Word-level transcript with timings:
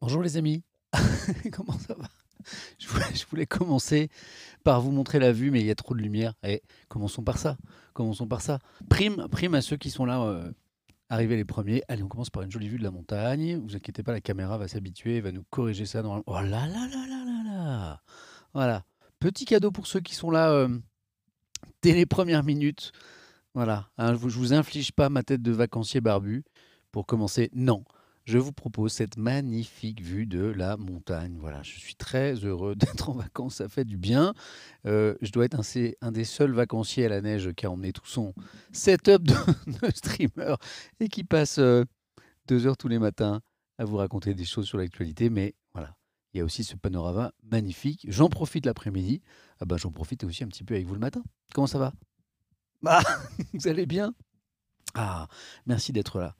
Bonjour 0.00 0.22
les 0.22 0.36
amis, 0.36 0.62
comment 1.52 1.76
ça 1.76 1.94
va? 1.94 2.08
Je 2.78 3.26
voulais, 3.28 3.46
commencer 3.46 4.10
par 4.62 4.80
vous 4.80 4.92
montrer 4.92 5.18
la 5.18 5.32
vue, 5.32 5.50
mais 5.50 5.60
il 5.60 5.66
y 5.66 5.72
a 5.72 5.74
trop 5.74 5.92
de 5.92 6.00
lumière. 6.00 6.34
Et 6.44 6.62
commençons 6.88 7.22
par 7.22 7.36
ça. 7.36 7.56
Commençons 7.94 8.28
par 8.28 8.40
ça. 8.40 8.60
Prime, 8.88 9.26
prime 9.28 9.56
à 9.56 9.60
ceux 9.60 9.76
qui 9.76 9.90
sont 9.90 10.04
là, 10.04 10.22
euh, 10.22 10.52
arrivés 11.08 11.36
les 11.36 11.44
premiers. 11.44 11.82
Allez, 11.88 12.04
on 12.04 12.08
commence 12.08 12.30
par 12.30 12.44
une 12.44 12.50
jolie 12.50 12.68
vue 12.68 12.78
de 12.78 12.84
la 12.84 12.92
montagne. 12.92 13.56
Vous 13.56 13.74
inquiétez 13.74 14.04
pas, 14.04 14.12
la 14.12 14.20
caméra 14.20 14.56
va 14.56 14.68
s'habituer, 14.68 15.20
va 15.20 15.32
nous 15.32 15.42
corriger 15.50 15.84
ça. 15.84 16.00
Dans... 16.00 16.22
Oh 16.26 16.34
là 16.34 16.42
là 16.42 16.68
là 16.68 17.06
là 17.06 17.24
là 17.24 17.42
là 17.44 18.02
Voilà. 18.54 18.84
Petit 19.18 19.46
cadeau 19.46 19.72
pour 19.72 19.88
ceux 19.88 20.00
qui 20.00 20.14
sont 20.14 20.30
là 20.30 20.52
euh, 20.52 20.78
dès 21.82 21.92
les 21.92 22.06
premières 22.06 22.44
minutes. 22.44 22.92
Voilà. 23.52 23.90
Hein, 23.98 24.12
je, 24.12 24.18
vous, 24.18 24.30
je 24.30 24.38
vous 24.38 24.52
inflige 24.52 24.92
pas 24.92 25.08
ma 25.08 25.24
tête 25.24 25.42
de 25.42 25.50
vacancier 25.50 26.00
barbu. 26.00 26.44
Pour 26.92 27.04
commencer, 27.04 27.50
non 27.52 27.84
je 28.28 28.36
vous 28.36 28.52
propose 28.52 28.92
cette 28.92 29.16
magnifique 29.16 30.02
vue 30.02 30.26
de 30.26 30.42
la 30.42 30.76
montagne. 30.76 31.38
Voilà, 31.40 31.62
je 31.62 31.78
suis 31.78 31.94
très 31.94 32.34
heureux 32.34 32.74
d'être 32.76 33.08
en 33.08 33.14
vacances, 33.14 33.56
ça 33.56 33.70
fait 33.70 33.86
du 33.86 33.96
bien. 33.96 34.34
Euh, 34.84 35.14
je 35.22 35.32
dois 35.32 35.46
être 35.46 35.58
un, 35.58 35.90
un, 36.02 36.12
des 36.12 36.24
seuls 36.24 36.52
vacanciers 36.52 37.06
à 37.06 37.08
la 37.08 37.22
neige 37.22 37.52
qui 37.54 37.64
a 37.64 37.70
emmené 37.70 37.90
tout 37.90 38.04
son 38.04 38.34
setup 38.70 39.22
de, 39.22 39.34
streamer 39.94 40.56
et 41.00 41.08
qui 41.08 41.24
passe 41.24 41.58
euh, 41.58 41.84
deux 42.46 42.66
heures 42.66 42.76
tous 42.76 42.88
les 42.88 42.98
matins 42.98 43.40
à 43.78 43.86
vous 43.86 43.96
raconter 43.96 44.34
des 44.34 44.44
choses 44.44 44.66
sur 44.66 44.76
l'actualité. 44.76 45.30
Mais 45.30 45.54
voilà, 45.72 45.96
il 46.34 46.38
y 46.38 46.40
a 46.42 46.44
aussi 46.44 46.64
ce 46.64 46.76
panorama 46.76 47.32
magnifique. 47.42 48.04
J'en 48.10 48.28
profite 48.28 48.66
l'après-midi. 48.66 49.22
Ah 49.58 49.64
ben, 49.64 49.78
J'en 49.78 49.90
profite 49.90 50.22
aussi 50.24 50.44
un 50.44 50.48
petit 50.48 50.64
peu 50.64 50.74
avec 50.74 50.86
vous 50.86 50.94
le 50.94 51.00
matin. 51.00 51.22
Comment 51.54 51.66
ça 51.66 51.78
va? 51.78 51.94
Bah, 52.82 53.00
Vous 53.54 53.68
allez 53.68 53.86
bien? 53.86 54.14
Ah, 54.92 55.28
merci 55.64 55.92
d'être 55.92 56.18
là. 56.18 56.36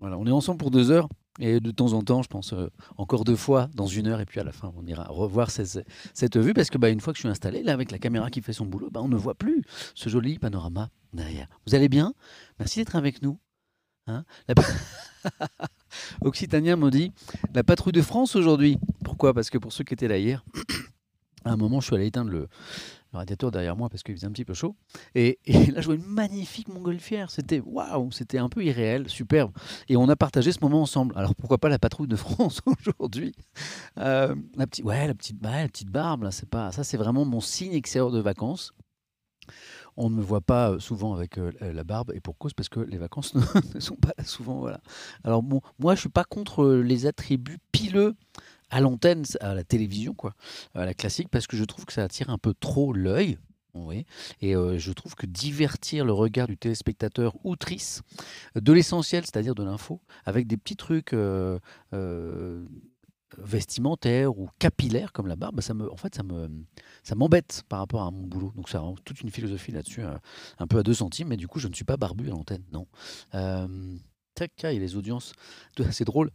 Voilà, 0.00 0.18
on 0.18 0.26
est 0.26 0.30
ensemble 0.32 0.58
pour 0.58 0.70
deux 0.70 0.90
heures. 0.90 1.08
Et 1.38 1.60
de 1.60 1.70
temps 1.70 1.92
en 1.92 2.02
temps, 2.02 2.22
je 2.22 2.28
pense 2.28 2.54
euh, 2.54 2.70
encore 2.96 3.24
deux 3.24 3.36
fois 3.36 3.68
dans 3.74 3.86
une 3.86 4.06
heure, 4.06 4.20
et 4.20 4.24
puis 4.24 4.40
à 4.40 4.44
la 4.44 4.52
fin, 4.52 4.72
on 4.74 4.86
ira 4.86 5.04
revoir 5.04 5.50
cette, 5.50 6.36
vue, 6.36 6.54
parce 6.54 6.70
que 6.70 6.78
bah, 6.78 6.88
une 6.88 7.00
fois 7.00 7.12
que 7.12 7.18
je 7.18 7.22
suis 7.22 7.28
installé, 7.28 7.62
là, 7.62 7.72
avec 7.72 7.90
la 7.90 7.98
caméra 7.98 8.30
qui 8.30 8.40
fait 8.40 8.54
son 8.54 8.64
boulot, 8.64 8.88
bah, 8.90 9.02
on 9.02 9.08
ne 9.08 9.16
voit 9.16 9.34
plus 9.34 9.62
ce 9.94 10.08
joli 10.08 10.38
panorama 10.38 10.88
derrière. 11.12 11.46
Vous 11.66 11.74
allez 11.74 11.88
bien? 11.88 12.14
Merci 12.58 12.78
d'être 12.78 12.96
avec 12.96 13.20
nous. 13.20 13.38
Hein. 14.06 14.24
Occitanien 16.22 16.76
me 16.76 16.90
dit 16.90 17.12
la 17.54 17.64
patrouille 17.64 17.92
de 17.92 18.02
France 18.02 18.36
aujourd'hui. 18.36 18.78
Pourquoi? 19.04 19.34
Parce 19.34 19.50
que 19.50 19.58
pour 19.58 19.72
ceux 19.72 19.84
qui 19.84 19.94
étaient 19.94 20.08
là 20.08 20.18
hier, 20.18 20.44
à 21.44 21.52
un 21.52 21.56
moment, 21.56 21.80
je 21.80 21.86
suis 21.86 21.96
allé 21.96 22.06
éteindre 22.06 22.30
le, 22.30 22.48
radiateur 23.16 23.50
derrière 23.50 23.76
moi 23.76 23.88
parce 23.88 24.02
qu'il 24.02 24.14
faisait 24.14 24.26
un 24.26 24.32
petit 24.32 24.44
peu 24.44 24.54
chaud. 24.54 24.76
Et, 25.14 25.38
là, 25.46 25.80
je 25.80 25.86
vois 25.86 25.94
une 25.94 26.06
magnifique 26.06 26.68
montgolfière. 26.68 27.30
C'était 27.30 27.60
waouh, 27.60 28.10
c'était 28.12 28.38
un 28.38 28.48
peu 28.48 28.64
irréel, 28.64 29.08
superbe. 29.08 29.52
Et 29.88 29.96
on 29.96 30.08
a 30.08 30.16
partagé 30.16 30.52
ce 30.52 30.60
moment 30.60 30.82
ensemble. 30.82 31.14
Alors 31.16 31.34
pourquoi 31.34 31.58
pas 31.58 31.68
la 31.68 31.78
patrouille 31.78 32.08
de 32.08 32.16
France 32.26 32.60
aujourd'hui? 32.66 33.32
Euh, 33.98 34.34
La 34.56 34.66
petite, 34.66 34.84
ouais, 34.84 35.06
la 35.06 35.14
petite, 35.14 35.42
la 35.42 35.68
petite 35.68 35.90
barbe 35.90 36.24
là, 36.24 36.30
c'est 36.30 36.48
pas 36.48 36.72
ça, 36.72 36.84
c'est 36.84 36.96
vraiment 36.96 37.24
mon 37.24 37.40
signe 37.40 37.72
extérieur 37.72 38.10
de 38.10 38.20
vacances. 38.20 38.72
On 39.96 40.10
ne 40.10 40.16
me 40.16 40.22
voit 40.22 40.42
pas 40.42 40.72
euh, 40.72 40.78
souvent 40.78 41.14
avec 41.14 41.38
euh, 41.38 41.52
la 41.60 41.84
barbe 41.84 42.12
et 42.14 42.20
pour 42.20 42.36
cause 42.36 42.52
parce 42.52 42.68
que 42.68 42.80
les 42.80 42.98
vacances 42.98 43.34
ne 43.74 43.80
sont 43.80 43.96
pas 43.96 44.12
souvent. 44.24 44.60
Voilà. 44.60 44.80
Alors 45.24 45.42
bon, 45.42 45.60
moi 45.78 45.94
je 45.94 46.00
suis 46.00 46.08
pas 46.08 46.24
contre 46.24 46.66
les 46.66 47.06
attributs 47.06 47.58
pileux 47.72 48.14
à 48.70 48.80
l'antenne, 48.80 49.24
à 49.40 49.54
la 49.54 49.64
télévision, 49.64 50.14
quoi, 50.14 50.34
à 50.74 50.84
la 50.84 50.94
classique, 50.94 51.28
parce 51.30 51.46
que 51.46 51.56
je 51.56 51.64
trouve 51.64 51.84
que 51.84 51.92
ça 51.92 52.02
attire 52.02 52.30
un 52.30 52.38
peu 52.38 52.54
trop 52.54 52.92
l'œil. 52.92 53.38
Oui. 53.76 54.06
Et 54.40 54.56
euh, 54.56 54.78
je 54.78 54.92
trouve 54.92 55.14
que 55.14 55.26
divertir 55.26 56.04
le 56.04 56.12
regard 56.12 56.46
du 56.46 56.56
téléspectateur 56.56 57.36
outrice 57.44 58.02
de 58.54 58.72
l'essentiel, 58.72 59.24
c'est-à-dire 59.24 59.54
de 59.54 59.62
l'info, 59.62 60.00
avec 60.24 60.46
des 60.46 60.56
petits 60.56 60.76
trucs 60.76 61.12
euh, 61.12 61.58
euh, 61.92 62.64
vestimentaires 63.36 64.38
ou 64.38 64.48
capillaires 64.58 65.12
comme 65.12 65.26
la 65.26 65.36
barbe, 65.36 65.60
ça 65.60 65.74
me, 65.74 65.92
en 65.92 65.96
fait, 65.96 66.14
ça 66.14 66.22
me, 66.22 66.48
ça 67.02 67.14
m'embête 67.14 67.64
par 67.68 67.80
rapport 67.80 68.02
à 68.02 68.10
mon 68.10 68.22
boulot. 68.22 68.52
Donc, 68.56 68.68
ça 68.68 68.78
a 68.78 68.94
toute 69.04 69.20
une 69.20 69.30
philosophie 69.30 69.72
là-dessus, 69.72 70.02
un 70.58 70.66
peu 70.66 70.78
à 70.78 70.82
deux 70.82 70.94
centimes, 70.94 71.28
mais 71.28 71.36
du 71.36 71.46
coup, 71.46 71.58
je 71.58 71.68
ne 71.68 71.74
suis 71.74 71.84
pas 71.84 71.98
barbu 71.98 72.28
à 72.28 72.30
l'antenne, 72.30 72.64
non. 72.72 72.86
tac, 74.34 74.52
il 74.62 74.72
y 74.72 74.76
a 74.76 74.78
les 74.78 74.96
audiences, 74.96 75.34
c'est 75.90 76.04
drôle. 76.04 76.30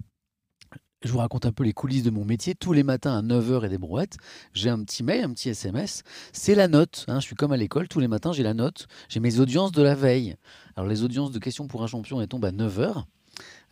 Je 1.04 1.12
vous 1.12 1.18
raconte 1.18 1.48
un 1.48 1.52
peu 1.52 1.64
les 1.64 1.74
coulisses 1.74 2.04
de 2.04 2.12
mon 2.12 2.26
métier. 2.26 2.54
Tous 2.54 2.74
les 2.74 2.84
matins 2.84 3.18
à 3.18 3.22
9h 3.24 3.66
et 3.66 3.70
des 3.70 3.80
brouettes, 3.80 4.18
j'ai 4.54 4.70
un 4.70 4.84
petit 4.84 5.02
mail, 5.02 5.24
un 5.24 5.34
petit 5.34 5.50
SMS. 5.50 6.04
C'est 6.32 6.54
la 6.54 6.68
note. 6.68 7.06
Hein. 7.08 7.20
Je 7.20 7.26
suis 7.26 7.36
comme 7.36 7.52
à 7.52 7.58
l'école. 7.58 7.88
Tous 7.88 8.00
les 8.00 8.08
matins, 8.08 8.34
j'ai 8.34 8.44
la 8.44 8.54
note. 8.54 8.88
J'ai 9.10 9.20
mes 9.20 9.40
audiences 9.40 9.72
de 9.72 9.82
la 9.82 9.96
veille. 9.96 10.36
Alors, 10.76 10.88
les 10.88 11.02
audiences 11.02 11.32
de 11.32 11.40
questions 11.40 11.68
pour 11.68 11.82
un 11.82 11.88
champion, 11.88 12.22
elles 12.22 12.28
tombent 12.28 12.46
à 12.46 12.52
9h. 12.52 13.04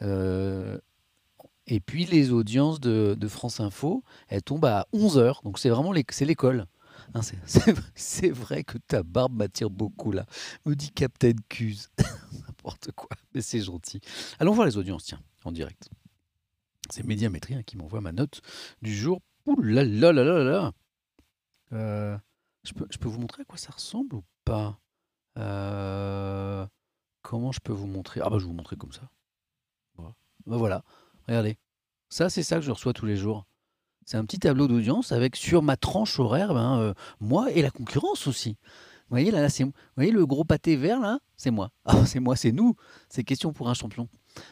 Euh, 0.02 0.80
et 1.68 1.80
puis, 1.80 2.06
les 2.06 2.32
audiences 2.32 2.80
de, 2.80 3.16
France 3.28 3.60
Info, 3.60 4.04
elles 4.28 4.42
tombent 4.42 4.66
à 4.66 4.88
11h. 4.94 5.44
Donc, 5.44 5.60
c'est 5.60 5.70
vraiment 5.70 5.92
l'école. 5.92 6.66
Hein, 7.14 7.22
c'est 7.96 8.32
vrai 8.32 8.64
que 8.64 8.80
ta 8.80 9.04
barbe 9.04 9.36
m'attire 9.36 9.70
beaucoup 9.70 10.12
là, 10.12 10.26
me 10.66 10.76
dit 10.76 10.90
Captain 10.92 11.34
Cuse. 11.48 11.90
N'importe 12.48 12.92
quoi, 12.94 13.10
mais 13.36 13.42
c'est 13.42 13.62
gentil. 13.62 14.02
Allons 14.40 14.54
voir 14.54 14.66
les 14.66 14.78
audiences, 14.78 15.06
tiens, 15.06 15.20
en 15.44 15.52
direct. 15.52 15.90
C'est 16.92 17.06
Médiamétrie 17.06 17.64
qui 17.66 17.78
m'envoie 17.78 18.02
ma 18.02 18.12
note 18.12 18.42
du 18.82 18.94
jour. 18.94 19.20
Ouh 19.46 19.62
là 19.62 19.84
là 19.84 20.12
là 20.12 20.24
là 20.24 20.44
là 20.44 20.72
euh, 21.72 22.18
je, 22.64 22.74
peux, 22.74 22.88
je 22.90 22.98
peux 22.98 23.08
vous 23.08 23.20
montrer 23.20 23.44
à 23.44 23.46
quoi 23.46 23.58
ça 23.58 23.72
ressemble 23.72 24.16
ou 24.16 24.24
pas? 24.44 24.80
Euh, 25.38 26.66
Comment 27.22 27.52
je 27.52 27.60
peux 27.60 27.74
vous 27.74 27.88
montrer? 27.88 28.22
Ah 28.24 28.30
bah 28.30 28.38
je 28.40 28.44
vais 28.44 28.50
vous 28.50 28.56
montrer 28.56 28.76
comme 28.76 28.92
ça. 28.92 29.10
Voilà. 29.96 30.16
Bah, 30.46 30.58
voilà, 30.58 30.84
regardez. 31.28 31.58
Ça 32.10 32.30
c'est 32.30 32.44
ça 32.44 32.56
que 32.56 32.62
je 32.62 32.72
reçois 32.72 32.94
tous 32.94 33.06
les 33.06 33.16
jours. 33.16 33.46
C'est 34.06 34.18
un 34.18 34.26
petit 34.26 34.40
tableau 34.40 34.68
d'audience 34.68 35.12
avec 35.12 35.36
sur 35.36 35.62
ma 35.62 35.78
tranche 35.78 36.20
horaire, 36.20 36.54
ben, 36.54 36.80
euh, 36.80 36.94
moi 37.20 37.52
et 37.52 37.62
la 37.62 37.70
concurrence 37.70 38.26
aussi. 38.26 38.58
Vous 39.10 39.16
voyez 39.16 39.32
là, 39.32 39.50
c'est, 39.50 39.64
vous 39.64 39.74
voyez 39.96 40.12
le 40.12 40.26
gros 40.26 40.44
pâté 40.44 40.76
vert 40.76 41.00
là, 41.00 41.20
c'est 41.38 41.52
moi. 41.52 41.72
Ah, 41.86 42.06
c'est 42.06 42.20
moi, 42.20 42.36
c'est 42.36 42.52
nous. 42.52 42.76
C'est 43.10 43.24
question 43.24 43.54
pour 43.54 43.70
un 43.70 43.74
champion. 43.74 44.10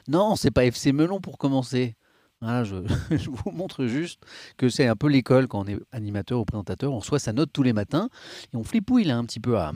Non, 0.08 0.36
c'est 0.36 0.52
pas 0.52 0.66
FC 0.66 0.92
Melon 0.92 1.20
pour 1.22 1.38
commencer. 1.38 1.96
je, 2.42 3.30
vous 3.30 3.52
montre 3.52 3.86
juste 3.86 4.22
que 4.58 4.70
c'est 4.70 4.88
un 4.88 4.96
peu 4.96 5.08
l'école 5.08 5.48
quand 5.48 5.62
on 5.62 5.68
est 5.68 5.80
animateur 5.92 6.40
ou 6.40 6.46
présentateur. 6.46 6.94
On 6.94 7.00
reçoit 7.00 7.20
sa 7.20 7.34
note 7.34 7.50
tous 7.52 7.64
les 7.64 7.74
matins 7.74 8.10
et 8.54 8.58
on 8.58 8.64
flipouille 8.64 9.06
là 9.06 9.18
un 9.18 9.26
petit 9.26 9.40
peu 9.40 9.58
à. 9.58 9.74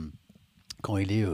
Quand 0.82 0.96
il 0.96 1.12
est 1.12 1.24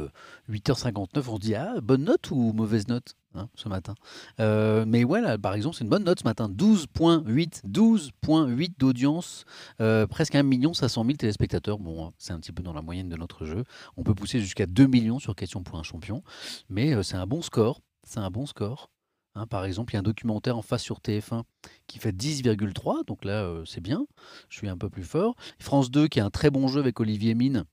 8h59, 0.51 0.91
euh, 0.91 1.23
on 1.29 1.37
se 1.37 1.41
dit 1.41 1.55
Ah, 1.55 1.81
bonne 1.83 2.05
note 2.05 2.31
ou 2.31 2.53
mauvaise 2.53 2.87
note 2.87 3.15
hein, 3.35 3.49
ce 3.55 3.71
matin 3.71 3.95
euh, 4.41 4.85
Mais 4.87 5.05
voilà, 5.05 5.39
par 5.39 5.55
exemple, 5.55 5.75
c'est 5.75 5.85
une 5.85 5.91
bonne 5.91 6.05
note 6.05 6.21
ce 6.21 6.25
matin 6.25 6.51
12,8 6.51 7.63
12,8 7.67 8.79
d'audience, 8.79 9.47
euh, 9.81 10.07
presque 10.07 10.35
1 10.35 10.43
million 10.43 10.75
500 10.75 11.03
000 11.03 11.17
téléspectateurs. 11.17 11.79
Bon, 11.79 12.13
c'est 12.19 12.35
un 12.35 12.41
petit 12.41 12.53
peu 12.53 12.63
dans 12.63 12.75
la 12.75 12.83
moyenne 12.83 13.09
de 13.09 13.17
notre 13.17 13.47
jeu. 13.47 13.65
On 13.97 14.03
peut 14.03 14.15
pousser 14.15 14.39
jusqu'à 14.39 14.67
2 14.67 14.87
millions 14.87 15.19
sur 15.19 15.35
Question 15.35 15.63
pour 15.63 15.79
un 15.79 15.83
champion, 15.83 16.23
mais 16.69 17.03
c'est 17.03 17.17
un 17.17 17.27
bon 17.27 17.41
score. 17.41 17.81
C'est 18.05 18.21
un 18.21 18.31
bon 18.31 18.45
score. 18.45 18.91
Hein, 19.39 19.47
par 19.47 19.65
exemple, 19.65 19.93
il 19.93 19.95
y 19.95 19.99
a 19.99 20.01
un 20.01 20.03
documentaire 20.03 20.59
en 20.59 20.63
face 20.63 20.83
sur 20.83 20.99
TF1 20.99 21.43
qui 21.87 21.99
fait 22.01 22.13
10,3, 22.13 23.07
donc 23.07 23.25
là 23.25 23.45
euh, 23.45 23.65
c'est 23.65 23.81
bien, 23.81 24.05
je 24.49 24.57
suis 24.57 24.69
un 24.69 24.77
peu 24.77 24.91
plus 24.91 25.05
fort. 25.05 25.37
France 25.61 25.91
2 25.91 26.09
qui 26.09 26.19
a 26.19 26.25
un 26.25 26.31
très 26.31 26.51
bon 26.51 26.67
jeu 26.67 26.81
avec 26.81 26.99
Olivier 26.99 27.35
Mine, 27.35 27.65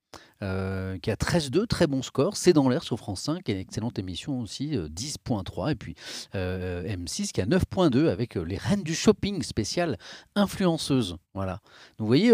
euh, 0.43 0.99
qui 0.99 1.09
a 1.09 1.15
13,2, 1.15 1.65
très 1.65 1.87
bon 1.87 2.03
score. 2.03 2.37
C'est 2.37 2.53
dans 2.53 2.69
l'air 2.69 2.83
sur 2.83 2.97
France 2.97 3.21
5, 3.21 3.43
qui 3.43 3.51
est 3.51 3.55
une 3.55 3.61
excellente 3.61 3.97
émission 3.97 4.41
aussi, 4.41 4.77
10,3. 4.77 5.67
Euh, 5.67 5.71
Et 5.71 5.75
puis 5.75 5.95
M6 6.33 7.31
qui 7.31 7.41
a 7.41 7.47
9,2 7.47 8.09
avec 8.09 8.35
les 8.35 8.57
reines 8.57 8.83
du 8.83 8.93
shopping 8.93 9.41
spécial 9.41 9.97
influenceuse. 10.35 11.17
Voilà. 11.33 11.61
Vous 11.97 12.05
voyez, 12.05 12.31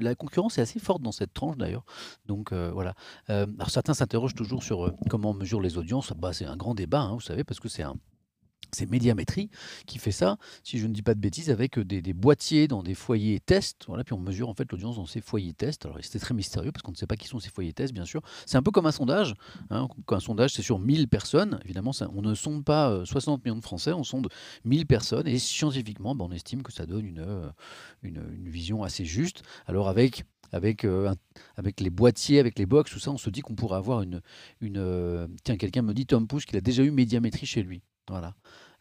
la 0.00 0.14
concurrence 0.14 0.56
est 0.56 0.62
assez 0.62 0.80
forte 0.80 1.02
dans 1.02 1.12
cette 1.12 1.34
tranche 1.34 1.58
d'ailleurs. 1.58 1.84
Donc 2.26 2.52
voilà. 2.52 2.94
alors 3.28 3.68
certains 3.70 3.94
s'interrogent 3.94 4.34
toujours 4.34 4.62
sur 4.62 4.92
comment 5.10 5.30
on 5.30 5.34
mesure 5.34 5.60
les 5.60 5.76
audiences. 5.76 6.12
Bah, 6.16 6.32
c'est 6.32 6.46
un 6.46 6.56
grand 6.56 6.74
débat, 6.74 7.02
hein, 7.02 7.14
vous 7.14 7.20
savez, 7.20 7.44
parce 7.44 7.60
que 7.60 7.68
c'est 7.68 7.82
un 7.82 7.96
c'est 8.74 8.90
Médiamétrie 8.90 9.50
qui 9.86 9.98
fait 9.98 10.12
ça, 10.12 10.36
si 10.64 10.78
je 10.78 10.86
ne 10.86 10.92
dis 10.92 11.02
pas 11.02 11.14
de 11.14 11.20
bêtises, 11.20 11.50
avec 11.50 11.78
des, 11.78 12.12
boîtiers 12.12 12.68
dans 12.68 12.82
des 12.82 12.94
foyers 12.94 13.40
tests. 13.40 13.84
Voilà, 13.86 14.04
puis 14.04 14.14
on 14.14 14.20
mesure 14.20 14.48
en 14.48 14.54
fait 14.54 14.70
l'audience 14.70 14.96
dans 14.96 15.06
ces 15.06 15.20
foyers 15.20 15.52
tests. 15.52 15.86
Alors 15.86 15.98
c'était 16.00 16.18
très 16.18 16.34
mystérieux 16.34 16.72
parce 16.72 16.82
qu'on 16.82 16.92
ne 16.92 16.96
sait 16.96 17.06
pas 17.06 17.16
qui 17.16 17.28
sont 17.28 17.38
ces 17.38 17.50
foyers 17.50 17.72
tests, 17.72 17.92
bien 17.92 18.04
sûr. 18.04 18.22
C'est 18.46 18.56
un 18.56 18.62
peu 18.62 18.70
comme 18.70 18.86
un 18.86 18.92
sondage. 18.92 19.34
Hein. 19.70 19.88
Un 20.08 20.20
sondage, 20.20 20.52
c'est 20.52 20.62
sur 20.62 20.78
1000 20.78 21.08
personnes. 21.08 21.60
Évidemment, 21.64 21.92
on 22.14 22.22
ne 22.22 22.34
sonde 22.34 22.64
pas 22.64 23.04
60 23.04 23.38
euh, 23.38 23.42
millions 23.44 23.56
de 23.58 23.64
Français, 23.64 23.92
on 23.92 24.04
sonde 24.04 24.28
1000 24.64 24.86
personnes. 24.86 25.26
Et 25.26 25.38
scientifiquement, 25.38 26.14
ben, 26.14 26.26
on 26.28 26.32
estime 26.32 26.62
que 26.62 26.72
ça 26.72 26.86
donne 26.86 27.14
euh, 27.18 27.50
une, 28.02 28.22
une, 28.32 28.48
vision 28.48 28.82
assez 28.82 29.04
juste. 29.04 29.42
Alors 29.66 29.88
euh, 29.88 31.14
avec 31.56 31.80
les 31.80 31.90
boîtiers, 31.90 32.40
avec 32.40 32.58
les 32.58 32.66
box, 32.66 32.90
tout 32.90 32.98
ça, 32.98 33.10
on 33.10 33.18
se 33.18 33.30
dit 33.30 33.40
qu'on 33.40 33.54
pourrait 33.54 33.76
avoir 33.76 34.02
une... 34.02 34.20
une 34.60 35.28
tiens, 35.44 35.56
quelqu'un 35.56 35.82
me 35.82 35.94
dit, 35.94 36.06
Tom 36.06 36.26
Pouce, 36.26 36.44
qu'il 36.44 36.56
a 36.56 36.60
déjà 36.60 36.82
eu 36.82 36.90
médiamétrie 36.90 37.46
chez 37.46 37.62
lui. 37.62 37.82
Voilà. 38.10 38.34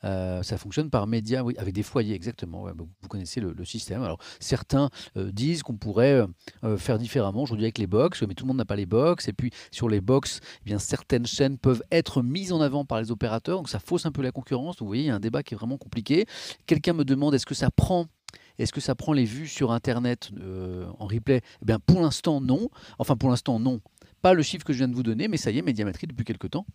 Euh, 0.06 0.44
ça 0.44 0.58
fonctionne 0.58 0.90
par 0.90 1.08
média, 1.08 1.44
oui, 1.44 1.56
avec 1.58 1.74
des 1.74 1.84
foyers, 1.84 2.16
exactement. 2.16 2.66
vous 2.76 3.08
connaissez 3.08 3.42
le, 3.42 3.54
système. 3.66 4.02
Alors, 4.02 4.18
certains 4.40 4.90
euh, 5.18 5.32
disent 5.32 5.62
qu'on 5.62 5.76
pourrait 5.76 6.26
euh, 6.64 6.78
faire 6.78 6.98
différemment 6.98 7.44
aujourd'hui 7.44 7.66
avec 7.66 7.78
les 7.78 7.88
box, 7.88 8.24
mais 8.24 8.34
tout 8.34 8.46
le 8.46 8.48
monde 8.48 8.58
n'a 8.58 8.66
pas 8.66 8.76
les 8.76 8.86
box. 8.86 9.28
Et 9.28 9.34
puis, 9.34 9.52
sur 9.72 9.90
les 9.90 10.02
box, 10.02 10.40
eh 10.66 10.80
certaines 10.80 11.26
chaînes 11.26 11.58
peuvent 11.58 11.84
être 11.92 12.24
mises 12.24 12.54
en 12.54 12.62
avant 12.62 12.86
par 12.86 13.00
les 13.00 13.12
opérateurs, 13.12 13.58
donc 13.58 13.70
ça 13.70 13.80
fausse 13.80 14.06
un 14.06 14.12
peu 14.12 14.22
la 14.22 14.32
concurrence. 14.32 14.78
Vous 14.80 14.88
voyez, 14.88 15.04
il 15.04 15.08
y 15.08 15.12
a 15.12 15.16
un 15.16 15.20
débat 15.20 15.44
qui 15.44 15.54
est 15.54 15.58
vraiment 15.58 15.78
compliqué. 15.78 16.26
Quelqu'un 16.66 16.94
me 16.94 17.04
demande 17.04 17.36
est-ce 17.36 17.46
que 17.46 17.56
ça 17.56 17.70
prend 17.70 18.08
est-ce 18.58 18.74
que 18.74 18.82
ça 18.82 18.94
prend 18.94 19.14
les 19.14 19.24
vues 19.24 19.48
sur 19.48 19.72
Internet 19.72 20.32
en 21.00 21.08
replay? 21.08 21.42
Eh 21.68 21.74
pour 21.86 22.02
l'instant, 22.02 22.42
non. 22.42 22.70
Enfin, 23.00 23.16
pour 23.16 23.30
l'instant, 23.30 23.58
non. 23.58 23.80
Pas 24.22 24.34
le 24.34 24.44
chiffre 24.44 24.66
que 24.66 24.74
je 24.74 24.80
viens 24.80 24.90
de 24.90 24.96
vous 24.96 25.04
donner, 25.04 25.30
mais 25.30 25.38
ça 25.38 25.50
y 25.50 25.58
est, 25.58 25.62
Médiamétrie, 25.62 26.08
depuis 26.08 26.26
quelques 26.26 26.50
temps, 26.50 26.66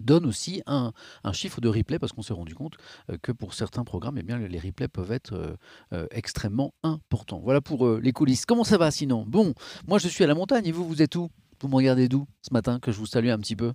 donne 0.00 0.26
aussi 0.26 0.62
un, 0.66 0.92
chiffre 1.32 1.60
de 1.60 1.68
replay 1.68 1.98
parce 1.98 2.12
qu'on 2.12 2.22
s'est 2.22 2.32
rendu 2.32 2.54
compte 2.54 2.74
euh, 3.10 3.18
que 3.20 3.32
pour 3.32 3.54
certains 3.54 3.84
programmes, 3.84 4.18
eh 4.18 4.22
bien, 4.22 4.38
les 4.38 4.58
replays 4.58 4.88
peuvent 4.88 5.12
être 5.12 5.34
euh, 5.34 5.56
euh, 5.92 6.06
extrêmement 6.10 6.74
importants. 6.82 7.40
Voilà 7.42 7.60
pour 7.60 7.88
les 7.98 8.12
coulisses. 8.12 8.46
Comment 8.46 8.64
ça 8.64 8.78
va 8.78 8.90
sinon? 8.90 9.24
Bon, 9.26 9.54
moi 9.86 9.98
je 9.98 10.08
suis 10.08 10.24
à 10.24 10.26
la 10.26 10.34
montagne 10.34 10.66
et 10.66 10.72
vous, 10.72 10.86
vous 10.86 11.02
êtes 11.02 11.16
où? 11.16 11.30
Vous 11.60 11.68
me 11.68 11.74
regardez 11.74 12.08
d'où 12.08 12.26
ce 12.42 12.52
matin 12.52 12.78
que 12.78 12.92
je 12.92 12.98
vous 12.98 13.06
salue 13.06 13.28
un 13.28 13.38
petit 13.38 13.56
peu? 13.56 13.72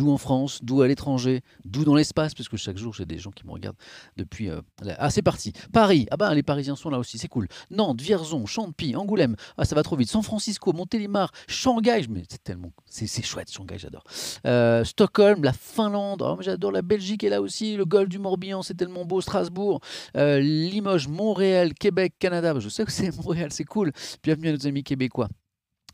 D'où 0.00 0.10
en 0.10 0.16
France, 0.16 0.60
d'où 0.62 0.80
à 0.80 0.88
l'étranger, 0.88 1.42
d'où 1.66 1.84
dans 1.84 1.94
l'espace, 1.94 2.32
puisque 2.32 2.56
chaque 2.56 2.78
jour 2.78 2.94
j'ai 2.94 3.04
des 3.04 3.18
gens 3.18 3.30
qui 3.30 3.44
me 3.46 3.52
regardent 3.52 3.76
depuis. 4.16 4.48
euh. 4.48 4.62
Ah, 4.96 5.10
c'est 5.10 5.20
parti. 5.20 5.52
Paris, 5.74 6.06
ah 6.10 6.16
ben 6.16 6.32
les 6.32 6.42
Parisiens 6.42 6.74
sont 6.74 6.88
là 6.88 6.98
aussi, 6.98 7.18
c'est 7.18 7.28
cool. 7.28 7.48
Nantes, 7.70 8.00
Vierzon, 8.00 8.46
Champy, 8.46 8.96
Angoulême, 8.96 9.36
ah 9.58 9.66
ça 9.66 9.74
va 9.74 9.82
trop 9.82 9.96
vite. 9.96 10.08
San 10.08 10.22
Francisco, 10.22 10.72
Montélimar, 10.72 11.32
Shanghai, 11.48 12.06
mais 12.08 12.22
c'est 12.30 12.42
tellement, 12.42 12.72
c'est 12.86 13.06
chouette 13.22 13.52
Shanghai, 13.52 13.76
j'adore. 13.76 14.04
Euh, 14.46 14.84
Stockholm, 14.84 15.44
la 15.44 15.52
Finlande, 15.52 16.22
oh, 16.24 16.36
mais 16.38 16.44
j'adore 16.44 16.72
la 16.72 16.80
Belgique 16.80 17.22
est 17.22 17.28
là 17.28 17.42
aussi, 17.42 17.76
le 17.76 17.84
golfe 17.84 18.08
du 18.08 18.18
Morbihan, 18.18 18.62
c'est 18.62 18.72
tellement 18.72 19.04
beau, 19.04 19.20
Strasbourg, 19.20 19.80
euh, 20.16 20.40
Limoges, 20.40 21.08
Montréal, 21.08 21.74
Québec, 21.74 22.14
Canada. 22.18 22.54
Bah, 22.54 22.60
je 22.60 22.70
sais 22.70 22.86
que 22.86 22.92
c'est 22.92 23.14
Montréal, 23.22 23.52
c'est 23.52 23.64
cool. 23.64 23.92
Bienvenue 24.22 24.48
à 24.48 24.52
nos 24.52 24.66
amis 24.66 24.82
québécois. 24.82 25.28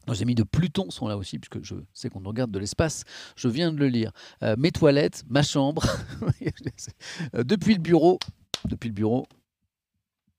Nos 0.07 0.23
amis 0.23 0.35
de 0.35 0.45
Pluton 0.45 0.91
sont 0.91 1.09
là 1.09 1.17
aussi, 1.17 1.39
puisque 1.39 1.65
je 1.65 1.75
sais 1.93 2.09
qu'on 2.09 2.23
regarde 2.23 2.51
de 2.51 2.59
l'espace. 2.59 3.05
Je 3.37 3.49
viens 3.49 3.73
de 3.73 3.79
le 3.79 3.89
lire. 3.89 4.13
Euh, 4.43 4.55
mes 4.59 4.71
toilettes, 4.71 5.25
ma 5.29 5.43
chambre. 5.43 5.85
Euh, 7.35 7.45
depuis 7.45 7.75
le 7.75 7.81
bureau, 7.81 8.19
depuis 8.67 8.89
le 8.89 8.95
bureau, 8.95 9.27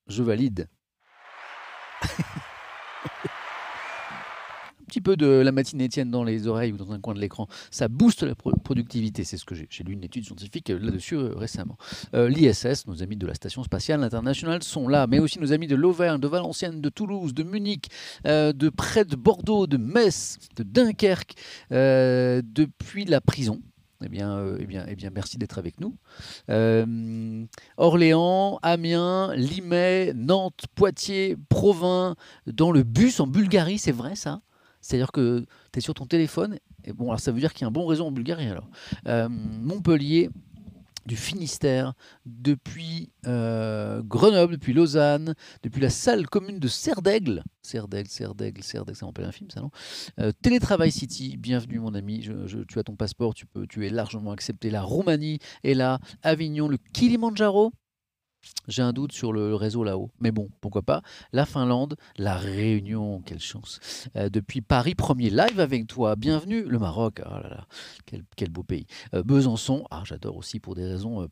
je 0.06 0.22
valide. 0.22 0.68
Un 4.88 4.96
petit 4.98 5.02
peu 5.02 5.18
de 5.18 5.26
la 5.26 5.52
matinée 5.52 5.84
Étienne 5.84 6.10
dans 6.10 6.24
les 6.24 6.46
oreilles 6.46 6.72
ou 6.72 6.78
dans 6.78 6.92
un 6.92 6.98
coin 6.98 7.12
de 7.12 7.20
l'écran, 7.20 7.46
ça 7.70 7.88
booste 7.88 8.22
la 8.22 8.34
pro- 8.34 8.56
productivité. 8.64 9.22
C'est 9.22 9.36
ce 9.36 9.44
que 9.44 9.54
j'ai 9.54 9.84
lu 9.84 9.92
une 9.92 10.02
étude 10.02 10.24
scientifique 10.24 10.70
euh, 10.70 10.78
là-dessus 10.78 11.14
euh, 11.14 11.34
récemment. 11.36 11.76
Euh, 12.14 12.30
L'ISS, 12.30 12.86
nos 12.86 13.02
amis 13.02 13.16
de 13.16 13.26
la 13.26 13.34
Station 13.34 13.62
spatiale 13.62 14.02
internationale 14.02 14.62
sont 14.62 14.88
là, 14.88 15.06
mais 15.06 15.18
aussi 15.18 15.38
nos 15.40 15.52
amis 15.52 15.66
de 15.66 15.76
l'Auvergne, 15.76 16.18
de 16.18 16.26
Valenciennes, 16.26 16.80
de 16.80 16.88
Toulouse, 16.88 17.34
de 17.34 17.42
Munich, 17.42 17.88
de 18.24 18.68
près 18.70 19.04
de 19.04 19.14
Bordeaux, 19.14 19.66
de 19.66 19.76
Metz, 19.76 20.38
de 20.56 20.62
Dunkerque, 20.62 21.34
depuis 21.70 23.04
la 23.04 23.20
prison. 23.20 23.60
Eh 24.02 24.08
bien, 24.08 24.42
eh 24.58 24.64
bien, 24.64 24.86
eh 24.88 24.96
bien, 24.96 25.10
merci 25.14 25.36
d'être 25.36 25.58
avec 25.58 25.80
nous. 25.80 25.98
Orléans, 27.76 28.58
Amiens, 28.62 29.34
Limay, 29.34 30.14
Nantes, 30.14 30.64
Poitiers, 30.74 31.36
Provins, 31.50 32.14
dans 32.46 32.72
le 32.72 32.84
bus 32.84 33.20
en 33.20 33.26
Bulgarie, 33.26 33.78
c'est 33.78 33.92
vrai 33.92 34.16
ça? 34.16 34.40
C'est-à-dire 34.88 35.12
que 35.12 35.44
tu 35.70 35.78
es 35.78 35.82
sur 35.82 35.92
ton 35.92 36.06
téléphone, 36.06 36.58
et 36.84 36.94
bon, 36.94 37.08
alors 37.08 37.20
ça 37.20 37.30
veut 37.30 37.40
dire 37.40 37.52
qu'il 37.52 37.62
y 37.62 37.64
a 37.64 37.68
un 37.68 37.70
bon 37.70 37.84
réseau 37.84 38.06
en 38.06 38.10
Bulgarie 38.10 38.48
alors. 38.48 38.70
Euh, 39.06 39.28
Montpellier, 39.28 40.30
du 41.04 41.14
Finistère, 41.14 41.92
depuis 42.24 43.10
euh, 43.26 44.00
Grenoble, 44.02 44.54
depuis 44.54 44.72
Lausanne, 44.72 45.34
depuis 45.62 45.82
la 45.82 45.90
salle 45.90 46.26
commune 46.26 46.58
de 46.58 46.68
Serdaigle. 46.68 47.44
Serdaigle, 47.60 48.08
Serdaigle, 48.08 48.62
Serdaigle, 48.62 48.96
ça 48.96 49.04
me 49.04 49.08
rappelle 49.08 49.26
un 49.26 49.32
film 49.32 49.50
ça 49.50 49.60
non? 49.60 49.70
Euh, 50.20 50.32
Télétravail 50.40 50.90
City, 50.90 51.36
bienvenue 51.36 51.80
mon 51.80 51.94
ami, 51.94 52.26
tu 52.66 52.78
as 52.78 52.82
ton 52.82 52.96
passeport, 52.96 53.34
tu, 53.34 53.44
peux, 53.44 53.66
tu 53.66 53.86
es 53.86 53.90
largement 53.90 54.32
accepté. 54.32 54.70
La 54.70 54.80
Roumanie 54.80 55.38
est 55.64 55.74
là, 55.74 55.98
Avignon, 56.22 56.66
le 56.66 56.78
Kilimandjaro. 56.94 57.72
J'ai 58.68 58.82
un 58.82 58.92
doute 58.92 59.12
sur 59.12 59.32
le 59.32 59.54
réseau 59.54 59.82
là-haut, 59.82 60.10
mais 60.20 60.30
bon, 60.30 60.48
pourquoi 60.60 60.82
pas. 60.82 61.02
La 61.32 61.46
Finlande, 61.46 61.96
la 62.16 62.36
Réunion, 62.36 63.22
quelle 63.22 63.40
chance. 63.40 63.80
Euh, 64.16 64.28
depuis 64.28 64.60
Paris, 64.60 64.94
premier 64.94 65.30
live 65.30 65.58
avec 65.58 65.86
toi. 65.86 66.16
Bienvenue, 66.16 66.62
le 66.62 66.78
Maroc, 66.78 67.22
oh 67.24 67.30
là 67.30 67.48
là, 67.48 67.66
quel, 68.36 68.50
beau 68.50 68.62
pays. 68.62 68.86
Euh, 69.14 69.22
Besançon, 69.22 69.84
ah, 69.90 70.02
j'adore 70.04 70.36
aussi 70.36 70.60
pour 70.60 70.74
des 70.74 70.84
raisons 70.84 71.22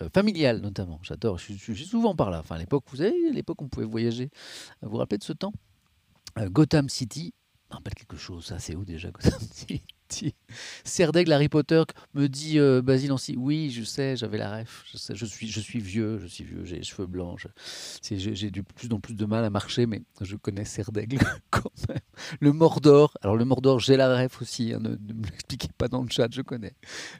euh, 0.00 0.08
familiales 0.14 0.60
notamment. 0.60 1.00
J'adore, 1.02 1.38
je, 1.38 1.52
suis- 1.52 1.76
souvent 1.86 2.14
par 2.14 2.30
là. 2.30 2.42
À 2.48 2.58
l'époque, 2.58 2.84
vous 2.88 2.98
savez, 2.98 3.14
l'époque, 3.32 3.60
on 3.62 3.68
pouvait 3.68 3.86
voyager. 3.86 4.30
Vous 4.82 4.90
vous 4.90 4.96
rappelez 4.96 5.18
de 5.18 5.24
ce 5.24 5.32
temps? 5.32 5.52
Gotham 6.38 6.88
City, 6.88 7.34
rappelle 7.70 7.94
quelque 7.94 8.16
chose, 8.16 8.46
ça 8.46 8.60
c'est 8.60 8.76
où 8.76 8.84
déjà 8.84 9.10
Gotham 9.10 9.40
City? 9.40 9.82
Serdaigle 10.84 11.32
Harry 11.32 11.48
Potter 11.48 11.82
me 12.14 12.28
dit 12.28 12.58
euh, 12.58 12.82
Basile 12.82 13.12
Ancy, 13.12 13.36
oui 13.36 13.70
je 13.70 13.82
sais, 13.84 14.16
j'avais 14.16 14.38
la 14.38 14.58
ref, 14.58 14.84
je, 14.92 15.24
suis, 15.24 15.46
vieux, 15.80 16.18
je 16.18 16.26
suis 16.26 16.44
vieux, 16.44 16.64
j'ai 16.64 16.76
les 16.76 16.82
cheveux 16.82 17.06
blancs, 17.06 17.38
j'ai 18.02 18.50
de 18.50 18.60
plus 18.60 18.92
en 18.92 19.00
plus 19.00 19.14
de 19.14 19.24
mal 19.24 19.44
à 19.44 19.50
marcher, 19.50 19.86
mais 19.86 20.02
je 20.20 20.36
connais 20.36 20.64
Serdaigle 20.64 21.18
quand 21.50 21.70
même. 21.88 21.98
Le 22.40 22.52
Mordor, 22.52 23.16
alors 23.22 23.36
le 23.36 23.44
Mordor 23.44 23.80
j'ai 23.80 23.96
la 23.96 24.22
ref 24.22 24.42
aussi, 24.42 24.72
hein, 24.72 24.80
ne, 24.80 24.90
ne 24.90 25.12
me 25.14 25.24
l'expliquez 25.24 25.68
pas 25.76 25.88
dans 25.88 26.02
le 26.02 26.08
chat, 26.10 26.28
je 26.30 26.42
connais. 26.42 26.74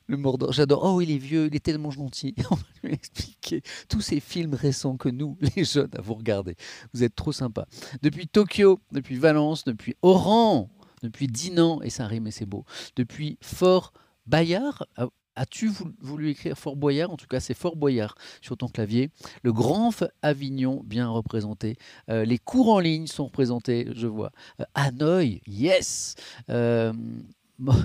Le 0.06 0.16
Mordor, 0.16 0.52
j'adore, 0.52 0.84
oh 0.84 1.00
il 1.00 1.10
est 1.10 1.18
vieux, 1.18 1.46
il 1.46 1.56
est 1.56 1.64
tellement 1.64 1.90
gentil, 1.90 2.34
on 2.50 2.54
va 2.54 2.62
lui 2.82 2.94
expliquer 2.94 3.62
tous 3.88 4.00
ces 4.00 4.20
films 4.20 4.54
récents 4.54 4.96
que 4.96 5.08
nous, 5.08 5.36
les 5.56 5.64
jeunes, 5.64 5.90
à 5.96 6.00
vous 6.00 6.14
regarder. 6.14 6.56
Vous 6.92 7.02
êtes 7.04 7.14
trop 7.14 7.32
sympas. 7.32 7.66
Depuis 8.02 8.28
Tokyo, 8.28 8.80
depuis 8.92 9.16
Valence, 9.16 9.64
depuis 9.64 9.94
Oran, 10.02 10.70
depuis 11.02 11.26
Dinan, 11.26 11.80
et 11.82 11.90
ça 11.90 12.06
rime 12.06 12.26
et 12.26 12.30
c'est 12.30 12.46
beau, 12.46 12.64
depuis 12.96 13.38
Fort 13.40 13.92
Bayard. 14.26 14.86
ah, 14.96 15.06
As-tu 15.36 15.68
vou- 15.68 15.92
voulu 16.00 16.28
écrire 16.30 16.58
Fort 16.58 16.76
Boyard? 16.76 17.10
En 17.12 17.16
tout 17.16 17.28
cas, 17.28 17.40
c'est 17.40 17.54
Fort 17.54 17.76
Boyard 17.76 18.14
sur 18.42 18.56
ton 18.58 18.66
clavier. 18.68 19.10
Le 19.42 19.52
Grand 19.52 19.90
Avignon, 20.22 20.82
bien 20.84 21.08
représenté. 21.08 21.76
Euh, 22.10 22.24
les 22.24 22.36
cours 22.36 22.68
en 22.68 22.80
ligne 22.80 23.06
sont 23.06 23.26
représentés, 23.26 23.88
je 23.94 24.06
vois. 24.08 24.32
Euh, 24.60 24.64
Hanoï, 24.74 25.40
yes 25.46 26.16
Euh, 26.50 26.92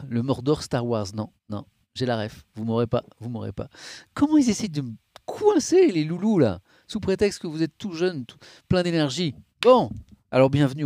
Le 0.09 0.21
Mordor 0.21 0.63
Star 0.63 0.85
Wars, 0.85 1.07
non, 1.13 1.29
non. 1.49 1.65
J'ai 1.93 2.05
la 2.05 2.17
ref. 2.23 2.43
Vous 2.55 2.65
m'aurez 2.65 2.87
pas, 2.87 3.03
vous 3.19 3.29
m'aurez 3.29 3.53
pas. 3.53 3.69
Comment 4.15 4.37
ils 4.37 4.49
essaient 4.49 4.67
de 4.67 4.81
me 4.81 4.91
coincer, 5.25 5.91
les 5.91 6.03
loulous, 6.03 6.39
là? 6.39 6.59
Sous 6.87 6.99
prétexte 6.99 7.39
que 7.41 7.47
vous 7.47 7.61
êtes 7.63 7.77
tout 7.77 7.93
jeune, 7.93 8.25
plein 8.67 8.83
d'énergie. 8.83 9.33
Bon, 9.61 9.91
alors 10.31 10.49
bienvenue 10.49 10.85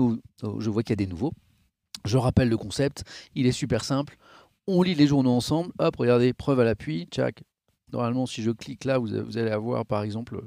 Je 0.59 0.69
vois 0.69 0.83
qu'il 0.83 0.91
y 0.91 0.93
a 1.01 1.03
des 1.03 1.07
nouveaux. 1.07 1.33
Je 2.05 2.17
rappelle 2.17 2.49
le 2.49 2.57
concept, 2.57 3.03
il 3.35 3.45
est 3.45 3.51
super 3.51 3.83
simple. 3.83 4.17
On 4.67 4.81
lit 4.81 4.95
les 4.95 5.07
journaux 5.07 5.31
ensemble. 5.31 5.71
Hop, 5.79 5.95
regardez, 5.95 6.33
preuve 6.33 6.59
à 6.59 6.63
l'appui, 6.63 7.07
tchac. 7.11 7.43
Normalement, 7.91 8.25
si 8.25 8.43
je 8.43 8.51
clique 8.51 8.85
là, 8.85 8.99
vous, 8.99 9.37
allez 9.37 9.49
avoir 9.49 9.85
par 9.85 10.03
exemple 10.03 10.39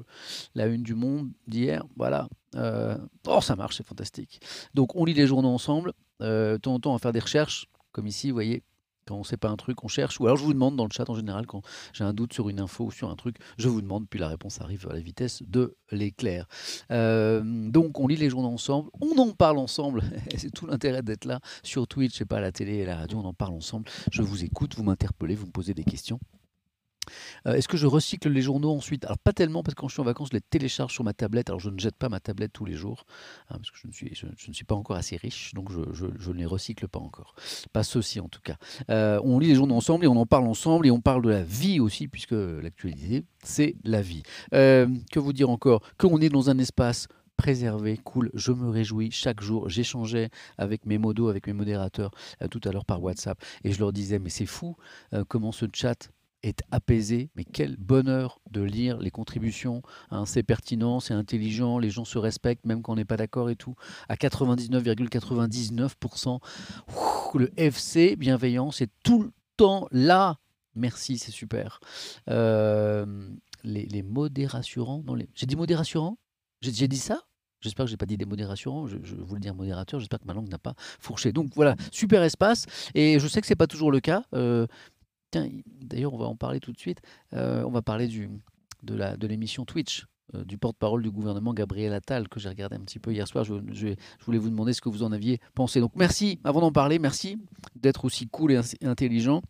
la 0.55 0.67
une 0.67 0.83
du 0.83 0.95
Monde 0.95 1.29
d'hier. 1.47 1.83
Voilà. 1.97 2.29
Euh, 2.55 2.97
oh, 3.27 3.41
ça 3.41 3.55
marche, 3.55 3.77
c'est 3.77 3.85
fantastique. 3.85 4.39
Donc, 4.73 4.95
on 4.95 5.03
lit 5.03 5.13
les 5.13 5.27
journaux 5.27 5.49
ensemble. 5.49 5.93
Euh, 6.21 6.53
de 6.53 6.57
temps 6.57 6.75
en 6.75 6.79
temps, 6.79 6.91
on 6.91 6.93
va 6.93 6.99
faire 6.99 7.11
des 7.11 7.19
recherches, 7.19 7.67
comme 7.91 8.07
ici, 8.07 8.29
vous 8.29 8.35
voyez. 8.35 8.63
Quand 9.05 9.15
on 9.15 9.19
ne 9.19 9.23
sait 9.23 9.37
pas 9.37 9.49
un 9.49 9.55
truc, 9.55 9.83
on 9.83 9.87
cherche. 9.87 10.19
Ou 10.19 10.25
alors, 10.25 10.37
je 10.37 10.43
vous 10.43 10.53
demande 10.53 10.75
dans 10.75 10.85
le 10.85 10.91
chat 10.91 11.09
en 11.09 11.15
général, 11.15 11.45
quand 11.45 11.61
j'ai 11.93 12.03
un 12.03 12.13
doute 12.13 12.33
sur 12.33 12.49
une 12.49 12.59
info 12.59 12.85
ou 12.85 12.91
sur 12.91 13.09
un 13.09 13.15
truc, 13.15 13.37
je 13.57 13.67
vous 13.69 13.81
demande, 13.81 14.07
puis 14.09 14.19
la 14.19 14.27
réponse 14.27 14.61
arrive 14.61 14.87
à 14.89 14.93
la 14.93 14.99
vitesse 14.99 15.43
de 15.43 15.75
l'éclair. 15.91 16.47
Euh, 16.91 17.41
donc, 17.43 17.99
on 17.99 18.07
lit 18.07 18.15
les 18.15 18.29
journaux 18.29 18.49
ensemble, 18.49 18.89
on 19.01 19.17
en 19.17 19.31
parle 19.31 19.57
ensemble. 19.57 20.03
C'est 20.37 20.51
tout 20.51 20.65
l'intérêt 20.65 21.01
d'être 21.01 21.25
là 21.25 21.39
sur 21.63 21.87
Twitch, 21.87 22.21
et 22.21 22.25
pas 22.25 22.37
à 22.37 22.41
la 22.41 22.51
télé 22.51 22.75
et 22.77 22.83
à 22.83 22.87
la 22.87 22.97
radio. 22.97 23.19
On 23.19 23.25
en 23.25 23.33
parle 23.33 23.53
ensemble. 23.53 23.89
Je 24.11 24.21
vous 24.21 24.43
écoute, 24.43 24.75
vous 24.75 24.83
m'interpellez, 24.83 25.35
vous 25.35 25.47
me 25.47 25.51
posez 25.51 25.73
des 25.73 25.83
questions. 25.83 26.19
Euh, 27.47 27.53
Est-ce 27.53 27.67
que 27.67 27.77
je 27.77 27.87
recycle 27.87 28.29
les 28.29 28.41
journaux 28.41 28.71
ensuite? 28.71 29.05
Alors 29.05 29.17
pas 29.17 29.33
tellement 29.33 29.63
parce 29.63 29.75
que 29.75 29.81
quand 29.81 29.87
je 29.87 29.93
suis 29.93 30.01
en 30.01 30.05
vacances, 30.05 30.29
je 30.31 30.37
les 30.37 30.41
télécharge 30.41 30.93
sur 30.93 31.03
ma 31.03 31.13
tablette. 31.13 31.49
Alors 31.49 31.59
je 31.59 31.69
ne 31.69 31.79
jette 31.79 31.95
pas 31.95 32.09
ma 32.09 32.19
tablette 32.19 32.53
tous 32.53 32.65
les 32.65 32.75
jours 32.75 33.05
hein, 33.49 33.57
parce 33.57 33.71
que 33.71 33.77
je 33.81 33.87
ne, 33.87 34.53
suis, 34.53 34.65
pas 34.65 34.75
encore 34.75 34.95
assez 34.95 35.17
riche, 35.17 35.53
donc 35.53 35.71
je, 35.71 36.31
ne 36.31 36.37
les 36.37 36.45
recycle 36.45 36.87
pas 36.87 36.99
encore. 36.99 37.35
Pas 37.71 37.83
ceux-ci 37.83 38.19
en 38.19 38.27
tout 38.27 38.41
cas. 38.41 38.57
Euh, 38.89 39.19
on 39.23 39.39
lit 39.39 39.47
les 39.47 39.55
journaux 39.55 39.75
ensemble 39.75 40.05
et 40.05 40.07
on 40.07 40.17
en 40.17 40.25
parle 40.25 40.47
ensemble 40.47 40.87
et 40.87 40.91
on 40.91 41.01
parle 41.01 41.23
de 41.23 41.29
la 41.29 41.43
vie 41.43 41.79
aussi 41.79 42.07
puisque 42.07 42.31
l'actualité 42.31 43.23
c'est 43.43 43.75
la 43.83 44.01
vie. 44.01 44.23
Euh, 44.53 44.87
que 45.11 45.19
vous 45.19 45.33
dire 45.33 45.49
encore? 45.49 45.81
Que 45.97 46.07
on 46.07 46.19
est 46.19 46.29
dans 46.29 46.49
un 46.49 46.57
espace 46.57 47.07
préservé, 47.35 47.97
cool, 47.97 48.29
je 48.35 48.51
me 48.51 48.69
réjouis 48.69 49.09
chaque 49.11 49.41
jour. 49.41 49.67
J'échangeais 49.67 50.29
avec 50.57 50.85
mes 50.85 50.99
modos, 50.99 51.29
avec 51.29 51.47
mes 51.47 51.53
modérateurs 51.53 52.11
tout 52.51 52.61
à 52.63 52.71
l'heure 52.71 52.85
par 52.85 53.01
WhatsApp 53.01 53.41
et 53.63 53.71
je 53.71 53.79
leur 53.79 53.91
disais 53.91 54.19
mais 54.19 54.29
c'est 54.29 54.45
fou 54.45 54.75
comment 55.27 55.51
ce 55.51 55.65
chat 55.73 56.09
est 56.43 56.61
apaisé, 56.71 57.29
mais 57.35 57.45
quel 57.45 57.77
bonheur 57.77 58.39
de 58.51 58.61
lire 58.61 58.99
les 58.99 59.11
contributions. 59.11 59.81
hein, 60.11 60.25
c'est 60.25 60.43
pertinent, 60.43 60.99
c'est 60.99 61.13
intelligent, 61.13 61.79
les 61.79 61.89
gens 61.89 62.03
se 62.05 62.17
respectent, 62.17 62.65
même 62.65 62.81
quand 62.81 62.93
on 62.93 62.97
n'est 62.97 63.05
pas 63.05 63.17
d'accord 63.17 63.49
et 63.49 63.55
tout. 63.55 63.75
À 64.09 64.15
99,99%, 64.15 66.33
ouh, 66.33 66.39
le 67.37 67.51
FC 67.57 68.15
bienveillant, 68.15 68.71
c'est 68.71 68.89
tout 69.03 69.23
le 69.23 69.31
temps 69.57 69.87
là. 69.91 70.37
Merci, 70.75 71.17
c'est 71.17 71.31
super. 71.31 71.79
Euh, 72.29 73.27
les, 73.63 73.85
les 73.85 74.45
rassurants. 74.45 75.03
J'ai 75.35 75.45
dit 75.45 75.55
rassurants? 75.73 76.17
J'ai 76.61 76.87
dit 76.87 76.97
ça? 76.97 77.23
J'espère 77.63 77.85
que 77.85 77.89
j'ai 77.89 77.97
pas 77.97 78.05
dit 78.05 78.17
des 78.17 78.25
mots 78.25 78.35
rassurants. 78.45 78.87
Je, 78.87 79.15
voulais 79.15 79.39
dire 79.39 79.55
modérateur. 79.55 79.99
J'espère 79.99 80.19
que 80.19 80.25
ma 80.25 80.33
langue 80.33 80.49
n'a 80.49 80.59
pas 80.59 80.75
fourché. 80.99 81.31
Donc 81.31 81.51
voilà, 81.55 81.75
super 81.91 82.21
espace. 82.21 82.65
Et 82.93 83.19
je 83.19 83.27
sais 83.27 83.39
que 83.39 83.47
c'est 83.47 83.55
pas 83.55 83.67
toujours 83.67 83.89
le 83.89 84.01
cas. 84.01 84.23
Euh, 84.33 84.67
d'ailleurs, 85.81 86.13
on 86.13 86.17
va 86.17 86.25
en 86.25 86.35
parler 86.35 86.59
tout 86.59 86.71
de 86.71 86.79
suite. 86.79 87.01
Euh, 87.33 87.63
on 87.65 87.71
va 87.71 87.81
parler 87.81 88.07
de, 88.83 89.27
l'émission 89.27 89.65
Twitch 89.65 90.05
euh, 90.35 90.43
du 90.43 90.57
porte-parole 90.57 91.03
du 91.03 91.11
gouvernement 91.11 91.53
Gabriel 91.53 91.93
Attal 91.93 92.27
que 92.29 92.39
j'ai 92.39 92.49
regardé 92.49 92.75
un 92.75 92.81
petit 92.81 92.99
peu 92.99 93.11
hier 93.11 93.27
soir. 93.27 93.43
Je, 93.43 93.95
voulais 94.25 94.37
vous 94.37 94.49
demander 94.49 94.73
ce 94.73 94.81
que 94.81 94.89
vous 94.89 95.03
en 95.03 95.11
aviez 95.11 95.39
pensé. 95.55 95.79
Donc 95.79 95.91
merci, 95.95 96.39
avant 96.43 96.61
d'en 96.61 96.71
parler, 96.71 96.99
merci 96.99 97.37
d'être 97.75 98.05
aussi 98.05 98.27
cool 98.27 98.53
et 98.53 98.61
intelligent 98.83 99.41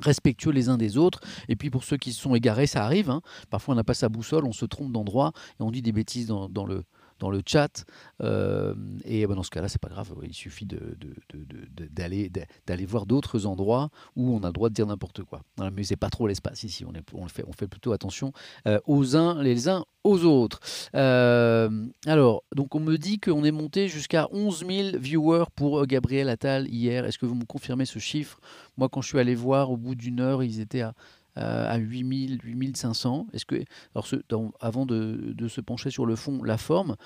respectueux 0.00 0.50
les 0.50 0.68
uns 0.68 0.76
des 0.76 0.98
autres. 0.98 1.20
Et 1.48 1.56
puis 1.56 1.70
pour 1.70 1.84
ceux 1.84 1.96
qui 1.96 2.12
se 2.12 2.20
sont 2.20 2.34
égarés, 2.34 2.66
ça 2.66 2.84
arrive. 2.84 3.10
Hein. 3.10 3.22
Parfois 3.50 3.72
on 3.72 3.76
n'a 3.76 3.84
pas 3.84 3.94
sa 3.94 4.08
boussole, 4.08 4.44
on 4.44 4.52
se 4.52 4.66
trompe 4.66 4.92
d'endroit 4.92 5.32
et 5.58 5.62
on 5.62 5.70
dit 5.70 5.82
des 5.82 5.92
bêtises 5.92 6.26
dans 6.26 6.66
le, 6.66 6.84
dans 7.18 7.30
le 7.30 7.42
chat. 7.44 7.84
Euh, 8.22 8.74
et 9.04 9.26
ben, 9.26 9.34
dans 9.34 9.42
ce 9.42 9.50
cas-là, 9.50 9.68
c'est 9.68 9.80
pas 9.80 9.88
grave. 9.88 10.14
Il 10.22 10.34
suffit 10.34 10.66
d'aller 10.66 12.28
de, 12.28 12.42
d'aller 12.66 12.86
voir 12.86 13.06
d'autres 13.06 13.46
endroits 13.46 13.90
où 14.16 14.34
on 14.34 14.42
a 14.42 14.46
le 14.48 14.52
droit 14.52 14.68
de 14.68 14.74
dire 14.74 14.86
n'importe 14.86 15.22
quoi. 15.22 15.42
mais 15.72 15.84
c'est 15.84 15.96
pas 15.96 16.10
trop 16.10 16.26
l'espace 16.26 16.62
ici. 16.62 16.84
On, 16.84 16.92
est, 16.94 17.02
on, 17.12 17.24
le 17.24 17.30
fait, 17.30 17.44
on 17.46 17.52
fait 17.52 17.68
plutôt 17.68 17.92
attention 17.92 18.32
euh, 18.66 18.78
aux 18.86 19.16
uns 19.16 19.42
les 19.42 19.68
uns 19.68 19.84
aux 20.04 20.24
autres. 20.24 20.60
Euh, 20.94 21.86
alors, 22.06 22.44
donc 22.54 22.74
on 22.74 22.80
me 22.80 22.96
dit 22.96 23.18
qu'on 23.18 23.44
est 23.44 23.50
monté 23.50 23.88
jusqu'à 23.88 24.28
11 24.32 24.64
000 24.66 24.98
viewers 24.98 25.44
pour 25.54 25.86
Gabriel 25.86 26.28
Attal 26.28 26.68
hier. 26.68 27.04
Est-ce 27.04 27.18
que 27.18 27.26
vous 27.26 27.34
me 27.34 27.44
confirmez 27.44 27.84
ce 27.84 27.98
chiffre? 27.98 28.40
Moi, 28.76 28.88
quand 28.88 29.02
je 29.02 29.08
suis 29.08 29.18
allé 29.18 29.34
voir, 29.34 29.70
au 29.70 29.76
bout 29.76 29.94
d'une 29.94 30.20
heure, 30.20 30.42
ils 30.42 30.60
étaient 30.60 30.82
à 30.82 30.94
à 31.38 31.76
8000, 31.76 32.40
8500. 32.42 33.28
Est-ce 33.32 33.46
que, 33.46 33.56
alors 33.94 34.52
avant 34.60 34.86
de, 34.86 35.48
se 35.48 35.60
pencher 35.60 35.90
sur 35.90 36.06
le 36.06 36.16
fond, 36.16 36.42
la 36.42 36.58
forme, 36.58 36.96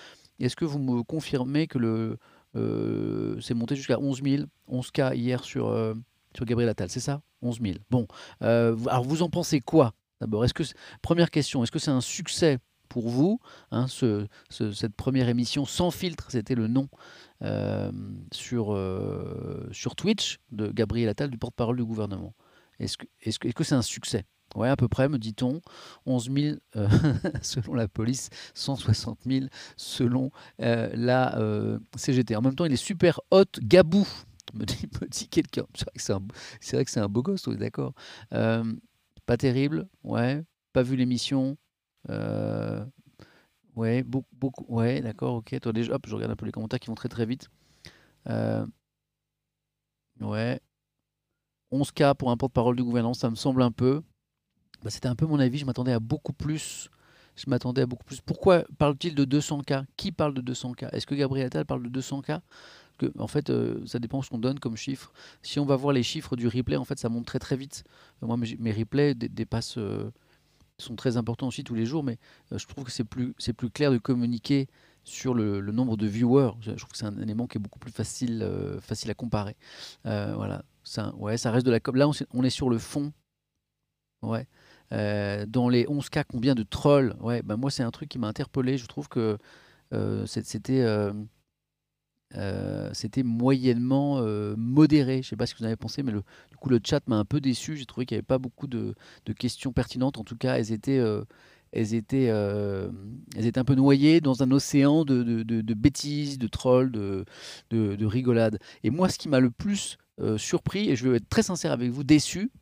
est-ce 0.41 0.57
que 0.57 0.65
vous 0.65 0.79
me 0.79 1.03
confirmez 1.03 1.67
que 1.67 1.79
le 1.79 2.19
euh, 2.55 3.41
c'est 3.41 3.55
monté 3.55 3.77
jusqu'à 3.77 3.99
11 3.99 4.23
000, 4.23 4.45
11K 4.71 5.17
hier 5.17 5.43
sur, 5.43 5.69
euh, 5.69 5.95
sur 6.37 6.45
Gabriel 6.45 6.69
Attal, 6.69 6.91
c'est 6.91 7.01
ça? 7.01 7.23
11 7.41 7.61
000. 7.61 7.75
Bon, 7.91 8.07
alors 8.41 9.05
vous 9.05 9.23
en 9.23 9.29
pensez 9.29 9.61
quoi 9.61 9.95
D'abord, 10.21 10.45
est-ce 10.45 10.55
que 10.55 10.63
première 11.01 11.31
question, 11.31 11.63
est-ce 11.63 11.73
que 11.73 11.79
c'est 11.79 11.91
un 11.91 12.01
succès 12.01 12.59
pour 12.89 13.09
vous 13.09 13.41
hein, 13.71 13.87
ce, 13.89 14.27
cette 14.51 14.95
première 14.95 15.29
émission 15.29 15.65
sans 15.65 15.91
filtre, 15.91 16.31
c'était 16.31 16.55
le 16.55 16.69
nom 16.69 16.89
sur, 18.31 18.79
sur 19.73 19.97
Twitch 19.97 20.39
de 20.53 20.71
Gabriel 20.71 21.09
Attal, 21.09 21.31
du 21.31 21.39
porte-parole 21.39 21.77
du 21.77 21.85
gouvernement. 21.85 22.35
Est-ce 22.83 22.99
que 22.99 23.07
c'est 23.21 23.31
-ce 23.31 23.39
que, 23.55 23.65
c'est 23.65 23.75
un 23.75 23.83
succès? 23.83 24.25
Oui, 24.55 24.69
à 24.69 24.77
peu 24.77 24.89
près, 24.89 25.09
me 25.09 25.19
dit-on. 25.19 25.61
11 26.07 26.31
000 26.31 26.57
euh, 26.77 26.89
selon 27.43 27.75
la 27.75 27.89
police, 27.89 28.29
160 28.55 29.21
000 29.27 29.47
selon 29.77 30.31
euh, 30.61 30.91
la 30.95 31.39
euh, 31.39 31.79
CGT. 31.97 32.37
En 32.37 32.43
même 32.43 32.55
temps, 32.55 32.65
il 32.65 32.73
est 32.73 32.77
super 32.77 33.21
hot, 33.31 33.45
Gabou, 33.63 34.07
me 34.55 34.65
dit, 34.65 34.89
dit 35.11 35.29
quelqu'un. 35.29 35.67
C'est 35.97 36.13
vrai 36.13 36.85
que 36.85 36.91
c'est 36.91 37.01
un, 37.01 37.09
beau 37.09 37.23
gosse, 37.23 37.47
oui, 37.47 37.57
d'accord. 37.57 37.95
pas 38.31 39.37
terrible, 39.39 39.89
ouais. 40.05 40.43
Pas 40.73 40.83
vu 40.83 40.97
l'émission. 40.97 41.57
ouais, 43.77 44.03
beaucoup, 44.03 44.29
beaucoup, 44.33 44.65
ouais, 44.69 45.01
d'accord, 45.01 45.37
ok. 45.37 45.59
Toi, 45.61 45.73
déjà, 45.73 45.95
hop, 45.95 46.07
je 46.07 46.15
regarde 46.15 46.33
un 46.33 46.37
peu 46.37 46.47
les 46.47 46.53
commentaires 46.53 46.81
qui 46.81 46.89
vont 46.89 46.95
très 46.95 47.09
très 47.09 47.27
vite. 47.27 47.49
ouais, 50.21 50.61
11K 51.73 52.15
pour 52.15 52.31
un 52.31 52.37
porte-parole 52.37 52.77
du 52.77 52.85
gouvernement, 52.85 53.15
ça 53.15 53.31
me 53.31 53.35
semble 53.35 53.63
un 53.63 53.73
peu. 53.73 54.03
Bah, 54.83 54.91
c'était 54.91 55.09
un 55.09 55.15
peu 55.15 55.27
mon 55.27 55.39
avis, 55.39 55.59
je 55.59 55.65
m'attendais 55.65 55.93
à 55.93 56.01
beaucoup 56.01 56.33
plus. 56.33 56.91
Je 57.37 57.49
m'attendais 57.49 57.83
à 57.83 57.87
beaucoup 57.87 58.05
plus. 58.05 58.21
Pourquoi 58.21 58.65
parle-t-il 58.79 59.15
de 59.15 59.25
200K 59.25 59.85
Qui 59.97 60.13
parle 60.13 60.35
de 60.35 60.53
200K 60.53 60.91
Est-ce 60.93 61.07
que 61.07 61.15
Gabriel 61.15 61.47
Attal 61.47 61.65
parle 61.65 61.89
de 61.89 62.01
200K 62.01 62.41
que, 62.99 63.07
en 63.19 63.27
fait, 63.27 63.49
euh, 63.49 63.81
ça 63.87 63.99
dépend 63.99 64.21
ce 64.21 64.29
qu'on 64.29 64.39
donne 64.39 64.59
comme 64.59 64.77
chiffre. 64.77 65.13
Si 65.43 65.59
on 65.59 65.65
va 65.65 65.77
voir 65.77 65.95
les 65.95 66.03
chiffres 66.03 66.37
du 66.37 66.47
replay, 66.47 66.77
en 66.77 66.85
fait, 66.85 66.99
ça 66.99 67.09
monte 67.09 67.25
très 67.25 67.39
très 67.39 67.57
vite. 67.57 67.85
moi, 68.21 68.37
mes, 68.37 68.73
replays 68.73 69.15
dépassent, 69.15 69.79
euh, 69.79 70.11
sont 70.79 70.95
très 70.95 71.17
importants 71.17 71.49
aussi 71.49 71.65
tous 71.65 71.75
les 71.75 71.87
jours, 71.87 72.05
mais 72.05 72.19
euh, 72.53 72.59
je 72.59 72.67
trouve 72.67 72.85
que 72.85 72.91
c'est 72.91 73.05
plus, 73.05 73.33
plus 73.33 73.71
clair 73.71 73.91
de 73.91 73.99
communiquer 73.99 74.69
sur 75.05 75.33
le, 75.33 75.61
nombre 75.73 75.97
de 75.97 76.07
viewers. 76.07 76.53
Je, 76.61 76.73
trouve 76.73 76.93
que 76.93 76.99
c'est 76.99 77.07
un 77.07 77.19
élément 77.19 77.47
qui 77.47 77.57
est 77.57 77.61
beaucoup 77.61 77.79
plus 77.79 77.93
facile, 77.93 78.47
facile 78.81 79.11
à 79.11 79.15
comparer. 79.15 79.57
voilà. 80.05 80.65
Ça, 80.85 81.15
ouais, 81.17 81.37
ça 81.37 81.51
reste 81.51 81.67
de 81.67 81.71
la 81.71 81.81
com. 81.81 81.97
Là, 81.97 82.09
on, 82.33 82.43
est 82.43 82.51
sur 82.51 82.69
le 82.69 82.79
fond. 82.79 83.13
Ouais. 84.23 84.47
Euh, 84.93 85.47
dans 85.47 85.69
les 85.69 85.87
11 85.89 86.09
cas, 86.11 86.25
combien 86.25 86.55
de 86.55 86.63
trolls? 86.63 87.15
Ouais, 87.21 87.43
bah 87.43 87.57
moi, 87.57 87.71
c'est 87.71 87.83
un 87.83 87.91
truc 87.91 88.09
qui 88.09 88.19
m'a 88.19 88.29
interpellé. 88.29 88.79
Je 88.79 88.87
trouve 88.87 89.09
que 89.09 89.39
euh, 89.95 90.27
c'était 90.27 90.83
euh, 90.83 91.13
c'était 92.93 93.23
moyennement 93.23 94.23
modéré. 94.57 95.23
Je 95.23 95.29
sais 95.29 95.37
pas 95.37 95.47
ce 95.47 95.55
que 95.55 95.59
vous 95.61 95.65
en 95.65 95.69
avez 95.69 95.77
pensé, 95.77 96.03
mais 96.03 96.13
le, 96.13 96.23
du 96.51 96.57
coup, 96.57 96.69
le 96.69 96.81
chat 96.85 97.01
m'a 97.09 97.17
un 97.17 97.25
peu 97.25 97.41
déçu. 97.41 97.77
J'ai 97.77 97.87
trouvé 97.87 98.07
qu'il 98.07 98.17
n'y 98.17 98.19
avait 98.19 98.27
pas 98.27 98.39
beaucoup 98.39 98.67
de, 98.67 98.95
de, 99.27 99.33
questions 99.33 99.73
pertinentes. 99.73 100.19
En 100.19 100.25
tout 100.25 100.37
cas, 100.37 100.57
elles 100.57 100.73
étaient 100.73 101.01
elles 101.73 101.95
étaient, 101.95 102.27
elles 102.27 103.47
étaient 103.47 103.59
un 103.59 103.65
peu 103.65 103.75
noyées 103.75 104.21
dans 104.21 104.43
un 104.43 104.51
océan 104.51 105.05
de, 105.05 105.23
de, 105.23 105.43
de 105.43 105.75
bêtises, 105.75 106.39
de 106.39 106.49
trolls, 106.49 106.91
de, 106.91 107.25
de, 107.71 108.05
rigolades. 108.07 108.59
Et 108.83 108.91
moi, 108.91 109.09
ce 109.09 109.19
qui 109.19 109.29
m'a 109.29 109.41
le 109.41 109.51
plus 109.51 109.97
euh, 110.23 110.39
surpris, 110.39 110.89
et 110.89 110.97
je 110.97 111.09
vais 111.09 111.17
être 111.17 111.29
très 111.29 111.43
sincère 111.43 111.73
avec 111.73 111.91
vous, 111.91 112.05
déçu, 112.05 112.53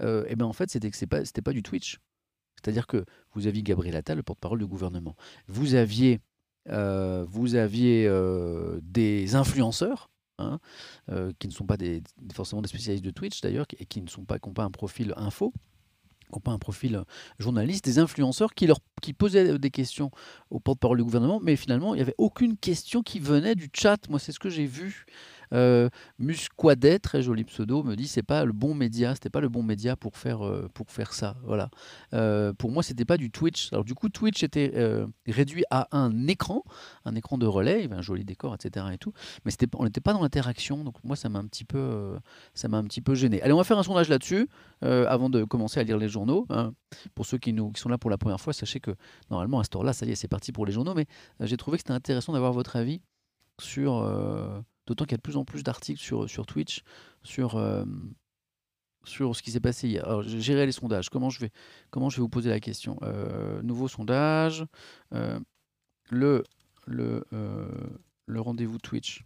et 0.00 0.04
euh, 0.04 0.24
eh 0.28 0.34
ben 0.34 0.46
en 0.46 0.52
fait, 0.52 0.70
c'était 0.70 0.90
que 0.90 0.96
ce 0.96 1.04
pas, 1.04 1.24
c'était 1.24 1.42
pas 1.42 1.52
du 1.52 1.62
Twitch. 1.62 1.98
C'est-à-dire 2.56 2.86
que 2.86 3.04
vous 3.32 3.46
aviez 3.46 3.62
Gabriel 3.62 3.94
Attal, 3.96 4.16
le 4.16 4.22
porte-parole 4.22 4.58
du 4.58 4.66
gouvernement. 4.66 5.14
Vous 5.46 5.74
aviez, 5.74 6.20
euh, 6.68 7.24
vous 7.28 7.54
aviez 7.54 8.10
des 8.82 9.34
influenceurs, 9.34 10.10
hein, 10.38 10.58
qui 11.38 11.46
ne 11.46 11.52
sont 11.52 11.64
pas 11.66 11.76
des, 11.76 12.02
forcément 12.34 12.60
des 12.60 12.68
spécialistes 12.68 13.04
de 13.04 13.10
Twitch 13.10 13.40
d'ailleurs, 13.40 13.66
et 13.78 13.86
qui 13.86 14.02
ne 14.02 14.08
sont 14.08 14.24
pas, 14.24 14.38
qui 14.38 14.48
n'ont 14.48 14.54
pas 14.54 14.64
un 14.64 14.70
profil 14.70 15.14
info, 15.16 15.52
qui 16.30 16.34
n'ont 16.34 16.40
pas 16.40 16.52
un 16.52 16.58
profil 16.58 17.04
journaliste, 17.38 17.84
des 17.84 17.98
influenceurs 17.98 18.52
qui, 18.54 18.66
leur, 18.66 18.80
qui 19.00 19.12
posaient 19.12 19.58
des 19.58 19.70
questions 19.70 20.10
au 20.50 20.60
porte-parole 20.60 20.98
du 20.98 21.04
gouvernement, 21.04 21.40
mais 21.40 21.56
finalement, 21.56 21.94
il 21.94 21.98
n'y 21.98 22.02
avait 22.02 22.14
aucune 22.18 22.56
question 22.56 23.02
qui 23.02 23.20
venait 23.20 23.54
du 23.54 23.70
chat. 23.72 24.08
Moi, 24.08 24.18
c'est 24.18 24.32
ce 24.32 24.40
que 24.40 24.50
j'ai 24.50 24.66
vu. 24.66 25.06
Euh, 25.52 25.88
Musquadet, 26.18 26.98
très 26.98 27.22
joli 27.22 27.44
pseudo, 27.44 27.82
me 27.82 27.96
dit 27.96 28.06
c'est 28.06 28.22
pas 28.22 28.44
le 28.44 28.52
bon 28.52 28.74
média, 28.74 29.14
c'était 29.14 29.30
pas 29.30 29.40
le 29.40 29.48
bon 29.48 29.62
média 29.62 29.96
pour 29.96 30.16
faire, 30.16 30.46
euh, 30.46 30.68
pour 30.74 30.90
faire 30.90 31.12
ça. 31.12 31.36
Voilà. 31.44 31.70
Euh, 32.14 32.52
pour 32.52 32.70
moi, 32.70 32.82
c'était 32.82 33.04
pas 33.04 33.16
du 33.16 33.30
Twitch. 33.30 33.72
Alors 33.72 33.84
du 33.84 33.94
coup, 33.94 34.08
Twitch 34.08 34.42
était 34.42 34.72
réduit 35.26 35.64
à 35.70 35.88
un 35.96 36.26
écran, 36.26 36.64
un 37.04 37.14
écran 37.14 37.38
de 37.38 37.46
relais, 37.46 37.88
un 37.90 38.02
joli 38.02 38.24
décor, 38.24 38.54
etc. 38.54 38.86
Et 38.92 38.98
tout, 38.98 39.12
mais 39.44 39.52
on 39.76 39.84
n'était 39.84 40.00
pas 40.00 40.12
dans 40.12 40.22
l'interaction. 40.22 40.84
Donc 40.84 41.02
moi, 41.04 41.16
ça 41.16 41.28
m'a 41.28 41.38
un 41.38 41.46
petit 41.46 41.64
peu, 41.64 42.16
ça 42.54 42.68
m'a 42.68 42.78
un 42.78 42.84
petit 42.84 43.00
peu 43.00 43.14
gêné. 43.14 43.42
Allez, 43.42 43.52
on 43.52 43.58
va 43.58 43.64
faire 43.64 43.78
un 43.78 43.82
sondage 43.82 44.08
là-dessus 44.08 44.48
avant 44.82 45.30
de 45.30 45.44
commencer 45.44 45.80
à 45.80 45.82
lire 45.82 45.98
les 45.98 46.08
journaux. 46.08 46.46
Hein. 46.50 46.72
Pour 47.14 47.26
ceux 47.26 47.38
qui, 47.38 47.52
nous, 47.52 47.70
qui 47.72 47.80
sont 47.80 47.88
là 47.88 47.98
pour 47.98 48.10
la 48.10 48.18
première 48.18 48.40
fois, 48.40 48.52
sachez 48.52 48.80
que 48.80 48.92
normalement 49.30 49.60
à 49.60 49.64
ce 49.64 49.70
tour-là, 49.70 49.92
ça 49.92 50.06
y 50.06 50.10
est, 50.10 50.14
c'est 50.14 50.28
parti 50.28 50.52
pour 50.52 50.66
les 50.66 50.72
journaux. 50.72 50.94
Mais 50.94 51.06
j'ai 51.40 51.56
trouvé 51.56 51.76
que 51.76 51.82
c'était 51.82 51.92
intéressant 51.92 52.32
d'avoir 52.32 52.52
votre 52.52 52.76
avis 52.76 53.00
sur 53.58 54.02
D'autant 54.90 55.04
qu'il 55.04 55.12
y 55.12 55.14
a 55.14 55.18
de 55.18 55.22
plus 55.22 55.36
en 55.36 55.44
plus 55.44 55.62
d'articles 55.62 56.00
sur, 56.00 56.28
sur 56.28 56.46
Twitch 56.46 56.82
sur, 57.22 57.54
euh, 57.54 57.84
sur 59.04 59.36
ce 59.36 59.42
qui 59.42 59.52
s'est 59.52 59.60
passé 59.60 59.86
hier. 59.86 60.04
Alors, 60.04 60.22
gérer 60.22 60.66
les 60.66 60.72
sondages. 60.72 61.10
Comment 61.10 61.30
je 61.30 61.38
vais, 61.38 61.50
comment 61.90 62.10
je 62.10 62.16
vais 62.16 62.22
vous 62.22 62.28
poser 62.28 62.50
la 62.50 62.58
question? 62.58 62.98
Euh, 63.02 63.62
Nouveau 63.62 63.86
sondage. 63.86 64.66
Euh, 65.14 65.38
le 66.10 66.42
le, 66.86 67.24
le 68.26 68.40
rendez-vous 68.40 68.78
Twitch 68.78 69.24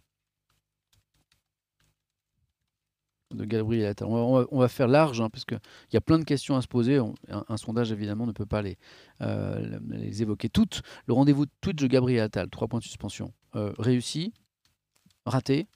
de 3.33 3.43
Gabriel 3.43 3.87
Attal. 3.87 4.07
On 4.07 4.59
va, 4.59 4.67
faire 4.67 4.87
large, 4.87 5.19
hein, 5.19 5.31
parce 5.31 5.45
qu'il 5.45 5.59
y 5.93 5.97
a 5.97 6.01
plein 6.01 6.19
de 6.19 6.25
questions 6.25 6.55
à 6.57 6.61
se 6.61 6.67
poser. 6.67 6.99
un, 7.27 7.57
sondage, 7.57 7.91
évidemment, 7.91 8.27
ne 8.27 8.33
peut 8.33 8.45
pas 8.45 8.61
les, 8.61 8.77
les 9.19 10.21
évoquer 10.21 10.47
toutes. 10.47 10.83
Le 11.07 11.15
rendez-vous 11.15 11.47
Twitch 11.59 11.81
de 11.81 11.87
Gabriel 11.87 12.21
Attal, 12.21 12.51
trois 12.51 12.67
points 12.67 12.77
de 12.77 12.83
suspension. 12.83 13.33
réussi, 13.53 14.31
raté. 15.25 15.67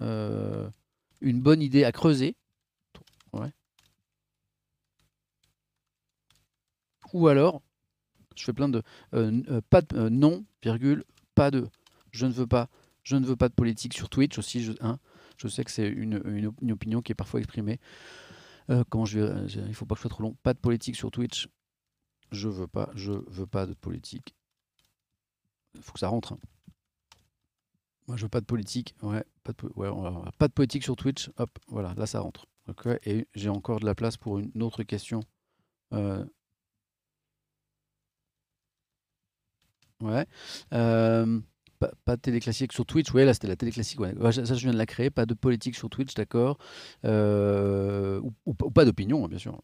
Euh, 0.00 0.68
une 1.20 1.40
bonne 1.40 1.62
idée 1.62 1.84
à 1.84 1.92
creuser. 1.92 2.36
Ou 7.12 7.28
alors, 7.28 7.60
je 8.36 8.42
fais 8.42 8.54
plein 8.54 8.70
de 8.70 8.82
euh, 9.12 9.42
euh, 9.50 9.60
pas 9.68 9.82
de 9.82 10.08
non, 10.08 10.46
virgule, 10.62 11.04
pas 11.34 11.50
de 11.50 11.68
je 12.10 12.24
ne 12.24 12.32
veux 12.32 12.46
pas, 12.46 12.70
je 13.02 13.16
ne 13.16 13.26
veux 13.26 13.36
pas 13.36 13.50
de 13.50 13.54
politique 13.54 13.92
sur 13.92 14.08
Twitch 14.08 14.38
aussi. 14.38 14.62
Je, 14.62 14.72
hein, 14.80 14.98
je 15.36 15.46
sais 15.46 15.62
que 15.62 15.70
c'est 15.70 15.88
une, 15.88 16.22
une, 16.24 16.72
opinion 16.72 17.02
qui 17.02 17.12
est 17.12 17.14
parfois 17.14 17.40
exprimée. 17.40 17.80
je 18.70 19.66
il 19.66 19.74
faut 19.74 19.84
pas 19.84 19.94
que 19.94 19.98
je 19.98 20.02
sois 20.02 20.10
trop 20.10 20.22
long. 20.22 20.34
Pas 20.42 20.54
de 20.54 20.58
politique 20.58 20.96
sur 20.96 21.10
Twitch. 21.10 21.48
Je 22.30 22.48
veux 22.48 22.66
pas, 22.66 22.88
je 22.94 23.12
veux 23.12 23.46
pas 23.46 23.66
de 23.66 23.74
politique. 23.74 24.34
Il 25.74 25.82
faut 25.82 25.92
que 25.92 25.98
ça 26.00 26.08
rentre. 26.08 26.32
Hein. 26.32 26.38
Moi, 28.12 28.18
je 28.18 28.24
veux 28.24 28.28
pas 28.28 28.42
de 28.42 28.44
politique. 28.44 28.94
Ouais, 29.00 29.24
pas 29.42 29.52
de, 29.54 29.68
ouais, 29.74 29.88
pas 30.36 30.46
de 30.46 30.52
politique 30.52 30.82
sur 30.82 30.96
Twitch. 30.96 31.30
Hop, 31.38 31.48
voilà, 31.68 31.94
là, 31.96 32.04
ça 32.04 32.20
rentre. 32.20 32.44
Et 33.06 33.26
j'ai 33.34 33.48
encore 33.48 33.80
de 33.80 33.86
la 33.86 33.94
place 33.94 34.18
pour 34.18 34.38
une 34.38 34.62
autre 34.62 34.82
question. 34.82 35.20
Euh, 35.94 36.22
Ouais. 40.02 40.26
Euh, 40.74 41.40
pas, 41.78 42.16
de 42.16 42.20
télé 42.20 42.40
classique 42.40 42.74
sur 42.74 42.84
Twitch. 42.84 43.10
Ouais, 43.14 43.24
là, 43.24 43.32
c'était 43.32 43.46
la 43.46 43.56
télé 43.56 43.72
classique. 43.72 43.98
Ouais. 43.98 44.12
Ça, 44.30 44.42
je 44.42 44.60
viens 44.60 44.74
de 44.74 44.76
la 44.76 44.84
créer. 44.84 45.08
Pas 45.08 45.24
de 45.24 45.32
politique 45.32 45.74
sur 45.74 45.88
Twitch, 45.88 46.12
d'accord. 46.12 46.58
Euh, 47.06 48.20
ou, 48.44 48.52
pas 48.52 48.84
d'opinion, 48.84 49.24
hein, 49.24 49.28
bien 49.28 49.38
sûr. 49.38 49.58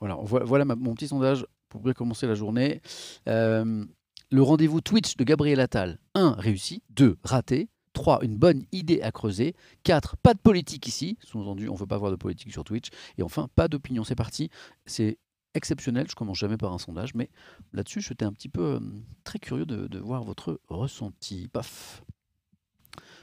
Voilà, 0.00 0.16
voilà, 0.22 0.64
mon 0.64 0.94
petit 0.94 1.08
sondage 1.08 1.46
pour 1.68 1.82
commencer 1.92 2.26
la 2.26 2.36
journée. 2.36 2.80
Le 3.26 4.40
rendez-vous 4.40 4.80
Twitch 4.80 5.18
de 5.18 5.24
Gabriel 5.24 5.60
Attal. 5.60 5.98
1. 6.14 6.36
Réussi. 6.38 6.82
2. 6.88 7.18
Raté. 7.22 7.68
3. 7.92 8.24
Une 8.24 8.36
bonne 8.36 8.64
idée 8.72 9.02
à 9.02 9.12
creuser. 9.12 9.54
4. 9.84 10.16
Pas 10.16 10.34
de 10.34 10.38
politique 10.38 10.86
ici. 10.86 11.18
Sous-entendu, 11.22 11.68
on 11.68 11.74
ne 11.74 11.78
veut 11.78 11.86
pas 11.86 11.96
avoir 11.96 12.10
de 12.10 12.16
politique 12.16 12.52
sur 12.52 12.64
Twitch. 12.64 12.88
Et 13.18 13.22
enfin, 13.22 13.48
pas 13.54 13.68
d'opinion. 13.68 14.04
C'est 14.04 14.14
parti. 14.14 14.50
C'est 14.86 15.18
exceptionnel. 15.54 16.06
Je 16.08 16.14
commence 16.14 16.38
jamais 16.38 16.56
par 16.56 16.72
un 16.72 16.78
sondage, 16.78 17.14
mais 17.14 17.30
là-dessus, 17.72 18.00
j'étais 18.00 18.24
un 18.24 18.32
petit 18.32 18.48
peu 18.48 18.80
très 19.24 19.38
curieux 19.38 19.66
de, 19.66 19.98
voir 19.98 20.24
votre 20.24 20.60
ressenti. 20.68 21.48
Paf. 21.48 22.02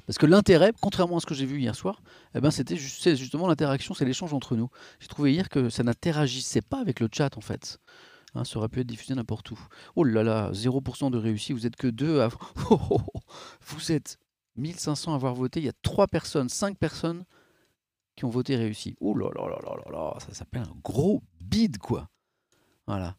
Parce 0.06 0.18
que 0.18 0.26
l'intérêt, 0.26 0.72
contrairement 0.82 1.18
à 1.18 1.20
ce 1.20 1.28
que 1.28 1.36
j'ai 1.36 1.46
vu 1.46 1.60
hier 1.60 1.76
soir, 1.76 2.02
eh 2.34 2.42
ben 2.42 2.50
c'était 2.50 2.78
justement 2.78 3.48
l'interaction, 3.48 3.94
c'est 3.94 4.06
l'échange 4.06 4.34
entre 4.34 4.56
nous. 4.56 4.70
J'ai 5.00 5.08
trouvé 5.08 5.34
hier 5.34 5.50
que 5.50 5.70
ça 5.70 5.84
n'interagissait 5.84 6.62
pas 6.64 6.80
avec 6.80 7.00
le 7.00 7.10
chat 7.12 7.38
en 7.38 7.42
fait. 7.42 7.80
Hein, 8.34 8.44
ça 8.44 8.58
aurait 8.58 8.70
pu 8.70 8.80
être 8.80 8.88
diffusé 8.88 9.14
n'importe 9.14 9.52
où. 9.52 9.60
Oh 9.96 10.04
là 10.04 10.24
là, 10.24 10.52
0% 10.52 11.12
de 11.12 11.18
réussi, 11.18 11.54
vous 11.54 11.68
êtes 11.68 11.76
que 11.76 11.88
deux 11.88 12.22
à... 12.22 12.30
vous 13.68 13.92
êtes 13.92 14.18
1500 14.60 15.14
à 15.14 15.16
avoir 15.16 15.34
voté, 15.34 15.60
il 15.60 15.66
y 15.66 15.70
a 15.70 15.74
3 15.82 16.08
personnes, 16.08 16.50
5 16.50 16.78
personnes 16.78 17.24
qui 18.16 18.26
ont 18.26 18.30
voté 18.30 18.56
réussi. 18.56 18.96
Oh 19.00 19.16
là 19.16 19.30
là 19.36 19.48
là 19.48 19.60
là 19.64 19.76
là 19.86 19.92
là, 19.92 20.14
ça 20.20 20.34
s'appelle 20.34 20.64
un 20.64 20.76
gros 20.84 21.24
bide 21.40 21.78
quoi. 21.78 22.10
Voilà. 22.86 23.16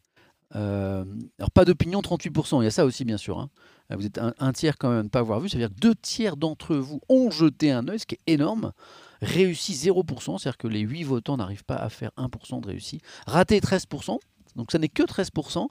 Euh, 0.55 1.05
alors 1.39 1.51
pas 1.51 1.65
d'opinion 1.65 2.01
38%, 2.01 2.61
il 2.61 2.65
y 2.65 2.67
a 2.67 2.71
ça 2.71 2.85
aussi 2.85 3.05
bien 3.05 3.17
sûr. 3.17 3.39
Hein. 3.39 3.49
Euh, 3.91 3.95
vous 3.95 4.05
êtes 4.05 4.19
un, 4.19 4.53
tiers 4.53 4.77
quand 4.77 4.89
même 4.89 4.99
à 4.99 5.03
ne 5.03 5.09
pas 5.09 5.19
avoir 5.19 5.39
vu, 5.39 5.49
c'est-à-dire 5.49 5.69
que 5.69 5.79
deux 5.79 5.95
tiers 5.95 6.37
d'entre 6.37 6.75
vous 6.75 7.01
ont 7.09 7.31
jeté 7.31 7.71
un 7.71 7.87
œil, 7.87 7.99
ce 7.99 8.05
qui 8.05 8.15
est 8.15 8.33
énorme. 8.33 8.73
Réussi 9.21 9.73
0%, 9.73 10.39
c'est-à-dire 10.39 10.57
que 10.57 10.67
les 10.67 10.81
8 10.81 11.03
votants 11.03 11.37
n'arrivent 11.37 11.65
pas 11.65 11.75
à 11.75 11.89
faire 11.89 12.11
1% 12.17 12.61
de 12.61 12.67
réussi. 12.67 13.01
Raté 13.27 13.59
13%, 13.59 14.19
donc 14.55 14.71
ça 14.71 14.79
n'est 14.79 14.89
que 14.89 15.03
13%. 15.03 15.67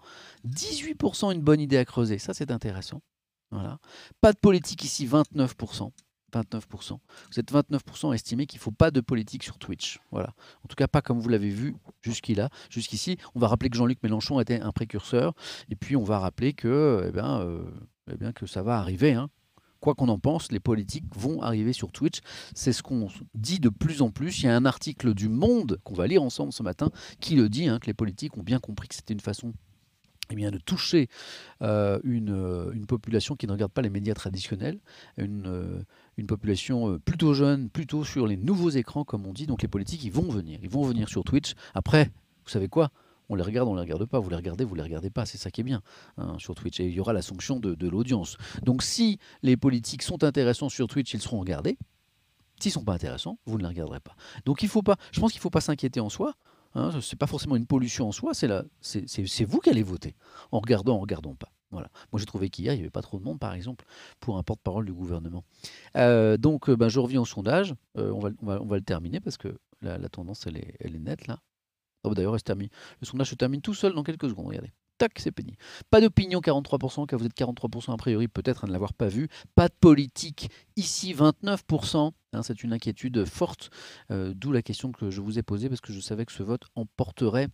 18% 0.48 1.32
une 1.32 1.42
bonne 1.42 1.60
idée 1.60 1.76
à 1.76 1.84
creuser, 1.84 2.18
ça 2.18 2.32
c'est 2.32 2.50
intéressant. 2.50 3.00
Voilà. 3.50 3.78
Pas 4.20 4.32
de 4.32 4.38
politique 4.38 4.84
ici, 4.84 5.06
29%. 5.06 5.90
29%. 6.32 6.98
Vous 7.32 7.40
êtes 7.40 7.52
29% 7.52 8.14
estimé 8.14 8.46
qu'il 8.46 8.58
ne 8.58 8.62
faut 8.62 8.70
pas 8.70 8.90
de 8.90 9.00
politique 9.00 9.42
sur 9.42 9.58
Twitch. 9.58 9.98
Voilà. 10.10 10.34
En 10.64 10.68
tout 10.68 10.76
cas, 10.76 10.88
pas 10.88 11.02
comme 11.02 11.18
vous 11.18 11.28
l'avez 11.28 11.50
vu 11.50 11.74
jusqu'ici. 12.02 13.18
On 13.34 13.40
va 13.40 13.48
rappeler 13.48 13.70
que 13.70 13.76
Jean-Luc 13.76 14.02
Mélenchon 14.02 14.40
était 14.40 14.60
un 14.60 14.72
précurseur. 14.72 15.34
Et 15.68 15.76
puis, 15.76 15.96
on 15.96 16.04
va 16.04 16.18
rappeler 16.18 16.52
que, 16.52 17.04
eh 17.08 17.12
bien, 17.12 17.40
euh, 17.40 17.62
eh 18.10 18.16
bien, 18.16 18.32
que 18.32 18.46
ça 18.46 18.62
va 18.62 18.78
arriver. 18.78 19.14
Hein. 19.14 19.28
Quoi 19.80 19.94
qu'on 19.94 20.08
en 20.08 20.18
pense, 20.18 20.52
les 20.52 20.60
politiques 20.60 21.06
vont 21.16 21.40
arriver 21.40 21.72
sur 21.72 21.90
Twitch. 21.90 22.20
C'est 22.54 22.72
ce 22.72 22.82
qu'on 22.82 23.08
dit 23.34 23.60
de 23.60 23.70
plus 23.70 24.02
en 24.02 24.10
plus. 24.10 24.40
Il 24.40 24.46
y 24.46 24.48
a 24.48 24.54
un 24.54 24.66
article 24.66 25.14
du 25.14 25.28
Monde 25.28 25.78
qu'on 25.84 25.94
va 25.94 26.06
lire 26.06 26.22
ensemble 26.22 26.52
ce 26.52 26.62
matin 26.62 26.90
qui 27.18 27.34
le 27.34 27.48
dit, 27.48 27.66
hein, 27.66 27.78
que 27.78 27.86
les 27.86 27.94
politiques 27.94 28.36
ont 28.36 28.42
bien 28.42 28.58
compris 28.58 28.88
que 28.88 28.94
c'était 28.94 29.14
une 29.14 29.20
façon 29.20 29.54
eh 30.30 30.34
bien, 30.36 30.50
de 30.50 30.58
toucher 30.58 31.08
euh, 31.62 31.98
une, 32.04 32.30
euh, 32.30 32.72
une, 32.72 32.86
population 32.86 33.36
qui 33.36 33.46
ne 33.46 33.52
regarde 33.52 33.72
pas 33.72 33.82
les 33.82 33.90
médias 33.90 34.14
traditionnels, 34.14 34.78
une, 35.16 35.46
euh, 35.46 35.82
population 36.28 36.98
plutôt 36.98 37.34
jeune, 37.34 37.70
plutôt 37.70 38.04
sur 38.04 38.26
les 38.26 38.36
nouveaux 38.36 38.70
écrans, 38.70 39.04
comme 39.04 39.26
on 39.26 39.32
dit. 39.32 39.46
Donc 39.46 39.62
les 39.62 39.68
politiques, 39.68 40.04
ils 40.04 40.12
vont 40.12 40.28
venir, 40.30 40.60
ils 40.62 40.68
vont 40.68 40.82
venir 40.82 41.08
sur 41.08 41.24
Twitch. 41.24 41.54
Après, 41.74 42.10
vous 42.44 42.50
savez 42.50 42.68
quoi? 42.68 42.90
On 43.30 43.36
les 43.36 43.42
regarde, 43.42 43.68
on 43.68 43.74
les 43.74 43.80
regarde 43.80 44.04
pas. 44.04 44.18
Vous 44.18 44.28
les 44.28 44.36
regardez, 44.36 44.64
vous 44.64 44.74
les 44.74 44.82
regardez 44.82 45.08
pas. 45.08 45.24
C'est 45.24 45.38
ça 45.38 45.50
qui 45.50 45.60
est 45.60 45.64
bien 45.64 45.82
hein, 46.18 46.36
sur 46.38 46.54
Twitch. 46.54 46.80
Et 46.80 46.86
il 46.86 46.92
y 46.92 47.00
aura 47.00 47.12
la 47.12 47.22
sanction 47.22 47.60
de, 47.60 47.88
l'audience. 47.88 48.36
Donc 48.64 48.82
si 48.82 49.18
les 49.42 49.56
politiques 49.56 50.02
sont 50.02 50.24
intéressants 50.24 50.68
sur 50.68 50.88
Twitch, 50.88 51.14
ils 51.14 51.22
seront 51.22 51.38
regardés. 51.38 51.78
S'ils 52.60 52.72
sont 52.72 52.84
pas 52.84 52.92
intéressants, 52.92 53.38
vous 53.46 53.56
ne 53.56 53.62
les 53.62 53.68
regarderez 53.68 54.00
pas. 54.00 54.14
Donc 54.44 54.62
il 54.62 54.68
faut 54.68 54.82
pas. 54.82 54.96
Je 55.12 55.20
pense 55.20 55.32
qu'il 55.32 55.38
ne 55.38 55.42
faut 55.42 55.50
pas 55.50 55.62
s'inquiéter 55.62 56.00
en 56.00 56.10
soi. 56.10 56.34
Hein, 56.74 56.90
ce 57.00 57.14
n'est 57.14 57.18
pas 57.18 57.26
forcément 57.26 57.56
une 57.56 57.66
pollution 57.66 58.08
en 58.08 58.12
soi, 58.12 58.32
c'est 58.34 59.44
vous 59.44 59.58
qui 59.60 59.70
allez 59.70 59.82
voter, 59.82 60.14
en 60.52 60.60
regardant, 60.60 60.96
en 60.96 61.00
regardant 61.00 61.34
pas. 61.34 61.52
Voilà. 61.70 61.88
Moi, 62.12 62.18
j'ai 62.18 62.26
trouvé 62.26 62.50
qu'hier, 62.50 62.72
il 62.74 62.76
n'y 62.76 62.82
avait 62.82 62.90
pas 62.90 63.02
trop 63.02 63.18
de 63.18 63.24
monde, 63.24 63.38
par 63.38 63.54
exemple, 63.54 63.84
pour 64.18 64.38
un 64.38 64.42
porte-parole 64.42 64.84
du 64.84 64.92
gouvernement. 64.92 65.44
Euh, 65.96 66.36
donc, 66.36 66.68
euh, 66.68 66.76
ben, 66.76 66.88
je 66.88 66.98
reviens 66.98 67.20
au 67.20 67.24
sondage. 67.24 67.74
Euh, 67.96 68.10
on, 68.10 68.18
va, 68.18 68.30
on, 68.42 68.66
va, 68.66 68.76
le 68.76 68.82
terminer 68.82 69.20
parce 69.20 69.36
que 69.36 69.56
la, 69.80 70.08
tendance, 70.08 70.46
elle 70.46 70.56
est, 70.56 70.74
elle 70.80 70.96
est 70.96 71.00
nette, 71.00 71.26
là. 71.28 71.38
Oh, 72.02 72.14
D'ailleurs, 72.14 72.34
le 72.34 73.06
sondage 73.06 73.30
se 73.30 73.34
termine 73.34 73.60
tout 73.60 73.74
seul 73.74 73.94
dans 73.94 74.02
quelques 74.02 74.28
secondes. 74.28 74.46
Regardez 74.46 74.72
tac, 75.00 75.18
c'est 75.18 75.32
pénible. 75.32 75.56
Pas 75.90 76.00
d'opinion, 76.00 76.40
43%, 76.40 77.06
car 77.06 77.18
vous 77.18 77.26
êtes 77.26 77.36
43% 77.36 77.92
a 77.92 77.96
priori, 77.96 78.28
peut-être 78.28 78.64
à 78.64 78.66
ne 78.66 78.72
l'avoir 78.72 78.92
pas 78.92 79.08
vu. 79.08 79.28
Pas 79.54 79.68
de 79.68 79.74
politique, 79.80 80.50
ici 80.76 81.14
29%. 81.14 82.12
Hein, 82.32 82.42
c'est 82.42 82.62
une 82.62 82.72
inquiétude 82.72 83.24
forte, 83.24 83.70
euh, 84.10 84.34
d'où 84.36 84.52
la 84.52 84.62
question 84.62 84.92
que 84.92 85.10
je 85.10 85.20
vous 85.20 85.38
ai 85.38 85.42
posée, 85.42 85.68
parce 85.68 85.80
que 85.80 85.92
je 85.92 86.00
savais 86.00 86.26
que 86.26 86.32
ce 86.32 86.42
vote 86.42 86.64
emporterait 86.76 87.48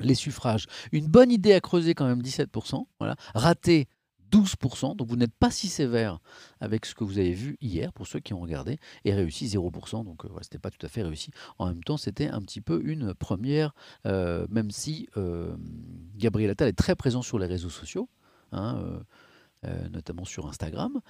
les 0.00 0.14
suffrages. 0.14 0.66
Une 0.92 1.06
bonne 1.06 1.30
idée 1.30 1.54
à 1.54 1.60
creuser 1.60 1.94
quand 1.94 2.06
même, 2.06 2.20
17%. 2.20 2.86
Voilà. 3.00 3.16
Raté, 3.34 3.88
12%, 4.30 4.96
donc 4.96 5.08
vous 5.08 5.16
n'êtes 5.16 5.34
pas 5.34 5.50
si 5.50 5.68
sévère 5.68 6.18
avec 6.60 6.86
ce 6.86 6.94
que 6.94 7.04
vous 7.04 7.18
avez 7.18 7.32
vu 7.32 7.56
hier, 7.60 7.92
pour 7.92 8.06
ceux 8.06 8.20
qui 8.20 8.34
ont 8.34 8.40
regardé, 8.40 8.78
et 9.04 9.14
réussi 9.14 9.46
0%, 9.46 10.04
donc 10.04 10.24
euh, 10.24 10.28
c'était 10.42 10.58
pas 10.58 10.70
tout 10.70 10.84
à 10.84 10.88
fait 10.88 11.02
réussi. 11.02 11.30
En 11.58 11.66
même 11.66 11.82
temps, 11.82 11.96
c'était 11.96 12.28
un 12.28 12.40
petit 12.40 12.60
peu 12.60 12.80
une 12.84 13.14
première, 13.14 13.74
euh, 14.06 14.46
même 14.50 14.70
si 14.70 15.08
euh, 15.16 15.56
Gabriel 16.16 16.50
Attal 16.50 16.68
est 16.68 16.72
très 16.72 16.96
présent 16.96 17.22
sur 17.22 17.38
les 17.38 17.46
réseaux 17.46 17.70
sociaux, 17.70 18.08
hein, 18.52 19.00
notamment 19.90 20.24
sur 20.24 20.46
Instagram, 20.46 21.00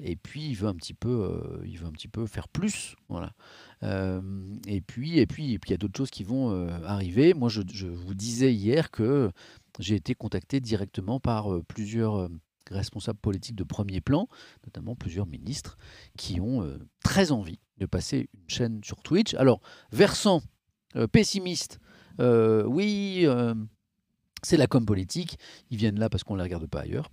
et 0.00 0.14
puis 0.14 0.50
il 0.50 0.54
veut 0.54 0.68
un 0.68 0.76
petit 0.76 0.94
peu, 0.94 1.60
il 1.64 1.76
veut 1.76 1.88
un 1.88 1.90
petit 1.90 2.06
peu 2.06 2.26
faire 2.26 2.46
plus, 2.46 2.94
voilà. 3.08 3.32
et 3.82 4.80
puis, 4.80 5.18
et 5.18 5.26
puis, 5.26 5.52
et 5.52 5.58
puis 5.58 5.70
il 5.70 5.72
y 5.72 5.74
a 5.74 5.76
d'autres 5.76 5.96
choses 5.96 6.10
qui 6.10 6.22
vont 6.22 6.68
arriver. 6.84 7.34
Moi, 7.34 7.48
je, 7.48 7.62
vous 7.88 8.14
disais 8.14 8.54
hier 8.54 8.92
que 8.92 9.32
j'ai 9.80 9.96
été 9.96 10.14
contacté 10.14 10.60
directement 10.60 11.18
par 11.18 11.48
plusieurs 11.66 12.28
responsables 12.70 13.18
politiques 13.18 13.56
de 13.56 13.64
premier 13.64 14.00
plan, 14.00 14.28
notamment 14.64 14.94
plusieurs 14.94 15.26
ministres, 15.26 15.76
qui 16.16 16.40
ont 16.40 16.62
euh, 16.62 16.78
très 17.02 17.32
envie 17.32 17.60
de 17.78 17.86
passer 17.86 18.28
une 18.34 18.48
chaîne 18.48 18.80
sur 18.84 19.02
Twitch. 19.02 19.34
Alors, 19.34 19.60
versant 19.92 20.42
euh, 20.96 21.06
pessimiste, 21.06 21.78
euh, 22.20 22.64
oui, 22.64 23.26
c'est 24.42 24.56
la 24.56 24.66
com 24.66 24.86
politique, 24.86 25.38
ils 25.70 25.76
viennent 25.76 25.98
là 25.98 26.08
parce 26.08 26.24
qu'on 26.24 26.34
ne 26.34 26.38
les 26.38 26.44
regarde 26.44 26.66
pas 26.66 26.80
ailleurs. 26.80 27.10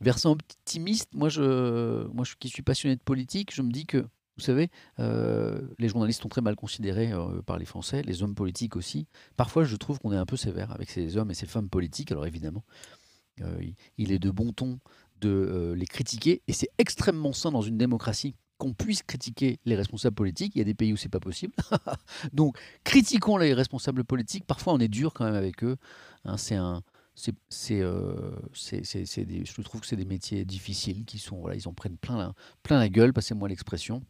Versant 0.00 0.32
optimiste, 0.32 1.08
moi, 1.14 1.28
je, 1.28 2.06
moi 2.08 2.24
je, 2.24 2.34
qui 2.38 2.48
suis 2.48 2.62
passionné 2.62 2.96
de 2.96 3.02
politique, 3.02 3.54
je 3.54 3.62
me 3.62 3.70
dis 3.70 3.86
que, 3.86 3.98
vous 3.98 4.42
savez, 4.42 4.70
les 4.98 5.88
journalistes 5.88 6.22
sont 6.22 6.28
très 6.28 6.40
mal 6.40 6.56
considérés 6.56 7.12
par 7.46 7.58
les 7.58 7.66
Français, 7.66 8.02
les 8.02 8.22
hommes 8.22 8.34
politiques 8.34 8.76
aussi. 8.76 9.06
Parfois, 9.36 9.64
je 9.64 9.76
trouve 9.76 9.98
qu'on 9.98 10.12
est 10.12 10.16
un 10.16 10.26
peu 10.26 10.36
sévère 10.36 10.72
avec 10.72 10.90
ces 10.90 11.16
hommes 11.16 11.30
et 11.30 11.34
ces 11.34 11.46
femmes 11.46 11.68
politiques. 11.68 12.10
Alors 12.10 12.26
évidemment, 12.26 12.64
il 13.98 14.12
est 14.12 14.18
de 14.18 14.30
bon 14.30 14.52
ton 14.52 14.78
de 15.22 15.30
euh, 15.30 15.74
les 15.74 15.86
critiquer, 15.86 16.42
et 16.48 16.52
c'est 16.52 16.68
extrêmement 16.78 17.32
sain 17.32 17.50
dans 17.50 17.62
une 17.62 17.78
démocratie 17.78 18.34
qu'on 18.58 18.74
puisse 18.74 19.02
critiquer 19.02 19.58
les 19.64 19.74
responsables 19.74 20.14
politiques. 20.14 20.52
Il 20.54 20.58
y 20.58 20.60
a 20.60 20.64
des 20.64 20.74
pays 20.74 20.92
où 20.92 20.96
c'est 20.96 21.08
pas 21.08 21.20
possible. 21.20 21.54
Donc, 22.32 22.56
critiquons 22.84 23.36
les 23.36 23.54
responsables 23.54 24.04
politiques. 24.04 24.44
Parfois, 24.46 24.74
on 24.74 24.78
est 24.78 24.88
dur 24.88 25.14
quand 25.14 25.24
même 25.24 25.34
avec 25.34 25.64
eux. 25.64 25.76
Hein, 26.24 26.36
c'est 26.36 26.58
euh, 26.58 26.78
je 27.16 27.32
trouve 29.62 29.80
que 29.80 29.86
c'est 29.86 29.96
des 29.96 30.04
métiers 30.04 30.44
difficiles 30.44 31.04
qui 31.04 31.18
sont, 31.18 31.38
voilà, 31.38 31.56
ils 31.56 31.66
en 31.66 31.72
prennent 31.72 31.96
plein 31.96 32.18
la, 32.18 32.34
plein 32.62 32.78
la 32.78 32.88
gueule, 32.88 33.12
passez-moi 33.12 33.48
l'expression. 33.48 34.02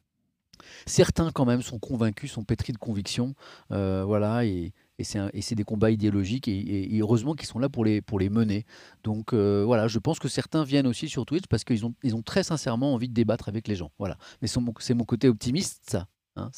Certains 0.87 1.33
quand 1.33 1.47
même 1.47 1.62
sont 1.62 1.79
convaincus, 1.79 2.31
sont 2.31 2.45
pétris 2.45 2.73
de 2.73 2.79
conviction, 2.79 3.35
voilà, 3.71 4.45
et, 4.45 4.73
et 4.98 5.05
c'est 5.05 5.55
des 5.55 5.64
combats 5.64 5.90
idéologiques 5.90 6.48
et, 6.48 6.98
heureusement 7.00 7.35
qu'ils 7.35 7.46
sont 7.46 7.59
là 7.59 7.68
pour 7.68 7.85
les, 7.85 8.02
mener. 8.31 8.64
Donc 9.05 9.33
euh, 9.33 9.64
voilà, 9.64 9.88
je 9.88 9.98
pense 9.98 10.18
que 10.18 10.28
certains 10.28 10.64
viennent 10.64 10.87
aussi 10.87 11.09
sur 11.09 11.26
Twitch 11.26 11.46
parce 11.48 11.64
qu'ils 11.64 11.85
ont, 11.85 11.94
très 12.24 12.42
sincèrement 12.42 12.94
envie 12.94 13.09
de 13.09 13.14
débattre 13.14 13.48
avec 13.48 13.68
les 13.68 13.74
gens. 13.74 13.90
Voilà. 13.98 14.16
Mais 14.40 14.48
c'est 14.48 14.94
mon, 14.94 15.05
côté 15.05 15.28
optimiste, 15.28 15.83
ça. 15.90 16.07
Hein. 16.37 16.50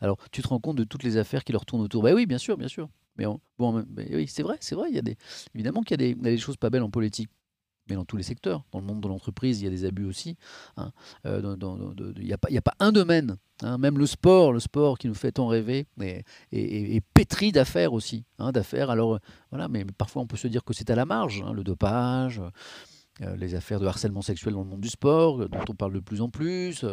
Alors, 0.00 0.16
tu 0.32 0.42
te 0.42 0.48
rends 0.48 0.58
compte 0.58 0.76
de 0.76 0.84
toutes 0.84 1.02
les 1.02 1.16
affaires 1.16 1.44
qui 1.44 1.52
leur 1.52 1.64
tournent 1.64 1.82
autour? 1.82 2.02
Ben 2.02 2.14
oui, 2.14 2.26
bien 2.26 2.38
sûr, 2.38 2.56
bien 2.56 2.68
sûr. 2.68 2.88
Mais 3.18 3.24
bon, 3.58 3.84
oui, 3.96 4.26
c'est 4.28 4.42
vrai, 4.42 4.56
c'est 4.60 4.74
vrai. 4.74 4.88
Il 4.90 4.96
y 4.96 4.98
a 4.98 5.02
des, 5.02 5.16
évidemment 5.54 5.82
qu'il 5.82 6.00
y, 6.00 6.10
a 6.10 6.14
des 6.14 6.38
choses 6.38 6.56
pas 6.56 6.70
belles 6.70 6.82
en 6.82 6.90
politique 6.90 7.30
mais 7.88 7.94
dans 7.94 8.04
tous 8.04 8.16
les 8.16 8.22
secteurs. 8.22 8.64
Dans 8.72 8.80
le 8.80 8.86
monde 8.86 9.00
de 9.00 9.08
l'entreprise, 9.08 9.60
il 9.60 9.64
y 9.64 9.66
a 9.66 9.70
des 9.70 9.84
abus 9.84 10.04
aussi. 10.04 10.36
Hein. 10.76 10.92
Euh, 11.24 11.56
il 12.16 12.24
n'y 12.24 12.32
a, 12.32 12.62
pas 12.62 12.74
un 12.80 12.92
domaine, 12.92 13.36
hein. 13.62 13.78
même 13.78 13.98
le 13.98 14.06
sport, 14.06 14.52
le 14.52 14.60
sport 14.60 14.98
qui 14.98 15.08
nous 15.08 15.14
fait 15.14 15.32
tant 15.32 15.46
rêver, 15.46 15.86
est, 16.00 17.00
pétri 17.14 17.52
d'affaires 17.52 17.92
aussi. 17.92 18.24
Hein, 18.38 18.52
d'affaires. 18.52 18.90
Alors, 18.90 19.14
euh, 19.14 19.18
voilà, 19.50 19.68
mais 19.68 19.84
parfois 19.84 20.22
on 20.22 20.26
peut 20.26 20.36
se 20.36 20.48
dire 20.48 20.64
que 20.64 20.74
c'est 20.74 20.90
à 20.90 20.94
la 20.94 21.04
marge, 21.04 21.44
le 21.54 21.64
dopage. 21.64 22.40
Euh, 23.22 23.34
les 23.36 23.54
affaires 23.54 23.80
de 23.80 23.86
harcèlement 23.86 24.20
sexuel 24.20 24.54
dans 24.54 24.62
le 24.62 24.68
monde 24.68 24.80
du 24.80 24.88
sport, 24.88 25.40
euh, 25.40 25.48
dont 25.48 25.64
on 25.68 25.74
parle 25.74 25.94
de 25.94 26.00
plus 26.00 26.20
en 26.20 26.28
plus. 26.28 26.84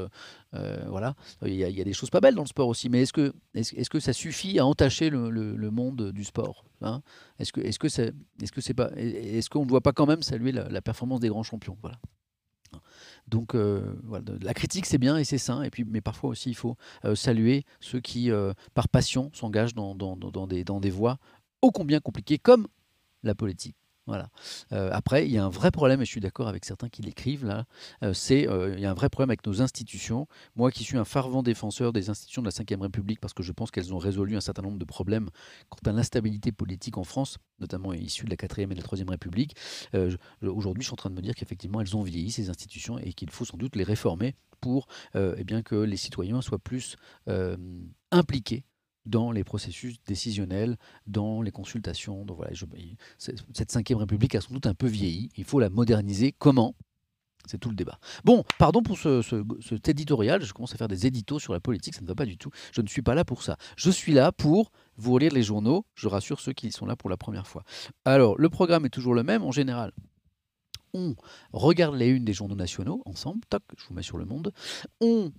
voilà, 0.52 1.16
il 1.46 1.54
y, 1.54 1.82
a, 1.82 1.84
des 1.84 1.94
choses 1.94 2.10
pas 2.10 2.22
belles 2.22 2.36
dans 2.36 2.44
le 2.44 2.48
sport 2.48 2.68
aussi. 2.68 2.90
Mais 2.90 3.02
est-ce 3.02 3.14
que, 3.14 3.34
est-ce, 3.54 3.90
que 3.90 4.00
ça 4.00 4.14
suffit 4.14 4.60
à 4.60 4.66
entacher 4.66 5.10
le, 5.10 5.70
monde 5.72 6.12
du 6.12 6.24
sport 6.24 6.66
hein? 6.82 7.02
Est-ce 7.40 7.52
que, 7.52 7.62
est-ce 7.62 7.80
c'est, 8.62 8.74
pas, 8.74 8.92
est-ce 8.96 9.50
qu'on 9.50 9.64
ne 9.64 9.70
doit 9.70 9.82
pas 9.82 9.92
quand 9.92 10.06
même 10.06 10.22
saluer 10.22 10.52
la, 10.52 10.82
performance 10.82 11.20
des 11.20 11.30
grands 11.30 11.44
champions? 11.44 11.78
Voilà. 11.82 11.98
Donc 13.28 13.54
la 13.56 14.54
critique 14.54 14.86
c'est 14.86 14.98
bien 14.98 15.18
et 15.18 15.24
c'est 15.24 15.38
sain, 15.38 15.64
et 15.64 15.70
puis, 15.70 15.84
mais 15.86 16.02
parfois 16.02 16.30
aussi 16.30 16.50
il 16.50 16.56
faut 16.56 16.78
saluer 17.16 17.66
ceux 17.80 18.00
qui, 18.00 18.32
par 18.74 18.88
passion, 18.88 19.30
s'engagent 19.34 19.76
dans 19.76 20.48
des 20.48 20.90
voies 20.90 21.18
ô 21.62 21.72
combien 21.72 22.00
compliquées 22.00 22.38
comme 22.38 22.68
la 23.24 23.36
politique. 23.36 23.78
Voilà. 24.06 24.30
Euh, 24.74 24.90
après, 24.92 25.26
il 25.26 25.32
y 25.32 25.38
a 25.38 25.46
un 25.46 25.50
vrai 25.50 25.72
problème, 25.72 26.02
et 26.02 26.06
je 26.06 26.10
suis 26.10 26.20
d'accord 26.20 26.50
avec 26.50 26.66
certains 26.66 26.90
qui 26.90 27.02
l'écrivent 27.02 27.46
là, 27.46 27.66
euh, 28.04 28.14
c'est 28.14 28.50
euh, 28.50 28.74
il 28.76 28.82
y 28.82 28.86
a 28.86 28.92
un 28.92 28.94
vrai 28.94 29.10
problème 29.10 29.30
avec 29.30 29.46
nos 29.48 29.62
institutions. 29.62 30.28
Moi 30.56 30.72
qui 30.72 30.84
suis 30.84 30.98
un 30.98 31.06
fervent 31.06 31.42
défenseur 31.42 31.94
des 31.94 32.10
institutions 32.10 32.42
de 32.42 32.50
la 32.50 32.76
Ve 32.78 32.82
République, 32.82 33.22
parce 33.22 33.34
que 33.34 33.44
je 33.44 33.54
pense 33.54 33.72
qu'elles 33.72 33.94
ont 33.94 33.98
résolu 33.98 34.36
un 34.36 34.42
certain 34.42 34.62
nombre 34.62 34.78
de 34.78 34.86
problèmes 34.86 35.30
quant 35.70 35.90
à 35.90 35.94
l'instabilité 35.94 36.52
politique 36.52 36.98
en 36.98 37.06
France, 37.06 37.38
notamment 37.60 37.94
issue 37.94 38.26
de 38.26 38.30
la 38.30 38.36
4 38.36 38.60
et 38.60 38.66
de 38.66 38.76
la 38.76 38.82
3 38.82 39.00
République, 39.08 39.56
aujourd'hui 40.42 40.84
je 40.84 40.88
suis 40.88 40.94
en 40.94 40.98
train 40.98 41.10
de 41.10 41.16
me 41.16 41.22
dire 41.22 41.36
qu'effectivement 41.36 41.80
elles 41.80 41.96
ont 41.96 42.04
vieilli, 42.04 42.32
ces 42.32 42.50
institutions, 42.50 42.98
et 43.00 43.14
qu'il 43.14 43.30
faut 43.30 43.46
sans 43.46 43.58
doute 43.58 43.76
les 43.76 43.84
réformer 43.84 44.36
pour 44.60 44.88
eh 45.16 45.44
bien, 45.44 45.62
que 45.62 45.76
les 45.76 45.98
citoyens 45.98 46.42
soient 46.42 46.60
plus 46.60 46.98
impliqués 48.12 48.66
dans 49.06 49.32
les 49.32 49.44
processus 49.44 49.98
décisionnels, 50.06 50.78
dans 51.08 51.42
les 51.42 51.52
consultations. 51.52 52.26
Donc 52.26 52.38
voilà, 52.38 52.54
cette 53.18 53.72
cinquième 53.72 54.00
République 54.00 54.36
a 54.36 54.42
sans 54.42 54.54
doute 54.54 54.68
un 54.68 54.74
peu 54.74 54.88
vieilli. 54.88 55.30
Il 55.38 55.44
faut 55.44 55.60
la 55.60 55.70
moderniser. 55.70 56.32
Comment? 56.32 56.76
C'est 57.46 57.58
tout 57.58 57.70
le 57.70 57.76
débat. 57.76 58.00
Bon, 58.24 58.44
pardon 58.58 58.82
pour 58.82 58.98
ce, 58.98 59.22
cet 59.62 59.90
éditorial. 59.90 60.42
Je 60.42 60.54
commence 60.54 60.74
à 60.74 60.78
faire 60.78 60.88
des 60.88 61.06
éditos 61.06 61.40
sur 61.40 61.52
la 61.52 61.60
politique, 61.60 61.94
ça 61.94 62.02
ne 62.02 62.08
va 62.08 62.16
pas 62.16 62.26
du 62.26 62.38
tout. 62.38 62.50
Je 62.72 62.82
ne 62.82 62.88
suis 62.88 63.02
pas 63.02 63.16
là 63.16 63.26
pour 63.26 63.44
ça. 63.44 63.58
Je 63.76 63.90
suis 63.92 64.14
là 64.14 64.32
pour 64.32 64.72
vous 64.96 65.12
relire 65.12 65.34
les 65.34 65.44
journaux. 65.44 65.86
Je 65.96 66.08
rassure 66.08 66.40
ceux 66.40 66.54
qui 66.54 66.72
sont 66.72 66.86
là 66.86 66.96
pour 66.96 67.10
la 67.10 67.18
première 67.18 67.46
fois. 67.46 67.64
Alors, 68.06 68.38
le 68.38 68.50
programme 68.50 68.86
est 68.86 68.90
toujours 68.90 69.14
le 69.14 69.24
même 69.24 69.44
en 69.44 69.52
général. 69.52 69.92
On 70.94 71.16
regarde 71.52 71.96
les 71.96 72.08
unes 72.08 72.24
des 72.24 72.34
journaux 72.34 72.56
nationaux 72.56 73.02
ensemble. 73.06 73.42
Toc, 73.50 73.64
je 73.78 73.88
vous 73.88 73.96
mets 73.96 74.04
sur 74.04 74.18
le 74.18 74.26
monde. 74.26 74.54
On 75.02 75.32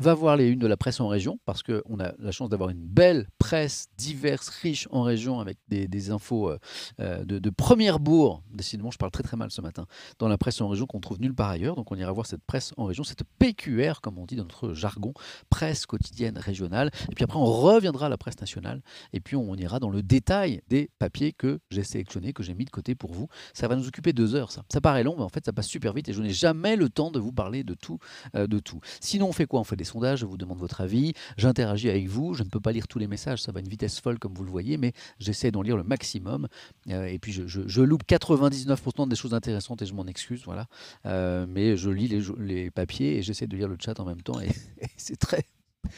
va 0.00 0.14
voir 0.14 0.36
les 0.36 0.48
unes 0.48 0.58
de 0.58 0.66
la 0.66 0.76
presse 0.76 1.00
en 1.00 1.08
région, 1.08 1.38
parce 1.44 1.62
qu'on 1.62 1.98
a 2.00 2.12
la 2.18 2.30
chance 2.30 2.48
d'avoir 2.48 2.70
une 2.70 2.84
belle 2.84 3.28
presse 3.38 3.88
diverse, 3.96 4.48
riche 4.48 4.88
en 4.90 5.02
région, 5.02 5.40
avec 5.40 5.58
des, 5.68 6.10
infos 6.10 6.50
euh, 6.50 6.58
euh, 7.00 7.24
de, 7.24 7.50
première 7.50 7.98
bourre. 7.98 8.42
Décidément, 8.52 8.90
je 8.90 8.98
parle 8.98 9.10
très 9.10 9.22
très 9.22 9.36
mal 9.36 9.50
ce 9.50 9.60
matin, 9.60 9.86
dans 10.18 10.28
la 10.28 10.38
presse 10.38 10.60
en 10.60 10.68
région 10.68 10.86
qu'on 10.86 11.00
trouve 11.00 11.20
nulle 11.20 11.34
part 11.34 11.50
ailleurs. 11.50 11.74
Donc 11.74 11.90
on 11.90 11.96
ira 11.96 12.12
voir 12.12 12.26
cette 12.26 12.44
presse 12.44 12.72
en 12.76 12.84
région, 12.84 13.02
cette 13.02 13.24
PQR, 13.38 14.00
comme 14.00 14.18
on 14.18 14.26
dit 14.26 14.36
dans 14.36 14.44
notre 14.44 14.72
jargon, 14.72 15.12
presse 15.50 15.86
quotidienne 15.86 16.38
régionale. 16.38 16.90
Et 17.10 17.14
puis 17.14 17.24
après, 17.24 17.38
on 17.38 17.44
reviendra 17.44 18.06
à 18.06 18.08
la 18.08 18.18
presse 18.18 18.40
nationale, 18.40 18.82
et 19.12 19.20
puis 19.20 19.36
on 19.36 19.54
ira 19.56 19.80
dans 19.80 19.90
le 19.90 20.02
détail 20.02 20.62
des 20.68 20.90
papiers 20.98 21.32
que 21.32 21.60
j'ai 21.70 21.82
sélectionnés, 21.82 22.32
que 22.32 22.42
j'ai 22.42 22.54
mis 22.54 22.64
de 22.64 22.70
côté 22.70 22.94
pour 22.94 23.12
vous. 23.12 23.28
Ça 23.52 23.66
va 23.66 23.74
nous 23.74 23.88
occuper 23.88 24.12
deux 24.12 24.34
heures, 24.34 24.52
ça. 24.52 24.62
Ça 24.72 24.80
paraît 24.80 25.02
long, 25.02 25.16
mais 25.16 25.24
en 25.24 25.28
fait, 25.28 25.44
ça 25.44 25.52
passe 25.52 25.66
super 25.66 25.92
vite, 25.92 26.08
et 26.08 26.12
je 26.12 26.22
n'ai 26.22 26.30
jamais 26.30 26.76
le 26.76 26.88
temps 26.88 27.10
de 27.10 27.18
vous 27.18 27.32
parler 27.32 27.64
de 27.64 27.74
tout. 27.74 27.98
Euh, 28.34 28.46
de 28.46 28.58
tout. 28.58 28.80
Sinon, 29.00 29.28
on 29.28 29.32
fait 29.32 29.46
quoi? 29.46 29.60
On 29.60 29.64
fait 29.64 29.76
des 29.76 29.84
sondages, 29.88 30.20
je 30.20 30.26
vous 30.26 30.36
demande 30.36 30.58
votre 30.58 30.80
avis, 30.80 31.14
j'interagis 31.36 31.88
avec 31.88 32.08
vous, 32.08 32.34
je 32.34 32.42
ne 32.42 32.48
peux 32.48 32.60
pas 32.60 32.72
lire 32.72 32.88
tous 32.88 32.98
les 32.98 33.06
messages, 33.06 33.42
ça 33.42 33.52
va 33.52 33.58
à 33.58 33.60
une 33.60 33.68
vitesse 33.68 34.00
folle 34.00 34.18
comme 34.18 34.34
vous 34.34 34.44
le 34.44 34.50
voyez, 34.50 34.76
mais 34.76 34.92
j'essaie 35.18 35.50
d'en 35.50 35.62
lire 35.62 35.76
le 35.76 35.82
maximum. 35.82 36.48
Euh, 36.88 37.06
et 37.06 37.18
puis 37.18 37.32
je, 37.32 37.82
loupe 37.82 38.04
99% 38.06 39.08
des 39.08 39.16
choses 39.16 39.34
intéressantes 39.34 39.82
et 39.82 39.86
je 39.86 39.94
m'en 39.94 40.06
excuse, 40.06 40.42
voilà. 40.44 40.66
Euh, 41.06 41.46
mais 41.48 41.76
je 41.76 41.90
lis 41.90 42.08
les, 42.38 42.70
papiers 42.70 43.16
et 43.16 43.22
j'essaie 43.22 43.46
de 43.46 43.56
lire 43.56 43.68
le 43.68 43.76
chat 43.82 43.98
en 43.98 44.04
même 44.04 44.22
temps 44.22 44.40
et, 44.40 44.50
c'est 44.96 45.16
très... 45.16 45.44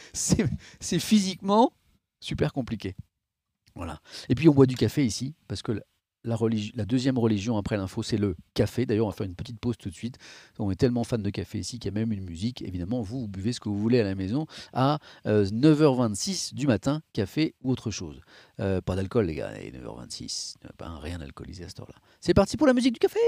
C'est 0.03 0.99
physiquement 0.99 1.73
super 2.21 2.53
compliqué. 2.53 2.95
Voilà. 3.75 3.99
Et 4.29 4.35
puis 4.35 4.47
on 4.47 4.53
boit 4.53 4.65
du 4.65 4.75
café 4.75 5.05
ici, 5.05 5.33
parce 5.47 5.61
que 5.61 5.81
la, 6.23 6.85
deuxième 6.85 7.17
religion 7.17 7.57
après 7.57 7.77
l'info, 7.77 8.03
c'est 8.03 8.17
le 8.17 8.35
café. 8.53 8.85
D'ailleurs, 8.85 9.07
on 9.07 9.09
va 9.09 9.15
faire 9.15 9.25
une 9.25 9.35
petite 9.35 9.59
pause 9.59 9.77
tout 9.77 9.89
de 9.89 9.95
suite. 9.95 10.17
On 10.59 10.71
est 10.71 10.75
tellement 10.75 11.03
fan 11.03 11.21
de 11.21 11.29
café 11.29 11.59
ici 11.59 11.79
qu'il 11.79 11.91
y 11.91 11.95
a 11.95 11.99
même 11.99 12.11
une 12.11 12.23
musique. 12.23 12.61
Évidemment, 12.61 13.01
vous, 13.01 13.27
buvez 13.27 13.53
ce 13.53 13.59
que 13.59 13.69
vous 13.69 13.79
voulez 13.79 13.99
à 13.99 14.03
la 14.03 14.15
maison 14.15 14.45
à 14.73 14.99
9h26 15.25 16.51
euh, 16.53 16.55
du 16.55 16.67
matin, 16.67 17.01
café 17.13 17.55
ou 17.63 17.71
autre 17.71 17.91
chose. 17.91 18.19
Euh, 18.59 18.81
pas 18.81 18.95
d'alcool, 18.95 19.25
les 19.25 19.35
gars, 19.35 19.51
9h26. 19.53 20.55
Pas 20.77 20.97
rien 20.99 21.19
alcoolisé 21.21 21.63
à 21.63 21.69
cette 21.69 21.79
heure-là. 21.79 21.95
C'est 22.19 22.33
parti 22.33 22.57
pour 22.57 22.67
la 22.67 22.73
musique 22.73 22.93
du 22.93 22.99
café 22.99 23.19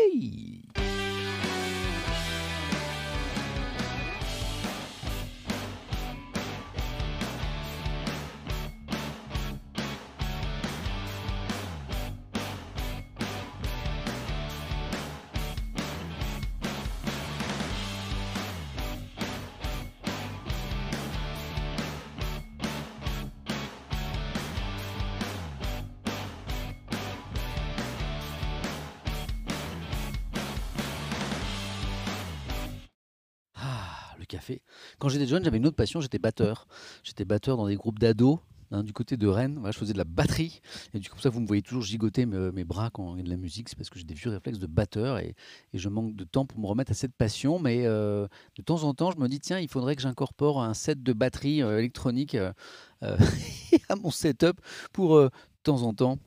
Quand 35.04 35.10
j'étais 35.10 35.28
jeune, 35.28 35.44
j'avais 35.44 35.58
une 35.58 35.68
autre 35.68 35.76
passion, 35.76 36.00
j'étais 36.00 36.18
batteur. 36.18 36.66
J'étais 37.04 37.26
batteur 37.26 37.58
dans 37.58 37.68
des 37.68 37.76
groupes 37.76 38.00
d'ados. 38.00 38.40
Hein, 38.72 38.84
du 38.84 38.94
côté 38.94 39.18
de 39.18 39.28
Rennes, 39.28 39.62
je 39.66 39.78
faisais 39.78 39.92
de 39.92 39.98
la 39.98 40.06
batterie. 40.06 40.62
Et 40.94 41.00
du 41.00 41.10
coup, 41.10 41.20
ça, 41.20 41.28
vous 41.28 41.42
me 41.42 41.46
voyez 41.46 41.62
toujours 41.62 41.84
gigoter 41.84 42.26
mes, 42.26 42.64
bras 42.64 42.90
quand 42.90 43.16
il 43.16 43.18
y 43.18 43.20
a 43.20 43.24
de 43.26 43.30
la 43.30 43.36
musique. 43.36 43.68
C'est 43.68 43.76
parce 43.76 43.90
que 43.90 44.00
j'ai 44.00 44.06
des 44.06 44.14
vieux 44.14 44.30
réflexes 44.30 44.60
de 44.60 44.66
batteur 44.66 45.18
et, 45.18 45.36
je 45.74 45.90
manque 45.90 46.16
de 46.16 46.24
temps 46.24 46.46
pour 46.46 46.58
me 46.58 46.68
remettre 46.68 46.92
à 46.92 46.94
cette 46.94 47.14
passion. 47.16 47.60
Mais 47.60 47.86
euh, 47.86 48.30
de 48.56 48.62
temps 48.62 48.84
en 48.84 48.94
temps, 48.94 49.12
je 49.12 49.18
me 49.18 49.28
dis, 49.28 49.42
tiens, 49.42 49.60
il 49.60 49.68
faudrait 49.68 49.98
que 49.98 50.02
j'incorpore 50.02 50.64
un 50.64 50.74
set 50.74 51.04
de 51.04 51.12
batterie 51.12 51.62
euh, 51.62 51.80
électronique 51.80 52.36
euh, 52.36 52.54
à 53.90 53.98
mon 53.98 54.10
setup 54.10 54.62
pour, 54.94 55.20
de 55.20 55.30
temps 55.64 55.82
en 55.82 55.94
temps, 55.94 56.18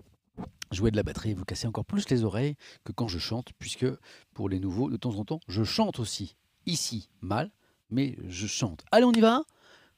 jouer 0.71 0.91
de 0.91 0.97
la 0.97 1.03
batterie 1.03 1.31
et 1.31 1.35
vous 1.35 1.47
casser 1.47 1.67
encore 1.67 1.87
plus 1.87 2.11
les 2.11 2.25
oreilles 2.25 2.57
que 2.85 2.93
quand 2.93 3.09
je 3.09 3.19
chante, 3.19 3.55
puisque 3.59 3.87
pour 4.35 4.51
les 4.51 4.61
nouveaux, 4.61 4.91
de 4.91 4.99
temps 4.99 5.17
en 5.17 5.25
temps, 5.25 5.41
je 5.49 5.65
chante 5.65 5.99
aussi. 5.99 6.37
Ici, 6.67 7.09
mal, 7.23 7.51
mais 7.91 8.17
je 8.27 8.47
chante. 8.47 8.85
Allez, 8.93 9.05
on 9.05 9.13
y 9.13 9.21
va 9.21 9.43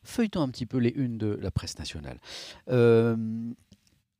Feuilletons 0.03 0.43
un 0.43 0.49
petit 0.49 0.67
peu 0.67 0.79
les 0.79 0.91
unes 0.91 1.19
de 1.19 1.39
la 1.41 1.51
presse 1.51 1.79
nationale. 1.79 2.21
Euh, 2.69 3.17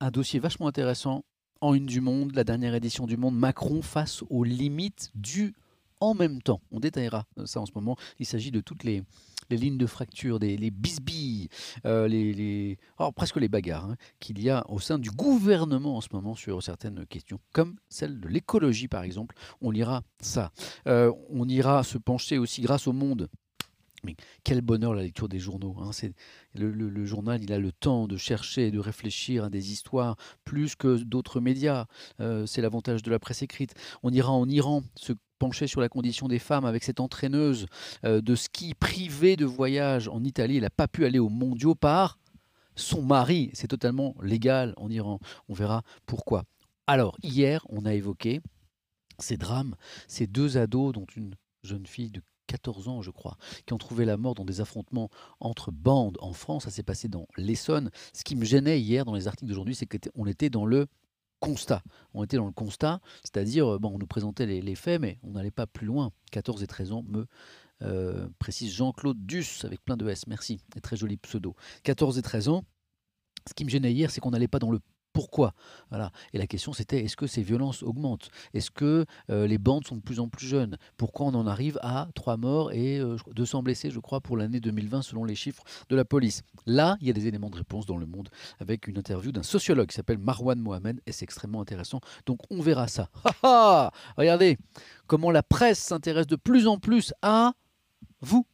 un 0.01 0.11
dossier 0.11 0.41
vachement 0.41 0.67
intéressant 0.67 1.25
en 1.61 1.75
une 1.75 1.87
du 1.87 2.01
Monde, 2.01 2.35
la 2.35 2.45
dernière 2.45 2.75
édition 2.75 3.07
du 3.07 3.17
Monde, 3.17 3.37
Macron 3.37 3.83
face 3.83 4.23
aux 4.29 4.45
limites 4.45 5.11
du 5.15 5.55
en 6.01 6.15
même 6.15 6.41
temps. 6.43 6.61
On 6.71 6.81
détaillera 6.81 7.27
ça 7.45 7.61
en 7.61 7.67
ce 7.67 7.73
moment. 7.75 7.97
Il 8.19 8.27
s'agit 8.27 8.51
de 8.51 8.61
toutes 8.61 8.85
les, 8.85 9.03
lignes 9.51 9.79
de 9.79 9.87
fracture, 9.87 10.39
des, 10.39 10.57
les 10.57 10.71
bisbilles, 10.71 11.49
euh, 11.87 12.75
presque 13.17 13.37
les 13.37 13.49
bagarres 13.49 13.87
hein, 13.87 13.97
qu'il 14.21 14.41
y 14.41 14.51
a 14.51 14.65
au 14.71 14.79
sein 14.79 14.99
du 14.99 15.11
gouvernement 15.11 15.97
en 15.97 16.01
ce 16.01 16.09
moment 16.13 16.35
sur 16.35 16.63
certaines 16.63 17.07
questions, 17.07 17.41
comme 17.53 17.77
celle 17.89 18.21
de 18.21 18.29
l'écologie 18.29 18.89
par 18.89 19.03
exemple. 19.03 19.35
On 19.61 19.71
lira 19.71 20.03
ça. 20.21 20.53
Euh, 20.87 21.13
on 21.31 21.49
ira 21.49 21.83
se 21.83 21.99
pencher 21.99 22.39
aussi 22.39 22.61
grâce 22.61 22.87
au 22.87 22.93
monde 22.93 23.29
mais 24.05 24.17
quel 24.45 24.61
bonheur 24.61 24.95
la 24.95 25.03
lecture 25.03 25.29
des 25.29 25.39
journaux. 25.39 25.77
Hein. 25.81 25.91
C'est, 25.93 26.13
le, 26.55 27.05
journal, 27.05 27.43
il 27.43 27.53
a 27.53 27.59
le 27.59 27.73
temps 27.73 28.07
de 28.07 28.17
chercher, 28.17 28.71
de 28.71 28.79
réfléchir 28.79 29.45
à 29.45 29.51
des 29.51 29.73
histoires 29.73 30.17
plus 30.45 30.77
que 30.77 30.97
d'autres 30.99 31.41
médias. 31.41 31.87
Euh, 32.21 32.47
c'est 32.47 32.63
l'avantage 32.63 33.03
de 33.03 33.11
la 33.11 33.19
presse 33.19 33.43
écrite. 33.43 33.75
On 34.03 34.13
ira 34.13 34.33
en 34.33 34.49
Iran 34.49 34.83
se 34.95 35.13
pencher 35.39 35.67
sur 35.67 35.81
la 35.81 35.89
condition 35.89 36.29
des 36.29 36.39
femmes 36.39 36.65
avec 36.65 36.85
cette 36.85 37.01
entraîneuse 37.01 37.67
euh, 38.05 38.21
de 38.21 38.35
ski 38.35 38.75
privée 38.75 39.37
de 39.37 39.45
voyage 39.45 40.09
en 40.09 40.25
Italie. 40.25 40.57
Elle 40.57 40.63
n'a 40.63 40.71
pas 40.71 40.89
pu 40.89 41.05
aller 41.05 41.19
aux 41.19 41.29
mondiaux 41.29 41.75
par 41.75 42.19
son 42.75 43.03
mari. 43.03 43.51
C'est 43.55 43.69
totalement 43.69 44.15
légal 44.23 44.75
en 44.77 44.91
Iran. 44.91 45.21
On 45.49 45.55
verra 45.55 45.83
pourquoi. 46.07 46.45
Alors, 46.87 47.17
hier, 47.23 47.67
on 47.69 47.85
a 47.85 47.95
évoqué 47.95 48.41
ces 49.19 49.37
drames, 49.37 49.75
ces 50.07 50.27
deux 50.27 50.57
ados, 50.57 50.93
dont 50.93 51.07
une 51.17 51.35
jeune 51.63 51.87
fille 51.87 52.11
de 52.11 52.23
14 52.49 52.89
ans, 52.89 53.03
je 53.03 53.13
crois, 53.13 53.37
qui 53.67 53.73
ont 53.73 53.79
trouvé 53.79 54.05
la 54.05 54.17
mort 54.17 54.35
dans 54.35 54.45
des 54.45 54.61
affrontements 54.61 55.11
entre 55.39 55.71
bandes 55.71 56.19
en 56.21 56.33
France. 56.33 56.65
Ça 56.65 56.71
s'est 56.71 56.83
passé 56.83 57.07
dans 57.07 57.29
l'Essonne. 57.37 57.91
Ce 58.13 58.25
qui 58.25 58.35
me 58.35 58.45
gênait 58.45 58.81
hier 58.81 59.05
dans 59.05 59.15
les 59.15 59.29
articles 59.29 59.49
d'aujourd'hui, 59.49 59.77
c'est 59.77 59.87
qu'on 59.87 60.27
était 60.27 60.51
dans 60.51 60.67
le 60.67 60.87
constat. 61.41 61.83
On 62.15 62.25
était 62.25 62.37
dans 62.37 62.47
le 62.47 62.53
constat, 62.53 63.01
c'est-à-dire, 63.23 63.75
euh, 63.75 63.79
bon, 63.79 63.95
on 63.95 63.99
nous 63.99 64.07
présentait 64.07 64.47
les, 64.47 64.75
faits, 64.75 65.01
mais 65.01 65.19
on 65.23 65.33
n'allait 65.33 65.53
pas 65.53 65.67
plus 65.67 65.87
loin. 65.87 66.11
14 66.33 66.63
et 66.63 66.67
13 66.67 66.93
ans, 66.93 67.05
me 67.07 67.27
euh, 67.83 68.29
précise 68.39 68.73
Jean-Claude 68.73 69.25
Duss, 69.25 69.65
avec 69.65 69.85
plein 69.85 69.97
de 69.97 70.09
S, 70.09 70.27
merci, 70.27 70.61
et 70.75 70.81
très 70.81 70.97
joli 70.97 71.17
pseudo. 71.17 71.55
14 71.85 72.19
et 72.19 72.23
13 72.23 72.49
ans, 72.49 72.65
ce 73.49 73.55
qui 73.55 73.65
me 73.65 73.71
gênait 73.71 73.93
hier, 73.93 74.11
c'est 74.11 74.21
qu'on 74.21 74.31
n'allait 74.31 74.49
pas 74.49 74.59
dans 74.59 74.71
le 74.71 74.81
Pourquoi? 75.13 75.55
Voilà. 75.91 76.13
Et 76.33 76.39
la 76.39 76.47
question 76.47 76.73
c'était 76.73 77.05
est-ce 77.05 77.17
que 77.17 77.27
ces 77.27 77.43
violences 77.43 77.83
augmentent? 77.83 78.31
Est-ce 78.55 78.71
que 78.71 79.05
euh, 79.31 79.47
les 79.47 79.59
bandes 79.59 79.87
sont 79.87 79.97
de 79.97 80.03
plus 80.03 80.21
en 80.21 80.29
plus 80.29 80.47
jeunes? 80.47 80.79
Pourquoi 80.97 81.27
on 81.27 81.35
en 81.35 81.47
arrive 81.47 81.79
à 81.83 82.09
3 82.15 82.37
morts 82.37 82.73
et 82.73 83.01
200 83.35 83.63
blessés, 83.63 83.91
je 83.91 84.01
crois, 84.01 84.21
pour 84.21 84.37
l'année 84.37 84.61
2020 84.61 85.03
selon 85.03 85.25
les 85.25 85.35
chiffres 85.35 85.65
de 85.89 85.97
la 85.97 86.05
police? 86.05 86.43
Là, 86.67 86.97
il 87.01 87.07
y 87.07 87.11
a 87.11 87.13
des 87.13 87.27
éléments 87.27 87.51
de 87.51 87.57
réponse 87.57 87.87
dans 87.87 87.97
le 87.97 88.07
monde 88.07 88.29
avec 88.61 88.87
une 88.87 88.99
interview 88.99 89.33
d'un 89.33 89.43
sociologue 89.43 89.89
qui 89.89 89.95
s'appelle 89.95 90.19
Marwan 90.19 90.59
Mohamed 90.59 91.01
et 91.07 91.13
c'est 91.13 91.25
extrêmement 91.25 91.61
intéressant. 91.61 92.01
Donc 92.27 92.41
on 92.51 92.61
verra 92.61 92.89
ça. 92.89 93.11
Regardez 94.17 94.59
comment 95.07 95.31
la 95.31 95.43
presse 95.43 95.79
s'intéresse 95.79 96.27
de 96.27 96.37
plus 96.37 96.67
en 96.67 96.79
plus 96.79 97.13
à 97.23 97.53
vous. 98.21 98.47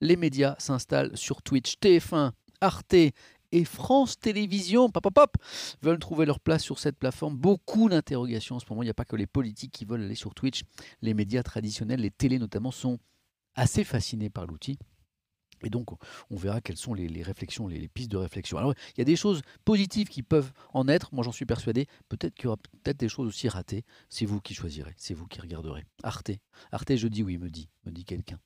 Les 0.00 0.16
médias 0.16 0.54
s'installent 0.58 1.16
sur 1.16 1.42
Twitch, 1.42 1.74
TF1, 1.80 2.32
Arte 2.60 2.94
et 3.52 3.64
France 3.64 4.18
Télévisions, 4.18 4.90
pop, 4.90 5.12
pop, 5.12 5.36
veulent 5.82 5.98
trouver 5.98 6.26
leur 6.26 6.40
place 6.40 6.62
sur 6.62 6.78
cette 6.78 6.98
plateforme. 6.98 7.36
Beaucoup 7.36 7.88
d'interrogations 7.88 8.56
en 8.56 8.58
ce 8.60 8.66
moment. 8.68 8.82
Il 8.82 8.86
n'y 8.86 8.90
a 8.90 8.94
pas 8.94 9.04
que 9.04 9.16
les 9.16 9.26
politiques 9.26 9.72
qui 9.72 9.84
veulent 9.84 10.02
aller 10.02 10.14
sur 10.14 10.34
Twitch. 10.34 10.62
Les 11.02 11.14
médias 11.14 11.42
traditionnels, 11.42 12.00
les 12.00 12.10
télés 12.10 12.38
notamment, 12.38 12.70
sont 12.70 12.98
assez 13.54 13.84
fascinés 13.84 14.30
par 14.30 14.46
l'outil. 14.46 14.78
Et 15.64 15.70
donc, 15.70 15.88
on 16.30 16.36
verra 16.36 16.60
quelles 16.60 16.76
sont 16.76 16.94
les, 16.94 17.22
réflexions, 17.22 17.66
les, 17.66 17.88
pistes 17.88 18.10
de 18.10 18.16
réflexion. 18.16 18.58
Alors, 18.58 18.74
il 18.94 18.98
y 18.98 19.00
a 19.00 19.04
des 19.04 19.16
choses 19.16 19.42
positives 19.64 20.08
qui 20.08 20.22
peuvent 20.22 20.52
en 20.72 20.86
être, 20.86 21.12
moi 21.12 21.24
j'en 21.24 21.32
suis 21.32 21.46
persuadé. 21.46 21.86
Peut-être 22.08 22.34
qu'il 22.34 22.44
y 22.44 22.46
aura 22.46 22.58
peut-être 22.58 22.98
des 22.98 23.08
choses 23.08 23.26
aussi 23.26 23.48
ratées. 23.48 23.84
C'est 24.08 24.24
vous 24.24 24.40
qui 24.40 24.54
choisirez, 24.54 24.94
c'est 24.96 25.14
vous 25.14 25.26
qui 25.26 25.40
regarderez. 25.40 25.84
Arte. 26.02 26.30
Arte, 26.70 26.94
je 26.94 27.08
dis 27.08 27.24
oui, 27.24 27.38
me 27.38 27.50
dit, 27.50 27.68
me 27.84 27.90
dit 27.90 28.04
quelqu'un. 28.04 28.38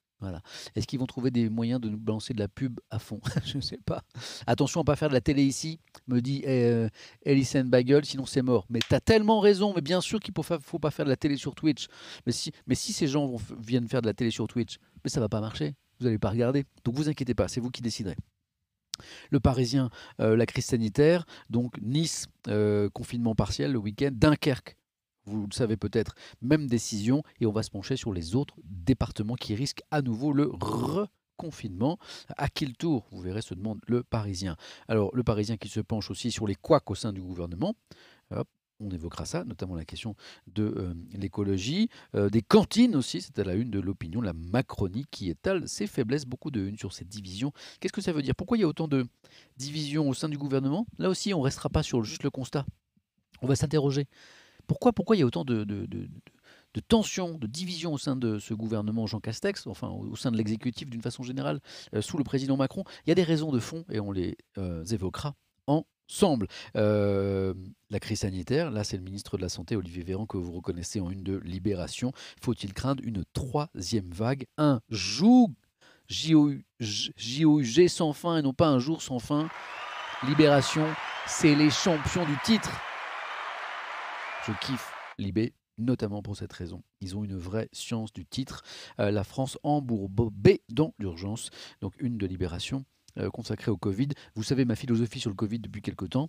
Est-ce 0.75 0.87
qu'ils 0.87 0.99
vont 0.99 1.07
trouver 1.07 1.31
des 1.31 1.49
moyens 1.49 1.81
de 1.81 1.89
nous 1.89 1.99
balancer 1.99 2.35
de 2.35 2.39
la 2.39 2.49
pub 2.49 2.81
à 2.91 2.99
fond 2.99 3.21
Je 3.45 3.57
ne 3.57 3.63
sais 3.63 3.79
pas. 3.85 4.03
Attention 4.47 4.81
à 4.81 4.83
ne 4.83 4.87
pas 4.87 4.97
faire 4.97 5.09
de 5.09 5.15
la 5.15 5.21
télé 5.21 5.43
ici, 5.43 5.81
me 6.09 6.21
dit 6.21 6.43
euh, 6.47 6.89
Bagel, 7.65 8.05
sinon 8.05 8.27
c'est 8.27 8.43
mort. 8.43 8.67
Mais 8.71 8.81
tu 8.87 8.95
as 8.95 9.01
tellement 9.01 9.41
raison, 9.41 9.73
mais 9.75 9.83
bien 9.83 10.01
sûr 10.01 10.21
qu'il 10.21 10.35
ne 10.37 10.59
faut 10.61 10.79
pas 10.79 10.91
faire 10.91 11.05
de 11.05 11.11
la 11.11 11.17
télé 11.17 11.37
sur 11.37 11.55
Twitch. 11.55 11.87
Mais 12.27 12.33
si, 12.33 12.93
ces 12.93 13.07
gens 13.07 13.37
viennent 13.59 13.89
faire 13.89 14.03
de 14.03 14.07
la 14.07 14.15
télé 14.15 14.31
sur 14.31 14.47
Twitch, 14.47 14.79
mais 15.05 15.11
ça 15.11 15.21
va 15.21 15.29
pas 15.29 15.41
marcher. 15.41 15.75
Vous 15.99 16.07
n'allez 16.07 16.19
pas 16.19 16.31
regarder. 16.31 16.65
Donc 16.85 16.97
vous 16.97 17.09
inquiétez 17.09 17.35
pas, 17.35 17.49
c'est 17.49 17.61
vous 17.61 17.71
qui 17.71 17.83
déciderez. 17.83 18.17
Le 19.31 19.41
Parisien, 19.41 19.91
euh, 20.21 20.37
la 20.37 20.47
crise 20.47 20.67
sanitaire, 20.67 21.25
donc 21.51 21.81
Nice, 21.81 22.27
euh, 22.49 22.89
confinement 22.91 23.35
partiel 23.35 23.73
le 23.73 23.79
week-end, 23.79 24.11
Dunkerque, 24.13 24.77
vous 25.25 25.47
le 25.47 25.53
savez 25.53 25.77
peut-être, 25.77 26.15
même 26.41 26.67
décision, 26.67 27.23
et 27.41 27.47
on 27.47 27.53
va 27.53 27.63
se 27.63 27.71
pencher 27.71 27.97
sur 27.97 28.13
les 28.13 28.35
autres 28.35 28.57
départements 28.65 29.37
qui 29.37 29.55
risquent 29.55 29.83
à 29.91 30.03
nouveau 30.03 30.33
le 30.33 30.51
reconfinement. 30.61 31.99
À 32.37 32.49
quel 32.49 32.75
tour 32.75 33.07
Vous 33.11 33.21
verrez, 33.21 33.43
se 33.43 33.55
demande 33.55 33.81
le 33.87 34.03
Parisien. 34.03 34.57
Alors, 34.89 35.15
le 35.15 35.23
Parisien 35.23 35.57
qui 35.57 35.69
se 35.69 35.81
penche 35.81 36.11
aussi 36.11 36.31
sur 36.31 36.47
les 36.47 36.55
couacs 36.55 36.91
au 36.91 36.95
sein 36.95 37.13
du 37.13 37.21
gouvernement. 37.21 37.75
on 38.81 38.91
évoquera 38.91 39.25
ça, 39.27 39.45
notamment 39.45 39.77
la 39.77 39.85
question 39.85 40.17
de 40.49 40.65
euh, 40.65 40.95
l'écologie, 41.13 41.89
euh, 42.17 42.29
des 42.29 42.43
cantines 42.43 42.97
aussi, 42.97 43.21
c'est 43.21 43.39
à 43.39 43.45
la 43.45 43.55
une 43.55 43.71
de 43.71 43.79
l'opinion, 43.79 44.21
la 44.21 44.33
Macronie 44.33 45.05
qui 45.13 45.31
étale 45.31 45.69
ses 45.69 45.87
faiblesses, 45.87 46.25
beaucoup 46.25 46.51
de 46.51 46.61
une 46.61 46.77
sur 46.77 46.93
cette 46.93 47.07
division. 47.07 47.53
Qu'est-ce 47.79 47.93
que 47.93 48.01
ça 48.01 48.13
veut 48.13 48.23
dire? 48.23 48.35
Pourquoi 48.35 48.57
il 48.57 48.63
y 48.63 48.65
a 48.65 48.67
autant 48.67 48.89
de 48.89 49.07
divisions 49.57 50.09
au 50.09 50.15
sein 50.15 50.29
du 50.29 50.37
gouvernement? 50.37 50.85
Là 50.99 51.11
aussi, 51.11 51.33
on 51.33 51.39
ne 51.39 51.45
restera 51.45 51.69
pas 51.69 51.85
sur 51.85 52.03
juste 52.03 52.25
le 52.25 52.31
constat. 52.31 52.67
On 53.41 53.47
va 53.47 53.55
s'interroger. 53.55 54.09
Pourquoi, 54.73 55.17
il 55.17 55.21
y 55.21 55.23
a 55.23 55.27
autant 55.27 55.45
de, 55.45 55.67
tensions, 56.89 57.39
de 57.39 57.47
divisions 57.47 57.93
au 57.95 57.99
sein 57.99 58.17
de 58.17 58.39
ce 58.39 58.55
gouvernement 58.55 59.07
Jean 59.07 59.21
Castex, 59.21 59.67
enfin 59.67 59.89
au 59.89 60.17
sein 60.17 60.31
de 60.31 60.37
l'exécutif 60.37 60.89
d'une 60.89 61.03
façon 61.03 61.23
générale, 61.23 61.61
euh, 61.95 62.01
sous 62.01 62.19
le 62.19 62.25
président 62.25 62.57
Macron? 62.57 62.85
Il 63.07 63.11
y 63.11 63.13
a 63.13 63.15
des 63.15 63.23
raisons 63.23 63.53
de 63.53 63.59
fond 63.59 63.85
et 63.91 64.01
on 64.01 64.13
les 64.13 64.37
euh, 64.59 64.85
évoquera 64.85 65.35
ensemble. 65.67 66.49
Euh, 66.77 67.55
la 67.91 68.01
crise 68.01 68.21
sanitaire, 68.21 68.71
là 68.71 68.85
c'est 68.85 68.97
le 68.97 69.03
ministre 69.03 69.37
de 69.37 69.43
la 69.43 69.49
Santé, 69.49 69.77
Olivier 69.77 70.03
Véran, 70.03 70.27
que 70.27 70.37
vous 70.37 70.53
reconnaissez 70.53 71.01
en 71.01 71.11
une 71.11 71.23
de 71.23 71.37
Libération. 71.39 72.13
Faut-il 72.41 72.73
craindre 72.73 73.03
une 73.05 73.25
troisième 73.33 74.11
vague? 74.11 74.47
Un 74.57 74.81
jour 74.89 75.51
J-O-U-G 76.09 77.89
sans 77.89 78.13
fin 78.13 78.39
et 78.39 78.43
non 78.43 78.53
pas 78.53 78.69
un 78.69 78.79
jour 78.79 79.03
sans 79.03 79.19
fin. 79.19 79.49
Libération, 80.27 80.87
c'est 81.27 81.55
les 81.55 81.71
champions 81.71 82.27
du 82.27 82.37
titre. 82.45 82.71
Je 84.47 84.53
kiffe 84.61 84.93
Libé, 85.19 85.55
notamment 85.79 86.21
pour 86.21 86.37
cette 86.37 86.53
raison. 86.53 86.83
Ils 87.01 87.17
ont 87.17 87.23
une 87.23 87.37
vraie 87.37 87.69
science 87.73 88.13
du 88.13 88.27
titre. 88.27 88.65
Euh, 88.99 89.13
la 89.13 89.23
France 89.23 89.57
embourbée 89.63 90.63
dans 90.69 90.95
l'urgence. 90.99 91.51
Donc 91.81 91.95
une 92.01 92.19
de 92.19 92.27
libération 92.27 92.85
euh, 93.19 93.31
consacrée 93.31 93.71
au 93.71 93.77
Covid. 93.77 94.09
Vous 94.35 94.43
savez 94.43 94.65
ma 94.65 94.75
philosophie 94.75 95.21
sur 95.21 95.31
le 95.31 95.37
Covid 95.37 95.61
depuis 95.61 95.81
quelque 95.81 96.07
temps. 96.07 96.29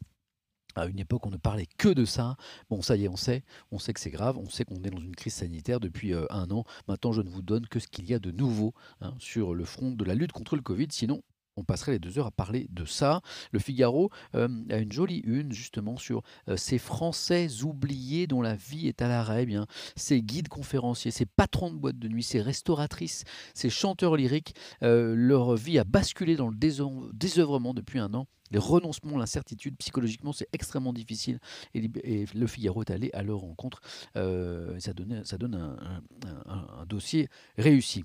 À 0.75 0.85
une 0.85 0.99
époque, 0.99 1.25
on 1.25 1.31
ne 1.31 1.37
parlait 1.37 1.67
que 1.77 1.89
de 1.89 2.05
ça. 2.05 2.35
Bon, 2.69 2.83
ça 2.83 2.95
y 2.95 3.05
est, 3.05 3.07
on 3.07 3.15
sait. 3.15 3.43
On 3.71 3.79
sait 3.79 3.93
que 3.93 3.99
c'est 3.99 4.11
grave. 4.11 4.37
On 4.37 4.49
sait 4.49 4.63
qu'on 4.63 4.83
est 4.83 4.91
dans 4.91 5.01
une 5.01 5.15
crise 5.15 5.33
sanitaire 5.33 5.79
depuis 5.79 6.13
euh, 6.13 6.25
un 6.29 6.51
an. 6.51 6.65
Maintenant, 6.87 7.13
je 7.13 7.21
ne 7.21 7.29
vous 7.29 7.41
donne 7.41 7.65
que 7.67 7.79
ce 7.79 7.87
qu'il 7.87 8.05
y 8.07 8.13
a 8.13 8.19
de 8.19 8.29
nouveau 8.29 8.75
hein, 9.01 9.15
sur 9.17 9.55
le 9.55 9.65
front 9.65 9.89
de 9.91 10.05
la 10.05 10.13
lutte 10.13 10.33
contre 10.33 10.55
le 10.55 10.61
Covid. 10.61 10.87
Sinon, 10.91 11.23
on 11.55 11.63
passerait 11.63 11.93
les 11.93 11.99
deux 11.99 12.17
heures 12.19 12.27
à 12.27 12.31
parler 12.31 12.67
de 12.71 12.85
ça. 12.85 13.21
Le 13.51 13.59
Figaro 13.59 14.09
euh, 14.35 14.47
a 14.69 14.77
une 14.77 14.91
jolie 14.91 15.21
une 15.25 15.51
justement 15.51 15.97
sur 15.97 16.23
euh, 16.49 16.57
ces 16.57 16.77
Français 16.77 17.63
oubliés 17.63 18.27
dont 18.27 18.41
la 18.41 18.55
vie 18.55 18.87
est 18.87 19.01
à 19.01 19.07
l'arrêt, 19.07 19.43
eh 19.43 19.45
bien 19.45 19.67
ces 19.95 20.21
guides 20.21 20.47
conférenciers, 20.47 21.11
ces 21.11 21.25
patrons 21.25 21.71
de 21.71 21.77
boîtes 21.77 21.99
de 21.99 22.07
nuit, 22.07 22.23
ces 22.23 22.41
restauratrices, 22.41 23.23
ces 23.53 23.69
chanteurs 23.69 24.15
lyriques. 24.15 24.55
Euh, 24.81 25.15
leur 25.15 25.55
vie 25.55 25.79
a 25.79 25.83
basculé 25.83 26.35
dans 26.35 26.49
le 26.49 26.55
désœuvrement 26.55 27.73
depuis 27.73 27.99
un 27.99 28.13
an. 28.13 28.27
Les 28.51 28.59
renoncements, 28.59 29.17
l'incertitude, 29.17 29.75
psychologiquement, 29.77 30.31
c'est 30.31 30.47
extrêmement 30.53 30.93
difficile. 30.93 31.39
Et, 31.73 32.25
le 32.35 32.47
Figaro 32.47 32.81
est 32.83 32.91
allé 32.91 33.09
à 33.13 33.23
leur 33.23 33.39
rencontre. 33.39 33.81
ça, 34.13 34.91
ça 35.23 35.37
donne 35.37 35.55
un, 35.55 36.85
dossier 36.85 37.29
réussi. 37.57 38.03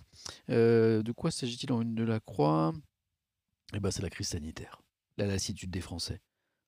de 0.49 1.13
quoi 1.13 1.31
s'agit-il 1.31 1.71
en 1.71 1.83
une 1.83 1.95
de 1.95 2.05
la 2.05 2.21
croix? 2.21 2.73
Eh 3.75 3.81
ben, 3.81 3.91
c'est 3.91 4.03
la 4.03 4.11
crise 4.11 4.29
sanitaire, 4.29 4.83
la 5.17 5.27
lassitude 5.27 5.71
des 5.71 5.81
Français. 5.81 6.21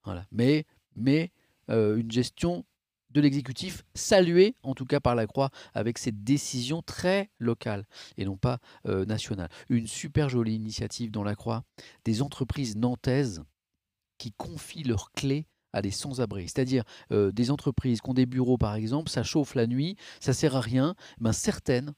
Voilà. 0.05 0.27
Mais, 0.31 0.67
mais 0.97 1.33
euh, 1.71 1.97
une 1.97 2.11
gestion 2.11 2.65
de 3.11 3.21
l'exécutif 3.21 3.85
saluée, 3.95 4.57
en 4.63 4.75
tout 4.75 4.87
cas 4.87 5.01
par 5.01 5.15
la 5.15 5.27
Croix, 5.27 5.51
avec 5.75 5.99
cette 5.99 6.23
décision 6.23 6.83
très 6.83 7.31
locale 7.39 7.87
et 8.17 8.25
non 8.25 8.37
pas 8.37 8.59
euh, 8.87 9.05
nationale. 9.05 9.49
Une 9.69 9.87
super 9.87 10.29
jolie 10.29 10.55
initiative 10.55 11.11
dans 11.11 11.25
la 11.25 11.35
Croix, 11.35 11.65
des 12.05 12.23
entreprises 12.23 12.77
nantaises 12.77 13.43
qui 14.19 14.33
confient 14.33 14.85
leurs 14.85 15.11
clés 15.13 15.47
à 15.73 15.83
des 15.83 15.91
sans-abri, 15.91 16.49
c'est-à-dire 16.49 16.85
euh, 17.13 17.31
des 17.31 17.51
entreprises 17.51 18.01
qui 18.01 18.11
ont 18.11 18.15
des 18.15 18.27
bureaux 18.27 18.59
par 18.59 18.75
exemple, 18.75 19.11
ça 19.11 19.23
chauffe 19.23 19.55
la 19.55 19.67
nuit, 19.67 19.97
ça 20.19 20.33
sert 20.33 20.57
à 20.57 20.61
rien, 20.61 20.95
ben 21.21 21.33
certaines 21.33 21.95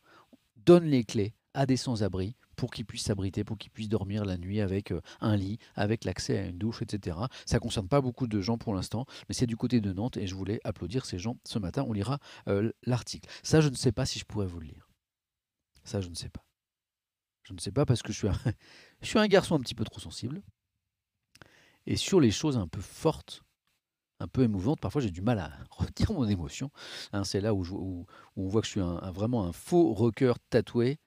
donnent 0.57 0.89
les 0.89 1.05
clés 1.05 1.35
à 1.55 1.67
des 1.67 1.79
sans-abri 1.79 2.37
pour 2.57 2.71
qu'ils 2.71 2.85
puissent 2.85 3.05
s'abriter, 3.05 3.45
pour 3.45 3.59
qu'ils 3.59 3.71
puissent 3.71 3.89
dormir 3.89 4.25
la 4.25 4.37
nuit 4.37 4.61
avec 4.61 4.93
euh, 4.93 5.01
un 5.21 5.37
lit, 5.37 5.59
avec 5.75 6.05
l'accès 6.05 6.39
à 6.39 6.47
une 6.47 6.59
douche, 6.59 6.83
etc. 6.83 7.17
Ça 7.47 7.57
ne 7.57 7.61
concerne 7.61 7.89
pas 7.89 8.01
beaucoup 8.01 8.27
de 8.27 8.41
gens 8.41 8.59
pour 8.59 8.75
l'instant, 8.75 9.07
mais 9.29 9.35
c'est 9.35 9.47
du 9.47 9.57
côté 9.57 9.81
de 9.81 9.93
Nantes 9.93 10.17
et 10.17 10.27
je 10.27 10.35
voulais 10.35 10.61
applaudir 10.65 11.05
ces 11.05 11.19
gens 11.19 11.37
ce 11.45 11.59
matin. 11.59 11.85
On 11.87 11.93
lira 11.93 12.19
euh, 12.49 12.71
l'article. 12.85 13.29
Ça, 13.43 13.61
je 13.61 13.69
ne 13.69 13.75
sais 13.75 13.93
pas 13.93 14.07
si 14.07 14.19
je 14.19 14.25
pourrais 14.25 14.47
vous 14.47 14.61
le 14.61 14.67
lire. 14.67 14.89
Ça, 15.85 16.01
je 16.01 16.09
ne 16.09 16.15
sais 16.15 16.29
pas. 16.29 16.45
Je 17.43 17.53
ne 17.53 17.59
sais 17.59 17.73
pas 17.73 17.85
parce 17.85 18.03
que 18.03 18.13
je 18.13 18.19
suis 19.03 19.19
un, 19.19 19.27
garçon 19.29 19.57
un 19.57 19.61
petit 19.61 19.75
peu 19.75 19.85
trop 19.85 20.01
sensible. 20.01 20.43
Et 21.87 21.97
sur 21.97 22.21
les 22.21 22.31
choses 22.31 22.57
un 22.57 22.69
peu 22.69 22.81
fortes, 22.81 23.43
un 24.21 24.29
peu 24.29 24.45
émouvantes, 24.45 24.81
parfois 24.81 25.01
j'ai 25.01 25.11
du 25.11 25.21
mal 25.21 25.41
à 25.41 25.51
retenir 25.71 26.13
mon 26.13 26.27
émotion. 26.29 26.71
Hein, 27.13 27.25
c'est 27.25 27.41
là 27.41 27.53
où, 27.55 28.07
on 28.37 28.47
voit 28.47 28.61
que 28.61 28.67
je 28.67 28.73
suis 28.73 28.81
vraiment 29.13 29.45
un 29.47 29.53
faux 29.53 29.93
rocker 29.93 30.35
tatoué 30.51 31.01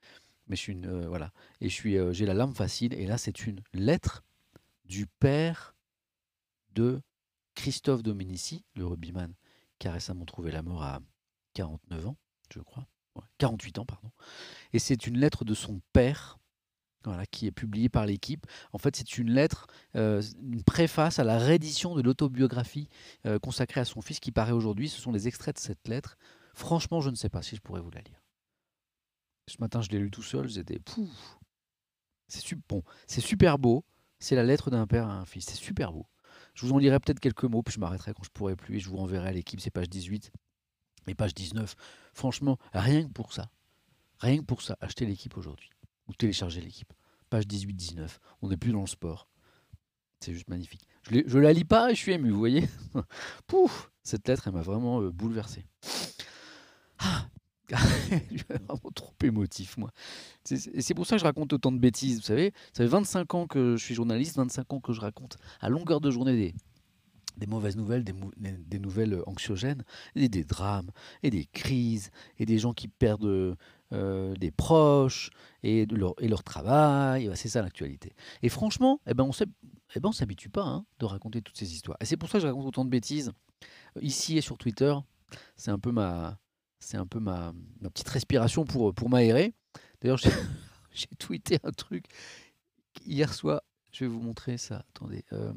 mais 0.47 0.55
je 0.55 0.61
suis 0.61 0.79
euh, 0.85 1.07
voilà. 1.07 1.31
Et 1.61 1.69
je 1.69 1.73
suis, 1.73 1.97
euh, 1.97 2.13
j'ai 2.13 2.25
la 2.25 2.33
larme 2.33 2.55
facile. 2.55 2.93
Et 2.93 3.05
là, 3.05 3.17
c'est 3.17 3.45
une 3.45 3.61
lettre 3.73 4.23
du 4.85 5.07
père 5.07 5.75
de 6.73 7.01
Christophe 7.55 8.03
Dominici, 8.03 8.63
le 8.75 8.85
rugbyman, 8.85 9.33
qui 9.79 9.87
a 9.87 9.91
récemment 9.91 10.25
trouvé 10.25 10.51
la 10.51 10.61
mort 10.61 10.83
à 10.83 10.99
49 11.53 12.07
ans, 12.07 12.17
je 12.53 12.59
crois. 12.59 12.87
48 13.37 13.79
ans, 13.79 13.85
pardon. 13.85 14.11
Et 14.73 14.79
c'est 14.79 15.07
une 15.07 15.17
lettre 15.17 15.45
de 15.45 15.53
son 15.53 15.81
père, 15.93 16.37
qui 17.31 17.45
est 17.45 17.51
publiée 17.51 17.87
par 17.87 18.07
l'équipe. 18.07 18.47
En 18.73 18.79
fait, 18.79 18.95
c'est 18.95 19.19
une 19.19 19.29
lettre, 19.29 19.67
euh, 19.95 20.23
une 20.41 20.63
préface 20.63 21.19
à 21.19 21.23
la 21.23 21.37
réédition 21.37 21.95
de 21.95 22.01
l'autobiographie 22.01 22.89
consacrée 23.43 23.79
à 23.79 23.85
son 23.85 24.01
fils 24.01 24.19
qui 24.19 24.31
paraît 24.31 24.51
aujourd'hui. 24.51 24.89
Ce 24.89 24.99
sont 24.99 25.11
des 25.11 25.27
extraits 25.27 25.55
de 25.55 25.61
cette 25.61 25.87
lettre. 25.87 26.17
Franchement, 26.55 27.01
je 27.01 27.11
ne 27.11 27.15
sais 27.15 27.29
pas 27.29 27.43
si 27.43 27.55
je 27.55 27.61
pourrais 27.61 27.81
vous 27.81 27.91
la 27.91 28.01
lire. 28.01 28.24
Ce 29.47 29.57
matin, 29.59 29.81
je 29.81 29.89
l'ai 29.89 29.99
lu 29.99 30.11
tout 30.11 30.23
seul. 30.23 30.49
C'était 30.49 30.79
pouf. 30.79 31.37
C'est 32.27 33.21
super 33.21 33.59
beau. 33.59 33.85
C'est 34.19 34.35
la 34.35 34.43
lettre 34.43 34.71
d'un 34.71 34.87
père 34.87 35.07
à 35.07 35.13
un 35.13 35.25
fils. 35.25 35.45
C'est 35.45 35.55
super 35.55 35.93
beau. 35.93 36.07
Je 36.53 36.65
vous 36.65 36.73
en 36.73 36.77
lirai 36.77 36.99
peut-être 36.99 37.19
quelques 37.19 37.43
mots, 37.43 37.61
puis 37.61 37.73
je 37.73 37.79
m'arrêterai 37.79 38.13
quand 38.13 38.23
je 38.23 38.29
pourrai 38.31 38.55
plus 38.55 38.77
et 38.77 38.79
je 38.79 38.89
vous 38.89 38.97
renverrai 38.97 39.29
à 39.29 39.31
l'équipe. 39.31 39.59
C'est 39.59 39.71
page 39.71 39.89
18 39.89 40.31
et 41.07 41.15
page 41.15 41.33
19. 41.33 41.75
Franchement, 42.13 42.57
rien 42.73 43.03
que 43.03 43.11
pour 43.11 43.33
ça. 43.33 43.51
Rien 44.19 44.37
que 44.39 44.45
pour 44.45 44.61
ça, 44.61 44.77
achetez 44.79 45.05
l'équipe 45.05 45.37
aujourd'hui. 45.37 45.69
Ou 46.07 46.13
téléchargez 46.13 46.61
l'équipe. 46.61 46.91
Page 47.29 47.45
18-19. 47.45 48.17
On 48.41 48.49
n'est 48.49 48.57
plus 48.57 48.71
dans 48.71 48.81
le 48.81 48.87
sport. 48.87 49.27
C'est 50.21 50.33
juste 50.33 50.49
magnifique. 50.49 50.87
Je, 51.03 51.19
je 51.25 51.37
la 51.37 51.53
lis 51.53 51.65
pas 51.65 51.91
et 51.91 51.95
je 51.95 51.99
suis 51.99 52.13
ému, 52.13 52.31
vous 52.31 52.39
voyez 52.39 52.67
Pouf 53.47 53.91
Cette 54.01 54.27
lettre, 54.27 54.47
elle 54.47 54.53
m'a 54.53 54.61
vraiment 54.61 55.01
euh, 55.01 55.11
bouleversé. 55.11 55.65
Ah 56.99 57.27
je 58.31 58.37
suis 58.37 58.45
vraiment 58.47 58.91
trop 58.93 59.13
émotif, 59.23 59.77
moi. 59.77 59.91
Et 60.51 60.81
c'est 60.81 60.93
pour 60.93 61.07
ça 61.07 61.15
que 61.15 61.19
je 61.19 61.25
raconte 61.25 61.53
autant 61.53 61.71
de 61.71 61.79
bêtises, 61.79 62.17
vous 62.17 62.25
savez. 62.25 62.53
Ça 62.73 62.83
fait 62.83 62.89
25 62.89 63.33
ans 63.33 63.47
que 63.47 63.75
je 63.75 63.83
suis 63.83 63.95
journaliste, 63.95 64.37
25 64.37 64.73
ans 64.73 64.79
que 64.79 64.93
je 64.93 65.01
raconte 65.01 65.37
à 65.61 65.69
longueur 65.69 66.01
de 66.01 66.11
journée 66.11 66.53
des, 67.37 67.47
mauvaises 67.47 67.75
nouvelles, 67.75 68.03
des, 68.03 68.79
nouvelles 68.79 69.21
anxiogènes, 69.25 69.83
des 70.15 70.43
drames, 70.43 70.91
et 71.23 71.31
des 71.31 71.45
crises, 71.45 72.11
et 72.37 72.45
des 72.45 72.59
gens 72.59 72.73
qui 72.73 72.87
perdent 72.87 73.55
euh, 73.93 74.35
des 74.35 74.51
proches, 74.51 75.31
et, 75.63 75.87
leur, 75.87 76.43
travail. 76.43 77.31
C'est 77.33 77.49
ça 77.49 77.61
l'actualité. 77.63 78.13
Et 78.43 78.49
franchement, 78.49 79.01
eh 79.07 79.15
ben 79.15 79.23
on 79.23 79.31
eh 79.95 79.99
ben, 79.99 80.11
s'habitue 80.11 80.49
pas 80.49 80.63
hein, 80.63 80.85
de 80.99 81.05
raconter 81.05 81.41
toutes 81.41 81.57
ces 81.57 81.73
histoires. 81.73 81.97
Et 81.99 82.05
c'est 82.05 82.17
pour 82.17 82.29
ça 82.29 82.37
que 82.37 82.43
je 82.43 82.47
raconte 82.47 82.65
autant 82.65 82.85
de 82.85 82.89
bêtises. 82.91 83.31
Ici 84.01 84.37
et 84.37 84.41
sur 84.41 84.57
Twitter, 84.57 84.93
c'est 85.55 85.71
un 85.71 85.79
peu 85.79 85.91
ma, 85.91 86.37
c'est 86.85 86.97
un 86.97 87.07
peu 87.07 87.19
ma, 87.19 87.51
petite 87.81 88.07
respiration 88.09 88.63
pour, 88.63 88.93
pour 88.93 89.09
m'aérer. 89.09 89.53
D'ailleurs, 90.01 90.19
j'ai 90.93 91.07
tweeté 91.17 91.57
un 91.63 91.71
truc 91.71 92.05
hier 93.05 93.33
soir. 93.33 93.61
Je 93.91 94.05
vais 94.05 94.09
vous 94.09 94.19
montrer 94.19 94.57
ça. 94.57 94.85
Attendez. 94.89 95.25
Euh, 95.33 95.51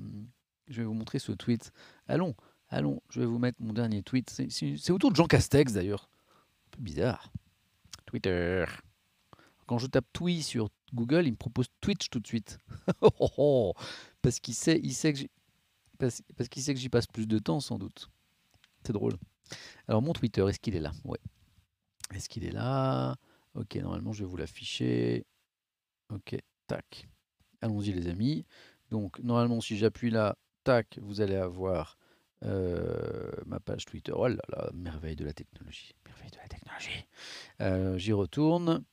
je 0.69 0.81
vais 0.81 0.85
vous 0.85 0.95
montrer 0.95 1.19
ce 1.19 1.33
tweet. 1.33 1.71
Allons, 2.07 2.35
allons, 2.69 3.03
je 3.11 3.21
vais 3.21 3.27
vous 3.27 3.39
mettre 3.39 3.59
mon 3.61 3.75
dernier 3.75 4.03
tweet. 4.03 4.31
C'est 4.31 4.91
autour 4.91 5.11
de 5.11 5.17
Jean 5.17 5.27
Castex 5.27 5.73
d'ailleurs. 5.73 6.09
Un 6.67 6.71
peu 6.77 6.83
bizarre. 6.83 7.31
Twitter. 8.07 8.65
Quand 9.67 9.79
je 9.79 9.87
tape 9.87 10.07
tweet 10.15 10.43
sur 10.43 10.71
Google, 10.95 11.27
il 11.27 11.33
me 11.33 11.37
propose 11.37 11.67
Twitch 11.83 12.09
tout 12.09 12.21
de 12.21 12.27
suite. 12.27 12.59
Oh, 13.03 13.11
oh, 13.21 13.31
oh. 13.37 13.75
parce 14.23 14.41
qu'il 14.41 14.55
sait, 14.55 14.81
il 14.83 14.95
sait 14.95 15.13
que 15.13 15.21
parce 15.99 16.49
qu'il 16.49 16.63
sait 16.63 16.73
que 16.73 16.81
j'y 16.81 16.89
passe 16.89 17.07
plus 17.07 17.27
de 17.27 17.39
temps 17.39 17.61
sans 17.61 17.79
doute. 17.79 18.09
C'est 18.83 18.95
drôle. 18.95 19.19
Alors 19.87 20.03
mon 20.03 20.13
Twitter, 20.13 20.47
est-ce 20.49 20.61
qu'il 20.61 20.77
est 20.77 20.81
là? 20.81 20.93
Ouais. 21.05 21.19
Est-ce 22.15 22.29
qu'il 22.29 22.45
est 22.45 22.51
là? 22.51 23.17
Ok, 23.55 23.77
normalement 23.77 24.13
je 24.13 24.25
vais 24.25 24.29
vous 24.31 24.37
l'afficher. 24.37 25.27
Ok, 26.13 26.37
tac. 26.67 27.09
Allons-y 27.61 27.93
les 27.93 28.09
amis. 28.09 28.47
Donc 28.91 29.19
normalement 29.21 29.61
si 29.61 29.77
j'appuie 29.77 30.11
là, 30.11 30.37
tac, 30.65 30.99
vous 31.03 31.21
allez 31.21 31.37
avoir 31.37 31.99
euh, 32.45 33.31
ma 33.47 33.61
page 33.61 33.85
Twitter. 33.85 34.13
Oh 34.15 34.29
là 34.29 34.43
là, 34.49 34.71
merveille 34.75 35.17
de 35.17 35.25
la 35.25 35.33
technologie. 35.33 35.95
Merveille 36.07 36.31
de 36.31 36.39
la 36.39 36.49
technologie. 36.49 37.07
Euh, 37.61 37.99
j'y 37.99 38.13
retourne. 38.13 38.85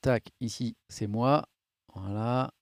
Tac, 0.00 0.30
ici 0.40 0.76
c'est 0.88 1.06
moi. 1.06 1.48
Voilà. 1.94 2.52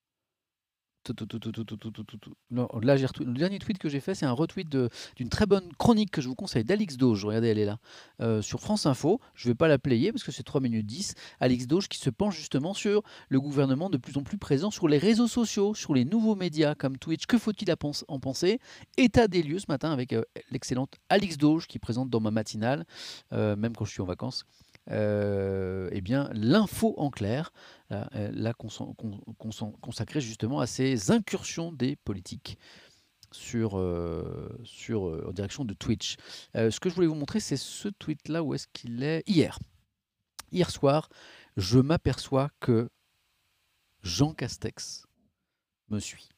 Là, 2.51 2.97
le 2.97 3.35
dernier 3.35 3.59
tweet 3.59 3.79
que 3.79 3.89
j'ai 3.89 4.01
fait, 4.01 4.15
c'est 4.15 4.27
un 4.27 4.33
retweet 4.33 4.69
d'une 4.69 5.29
très 5.29 5.47
bonne 5.47 5.73
chronique 5.79 6.11
que 6.11 6.21
je 6.21 6.29
vous 6.29 6.35
conseille 6.35 6.65
d'Alix 6.65 6.97
Doge. 6.97 7.25
Regardez, 7.25 7.49
elle 7.49 7.59
est 7.59 7.65
là. 7.65 7.79
Euh, 8.21 8.43
sur 8.43 8.61
France 8.61 8.87
Info. 8.87 9.21
Je 9.35 9.49
ne 9.49 9.53
vais 9.53 9.57
pas 9.57 9.69
la 9.69 9.79
player 9.79 10.13
parce 10.13 10.25
que 10.25 10.33
c'est 10.33 10.43
3 10.43 10.61
minutes 10.61 10.87
10. 10.87 11.15
Alix 11.41 11.67
Doge 11.67 11.89
qui 11.89 11.99
se 11.99 12.11
penche 12.11 12.37
justement 12.37 12.75
sur 12.75 13.03
le 13.29 13.41
gouvernement 13.41 13.91
de 13.91 13.97
plus 13.97 14.17
en 14.17 14.23
plus 14.23 14.39
présent 14.39 14.71
sur 14.71 14.89
les 14.89 14.99
réseaux 14.99 15.29
sociaux, 15.29 15.75
sur 15.75 15.95
les 15.95 16.05
nouveaux 16.05 16.37
médias 16.37 16.75
comme 16.75 16.99
Twitch. 16.99 17.27
Que 17.27 17.39
faut-il 17.39 17.73
en 18.09 18.21
penser? 18.21 18.61
État 18.97 19.29
des 19.29 19.43
lieux 19.43 19.59
ce 19.59 19.67
matin 19.69 19.93
avec 19.93 20.13
euh, 20.13 20.23
l'excellente 20.51 20.95
Alix 21.09 21.37
Doge 21.37 21.67
qui 21.67 21.79
présente 21.79 22.11
dans 22.11 22.21
ma 22.21 22.31
matinale, 22.31 22.85
euh, 23.33 23.57
même 23.57 23.75
quand 23.75 23.85
je 23.85 23.93
suis 23.93 24.03
en 24.03 24.07
vacances. 24.07 24.45
Euh, 24.91 25.89
eh 25.93 26.01
bien, 26.01 26.29
l'info 26.33 26.95
en 26.97 27.11
clair, 27.11 27.53
là, 27.91 28.09
euh, 28.15 28.53
consacrée 29.81 30.21
justement 30.21 30.61
à 30.61 30.67
ces 30.67 31.11
incursions 31.11 31.73
des 31.73 31.97
politiques 31.97 32.59
sur, 33.31 33.79
euh, 33.79 34.59
sur, 34.65 35.03
en 35.27 35.33
direction 35.33 35.65
de 35.65 35.75
Twitch. 35.75 36.17
ce 36.55 36.81
que 36.81 36.89
je 36.89 36.95
voulais 36.95 37.07
vous 37.07 37.15
montrer, 37.15 37.41
c'est 37.41 37.57
ce 37.57 37.89
tweet-là, 37.89 38.43
où 38.43 38.55
est-ce 38.55 38.67
qu'il 38.73 39.03
est 39.03 39.23
Hier. 39.27 39.59
Hier 40.51 40.71
soir, 40.71 41.09
je 41.57 41.79
m'aperçois 41.79 42.51
que 42.61 42.91
Jean 44.03 44.35
Castex 44.35 45.07
me 45.89 46.01
suit. 46.01 46.29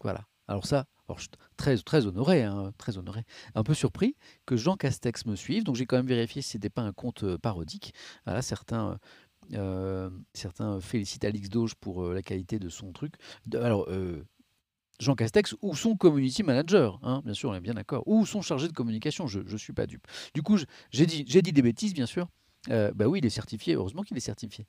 Voilà. 0.00 0.26
Alors 0.46 0.66
ça, 0.66 0.86
alors, 1.08 1.18
je 1.18 1.24
suis 1.24 1.30
très, 1.56 1.76
très 1.78 2.06
honoré, 2.06 2.42
hein, 2.42 2.72
très 2.78 2.96
honoré, 2.96 3.24
un 3.54 3.62
peu 3.62 3.74
surpris 3.74 4.16
que 4.46 4.56
Jean 4.56 4.76
Castex 4.76 5.26
me 5.26 5.36
suive. 5.36 5.64
Donc 5.64 5.76
j'ai 5.76 5.86
quand 5.86 5.96
même 5.96 6.06
vérifié 6.06 6.40
si 6.40 6.50
ce 6.50 6.56
n'était 6.56 6.70
pas 6.70 6.82
un 6.82 6.92
compte 6.92 7.24
euh, 7.24 7.36
parodique. 7.36 7.92
Voilà, 8.24 8.40
certains, 8.40 8.98
euh, 9.52 10.08
certains 10.32 10.80
félicitent 10.80 11.24
Alix 11.24 11.50
Doge 11.50 11.74
pour 11.74 12.04
euh, 12.04 12.14
la 12.14 12.22
qualité 12.22 12.58
de 12.58 12.68
son 12.70 12.92
truc. 12.92 13.14
alors, 13.54 13.88
Jean 15.00 15.16
Castex 15.16 15.56
ou 15.60 15.74
son 15.74 15.96
community 15.96 16.42
manager, 16.42 17.00
hein, 17.02 17.20
bien 17.24 17.34
sûr, 17.34 17.50
on 17.50 17.54
est 17.54 17.60
bien 17.60 17.74
d'accord, 17.74 18.04
ou 18.06 18.24
son 18.24 18.40
chargé 18.40 18.68
de 18.68 18.72
communication, 18.72 19.26
je 19.26 19.40
ne 19.40 19.56
suis 19.56 19.72
pas 19.72 19.86
dupe. 19.86 20.06
Du 20.34 20.42
coup, 20.42 20.56
j'ai 20.90 21.04
dit, 21.04 21.24
dit 21.24 21.42
des 21.52 21.62
bêtises, 21.62 21.92
bien 21.92 22.06
sûr. 22.06 22.28
bah 22.68 23.06
oui, 23.06 23.18
il 23.18 23.26
est 23.26 23.30
certifié, 23.30 23.74
heureusement 23.74 24.02
qu'il 24.02 24.16
est 24.16 24.20
certifié. 24.20 24.66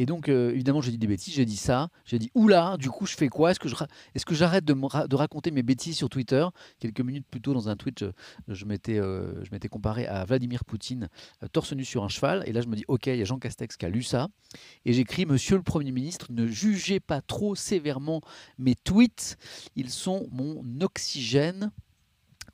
Et 0.00 0.06
donc, 0.06 0.30
euh, 0.30 0.52
évidemment, 0.52 0.80
j'ai 0.80 0.92
dit 0.92 0.96
des 0.96 1.06
bêtises, 1.06 1.34
j'ai 1.34 1.44
dit 1.44 1.58
ça, 1.58 1.90
j'ai 2.06 2.18
dit 2.18 2.30
oula, 2.34 2.78
du 2.78 2.88
coup, 2.88 3.04
je 3.04 3.14
fais 3.14 3.28
quoi? 3.28 3.50
Est-ce 3.50 3.58
que, 3.60 4.34
j'arrête 4.34 4.64
de, 4.64 5.14
raconter 5.14 5.50
mes 5.50 5.62
bêtises 5.62 5.98
sur 5.98 6.08
Twitter? 6.08 6.46
Quelques 6.78 7.02
minutes 7.02 7.26
plus 7.30 7.42
tôt, 7.42 7.52
dans 7.52 7.68
un 7.68 7.76
tweet, 7.76 8.06
je, 8.48 8.64
m'étais, 8.64 8.98
euh, 8.98 9.44
m'étais 9.52 9.68
comparé 9.68 10.06
à 10.06 10.24
Vladimir 10.24 10.64
Poutine, 10.64 11.10
euh, 11.42 11.48
torse 11.48 11.74
nu 11.74 11.84
sur 11.84 12.02
un 12.02 12.08
cheval. 12.08 12.42
Et 12.46 12.52
là, 12.54 12.62
je 12.62 12.68
me 12.68 12.76
dis, 12.76 12.84
ok, 12.88 13.08
il 13.08 13.16
y 13.16 13.20
a 13.20 13.26
Jean 13.26 13.38
Castex 13.38 13.76
qui 13.76 13.84
a 13.84 13.90
lu 13.90 14.02
ça. 14.02 14.28
Et 14.86 14.94
j'écris, 14.94 15.26
Monsieur 15.26 15.56
le 15.56 15.62
Premier 15.62 15.92
ministre, 15.92 16.28
ne 16.30 16.46
jugez 16.46 16.98
pas 16.98 17.20
trop 17.20 17.54
sévèrement 17.54 18.22
mes 18.56 18.76
tweets, 18.76 19.36
ils 19.76 19.90
sont 19.90 20.30
mon 20.32 20.64
oxygène 20.80 21.72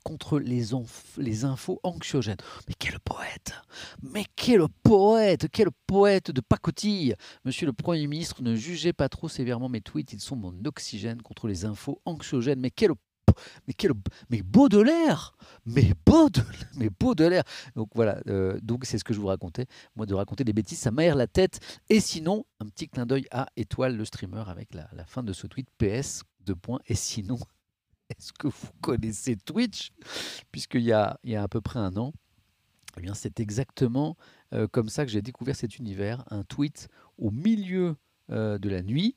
contre 0.07 0.39
les, 0.39 1.43
infos 1.43 1.81
anxiogènes. 1.83 2.37
Mais 2.69 2.75
quel 2.79 2.97
poète! 3.01 3.53
Mais 4.01 4.23
quel 4.37 4.61
poète! 4.81 5.47
Quel 5.51 5.67
poète 5.85 6.31
de 6.31 6.39
pacotille! 6.39 7.13
Monsieur 7.43 7.65
le 7.65 7.73
Premier 7.73 8.07
ministre, 8.07 8.41
ne 8.41 8.55
jugez 8.55 8.93
pas 8.93 9.09
trop 9.09 9.27
sévèrement 9.27 9.67
mes 9.67 9.81
tweets, 9.81 10.13
ils 10.13 10.21
sont 10.21 10.37
mon 10.37 10.53
oxygène 10.63 11.21
contre 11.21 11.49
les 11.49 11.65
infos 11.65 12.01
anxiogènes. 12.05 12.61
Mais 12.61 12.71
quel 12.71 12.91
mais 13.67 13.73
quel 13.73 13.91
mais 14.29 14.41
Baudelaire 14.41 15.35
mais 15.65 15.91
Baudelaire 16.05 16.69
mais 16.75 16.89
Baudelaire 16.89 17.43
donc 17.75 17.89
voilà 17.93 18.19
euh, 18.27 18.57
donc 18.63 18.85
c'est 18.85 18.97
ce 18.97 19.03
que 19.03 19.13
je 19.13 19.19
vous 19.19 19.27
racontais. 19.27 19.67
Moi 19.95 20.05
de 20.05 20.15
raconter 20.15 20.45
des 20.45 20.53
bêtises 20.53 20.79
ça 20.79 20.89
m'aère 20.89 21.15
la 21.15 21.27
tête. 21.27 21.59
Et 21.89 21.99
sinon 21.99 22.45
un 22.61 22.65
petit 22.67 22.87
clin 22.87 23.05
d'œil 23.05 23.25
à 23.29 23.47
Étoile 23.57 23.97
le 23.97 24.05
streamer 24.05 24.45
avec 24.47 24.73
la, 24.73 24.89
la 24.93 25.05
fin 25.05 25.21
de 25.21 25.33
ce 25.33 25.45
tweet 25.47 25.67
PS 25.77 26.23
de 26.45 26.53
points. 26.53 26.79
Et 26.87 26.95
sinon 26.95 27.37
est-ce 28.17 28.33
que 28.33 28.47
vous 28.47 28.69
connaissez 28.81 29.35
Twitch? 29.35 29.91
Puisqu'il 30.51 30.81
y 30.81 30.91
a, 30.91 31.19
il 31.23 31.31
y 31.31 31.35
a 31.35 31.43
à 31.43 31.47
peu 31.47 31.61
près 31.61 31.79
un 31.79 31.95
an, 31.97 32.13
eh 32.97 33.01
bien, 33.01 33.13
c'est 33.13 33.39
exactement 33.39 34.17
euh, 34.53 34.67
comme 34.67 34.89
ça 34.89 35.05
que 35.05 35.11
j'ai 35.11 35.21
découvert 35.21 35.55
cet 35.55 35.77
univers. 35.77 36.23
Un 36.31 36.43
tweet 36.43 36.87
au 37.17 37.31
milieu 37.31 37.95
euh, 38.31 38.57
de 38.57 38.69
la 38.69 38.81
nuit 38.81 39.15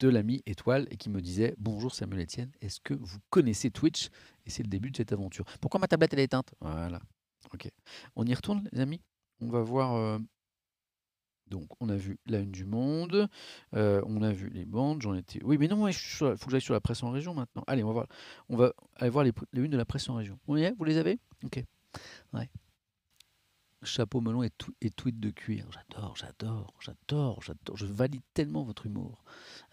de 0.00 0.08
l'ami 0.08 0.42
Étoile 0.46 0.86
et 0.90 0.96
qui 0.96 1.10
me 1.10 1.20
disait 1.20 1.54
Bonjour 1.58 1.94
Samuel 1.94 2.22
Etienne, 2.22 2.52
est-ce 2.60 2.80
que 2.80 2.94
vous 2.94 3.18
connaissez 3.30 3.70
Twitch? 3.70 4.08
Et 4.46 4.50
c'est 4.50 4.62
le 4.62 4.68
début 4.68 4.90
de 4.90 4.96
cette 4.96 5.12
aventure. 5.12 5.44
Pourquoi 5.60 5.80
ma 5.80 5.88
tablette 5.88 6.12
elle 6.12 6.20
est 6.20 6.24
éteinte? 6.24 6.54
Voilà. 6.60 7.00
Ok. 7.52 7.68
On 8.16 8.24
y 8.24 8.34
retourne, 8.34 8.68
les 8.72 8.80
amis? 8.80 9.00
On 9.40 9.48
va 9.48 9.62
voir 9.62 9.94
euh, 9.94 10.18
donc, 11.48 11.68
on 11.80 11.88
a 11.88 11.96
vu 11.96 12.18
la 12.26 12.38
une 12.40 12.50
du 12.50 12.64
monde, 12.64 13.28
euh, 13.74 14.02
on 14.06 14.22
a 14.22 14.32
vu 14.32 14.48
les 14.50 14.64
bandes, 14.64 15.02
j'en 15.02 15.14
étais... 15.14 15.40
Oui, 15.42 15.58
mais 15.58 15.68
non, 15.68 15.88
il 15.88 15.94
faut 15.94 16.34
que 16.34 16.50
j'aille 16.50 16.60
sur 16.60 16.74
la 16.74 16.80
presse 16.80 17.02
en 17.02 17.10
région 17.10 17.34
maintenant. 17.34 17.64
Allez, 17.66 17.82
on 17.82 17.92
va 17.92 18.06
on 18.48 18.56
va 18.56 18.72
aller 18.96 19.10
voir 19.10 19.24
les, 19.24 19.32
les 19.52 19.68
de 19.68 19.76
la 19.76 19.84
presse 19.84 20.08
en 20.08 20.14
région. 20.14 20.38
On 20.46 20.54
Vous 20.54 20.84
les 20.84 20.96
avez? 20.96 21.18
Ok. 21.44 21.64
Ouais. 22.32 22.48
Chapeau 23.84 24.20
melon 24.20 24.42
et, 24.42 24.50
et 24.80 24.90
tweet 24.90 25.20
de 25.20 25.30
cuir. 25.30 25.68
J'adore, 25.70 26.16
j'adore, 26.16 26.74
j'adore, 26.80 27.42
j'adore. 27.42 27.76
Je 27.76 27.86
valide 27.86 28.22
tellement 28.34 28.64
votre 28.64 28.86
humour. 28.86 29.22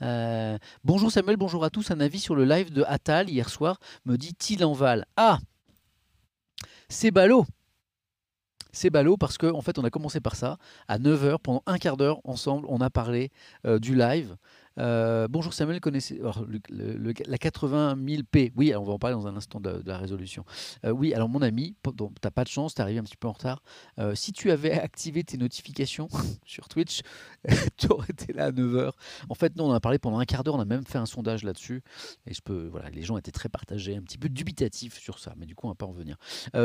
Euh, 0.04 0.60
bonjour 0.84 1.12
Samuel, 1.12 1.38
bonjour 1.38 1.64
à 1.64 1.72
tous. 1.72 1.90
Un 1.90 2.00
avis 2.00 2.20
sur 2.20 2.36
le 2.36 2.46
live 2.46 2.72
de 2.72 2.84
Attal 2.84 3.30
hier 3.32 3.50
soir 3.50 3.80
me 4.06 4.16
dit 4.18 4.36
Tilanval. 4.36 5.08
Ah 5.16 5.40
C'est 6.88 7.10
ballot 7.10 7.46
c'est 8.76 8.90
ballot 8.90 9.18
parce 9.18 9.38
qu'en 9.38 9.58
en 9.58 9.62
fait, 9.62 9.80
on 9.80 9.84
a 9.84 9.90
commencé 9.90 10.20
par 10.20 10.36
ça. 10.36 10.58
À 10.88 11.00
9h, 11.00 11.40
pendant 11.40 11.64
un 11.66 11.78
quart 11.78 11.98
d'heure, 11.98 12.20
ensemble, 12.26 12.68
on 12.70 12.82
a 12.82 12.90
parlé 12.90 13.32
euh, 13.66 13.80
du 13.80 13.96
live. 13.96 14.36
Euh, 14.78 15.28
bonjour 15.30 15.54
Samuel, 15.54 15.80
connaissez 15.80 16.22
la 16.70 17.38
80 17.38 17.96
000P. 17.96 18.52
Oui, 18.56 18.74
on 18.76 18.84
va 18.84 18.94
en 18.94 19.00
parler 19.00 19.16
dans 19.16 19.28
un 19.28 19.36
instant 19.36 19.60
de, 19.60 19.82
la 19.86 19.98
résolution. 19.98 20.44
Euh, 20.86 20.92
oui, 20.92 21.14
alors 21.14 21.30
mon 21.30 21.42
ami, 21.42 21.76
tu 21.84 21.92
n'as 22.24 22.32
pas 22.32 22.44
de 22.44 22.50
chance, 22.50 22.76
tu 22.76 22.82
es 22.82 22.84
arrivé 22.84 23.00
un 23.00 23.04
petit 23.04 23.18
peu 23.18 23.28
en 23.28 23.32
retard. 23.32 23.64
Euh, 24.00 24.16
si 24.16 24.34
tu 24.34 24.52
avais 24.52 24.72
activé 24.80 25.24
tes 25.24 25.38
notifications 25.38 26.08
sur 26.46 26.68
Twitch, 26.68 27.02
tu 27.78 27.88
aurais 27.88 28.10
été 28.10 28.34
là 28.34 28.46
à 28.46 28.52
9h. 28.52 28.92
En 29.30 29.36
fait, 29.36 29.56
non, 29.56 29.70
on 29.70 29.74
a 29.74 29.80
parlé 29.80 30.00
pendant 30.00 30.20
un 30.20 30.26
quart 30.26 30.44
d'heure, 30.44 30.56
on 30.56 30.62
a 30.62 30.66
même 30.66 30.86
fait 30.86 30.98
un 30.98 31.06
sondage 31.06 31.44
là-dessus. 31.44 31.82
Et 32.28 32.34
je 32.34 32.42
peux, 32.42 32.68
voilà, 32.68 32.90
les 32.90 33.04
gens 33.04 33.18
étaient 33.18 33.32
très 33.32 33.50
partagés, 33.50 33.96
un 33.96 34.02
petit 34.02 34.18
peu 34.18 34.30
dubitatifs 34.30 35.00
sur 35.00 35.20
ça, 35.20 35.34
mais 35.38 35.46
du 35.46 35.56
coup, 35.56 35.68
on 35.68 35.70
va 35.70 35.76
pas 35.76 35.86
en 35.86 35.92
venir. 35.92 36.18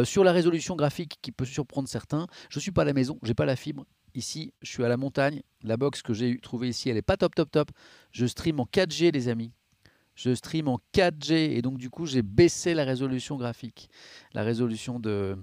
sur 0.05 0.25
la 0.25 0.33
résolution 0.33 0.77
graphique 0.77 1.19
qui 1.23 1.33
peut 1.33 1.45
surprendre 1.45 1.89
certains, 1.89 2.27
je 2.49 2.59
suis 2.59 2.73
pas 2.73 2.83
à 2.83 2.85
la 2.85 2.93
maison, 2.93 3.19
j'ai 3.23 3.35
pas 3.35 3.45
la 3.45 3.57
fibre, 3.57 3.87
Ici, 4.15 4.53
je 4.63 4.71
suis 4.71 4.85
à 4.85 4.89
la 4.89 4.97
montagne. 4.97 5.43
La 5.63 5.77
box 5.77 6.03
que 6.03 6.15
j'ai 6.15 6.39
trouvée 6.39 6.69
ici, 6.69 6.89
elle 6.89 6.97
n'est 6.97 7.03
pas 7.03 7.17
top, 7.17 7.35
top, 7.35 7.51
top. 7.51 7.71
Je 8.13 8.27
stream 8.27 8.61
en 8.61 8.65
4G, 8.65 9.13
les 9.13 9.29
amis. 9.29 9.53
Je 10.15 10.35
stream 10.35 10.69
en 10.69 10.79
4G 10.93 11.33
et 11.33 11.63
donc 11.63 11.79
du 11.79 11.89
coup 11.89 12.05
j'ai 12.05 12.21
baissé 12.21 12.75
la 12.75 12.85
résolution 12.85 13.37
graphique, 13.37 13.89
la 14.35 14.43
résolution 14.43 15.01
de, 15.01 15.39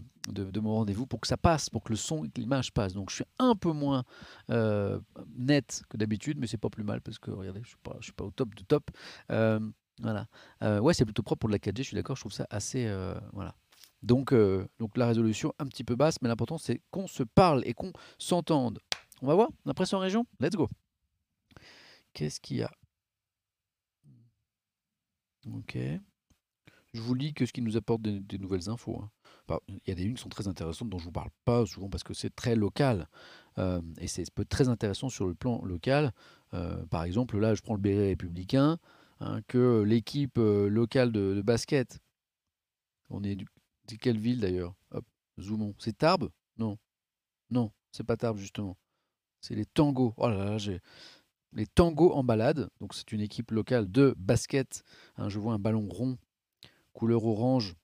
mon 0.61 0.75
rendez-vous 0.75 1.07
pour 1.07 1.19
que 1.19 1.27
ça 1.27 1.37
passe, 1.37 1.69
pour 1.69 1.83
que 1.83 1.89
le 1.89 1.95
son 1.95 2.25
et 2.25 2.29
l'image 2.35 2.71
passent. 2.71 2.93
Donc 2.93 3.09
je 3.09 3.15
suis 3.15 3.25
un 3.39 3.55
peu 3.55 3.71
moins 3.71 4.03
euh, 4.51 4.99
net 5.35 5.81
que 5.89 5.97
d'habitude, 5.97 6.37
mais 6.39 6.45
c'est 6.45 6.57
pas 6.57 6.69
plus 6.69 6.83
mal 6.83 7.01
parce 7.01 7.17
que 7.17 7.31
regardez, 7.31 7.61
je 7.63 7.69
suis 7.69 7.77
suis 8.01 8.11
pas 8.11 8.25
au 8.25 8.29
top 8.29 8.53
de 8.53 8.61
top. 8.63 8.91
Euh, 9.31 9.59
voilà. 9.99 10.27
Euh, 10.61 10.79
ouais, 10.79 10.93
c'est 10.93 11.05
plutôt 11.05 11.23
propre 11.23 11.39
pour 11.39 11.49
de 11.49 11.53
la 11.53 11.59
4G, 11.59 11.77
je 11.77 11.83
suis 11.83 11.95
d'accord, 11.95 12.15
je 12.15 12.21
trouve 12.21 12.33
ça 12.33 12.45
assez. 12.51 12.87
voilà. 13.33 13.55
Donc, 14.03 14.33
donc 14.79 14.95
la 14.97 15.07
résolution 15.07 15.53
un 15.59 15.65
petit 15.65 15.83
peu 15.83 15.95
basse, 15.95 16.21
mais 16.21 16.29
l'important 16.29 16.57
c'est 16.57 16.81
qu'on 16.91 17.07
se 17.07 17.23
parle 17.23 17.63
et 17.65 17.73
qu'on 17.73 17.91
s'entende. 18.17 18.79
On 19.21 19.27
va 19.27 19.35
voir 19.35 19.49
l'impression 19.65 19.97
en 19.97 20.01
région? 20.01 20.25
Let's 20.39 20.55
go. 20.55 20.69
Qu'est-ce 22.13 22.39
qu'il 22.39 22.57
y 22.57 22.63
a? 22.63 22.71
Ok. 25.53 25.77
Je 26.93 27.01
vous 27.01 27.13
lis 27.13 27.33
que 27.33 27.45
ce 27.45 27.53
qui 27.53 27.61
nous 27.61 27.77
apporte 27.77 28.01
des, 28.01 28.37
nouvelles 28.37 28.69
infos. 28.69 28.99
Hein. 28.99 29.59
il 29.67 29.79
y 29.87 29.91
a 29.91 29.95
des 29.95 30.03
unes 30.03 30.15
qui 30.15 30.21
sont 30.21 30.29
très 30.29 30.47
intéressantes 30.47 30.89
dont 30.89 30.97
je 30.97 31.03
ne 31.03 31.09
vous 31.09 31.11
parle 31.11 31.29
pas 31.45 31.65
souvent 31.65 31.89
parce 31.89 32.03
que 32.03 32.13
c'est 32.13 32.35
très 32.35 32.55
local. 32.55 33.07
Euh, 33.59 33.81
et 33.99 34.07
c'est 34.07 34.25
très 34.49 34.69
intéressant 34.69 35.09
sur 35.09 35.27
le 35.27 35.35
plan 35.35 35.61
local. 35.63 36.11
Euh, 36.53 36.85
par 36.87 37.03
exemple, 37.03 37.37
là, 37.37 37.55
je 37.55 37.61
prends 37.61 37.75
le 37.75 37.81
béret 37.81 38.07
républicain, 38.07 38.79
hein, 39.19 39.41
que 39.47 39.83
l'équipe 39.83 40.37
euh, 40.37 40.69
locale 40.69 41.11
de, 41.11 41.41
basket, 41.41 41.99
on 43.09 43.23
est 43.23 43.37
de 43.87 43.95
quelle 43.95 44.19
ville 44.19 44.39
d'ailleurs? 44.39 44.75
Hop, 44.91 45.05
zoomons. 45.39 45.75
C'est 45.79 45.97
Tarbes? 45.97 46.29
Non. 46.57 46.77
Non, 47.49 47.71
c'est 47.91 48.03
pas 48.03 48.17
Tarbes 48.17 48.37
justement. 48.37 48.77
C'est 49.41 49.55
les 49.55 49.65
tangos. 49.65 50.13
Oh 50.17 50.29
là 50.29 50.45
là, 50.45 50.57
j'ai 50.57 50.79
les 51.53 51.65
tangos 51.65 52.13
en 52.13 52.23
balade. 52.23 52.69
Donc 52.81 52.93
c'est 52.93 53.11
une 53.11 53.21
équipe 53.21 53.51
locale 53.51 53.89
de 53.89 54.13
basket. 54.17 54.83
Hein, 55.17 55.29
je 55.29 55.39
vois 55.39 55.53
un 55.53 55.59
ballon 55.59 55.87
rond, 55.89 56.17
couleur 56.93 57.25
orange, 57.25 57.75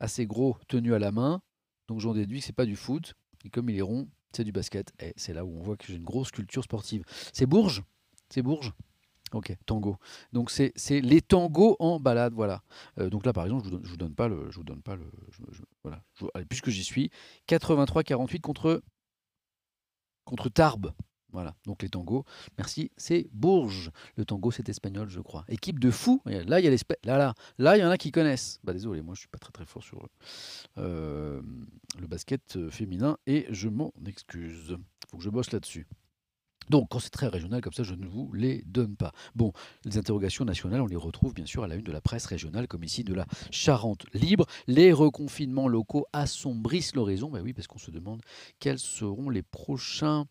assez 0.00 0.26
gros, 0.26 0.56
tenu 0.68 0.94
à 0.94 0.98
la 0.98 1.12
main. 1.12 1.40
Donc 1.86 2.00
j'en 2.00 2.14
déduis 2.14 2.40
que 2.40 2.46
c'est 2.46 2.52
pas 2.52 2.66
du 2.66 2.76
foot. 2.76 3.14
Et 3.44 3.50
comme 3.50 3.70
il 3.70 3.76
est 3.76 3.82
rond, 3.82 4.08
c'est 4.32 4.44
du 4.44 4.52
basket. 4.52 4.92
Et 5.00 5.14
c'est 5.16 5.32
là 5.32 5.44
où 5.44 5.56
on 5.56 5.62
voit 5.62 5.76
que 5.76 5.86
j'ai 5.86 5.94
une 5.94 6.04
grosse 6.04 6.30
culture 6.30 6.64
sportive. 6.64 7.04
C'est 7.32 7.46
Bourges? 7.46 7.82
C'est 8.28 8.42
Bourges? 8.42 8.72
Ok, 9.32 9.54
tango. 9.66 9.98
Donc 10.32 10.50
c'est 10.50 10.72
les 11.00 11.20
tangos 11.20 11.76
en 11.78 12.00
balade, 12.00 12.32
voilà. 12.34 12.62
Euh, 12.98 13.10
donc 13.10 13.26
là, 13.26 13.32
par 13.32 13.44
exemple, 13.44 13.66
je 13.66 13.70
vous, 13.70 13.80
vous 13.82 13.96
donne 13.96 14.14
pas 14.14 14.28
le, 14.28 14.50
je 14.50 14.56
vous 14.56 14.64
donne 14.64 14.82
pas 14.82 14.96
le, 14.96 15.10
voilà. 15.82 16.02
puisque 16.48 16.70
j'y 16.70 16.84
suis, 16.84 17.10
83-48 17.48 18.40
contre 18.40 18.82
contre 20.24 20.48
Tarbes. 20.50 20.92
Voilà, 21.30 21.54
donc 21.66 21.82
les 21.82 21.90
tangos. 21.90 22.24
Merci, 22.56 22.90
c'est 22.96 23.28
Bourges. 23.32 23.90
Le 24.16 24.24
tango, 24.24 24.50
c'est 24.50 24.68
espagnol, 24.68 25.10
je 25.10 25.20
crois. 25.20 25.44
Équipe 25.48 25.78
de 25.78 25.90
fous. 25.90 26.22
Là, 26.24 26.60
il 26.60 26.64
y 26.64 26.68
a 26.68 26.70
là, 27.04 27.18
là, 27.18 27.34
là, 27.58 27.76
il 27.76 27.80
y 27.80 27.84
en 27.84 27.90
a 27.90 27.98
qui 27.98 28.10
connaissent. 28.10 28.60
Bah 28.64 28.72
désolé, 28.72 29.02
moi, 29.02 29.14
je 29.14 29.20
suis 29.20 29.28
pas 29.28 29.38
très 29.38 29.52
très 29.52 29.66
fort 29.66 29.82
sur 29.82 30.08
euh, 30.78 31.42
le 31.98 32.06
basket 32.06 32.56
euh, 32.56 32.70
féminin 32.70 33.18
et 33.26 33.46
je 33.50 33.68
m'en 33.68 33.92
excuse. 34.06 34.78
Faut 35.10 35.18
que 35.18 35.24
je 35.24 35.30
bosse 35.30 35.52
là-dessus. 35.52 35.86
Donc, 36.70 36.88
quand 36.90 36.98
c'est 36.98 37.10
très 37.10 37.28
régional 37.28 37.60
comme 37.60 37.72
ça, 37.72 37.82
je 37.82 37.94
ne 37.94 38.06
vous 38.06 38.32
les 38.32 38.62
donne 38.66 38.96
pas. 38.96 39.12
Bon, 39.34 39.52
les 39.84 39.98
interrogations 39.98 40.44
nationales, 40.44 40.80
on 40.80 40.86
les 40.86 40.96
retrouve 40.96 41.34
bien 41.34 41.46
sûr 41.46 41.64
à 41.64 41.68
la 41.68 41.74
une 41.76 41.84
de 41.84 41.92
la 41.92 42.00
presse 42.00 42.26
régionale, 42.26 42.68
comme 42.68 42.84
ici 42.84 43.04
de 43.04 43.14
la 43.14 43.26
Charente 43.50 44.06
libre. 44.14 44.46
Les 44.66 44.92
reconfinements 44.92 45.68
locaux 45.68 46.06
assombrissent 46.12 46.94
l'horizon. 46.94 47.30
Ben 47.30 47.42
oui, 47.42 47.52
parce 47.52 47.66
qu'on 47.66 47.78
se 47.78 47.90
demande 47.90 48.20
quels 48.58 48.78
seront 48.78 49.30
les 49.30 49.42
prochains 49.42 50.26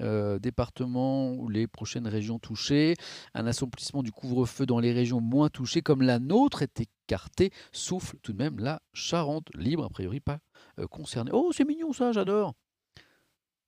euh, 0.00 0.38
départements 0.38 1.32
ou 1.34 1.50
les 1.50 1.66
prochaines 1.66 2.08
régions 2.08 2.38
touchées. 2.38 2.94
Un 3.34 3.46
assouplissement 3.46 4.02
du 4.02 4.10
couvre-feu 4.10 4.64
dans 4.64 4.80
les 4.80 4.92
régions 4.92 5.20
moins 5.20 5.50
touchées, 5.50 5.82
comme 5.82 6.00
la 6.00 6.18
nôtre, 6.18 6.62
est 6.62 6.80
écarté, 6.80 7.50
souffle 7.72 8.16
tout 8.22 8.32
de 8.32 8.38
même 8.38 8.58
la 8.58 8.80
Charente 8.94 9.48
libre, 9.54 9.84
a 9.84 9.90
priori 9.90 10.20
pas 10.20 10.38
euh, 10.78 10.86
concernée. 10.86 11.30
Oh, 11.34 11.50
c'est 11.52 11.66
mignon 11.66 11.92
ça, 11.92 12.12
j'adore. 12.12 12.54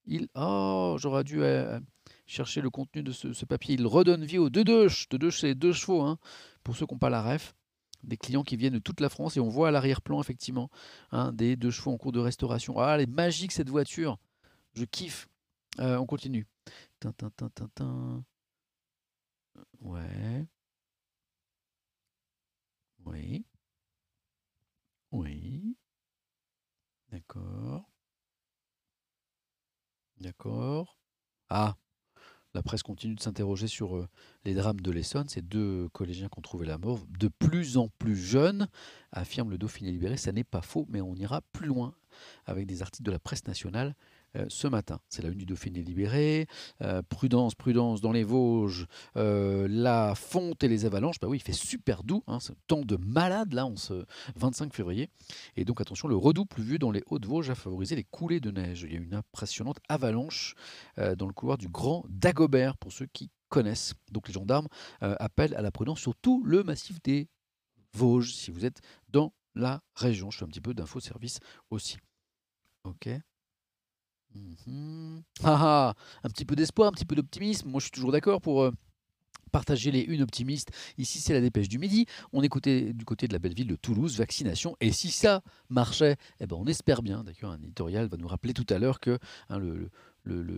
Il, 0.07 0.29
oh, 0.35 0.97
j'aurais 0.99 1.25
dû 1.25 1.43
euh, 1.43 1.79
chercher 2.27 2.61
le 2.61 2.71
contenu 2.71 3.03
de 3.03 3.13
ce, 3.13 3.45
papier. 3.45 3.75
Il 3.75 3.87
redonne 3.87 4.25
vie 4.25 4.39
aux 4.39 4.51
deux 4.51 4.65
deux, 4.65 4.89
deux, 5.11 5.19
deux 5.19 5.31
c'est 5.31 5.55
deux 5.55 5.73
chevaux, 5.73 6.03
hein, 6.03 6.19
pour 6.63 6.77
ceux 6.77 6.87
qui 6.87 6.95
n'ont 6.95 6.99
pas 6.99 7.11
la 7.11 7.23
ref 7.23 7.55
des 8.05 8.17
clients 8.17 8.43
qui 8.43 8.57
viennent 8.57 8.75
de 8.75 8.79
toute 8.79 9.01
la 9.01 9.09
France 9.09 9.37
et 9.37 9.41
on 9.41 9.49
voit 9.49 9.69
à 9.69 9.71
l'arrière-plan 9.71 10.21
effectivement 10.21 10.71
hein, 11.11 11.33
des 11.33 11.57
deux 11.57 11.71
chevaux 11.71 11.93
en 11.93 11.97
cours 11.97 12.13
de 12.13 12.21
restauration. 12.21 12.79
Ah, 12.79 12.95
elle 12.95 13.03
est 13.03 13.07
magique 13.07 13.53
cette 13.53 13.71
voiture, 13.71 14.19
je 14.75 14.85
kiffe. 14.85 15.29
Euh, 15.81 15.97
on 15.97 16.07
continue. 16.07 16.47
Ouais. 19.81 20.47
Oui. 23.05 23.45
Oui. 25.13 25.77
D'accord. 27.11 27.89
D'accord. 30.19 30.99
Ah, 31.51 31.77
la 32.55 32.63
presse 32.63 32.83
continue 32.83 33.15
de 33.15 33.21
s'interroger 33.21 33.67
sur 33.67 33.97
euh, 33.97 34.09
les 34.45 34.55
drames 34.55 34.81
de 34.81 34.91
l'Essonne. 34.91 35.29
Ces 35.29 35.43
deux 35.43 35.89
collégiens 35.93 36.29
qui 36.29 36.39
ont 36.39 36.43
trouvé 36.43 36.67
la 36.67 36.79
mort, 36.79 37.01
de 37.19 37.29
plus 37.29 37.77
en 37.77 37.89
plus 37.99 38.17
jeunes, 38.17 38.69
affirme 39.13 39.51
le 39.51 39.59
Dauphiné 39.59 39.91
libéré. 39.91 40.17
Ça 40.17 40.33
n'est 40.33 40.45
pas 40.45 40.63
faux, 40.63 40.87
mais 40.89 41.01
on 41.01 41.15
ira 41.17 41.41
plus 41.53 41.67
loin 41.67 41.95
avec 42.47 42.67
des 42.67 42.83
articles 42.83 43.05
de 43.05 43.11
la 43.11 43.19
presse 43.19 43.47
nationale 43.47 43.95
euh, 44.37 44.47
ce 44.49 44.67
matin. 44.67 45.01
C'est 45.09 45.23
la 45.23 45.29
une 45.29 45.39
du 45.39 45.47
Dauphiné 45.47 45.83
libéré. 45.83 46.47
Euh, 46.83 47.03
prudence, 47.03 47.55
prudence 47.55 48.01
dans 48.01 48.13
les 48.13 48.25
Vosges, 48.25 48.87
euh, 49.17 49.67
la 49.71 50.15
fonte 50.15 50.65
et 50.65 50.69
les 50.69 50.85
avalanches. 50.85 51.21
Bah 51.21 51.29
oui, 51.29 51.39
il 51.39 51.43
fait 51.43 51.53
super 51.53 52.03
doux. 52.03 52.23
Hein, 52.27 52.39
temps 52.67 52.83
de 52.83 52.97
malade 52.97 53.53
là, 53.53 53.67
en 53.67 53.77
ce 53.77 54.05
25 54.37 54.75
février. 54.75 55.11
Et 55.57 55.65
donc 55.65 55.81
attention, 55.81 56.09
le 56.09 56.17
redout 56.17 56.47
pluvieux 56.47 56.79
dans 56.79 56.91
les 56.91 57.03
Hauts-de-Vosges 57.07 57.51
a 57.51 57.55
favorisé 57.55 57.97
les 57.97 58.05
coulées 58.05 58.41
de 58.41 58.51
neige. 58.51 58.83
Il 58.89 58.93
y 58.93 58.97
a 58.97 59.01
une 59.01 59.15
impressionnante 59.15 59.79
avalanche 59.89 60.55
dans 60.97 61.27
le 61.27 61.33
couloir 61.33 61.59
du 61.59 61.69
Grand 61.69 62.05
Dagobert 62.09 62.77
pour 62.77 62.93
ceux 62.93 63.07
qui 63.07 63.31
connaissent. 63.49 63.95
Donc 64.11 64.29
les 64.29 64.35
gendarmes 64.35 64.69
appellent 65.01 65.55
à 65.55 65.63
la 65.63 65.71
prudence 65.71 66.01
sur 66.01 66.15
tout 66.17 66.43
le 66.45 66.63
massif 66.63 67.01
des 67.03 67.29
Vosges 67.93 68.33
si 68.33 68.51
vous 68.51 68.65
êtes 68.65 68.81
dans 69.09 69.33
la 69.55 69.83
région. 69.95 70.31
Je 70.31 70.39
fais 70.39 70.45
un 70.45 70.49
petit 70.49 70.61
peu 70.61 70.75
d'info-service 70.75 71.41
aussi. 71.71 71.99
Ok. 72.85 73.09
Mmh 74.35 75.21
ah, 75.43 75.59
ah, 75.61 75.95
un 76.25 76.29
petit 76.29 76.45
peu 76.45 76.57
d'espoir, 76.57 76.89
un 76.89 76.93
petit 76.93 77.05
peu 77.05 77.15
d'optimisme. 77.15 77.69
Moi, 77.69 77.81
je 77.81 77.85
suis 77.85 77.91
toujours 77.91 78.13
d'accord 78.13 78.41
pour 78.41 78.63
euh, 78.63 78.71
partager 79.53 79.91
les 79.91 80.01
unes 80.01 80.23
optimistes. 80.23 80.71
Ici, 80.99 81.21
c'est 81.21 81.33
la 81.33 81.41
dépêche 81.41 81.69
du 81.69 81.79
midi. 81.79 82.07
On 82.33 82.43
écoutait 82.43 82.93
du 82.93 83.05
côté 83.05 83.29
de 83.29 83.33
la 83.33 83.39
belle 83.39 83.55
ville 83.55 83.69
de 83.69 83.77
Toulouse, 83.77 84.19
vaccination. 84.19 84.77
Et 84.81 84.91
si 84.91 85.11
ça 85.11 85.43
marchait, 85.69 86.17
eh 86.41 86.47
ben, 86.47 86.57
on 86.59 86.67
espère 86.67 87.03
bien. 87.03 87.23
D'ailleurs, 87.23 87.53
un 87.53 87.63
éditorial 87.63 88.09
va 88.09 88.17
nous 88.17 88.27
rappeler 88.29 88.53
tout 88.53 88.67
à 88.69 88.79
l'heure 88.79 88.99
que 88.99 89.19
hein, 89.49 89.59
le, 89.59 89.91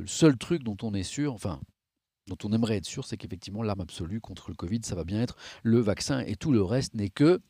seul 0.07 0.39
truc 0.39 0.63
dont 0.63 0.77
on 0.83 0.95
est 0.95 1.03
sûr, 1.03 1.35
enfin, 1.35 1.61
dont 2.27 2.39
on 2.45 2.53
aimerait 2.53 2.77
être 2.77 2.87
sûr, 2.87 3.05
c'est 3.05 3.17
qu'effectivement, 3.17 3.63
l'arme 3.63 3.83
absolue 3.83 4.21
contre 4.21 4.51
le 4.51 4.57
Covid, 4.57 4.81
ça 4.83 4.95
va 4.95 5.05
bien 5.05 5.21
être 5.21 5.37
le 5.63 5.81
vaccin. 5.81 6.21
Et 6.21 6.37
tout 6.37 6.53
le 6.53 6.63
reste 6.63 6.95
n'est 6.95 7.11
que 7.11 7.41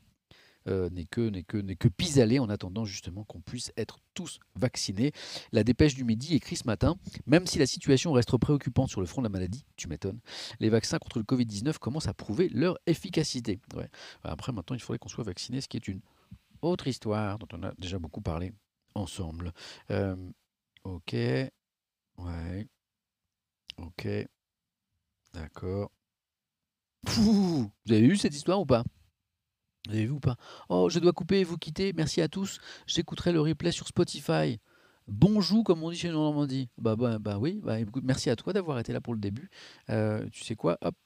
euh, 0.68 0.90
n'est 0.90 1.04
que, 1.04 1.20
n'est 1.28 1.42
que, 1.42 1.56
n'est 1.56 1.76
que 1.76 1.88
pis-aller 1.88 2.38
en 2.38 2.48
attendant 2.48 2.84
justement 2.84 3.24
qu'on 3.24 3.40
puisse 3.40 3.72
être 3.76 3.98
tous 4.14 4.38
vaccinés. 4.54 5.12
La 5.52 5.64
dépêche 5.64 5.94
du 5.94 6.04
midi 6.04 6.34
écrit 6.34 6.56
ce 6.56 6.66
matin, 6.66 6.96
même 7.26 7.46
si 7.46 7.58
la 7.58 7.66
situation 7.66 8.12
reste 8.12 8.36
préoccupante 8.36 8.90
sur 8.90 9.00
le 9.00 9.06
front 9.06 9.22
de 9.22 9.26
la 9.26 9.30
maladie, 9.30 9.64
tu 9.76 9.88
m'étonnes, 9.88 10.20
les 10.60 10.68
vaccins 10.68 10.98
contre 10.98 11.18
le 11.18 11.24
Covid-19 11.24 11.78
commencent 11.78 12.08
à 12.08 12.14
prouver 12.14 12.48
leur 12.48 12.78
efficacité. 12.86 13.60
Après, 14.22 14.52
maintenant, 14.52 14.76
il 14.76 14.80
faudrait 14.80 14.98
qu'on 14.98 15.08
soit 15.08 15.24
vacciné, 15.24 15.60
ce 15.60 15.68
qui 15.68 15.76
est 15.76 15.88
une 15.88 16.00
autre 16.62 16.86
histoire 16.86 17.38
dont 17.38 17.48
on 17.52 17.62
a 17.62 17.72
déjà 17.78 17.98
beaucoup 17.98 18.20
parlé 18.20 18.52
ensemble. 18.94 19.52
Euh, 19.90 20.16
ok. 20.84 21.12
Ouais. 21.12 22.68
Ok. 23.78 24.08
D'accord. 25.32 25.90
Vous 27.04 27.70
avez 27.88 28.08
vu 28.08 28.16
cette 28.16 28.34
histoire 28.34 28.60
ou 28.60 28.66
pas? 28.66 28.82
Vous 29.86 29.94
avez 29.94 30.06
vu 30.06 30.12
ou 30.12 30.20
pas? 30.20 30.36
Oh, 30.68 30.88
je 30.90 30.98
dois 30.98 31.12
couper 31.12 31.40
et 31.40 31.44
vous 31.44 31.58
quitter. 31.58 31.92
Merci 31.92 32.20
à 32.20 32.28
tous. 32.28 32.58
J'écouterai 32.86 33.32
le 33.32 33.40
replay 33.40 33.72
sur 33.72 33.86
Spotify. 33.86 34.58
Bonjour, 35.08 35.62
comme 35.62 35.84
on 35.84 35.90
dit 35.90 35.96
chez 35.96 36.08
nous 36.08 36.18
en 36.18 36.24
Normandie. 36.24 36.68
Bah, 36.78 36.96
bah, 36.96 37.18
bah 37.18 37.38
oui, 37.38 37.60
bah, 37.62 37.76
merci 38.02 38.28
à 38.28 38.36
toi 38.36 38.52
d'avoir 38.52 38.78
été 38.80 38.92
là 38.92 39.00
pour 39.00 39.14
le 39.14 39.20
début. 39.20 39.48
Euh, 39.90 40.26
tu 40.32 40.42
sais 40.42 40.56
quoi? 40.56 40.78
Hop, 40.82 40.96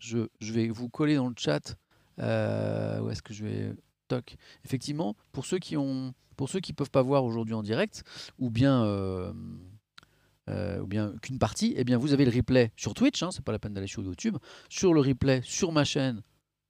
je, 0.00 0.26
je, 0.40 0.52
vais 0.52 0.68
vous 0.68 0.88
coller 0.88 1.14
dans 1.14 1.28
le 1.28 1.34
chat. 1.36 1.76
Euh, 2.18 3.00
où 3.00 3.10
est-ce 3.10 3.22
que 3.22 3.32
je 3.32 3.44
vais? 3.44 3.72
Toc. 4.08 4.36
Effectivement, 4.64 5.16
pour 5.32 5.46
ceux 5.46 5.58
qui 5.58 5.76
ont, 5.76 6.12
pour 6.36 6.48
ceux 6.48 6.60
qui 6.60 6.72
peuvent 6.72 6.90
pas 6.90 7.02
voir 7.02 7.24
aujourd'hui 7.24 7.54
en 7.54 7.62
direct, 7.62 8.02
ou 8.38 8.50
bien, 8.50 8.84
euh, 8.84 9.32
ou 10.80 10.86
bien 10.86 11.14
qu'une 11.22 11.38
partie, 11.38 11.74
eh 11.76 11.84
bien 11.84 11.96
vous 11.96 12.12
avez 12.12 12.24
le 12.24 12.32
replay 12.32 12.72
sur 12.76 12.92
Twitch. 12.92 13.22
Hein, 13.22 13.30
c'est 13.30 13.44
pas 13.44 13.52
la 13.52 13.58
peine 13.58 13.72
d'aller 13.72 13.86
sur 13.86 14.02
YouTube. 14.02 14.36
Sur 14.68 14.92
le 14.92 15.00
replay 15.00 15.40
sur 15.42 15.72
ma 15.72 15.84
chaîne, 15.84 16.22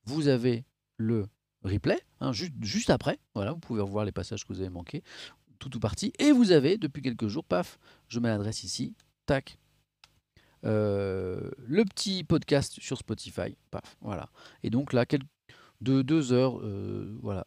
vous 0.04 0.28
avez 0.28 0.64
le 0.96 1.26
replay, 1.64 1.98
hein, 2.20 2.32
juste, 2.32 2.90
après. 2.90 3.18
Voilà, 3.34 3.52
vous 3.52 3.58
pouvez 3.58 3.80
revoir 3.80 4.04
les 4.04 4.12
passages 4.12 4.44
que 4.44 4.52
vous 4.52 4.60
avez 4.60 4.70
manqués, 4.70 5.02
tout 5.58 5.74
ou 5.76 5.80
partie. 5.80 6.12
Et 6.18 6.30
vous 6.32 6.52
avez, 6.52 6.78
depuis 6.78 7.02
quelques 7.02 7.28
jours, 7.28 7.44
paf, 7.44 7.78
je 8.08 8.20
mets 8.20 8.28
l'adresse 8.28 8.64
ici, 8.64 8.94
tac, 9.26 9.58
euh, 10.64 11.50
le 11.58 11.84
petit 11.84 12.24
podcast 12.24 12.78
sur 12.80 12.98
Spotify, 12.98 13.56
paf, 13.70 13.96
voilà. 14.00 14.28
Et 14.62 14.70
donc 14.70 14.92
là, 14.92 15.04
de 15.80 16.02
deux 16.02 16.32
heures. 16.32 16.58
euh, 16.60 17.18
voilà. 17.22 17.44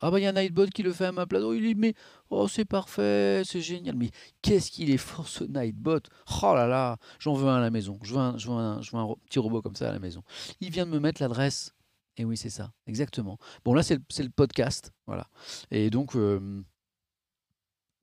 Ah 0.00 0.12
bah 0.12 0.20
il 0.20 0.22
y 0.22 0.26
a 0.26 0.32
Nightbot 0.32 0.66
qui 0.66 0.84
le 0.84 0.92
fait 0.92 1.06
à 1.06 1.12
ma 1.12 1.26
place. 1.26 1.42
Oh, 1.44 1.52
il 1.54 1.62
dit 1.62 1.74
mais 1.74 1.94
oh 2.30 2.46
c'est 2.46 2.64
parfait, 2.64 3.42
c'est 3.44 3.60
génial. 3.60 3.96
Mais 3.96 4.10
qu'est-ce 4.42 4.70
qu'il 4.70 4.90
est 4.90 4.96
fort 4.96 5.26
ce 5.26 5.42
Nightbot. 5.42 5.98
Oh 6.44 6.54
là 6.54 6.68
là, 6.68 6.98
j'en 7.18 7.34
veux 7.34 7.48
un 7.48 7.56
à 7.56 7.60
la 7.60 7.70
maison. 7.70 7.98
Je 8.02 8.14
veux 8.14 8.20
un, 8.20 8.38
je 8.38 8.46
veux 8.48 8.54
un, 8.54 8.80
je 8.80 8.92
veux 8.92 8.98
un 8.98 9.14
petit 9.26 9.40
robot 9.40 9.60
comme 9.60 9.74
ça 9.74 9.88
à 9.88 9.92
la 9.92 9.98
maison. 9.98 10.22
Il 10.60 10.70
vient 10.70 10.86
de 10.86 10.92
me 10.92 11.00
mettre 11.00 11.20
l'adresse. 11.20 11.74
Et 12.18 12.24
oui 12.24 12.36
c'est 12.36 12.50
ça, 12.50 12.72
exactement. 12.86 13.38
Bon 13.64 13.74
là 13.74 13.82
c'est 13.82 13.96
le, 13.96 14.30
podcast, 14.30 14.92
voilà. 15.06 15.28
Et 15.70 15.88
donc 15.90 16.14
euh, 16.16 16.62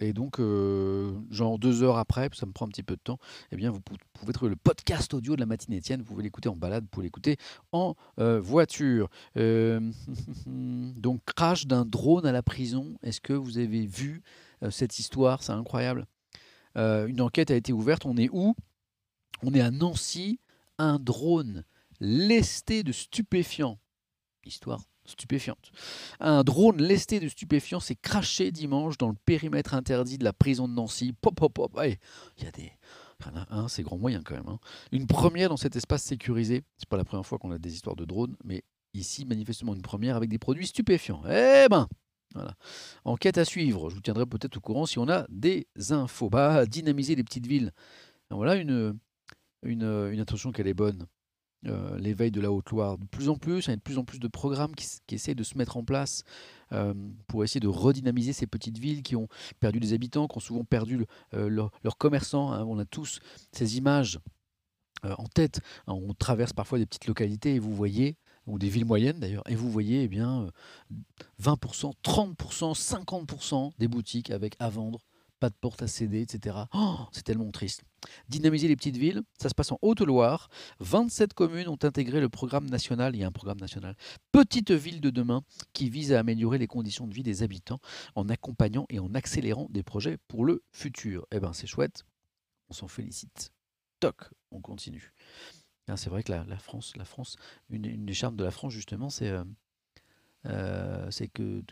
et 0.01 0.11
donc, 0.11 0.39
euh, 0.39 1.13
genre 1.31 1.57
deux 1.57 1.81
heures 1.81 1.97
après, 1.97 2.29
ça 2.33 2.45
me 2.45 2.51
prend 2.51 2.65
un 2.65 2.69
petit 2.69 2.83
peu 2.83 2.97
de 2.97 3.01
temps, 3.01 3.17
eh 3.51 3.55
bien, 3.55 3.71
vous 3.71 3.79
pou- 3.79 3.95
pouvez 4.13 4.33
trouver 4.33 4.49
le 4.49 4.57
podcast 4.57 5.13
audio 5.13 5.35
de 5.35 5.39
la 5.39 5.45
matinée 5.45 5.77
Étienne. 5.77 6.01
Vous 6.01 6.05
pouvez 6.07 6.23
l'écouter 6.23 6.49
en 6.49 6.55
balade, 6.57 6.83
vous 6.83 6.89
pouvez 6.89 7.05
l'écouter 7.05 7.37
en 7.71 7.95
euh, 8.19 8.39
voiture. 8.41 9.09
Donc, 9.35 11.21
crash 11.25 11.65
d'un 11.65 11.85
drone 11.85 12.25
à 12.25 12.33
la 12.33 12.43
prison. 12.43 12.97
Est-ce 13.03 13.21
que 13.21 13.31
vous 13.31 13.57
avez 13.57 13.85
vu 13.85 14.21
cette 14.69 14.99
histoire? 14.99 15.43
C'est 15.43 15.53
incroyable. 15.53 16.05
Une 16.75 17.21
enquête 17.21 17.49
a 17.49 17.55
été 17.55 17.71
ouverte. 17.71 18.05
On 18.05 18.17
est 18.17 18.29
où? 18.33 18.53
On 19.43 19.53
est 19.53 19.61
à 19.61 19.71
Nancy. 19.71 20.39
Un 20.77 20.99
drone 20.99 21.63
lesté 22.01 22.83
de 22.83 22.91
stupéfiants. 22.91 23.79
Histoire 24.45 24.81
stupéfiante. 25.05 25.71
Un 26.19 26.43
drone 26.43 26.81
lesté 26.81 27.19
de 27.19 27.27
stupéfiants 27.27 27.79
s'est 27.79 27.95
craché 27.95 28.51
dimanche 28.51 28.97
dans 28.97 29.09
le 29.09 29.15
périmètre 29.25 29.73
interdit 29.73 30.17
de 30.17 30.23
la 30.23 30.33
prison 30.33 30.67
de 30.67 30.73
Nancy. 30.73 31.13
Pop, 31.13 31.35
pop, 31.35 31.53
pop. 31.53 31.79
Il 31.83 32.43
y 32.43 32.47
a 32.47 32.51
des. 32.51 32.71
Un, 33.49 33.67
c'est 33.67 33.83
grand 33.83 33.97
moyen 33.97 34.21
quand 34.23 34.35
même. 34.35 34.47
hein. 34.47 34.59
Une 34.91 35.07
première 35.07 35.49
dans 35.49 35.57
cet 35.57 35.75
espace 35.75 36.03
sécurisé. 36.03 36.63
C'est 36.77 36.89
pas 36.89 36.97
la 36.97 37.05
première 37.05 37.25
fois 37.25 37.37
qu'on 37.37 37.51
a 37.51 37.57
des 37.57 37.73
histoires 37.73 37.95
de 37.95 38.05
drones, 38.05 38.35
mais 38.43 38.63
ici, 38.93 39.25
manifestement, 39.25 39.73
une 39.73 39.81
première 39.81 40.15
avec 40.15 40.29
des 40.29 40.39
produits 40.39 40.67
stupéfiants. 40.67 41.21
Eh 41.25 41.67
ben 41.69 41.87
voilà. 42.33 42.55
Enquête 43.05 43.37
à 43.37 43.45
suivre. 43.45 43.89
Je 43.89 43.95
vous 43.95 44.01
tiendrai 44.01 44.25
peut-être 44.25 44.57
au 44.57 44.59
courant 44.61 44.85
si 44.85 44.99
on 44.99 45.07
a 45.07 45.25
des 45.29 45.67
infos. 45.89 46.29
Bah, 46.29 46.65
dynamiser 46.65 47.15
les 47.15 47.23
petites 47.23 47.47
villes. 47.47 47.71
Voilà 48.29 48.55
une, 48.55 48.97
une, 49.63 49.83
une 50.11 50.19
intention 50.19 50.51
qu'elle 50.51 50.67
est 50.67 50.73
bonne 50.73 51.05
euh, 51.65 51.97
l'éveil 51.97 52.31
de 52.31 52.41
la 52.41 52.51
Haute-Loire. 52.51 52.97
De 52.97 53.05
plus 53.05 53.29
en 53.29 53.35
plus, 53.35 53.65
il 53.65 53.69
y 53.69 53.73
a 53.73 53.75
de 53.75 53.81
plus 53.81 53.97
en 53.97 54.03
plus 54.03 54.19
de 54.19 54.27
programmes 54.27 54.73
qui, 54.75 55.15
essayent 55.15 55.35
de 55.35 55.43
se 55.43 55.57
mettre 55.57 55.77
en 55.77 55.83
place 55.83 56.23
euh, 56.71 56.93
pour 57.27 57.43
essayer 57.43 57.59
de 57.59 57.67
redynamiser 57.67 58.33
ces 58.33 58.47
petites 58.47 58.77
villes 58.77 59.03
qui 59.03 59.15
ont 59.15 59.27
perdu 59.59 59.79
des 59.79 59.93
habitants, 59.93 60.27
qui 60.27 60.37
ont 60.37 60.41
souvent 60.41 60.63
perdu 60.63 61.05
euh, 61.33 61.49
leur- 61.49 61.71
leurs 61.83 61.97
commerçants. 61.97 62.51
hein. 62.51 62.65
On 62.65 62.79
a 62.79 62.85
tous 62.85 63.19
ces 63.51 63.77
images 63.77 64.19
en 65.03 65.25
tête. 65.25 65.61
hein. 65.87 65.93
On 65.93 66.13
traverse 66.13 66.53
parfois 66.53 66.79
des 66.79 66.85
petites 66.85 67.07
localités 67.07 67.55
et 67.55 67.59
vous 67.59 67.75
voyez, 67.75 68.17
ou 68.47 68.59
des 68.59 68.69
villes 68.69 68.85
moyennes 68.85 69.19
d'ailleurs, 69.19 69.43
et 69.49 69.55
vous 69.55 69.69
voyez 69.71 70.03
eh 70.03 70.07
bien, 70.07 70.43
euh, 70.43 70.51
20%, 71.41 71.93
30%, 72.03 72.73
50% 72.73 73.71
des 73.79 73.87
boutiques 73.87 74.31
avec 74.31 74.55
à 74.59 74.69
vendre, 74.69 74.99
de 75.49 75.55
porte 75.55 75.81
à 75.81 75.87
céder, 75.87 76.21
etc. 76.21 76.57
Oh, 76.73 76.97
c'est 77.11 77.23
tellement 77.23 77.51
triste. 77.51 77.83
Dynamiser 78.29 78.67
les 78.67 78.75
petites 78.75 78.97
villes, 78.97 79.23
ça 79.41 79.49
se 79.49 79.55
passe 79.55 79.71
en 79.71 79.79
Haute-Loire. 79.81 80.49
27 80.79 81.33
communes 81.33 81.67
ont 81.67 81.79
intégré 81.81 82.19
le 82.19 82.29
programme 82.29 82.69
national, 82.69 83.15
il 83.15 83.19
y 83.19 83.23
a 83.23 83.27
un 83.27 83.31
programme 83.31 83.59
national, 83.59 83.95
Petite 84.31 84.71
ville 84.71 85.01
de 85.01 85.09
demain, 85.09 85.43
qui 85.73 85.89
vise 85.89 86.13
à 86.13 86.19
améliorer 86.19 86.57
les 86.57 86.67
conditions 86.67 87.07
de 87.07 87.13
vie 87.13 87.23
des 87.23 87.43
habitants 87.43 87.79
en 88.15 88.29
accompagnant 88.29 88.85
et 88.89 88.99
en 88.99 89.13
accélérant 89.15 89.67
des 89.69 89.83
projets 89.83 90.17
pour 90.27 90.45
le 90.45 90.63
futur. 90.71 91.25
Eh 91.31 91.39
bien, 91.39 91.53
c'est 91.53 91.67
chouette, 91.67 92.03
on 92.69 92.73
s'en 92.73 92.87
félicite. 92.87 93.51
Toc, 93.99 94.29
on 94.51 94.61
continue. 94.61 95.13
Ah, 95.87 95.97
C'est 95.97 96.09
vrai 96.09 96.23
que 96.23 96.31
la, 96.31 96.57
France, 96.57 96.95
la 96.95 97.05
France, 97.05 97.37
une, 97.69 98.05
des 98.05 98.13
charmes 98.13 98.35
de 98.35 98.43
la 98.43 98.51
France 98.51 98.73
justement, 98.73 99.09
c'est 99.09 99.29
euh, 99.29 99.43
euh, 100.45 101.09
que 101.33 101.63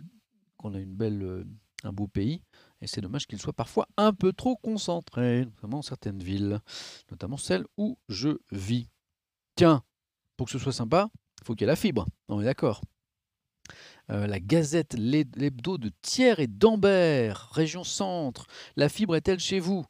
qu'on 0.58 0.74
a 0.74 0.80
une 0.80 0.96
belle, 0.96 1.22
euh, 1.24 1.44
un 1.84 1.92
beau 1.92 2.08
pays, 2.08 2.42
et 2.84 2.88
c'est 2.88 3.02
dommage 3.02 3.26
qu'il 3.28 3.40
soit 3.40 3.54
parfois 3.54 3.88
un 3.98 4.14
peu 4.14 4.34
trop 4.34 4.56
concentré, 4.58 5.46
notamment 5.46 5.78
dans 5.78 5.82
certaines 5.82 6.22
villes, 6.22 6.60
notamment 7.10 7.38
celle 7.38 7.66
où 7.78 7.98
je 8.10 8.38
vis. 8.52 8.90
Tiens, 9.56 9.84
pour 10.38 10.48
que 10.48 10.52
ce 10.52 10.60
soit 10.60 10.74
sympa, 10.74 11.10
il 11.42 11.46
faut 11.46 11.54
qu'il 11.56 11.62
y 11.62 11.64
ait 11.64 11.68
la 11.68 11.76
fibre. 11.78 12.06
On 12.28 12.42
est 12.42 12.46
d'accord. 12.46 12.82
Euh, 14.12 14.28
la 14.28 14.40
Gazette, 14.42 14.96
l'heb- 14.98 15.36
l'hebdo 15.38 15.78
de 15.78 15.92
Thiers 16.02 16.36
et 16.40 16.48
d'Ambert, 16.48 17.50
région 17.54 17.86
centre. 17.86 18.48
La 18.76 18.90
fibre 18.90 19.16
est-elle 19.16 19.40
chez 19.40 19.60
vous? 19.62 19.86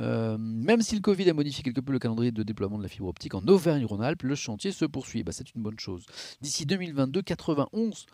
Euh, 0.00 0.36
Même 0.38 0.82
si 0.82 0.96
le 0.96 1.00
Covid 1.00 1.30
a 1.30 1.34
modifié 1.34 1.62
quelque 1.62 1.80
peu 1.80 1.92
le 1.92 2.00
calendrier 2.00 2.32
de 2.32 2.42
déploiement 2.42 2.78
de 2.78 2.82
la 2.82 2.88
fibre 2.88 3.06
optique 3.06 3.34
en 3.36 3.46
Auvergne-Rhône-Alpes, 3.46 4.24
le 4.24 4.34
chantier 4.34 4.72
se 4.72 4.84
poursuit. 4.84 5.22
Bah, 5.22 5.30
c'est 5.30 5.54
une 5.54 5.62
bonne 5.62 5.78
chose. 5.78 6.04
D'ici 6.40 6.66
2022, 6.66 7.20
91% 7.22 8.06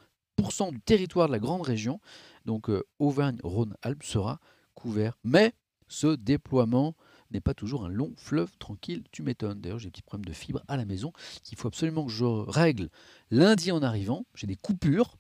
du 0.72 0.80
territoire 0.80 1.26
de 1.28 1.32
la 1.32 1.38
grande 1.38 1.62
région, 1.62 2.00
donc 2.44 2.70
euh, 2.70 2.82
Auvergne-Rhône-Alpes, 2.98 4.02
sera 4.02 4.40
couvert. 4.74 5.18
Mais 5.24 5.52
ce 5.88 6.14
déploiement 6.14 6.96
n'est 7.30 7.40
pas 7.40 7.54
toujours 7.54 7.84
un 7.84 7.88
long 7.88 8.12
fleuve 8.16 8.56
tranquille, 8.58 9.04
tu 9.12 9.22
m'étonnes. 9.22 9.60
D'ailleurs, 9.60 9.78
j'ai 9.78 9.88
des 9.88 9.92
petits 9.92 10.02
problèmes 10.02 10.24
de 10.24 10.32
fibre 10.32 10.62
à 10.68 10.76
la 10.76 10.84
maison 10.84 11.12
qu'il 11.42 11.58
faut 11.58 11.68
absolument 11.68 12.04
que 12.04 12.12
je 12.12 12.24
règle 12.24 12.90
lundi 13.30 13.70
en 13.72 13.82
arrivant. 13.82 14.26
J'ai 14.34 14.46
des 14.46 14.56
coupures 14.56 15.16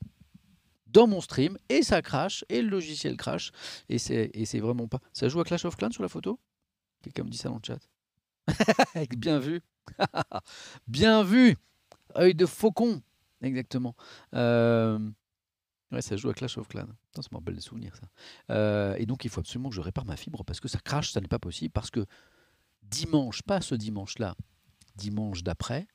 dans 0.86 1.06
mon 1.06 1.20
stream 1.20 1.56
et 1.68 1.82
ça 1.82 2.02
crache 2.02 2.44
et 2.48 2.62
le 2.62 2.68
logiciel 2.68 3.16
crache 3.16 3.52
et 3.88 3.98
c'est 3.98 4.60
vraiment 4.60 4.88
pas. 4.88 5.00
Ça 5.12 5.28
joue 5.28 5.40
à 5.40 5.44
Clash 5.44 5.64
of 5.64 5.76
Clans 5.76 5.92
sur 5.92 6.02
la 6.02 6.08
photo? 6.08 6.40
Quelqu'un 7.02 7.24
me 7.24 7.30
dit 7.30 7.38
ça 7.38 7.48
dans 7.48 7.56
le 7.56 7.62
chat. 7.64 7.78
Bien 9.16 9.38
vu. 9.38 9.62
Bien 10.88 11.22
vu. 11.22 11.56
Œil 12.16 12.34
de 12.34 12.46
faucon. 12.46 13.00
Exactement. 13.42 13.94
Euh, 14.34 14.98
Ouais, 15.92 16.02
ça 16.02 16.16
joue 16.16 16.30
à 16.30 16.34
Clash 16.34 16.56
of 16.56 16.68
Clans. 16.68 16.86
Ça 17.16 17.22
me 17.32 17.36
rappelle 17.36 17.56
des 17.56 17.60
souvenirs, 17.60 17.96
ça. 17.96 18.08
Euh, 18.50 18.94
et 18.96 19.06
donc, 19.06 19.24
il 19.24 19.30
faut 19.30 19.40
absolument 19.40 19.70
que 19.70 19.74
je 19.74 19.80
répare 19.80 20.04
ma 20.04 20.16
fibre 20.16 20.44
parce 20.44 20.60
que 20.60 20.68
ça 20.68 20.78
crache, 20.78 21.10
ça 21.12 21.20
n'est 21.20 21.28
pas 21.28 21.40
possible. 21.40 21.72
Parce 21.72 21.90
que 21.90 22.06
dimanche, 22.82 23.42
pas 23.42 23.60
ce 23.60 23.74
dimanche-là, 23.74 24.36
dimanche 24.94 25.42
d'après, 25.42 25.88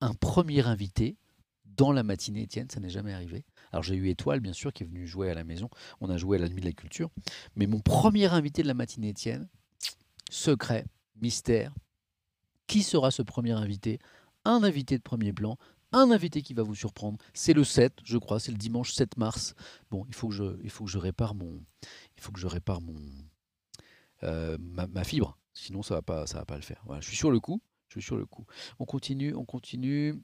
un 0.00 0.14
premier 0.14 0.66
invité 0.66 1.16
dans 1.64 1.92
la 1.92 2.02
matinée, 2.02 2.42
Étienne, 2.42 2.70
ça 2.70 2.80
n'est 2.80 2.90
jamais 2.90 3.12
arrivé. 3.12 3.44
Alors, 3.72 3.82
j'ai 3.82 3.96
eu 3.96 4.08
Étoile, 4.08 4.40
bien 4.40 4.52
sûr, 4.52 4.72
qui 4.72 4.84
est 4.84 4.86
venu 4.86 5.06
jouer 5.06 5.30
à 5.30 5.34
la 5.34 5.44
maison. 5.44 5.68
On 6.00 6.08
a 6.08 6.16
joué 6.16 6.38
à 6.38 6.40
la 6.40 6.48
nuit 6.48 6.60
de 6.60 6.66
la 6.66 6.72
culture. 6.72 7.10
Mais 7.56 7.66
mon 7.66 7.80
premier 7.80 8.26
invité 8.26 8.62
de 8.62 8.68
la 8.68 8.74
matinée, 8.74 9.08
Étienne, 9.08 9.48
secret, 10.30 10.86
mystère. 11.20 11.74
Qui 12.66 12.82
sera 12.82 13.10
ce 13.10 13.22
premier 13.22 13.52
invité? 13.52 13.98
Un 14.44 14.62
invité 14.62 14.96
de 14.96 15.02
premier 15.02 15.32
plan, 15.32 15.56
un 15.92 16.10
invité 16.10 16.42
qui 16.42 16.54
va 16.54 16.62
vous 16.62 16.74
surprendre. 16.74 17.18
C'est 17.34 17.52
le 17.52 17.64
7, 17.64 17.92
je 18.04 18.18
crois, 18.18 18.40
c'est 18.40 18.52
le 18.52 18.58
dimanche 18.58 18.92
7 18.92 19.16
mars. 19.16 19.54
Bon, 19.90 20.04
il 20.08 20.14
faut 20.14 20.28
que 20.28 20.34
je, 20.34 20.58
il 20.62 20.70
faut 20.70 20.86
je 20.86 20.98
répare 20.98 21.34
mon, 21.34 21.60
il 22.16 22.22
faut 22.22 22.32
que 22.32 22.40
je 22.40 22.46
répare 22.46 22.80
mon, 22.80 22.96
euh, 24.22 24.56
ma, 24.60 25.04
fibre. 25.04 25.38
Sinon, 25.54 25.82
ça 25.82 26.00
va 26.00 26.26
ça 26.26 26.38
va 26.38 26.44
pas 26.44 26.56
le 26.56 26.62
faire. 26.62 26.82
Voilà, 26.86 27.00
je 27.00 27.08
suis 27.08 27.16
sur 27.16 27.30
le 27.30 27.40
coup. 27.40 27.60
Je 27.88 28.00
suis 28.00 28.06
sur 28.06 28.16
le 28.16 28.26
coup. 28.26 28.44
On 28.78 28.84
continue, 28.84 29.34
on 29.34 29.44
continue. 29.44 30.14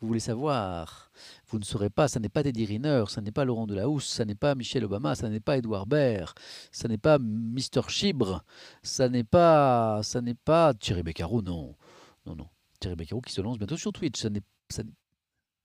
Vous 0.00 0.06
voulez 0.08 0.20
savoir 0.20 1.10
Vous 1.48 1.58
ne 1.58 1.64
saurez 1.64 1.90
pas, 1.90 2.08
ça 2.08 2.20
n'est 2.20 2.30
pas 2.30 2.42
Teddy 2.42 2.64
Riner, 2.64 3.04
ça 3.08 3.20
n'est 3.20 3.32
pas 3.32 3.44
Laurent 3.44 3.66
Delahousse, 3.66 4.06
ça 4.06 4.24
n'est 4.24 4.34
pas 4.34 4.54
Michel 4.54 4.84
Obama, 4.84 5.14
ça 5.14 5.28
n'est 5.28 5.40
pas 5.40 5.58
Edouard 5.58 5.86
Baird, 5.86 6.34
ça 6.72 6.88
n'est 6.88 6.96
pas 6.96 7.18
Mister 7.18 7.82
Chibre, 7.88 8.42
ça 8.82 9.10
n'est 9.10 9.24
pas, 9.24 10.02
ça 10.02 10.22
n'est 10.22 10.34
pas 10.34 10.72
Thierry 10.72 11.02
Beccaro, 11.02 11.42
non, 11.42 11.76
non, 12.24 12.34
non. 12.34 12.48
Thierry 12.80 12.96
Beccaro 12.96 13.20
qui 13.20 13.32
se 13.32 13.42
lance 13.42 13.58
bientôt 13.58 13.76
sur 13.76 13.92
Twitch. 13.92 14.18
Ça 14.18 14.30
n'est, 14.30 14.40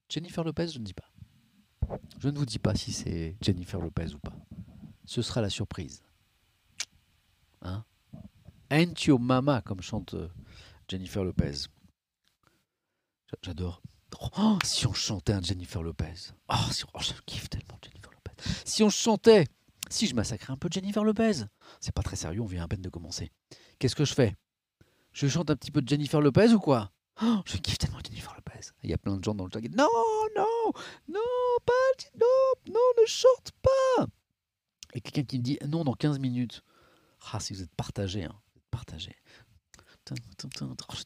Jennifer 0.09 0.43
Lopez, 0.43 0.67
je 0.69 0.79
ne 0.79 0.83
dis 0.83 0.93
pas. 0.93 1.09
Je 2.19 2.29
ne 2.29 2.37
vous 2.37 2.45
dis 2.45 2.59
pas 2.59 2.75
si 2.75 2.91
c'est 2.93 3.35
Jennifer 3.41 3.79
Lopez 3.79 4.13
ou 4.13 4.19
pas. 4.19 4.33
Ce 5.05 5.21
sera 5.21 5.41
la 5.41 5.49
surprise. 5.49 6.03
Hein? 7.61 7.83
Ain't 8.69 9.05
your 9.05 9.19
mama, 9.19 9.61
comme 9.61 9.81
chante 9.81 10.13
euh, 10.15 10.27
Jennifer 10.89 11.23
Lopez. 11.23 11.51
J'a- 13.27 13.37
J'adore. 13.43 13.81
Oh, 14.37 14.57
si 14.63 14.87
on 14.87 14.93
chantait 14.93 15.33
un 15.33 15.41
Jennifer 15.41 15.83
Lopez. 15.83 16.31
Oh, 16.49 16.55
si 16.71 16.83
oh, 16.93 16.99
je 17.01 17.13
kiffe 17.25 17.49
tellement 17.49 17.77
Jennifer 17.83 18.11
Lopez. 18.11 18.31
Si 18.63 18.81
on 18.81 18.89
chantait, 18.89 19.45
si 19.89 20.07
je 20.07 20.15
massacrais 20.15 20.53
un 20.53 20.57
peu 20.57 20.69
Jennifer 20.71 21.03
Lopez. 21.03 21.43
C'est 21.81 21.93
pas 21.93 22.01
très 22.03 22.15
sérieux, 22.15 22.41
on 22.41 22.45
vient 22.45 22.63
à 22.63 22.67
peine 22.67 22.81
de 22.81 22.89
commencer. 22.89 23.31
Qu'est-ce 23.77 23.95
que 23.95 24.05
je 24.05 24.13
fais? 24.13 24.35
Je 25.11 25.27
chante 25.27 25.49
un 25.49 25.55
petit 25.55 25.71
peu 25.71 25.81
de 25.81 25.87
Jennifer 25.87 26.21
Lopez 26.21 26.53
ou 26.53 26.59
quoi? 26.59 26.91
Oh, 27.21 27.41
Je 27.45 27.57
kiffe 27.57 27.77
tellement 27.77 27.99
Jennifer 28.05 28.33
Lopez. 28.35 28.44
Il 28.83 28.89
y 28.89 28.93
a 28.93 28.97
plein 28.97 29.17
de 29.17 29.23
gens 29.23 29.35
dans 29.35 29.45
le 29.45 29.51
chat 29.51 29.61
qui 29.61 29.69
disent 29.69 29.77
Non, 29.77 29.87
non, 30.35 30.71
non, 31.09 31.19
pas, 31.65 31.73
non, 32.19 32.73
ne 33.01 33.05
chante 33.05 33.51
pas. 33.61 34.07
Et 34.93 35.01
quelqu'un 35.01 35.23
qui 35.23 35.37
me 35.39 35.43
dit 35.43 35.59
Non, 35.67 35.83
dans 35.83 35.93
15 35.93 36.19
minutes. 36.19 36.63
Ah, 37.31 37.39
si 37.39 37.53
vous 37.53 37.61
êtes 37.61 37.73
partagé, 37.75 38.23
hein, 38.23 38.35
partagé. 38.71 39.15
Oh, 40.11 40.15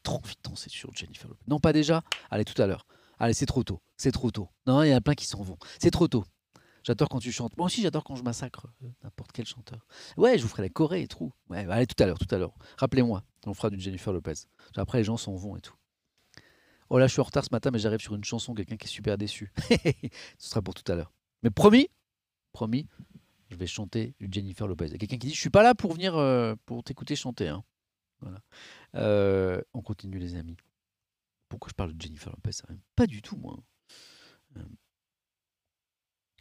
trop 0.02 0.16
envie 0.16 0.34
de 0.34 0.50
danser 0.50 0.70
Jennifer 0.70 1.28
Lopez. 1.28 1.42
Non, 1.48 1.58
pas 1.58 1.72
déjà 1.72 2.02
Allez, 2.30 2.44
tout 2.44 2.60
à 2.60 2.66
l'heure. 2.66 2.86
Allez, 3.18 3.34
c'est 3.34 3.46
trop 3.46 3.64
tôt. 3.64 3.80
C'est 3.96 4.12
trop 4.12 4.30
tôt. 4.30 4.48
Non, 4.66 4.82
il 4.82 4.90
y 4.90 4.94
en 4.94 4.96
a 4.96 5.00
plein 5.00 5.14
qui 5.14 5.26
s'en 5.26 5.42
vont. 5.42 5.56
C'est 5.78 5.90
trop 5.90 6.08
tôt. 6.08 6.24
J'adore 6.82 7.08
quand 7.08 7.18
tu 7.18 7.32
chantes. 7.32 7.56
Moi 7.56 7.66
aussi, 7.66 7.82
j'adore 7.82 8.04
quand 8.04 8.16
je 8.16 8.22
massacre 8.22 8.66
euh, 8.82 8.88
n'importe 9.02 9.32
quel 9.32 9.46
chanteur. 9.46 9.86
Ouais, 10.16 10.38
je 10.38 10.42
vous 10.42 10.48
ferai 10.48 10.62
la 10.62 10.68
Corée 10.70 11.02
et 11.02 11.08
tout. 11.08 11.32
Ouais, 11.48 11.66
allez, 11.68 11.86
tout 11.86 12.02
à 12.02 12.06
l'heure, 12.06 12.18
tout 12.18 12.34
à 12.34 12.38
l'heure. 12.38 12.54
Rappelez-moi, 12.78 13.22
on 13.46 13.54
fera 13.54 13.68
du 13.70 13.78
Jennifer 13.78 14.12
Lopez. 14.12 14.34
Après, 14.76 14.98
les 14.98 15.04
gens 15.04 15.16
s'en 15.16 15.34
vont 15.34 15.56
et 15.56 15.60
tout. 15.60 15.74
Oh 16.90 16.98
là, 16.98 17.06
je 17.06 17.12
suis 17.12 17.20
en 17.20 17.24
retard 17.24 17.44
ce 17.44 17.50
matin, 17.52 17.70
mais 17.72 17.78
j'arrive 17.78 18.00
sur 18.00 18.14
une 18.14 18.24
chanson, 18.24 18.52
quelqu'un 18.52 18.76
qui 18.76 18.86
est 18.86 18.90
super 18.90 19.16
déçu. 19.16 19.52
Ce 20.38 20.50
sera 20.50 20.60
pour 20.60 20.74
tout 20.74 20.90
à 20.90 20.96
l'heure. 20.96 21.12
Mais 21.42 21.50
promis, 21.50 21.88
promis, 22.52 22.86
je 23.48 23.56
vais 23.56 23.66
chanter 23.68 24.14
Jennifer 24.20 24.66
Lopez. 24.66 24.86
Il 24.86 24.92
y 24.92 24.94
a 24.96 24.98
quelqu'un 24.98 25.18
qui 25.18 25.28
dit 25.28 25.34
Je 25.34 25.40
suis 25.40 25.50
pas 25.50 25.62
là 25.62 25.74
pour 25.74 25.92
venir 25.92 26.16
euh, 26.16 26.54
pour 26.66 26.82
t'écouter 26.82 27.14
chanter. 27.16 27.48
hein. 27.48 27.64
Voilà. 28.20 28.40
Euh, 28.96 29.62
on 29.72 29.82
continue, 29.82 30.18
les 30.18 30.34
amis. 30.34 30.56
Pourquoi 31.48 31.68
je 31.70 31.74
parle 31.74 31.94
de 31.94 32.00
Jennifer 32.02 32.30
Lopez 32.30 32.50
Pas 32.96 33.06
du 33.06 33.22
tout, 33.22 33.36
moi. 33.36 33.56
Euh, 34.56 34.62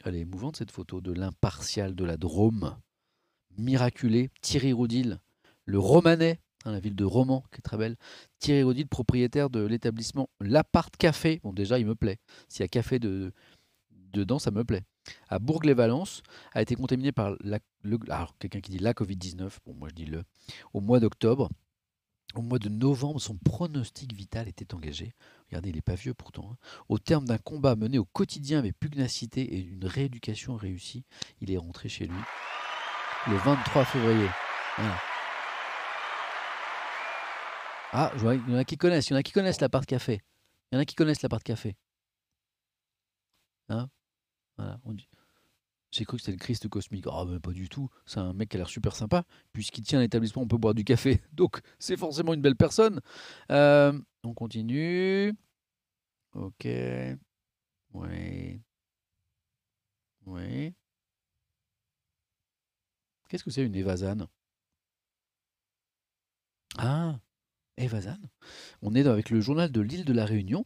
Elle 0.04 0.16
est 0.16 0.22
émouvante, 0.22 0.58
cette 0.58 0.72
photo 0.72 1.00
de 1.00 1.14
l'impartial 1.14 1.95
de 1.95 2.06
la 2.06 2.18
Drôme. 2.18 2.76
Miraculé, 3.58 4.32
Thierry 4.41 4.74
Roudil, 4.74 5.20
le 5.66 5.80
Romanais, 5.80 6.39
hein, 6.66 6.72
la 6.72 6.80
ville 6.80 6.95
de 6.95 7.05
Romans, 7.05 7.43
qui 7.51 7.60
est 7.60 7.62
très 7.62 7.78
belle. 7.78 7.95
Thierry 8.39 8.64
Roudil, 8.64 8.88
propriétaire 8.88 9.49
de 9.49 9.66
l'établissement 9.66 10.30
L'Appart 10.39 10.95
Café. 10.97 11.39
Bon, 11.43 11.53
déjà, 11.53 11.80
il 11.80 11.86
me 11.86 11.95
plaît. 11.95 12.20
S'il 12.47 12.62
y 12.62 12.66
a 12.66 12.68
café 12.68 12.99
de, 12.99 13.34
dedans, 14.14 14.39
ça 14.39 14.51
me 14.51 14.64
plaît. 14.64 14.84
À 15.28 15.39
Bourg-les-Valences, 15.39 16.22
a 16.53 16.62
été 16.62 16.76
contaminé 16.76 17.12
par 17.12 17.36
la, 17.41 17.60
quelqu'un 18.39 18.62
qui 18.62 18.72
dit 18.72 18.80
la 18.80 18.93
Covid-19, 18.93 19.49
bon, 19.66 19.74
moi 19.74 19.89
je 19.89 19.95
dis 19.95 20.05
le, 20.05 20.24
au 20.74 20.82
mois 20.82 20.99
d'octobre. 20.99 21.49
Au 22.36 22.43
mois 22.43 22.60
de 22.60 22.70
novembre, 22.70 23.20
son 23.20 23.38
pronostic 23.38 24.14
vital 24.14 24.47
était 24.47 24.76
engagé. 24.76 25.14
Regardez, 25.47 25.70
il 25.70 25.76
n'est 25.76 25.82
pas 25.82 25.95
vieux 25.95 26.14
pourtant. 26.14 26.51
hein. 26.51 26.57
Au 26.88 26.99
terme 26.99 27.26
d'un 27.26 27.39
combat 27.39 27.76
mené 27.76 27.97
au 27.97 28.05
quotidien 28.05 28.60
avec 28.60 28.80
pugnacité 28.80 29.57
et 29.57 29.64
d'une 29.64 29.86
rééducation 29.86 30.55
réussie, 30.55 31.05
il 31.41 31.51
est 31.51 31.57
rentré 31.57 31.89
chez 31.89 32.05
lui 32.05 32.20
le 33.28 33.36
23 33.36 33.84
février. 33.84 34.30
Voilà. 34.78 35.09
Ah, 37.94 38.12
il 38.16 38.22
y 38.52 38.54
en 38.56 38.58
a 38.58 38.64
qui 38.66 38.78
connaissent, 38.78 39.08
il 39.10 39.14
y 39.14 39.16
en 39.16 39.20
a 39.20 39.24
qui 39.24 39.32
connaissent 39.32 39.62
l'appart 39.62 39.86
café. 39.86 40.22
Il 40.72 40.76
y 40.76 40.78
en 40.78 40.82
a 40.82 40.86
qui 40.86 40.96
connaissent 40.96 41.22
l'appart 41.22 41.44
café. 41.44 41.76
Hein? 43.70 43.90
Voilà, 44.58 44.80
on 44.86 44.94
dit- 44.94 45.08
J'ai 45.92 46.06
cru 46.06 46.18
que 46.18 46.22
c'était 46.24 46.34
le 46.34 46.40
Christ 46.40 46.68
cosmique. 46.70 47.06
Ah, 47.12 47.26
mais 47.28 47.40
pas 47.40 47.52
du 47.52 47.70
tout. 47.70 47.90
C'est 48.06 48.20
un 48.20 48.34
mec 48.34 48.50
qui 48.50 48.58
a 48.58 48.60
l'air 48.60 48.70
super 48.70 48.96
sympa. 48.96 49.26
Puisqu'il 49.54 49.84
tient 49.84 50.00
l'établissement, 50.00 50.44
on 50.44 50.48
peut 50.48 50.58
boire 50.58 50.76
du 50.76 50.84
café. 50.84 51.22
Donc, 51.34 51.62
c'est 51.80 51.98
forcément 51.98 52.34
une 52.34 52.42
belle 52.42 52.56
personne. 52.56 53.02
Euh, 53.52 54.00
on 54.24 54.34
continue. 54.36 55.34
Ok. 56.34 56.68
Oui. 57.94 58.62
Oui. 60.26 60.74
Qu'est-ce 63.30 63.44
que 63.44 63.52
c'est 63.52 63.66
une 63.66 63.76
évasane? 63.76 64.28
Ah, 66.78 67.20
évasane. 67.80 68.30
On 68.82 68.94
est 68.96 69.08
avec 69.08 69.30
le 69.30 69.42
journal 69.42 69.72
de 69.72 69.82
l'île 69.82 70.06
de 70.06 70.14
la 70.14 70.26
Réunion 70.26 70.66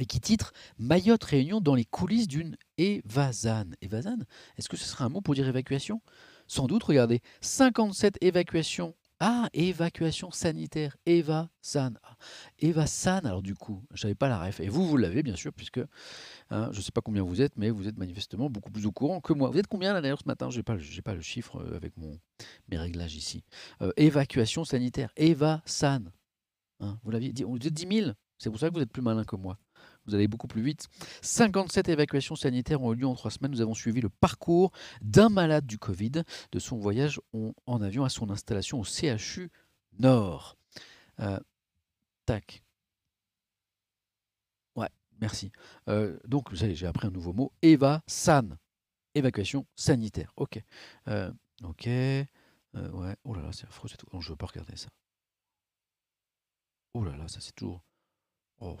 et 0.00 0.06
qui 0.06 0.20
titre 0.20 0.52
Mayotte 0.78 1.24
Réunion 1.24 1.60
dans 1.60 1.74
les 1.74 1.84
coulisses 1.84 2.28
d'une 2.28 2.56
évasane. 2.78 3.76
Évasane 3.82 4.24
Est-ce 4.56 4.68
que 4.68 4.76
ce 4.76 4.84
serait 4.86 5.04
un 5.04 5.08
mot 5.10 5.20
pour 5.20 5.34
dire 5.34 5.46
évacuation? 5.46 6.00
Sans 6.46 6.66
doute, 6.66 6.82
regardez. 6.82 7.20
57 7.40 8.16
évacuations. 8.20 8.94
Ah, 9.20 9.48
évacuation 9.52 10.32
sanitaire. 10.32 10.96
Eva-san. 11.06 11.96
Ah, 12.02 12.16
Eva-san, 12.58 13.24
alors 13.24 13.42
du 13.42 13.54
coup, 13.54 13.84
je 13.94 14.00
savais 14.00 14.16
pas 14.16 14.28
la 14.28 14.42
ref. 14.42 14.58
Et 14.58 14.68
vous, 14.68 14.84
vous 14.84 14.96
l'avez 14.96 15.22
bien 15.22 15.36
sûr, 15.36 15.52
puisque 15.52 15.80
hein, 16.50 16.70
je 16.72 16.78
ne 16.78 16.82
sais 16.82 16.90
pas 16.90 17.02
combien 17.02 17.22
vous 17.22 17.40
êtes, 17.40 17.56
mais 17.56 17.70
vous 17.70 17.86
êtes 17.86 17.98
manifestement 17.98 18.50
beaucoup 18.50 18.72
plus 18.72 18.84
au 18.84 18.90
courant 18.90 19.20
que 19.20 19.32
moi. 19.32 19.50
Vous 19.50 19.58
êtes 19.58 19.68
combien 19.68 19.92
là 19.92 20.00
d'ailleurs 20.00 20.18
ce 20.18 20.26
matin? 20.26 20.50
Je 20.50 20.56
n'ai 20.56 20.62
pas, 20.64 21.14
le- 21.14 21.20
chiffre 21.20 21.62
euh, 21.62 21.76
avec 21.76 21.92
mes 22.68 22.78
réglages 22.78 23.14
ici. 23.14 23.44
Euh, 23.80 23.92
évacuation 23.96 24.64
sanitaire. 24.64 25.12
Eva-san. 25.16 26.10
Hein, 26.82 26.98
vous 27.04 27.10
l'aviez 27.10 27.32
dit. 27.32 27.44
Vous 27.44 27.56
êtes 27.56 27.72
10 27.72 28.02
000. 28.02 28.10
C'est 28.38 28.50
pour 28.50 28.58
ça 28.58 28.68
que 28.68 28.74
vous 28.74 28.80
êtes 28.80 28.90
plus 28.90 29.02
malin 29.02 29.24
que 29.24 29.36
moi. 29.36 29.56
Vous 30.04 30.14
allez 30.14 30.26
beaucoup 30.26 30.48
plus 30.48 30.62
vite. 30.62 30.88
57 31.22 31.88
évacuations 31.88 32.34
sanitaires 32.34 32.82
ont 32.82 32.92
eu 32.92 32.96
lieu 32.96 33.06
en 33.06 33.14
trois 33.14 33.30
semaines. 33.30 33.52
Nous 33.52 33.60
avons 33.60 33.74
suivi 33.74 34.00
le 34.00 34.08
parcours 34.08 34.72
d'un 35.00 35.28
malade 35.28 35.64
du 35.64 35.78
Covid, 35.78 36.24
de 36.50 36.58
son 36.58 36.76
voyage 36.76 37.20
en, 37.66 37.80
avion 37.80 38.04
à 38.04 38.08
son 38.08 38.30
installation 38.30 38.80
au 38.80 38.84
CHU 38.84 39.50
Nord. 40.00 40.56
Euh, 41.20 41.38
tac. 42.26 42.64
Ouais, 44.74 44.90
merci. 45.20 45.52
Euh, 45.88 46.18
donc, 46.26 46.50
vous 46.50 46.56
savez, 46.56 46.74
j'ai 46.74 46.86
appris 46.88 47.06
un 47.06 47.10
nouveau 47.10 47.32
mot. 47.32 47.52
Eva 47.62 48.02
San. 48.08 48.58
Évacuation 49.14 49.66
sanitaire. 49.76 50.32
Ok. 50.36 50.60
Euh, 51.06 51.30
ok. 51.62 51.86
Euh, 51.86 52.26
ouais. 52.74 53.14
Oh 53.22 53.34
là 53.34 53.42
là, 53.42 53.52
c'est 53.52 53.66
affreux. 53.68 53.88
c'est 53.88 53.98
tout. 53.98 54.06
Je 54.12 54.16
ne 54.16 54.32
veux 54.32 54.36
pas 54.36 54.46
regarder 54.46 54.74
ça. 54.74 54.88
Oh 56.94 57.04
là 57.04 57.16
là, 57.16 57.28
ça 57.28 57.40
c'est 57.40 57.54
toujours. 57.54 57.82
Oh. 58.60 58.78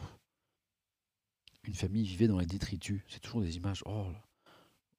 Une 1.64 1.74
famille 1.74 2.04
vivait 2.04 2.26
dans 2.26 2.38
les 2.38 2.46
détritus. 2.46 3.02
C'est 3.08 3.20
toujours 3.20 3.42
des 3.42 3.56
images. 3.56 3.82
Oh 3.86 4.10
là. 4.10 4.24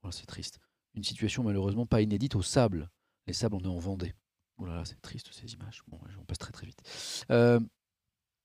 Oh 0.01 0.07
là, 0.07 0.11
c'est 0.11 0.25
triste. 0.25 0.59
Une 0.95 1.03
situation 1.03 1.43
malheureusement 1.43 1.85
pas 1.85 2.01
inédite 2.01 2.35
au 2.35 2.41
sable. 2.41 2.89
Les 3.27 3.33
sables, 3.33 3.55
on 3.55 3.61
est 3.61 3.67
en 3.67 3.79
Vendée. 3.79 4.13
Oh 4.57 4.65
là 4.65 4.75
là, 4.75 4.85
c'est 4.85 5.01
triste 5.01 5.29
ces 5.31 5.53
images. 5.53 5.81
Bon, 5.87 5.99
on 6.19 6.25
passe 6.25 6.37
très 6.37 6.51
très 6.51 6.65
vite. 6.65 6.81
Euh, 7.31 7.59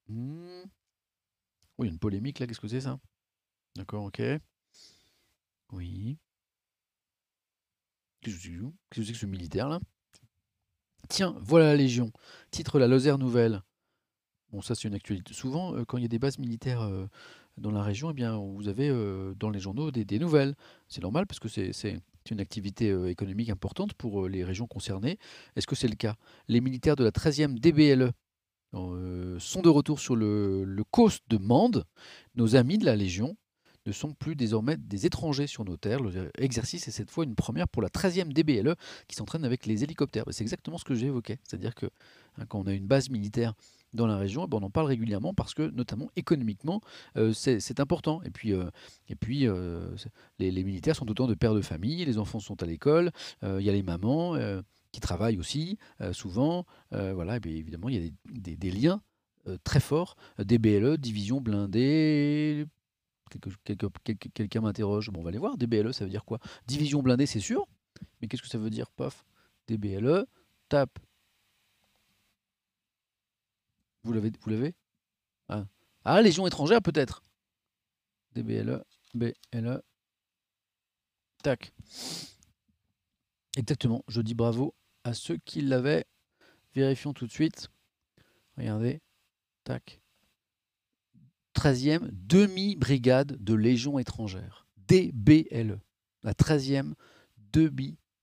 hmm. 0.09 0.62
Oh, 1.77 1.85
il 1.85 1.87
y 1.87 1.91
a 1.91 1.93
une 1.93 1.99
polémique 1.99 2.39
là. 2.39 2.47
Qu'est-ce 2.47 2.61
que 2.61 2.69
c'est 2.69 2.81
ça? 2.81 2.99
D'accord, 3.77 4.05
ok. 4.05 4.23
Oui. 5.73 6.19
Qu'est-ce 8.21 8.49
que 8.91 9.05
c'est 9.05 9.12
que 9.12 9.19
ce 9.19 9.27
militaire 9.27 9.69
là? 9.69 9.81
Tiens, 11.09 11.37
voilà 11.41 11.66
la 11.66 11.77
Légion. 11.77 12.12
Titre 12.51 12.79
La 12.79 12.89
Lozère 12.89 13.19
Nouvelle. 13.19 13.62
Bon, 14.53 14.63
ça, 14.63 14.75
c'est 14.75 14.89
une 14.89 14.95
actualité. 14.95 15.35
Souvent, 15.35 15.75
euh, 15.75 15.85
quand 15.85 15.99
il 15.99 16.03
y 16.03 16.07
a 16.07 16.09
des 16.09 16.19
bases 16.19 16.39
militaires 16.39 16.81
euh, 16.81 17.07
dans 17.59 17.71
la 17.71 17.83
région, 17.83 18.11
eh 18.11 18.15
bien, 18.15 18.37
vous 18.37 18.69
avez 18.69 18.89
euh, 18.89 19.35
dans 19.35 19.51
les 19.51 19.61
journaux 19.61 19.91
des, 19.91 20.19
nouvelles. 20.19 20.55
C'est 20.89 21.03
normal 21.03 21.27
parce 21.27 21.39
que 21.39 21.49
c'est 21.49 22.01
une 22.31 22.41
activité 22.41 22.91
économique 23.09 23.51
importante 23.51 23.95
pour 23.95 24.29
les 24.29 24.45
régions 24.45 24.67
concernées. 24.67 25.19
Est-ce 25.57 25.67
que 25.67 25.75
c'est 25.75 25.89
le 25.89 25.97
cas? 25.97 26.17
Les 26.47 26.61
militaires 26.61 26.97
de 26.97 27.05
la 27.05 27.11
13e 27.11 27.59
DBLE 27.59 28.13
sont 28.73 29.63
de 29.63 29.69
retour 29.69 29.99
sur 29.99 30.15
le, 30.15 30.65
le 30.65 30.85
coast 30.85 31.23
de 31.29 31.39
Mende. 31.39 31.85
Nos 32.35 32.55
amis 32.55 32.77
de 32.77 32.85
la 32.85 32.97
Légion 32.97 33.35
ne 33.87 33.93
sont 33.93 34.13
plus 34.13 34.37
désormais 34.37 34.77
des 34.77 35.07
étrangers 35.07 35.47
sur 35.47 35.65
nos 35.65 35.77
terres. 35.77 36.01
L'exercice 36.39 36.87
est 36.87 36.91
cette 36.91 37.11
fois 37.11 37.25
une 37.25 37.35
première 37.35 37.69
pour 37.69 37.83
la 37.83 37.89
13e 37.89 38.33
DBLE 38.33 38.77
qui 39.09 39.17
s'entraîne 39.17 39.45
avec 39.45 39.67
les 39.67 39.83
hélicoptères. 39.83 40.25
C'est 40.31 40.43
exactement 40.43 40.79
ce 40.79 40.85
que 40.85 40.93
évoqué. 40.93 41.39
C'est-à-dire 41.45 41.75
que 41.75 41.87
hein, 42.37 42.45
quand 42.47 42.61
on 42.61 42.67
a 42.67 42.75
une 42.75 42.87
base 42.87 43.09
militaire 43.09 43.55
dans 43.95 44.07
la 44.07 44.16
région, 44.16 44.45
eh 44.45 44.49
ben, 44.49 44.59
on 44.59 44.62
en 44.64 44.70
parle 44.70 44.86
régulièrement 44.86 45.34
parce 45.34 45.55
que, 45.55 45.62
notamment 45.70 46.11
économiquement, 46.16 46.80
euh, 47.16 47.32
c'est 47.32 47.80
important. 47.80 48.22
Et 48.22 48.30
puis, 48.30 48.53
euh, 48.53 48.70
et 49.09 49.14
puis 49.14 49.47
euh, 49.47 49.95
les, 50.39 50.51
militaires 50.64 50.97
sont 50.97 51.11
autant 51.11 51.26
de 51.26 51.34
pères 51.34 51.55
de 51.55 51.62
famille, 51.62 52.05
les 52.05 52.18
enfants 52.18 52.41
sont 52.41 52.62
à 52.62 52.66
l'école, 52.66 53.11
il 53.43 53.61
y 53.61 53.70
a 53.70 53.72
les 53.72 53.82
mamans 53.82 54.36
qui 54.93 55.01
travaillent 55.01 55.39
aussi, 55.39 55.78
souvent. 56.12 56.66
voilà, 56.91 57.36
et 57.36 57.41
bien 57.41 57.53
évidemment, 57.53 57.89
il 57.89 57.95
y 57.95 57.99
a 57.99 58.01
des, 58.01 58.14
des- 58.41 58.57
des 58.57 58.70
liens 58.70 59.03
très 59.64 59.80
forts. 59.80 60.16
DBLE, 60.39 60.99
division 60.99 61.41
blindée. 61.41 62.66
Quelqu'un 64.34 64.61
m'interroge. 64.61 65.11
Bon, 65.11 65.20
on 65.20 65.22
va 65.22 65.28
aller 65.30 65.39
voir. 65.39 65.57
DBLE, 65.59 65.93
ça 65.93 66.05
veut 66.05 66.11
dire 66.11 66.24
quoi? 66.24 66.39
Division 66.66 67.03
blindée, 67.03 67.26
c'est 67.26 67.41
sûr. 67.41 67.66
Mais 68.20 68.28
qu'est-ce 68.28 68.43
que 68.43 68.49
ça 68.49 68.59
veut 68.59 68.70
dire? 68.70 68.91
Paf. 68.91 69.24
DBLE, 69.68 70.26
tape. 70.68 70.99
Vous 74.05 74.13
l'avez 74.13 74.75
ah. 75.49 75.67
ah, 76.05 76.23
Légion 76.23 76.47
étrangère 76.47 76.83
peut-être. 76.83 77.23
DBLE, 78.35 78.85
BLE. 79.15 79.83
Tac. 81.43 81.73
Exactement. 83.57 84.05
Je 84.09 84.21
dis 84.21 84.35
bravo 84.35 84.75
à 85.05 85.15
ceux 85.15 85.37
qui 85.39 85.61
l'avaient. 85.61 86.05
Vérifions 86.75 87.13
tout 87.13 87.27
de 87.27 87.33
suite. 87.33 87.69
Regardez. 88.57 89.01
Tac. 89.65 90.01
13e 91.55 92.09
demi-brigade 92.13 93.37
de 93.43 93.55
Légion 93.55 93.99
étrangère. 93.99 94.67
DBLE. 94.77 95.81
La 96.23 96.33
13e 96.33 96.95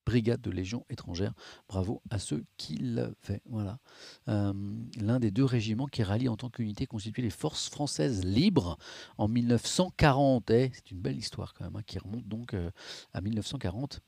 demi-brigade 0.05 0.41
de 0.41 0.51
Légion 0.51 0.85
étrangère. 0.89 1.33
Bravo 1.67 2.01
à 2.09 2.19
ceux 2.19 2.45
qui 2.57 2.77
l'avaient. 2.77 3.41
Voilà. 3.45 3.79
Euh, 4.27 4.53
L'un 4.99 5.19
des 5.19 5.31
deux 5.31 5.43
régiments 5.43 5.87
qui 5.87 6.03
rallie 6.03 6.29
en 6.29 6.37
tant 6.37 6.49
qu'unité 6.49 6.85
constituée 6.85 7.21
les 7.21 7.29
forces 7.29 7.69
françaises 7.69 8.23
libres 8.23 8.77
en 9.17 9.27
1940. 9.27 10.49
Eh, 10.51 10.71
C'est 10.73 10.91
une 10.91 11.01
belle 11.01 11.17
histoire 11.17 11.53
quand 11.53 11.65
même, 11.65 11.75
hein, 11.75 11.83
qui 11.85 11.99
remonte 11.99 12.27
donc 12.27 12.53
euh, 12.53 12.69
à 13.13 13.21
1940, 13.21 14.01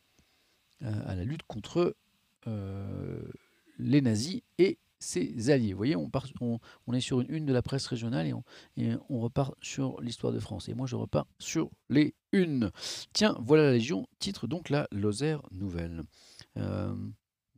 euh, 0.84 1.02
à 1.06 1.16
la 1.16 1.24
lutte 1.24 1.44
contre 1.44 1.96
les 3.78 4.00
nazis 4.00 4.42
et 4.58 4.78
ses 5.00 5.50
alliés. 5.50 5.74
Vous 5.74 5.78
voyez, 5.78 5.96
on, 5.96 6.10
part- 6.10 6.28
on- 6.42 6.94
est 6.94 7.02
sur 7.02 7.22
une 7.22 7.28
une 7.30 7.46
de 7.46 7.54
la 7.54 7.62
presse 7.62 7.86
régionale 7.88 8.28
et 8.28 8.34
on, 8.34 8.44
et 8.78 8.92
on 9.10 9.20
repart 9.20 9.56
sur 9.62 10.02
l'histoire 10.02 10.34
de 10.34 10.40
France. 10.40 10.70
Et 10.70 10.74
moi, 10.74 10.88
je 10.88 10.96
repars 10.96 11.28
sur 11.40 11.70
les 11.90 12.16
unes. 12.32 12.72
Tiens, 13.14 13.36
voilà 13.40 13.64
la 13.64 13.74
Légion, 13.74 14.08
titre 14.20 14.48
donc 14.48 14.70
la 14.70 14.88
Lozère 14.92 15.42
Nouvelle. 15.52 16.04
Euh, 16.58 16.96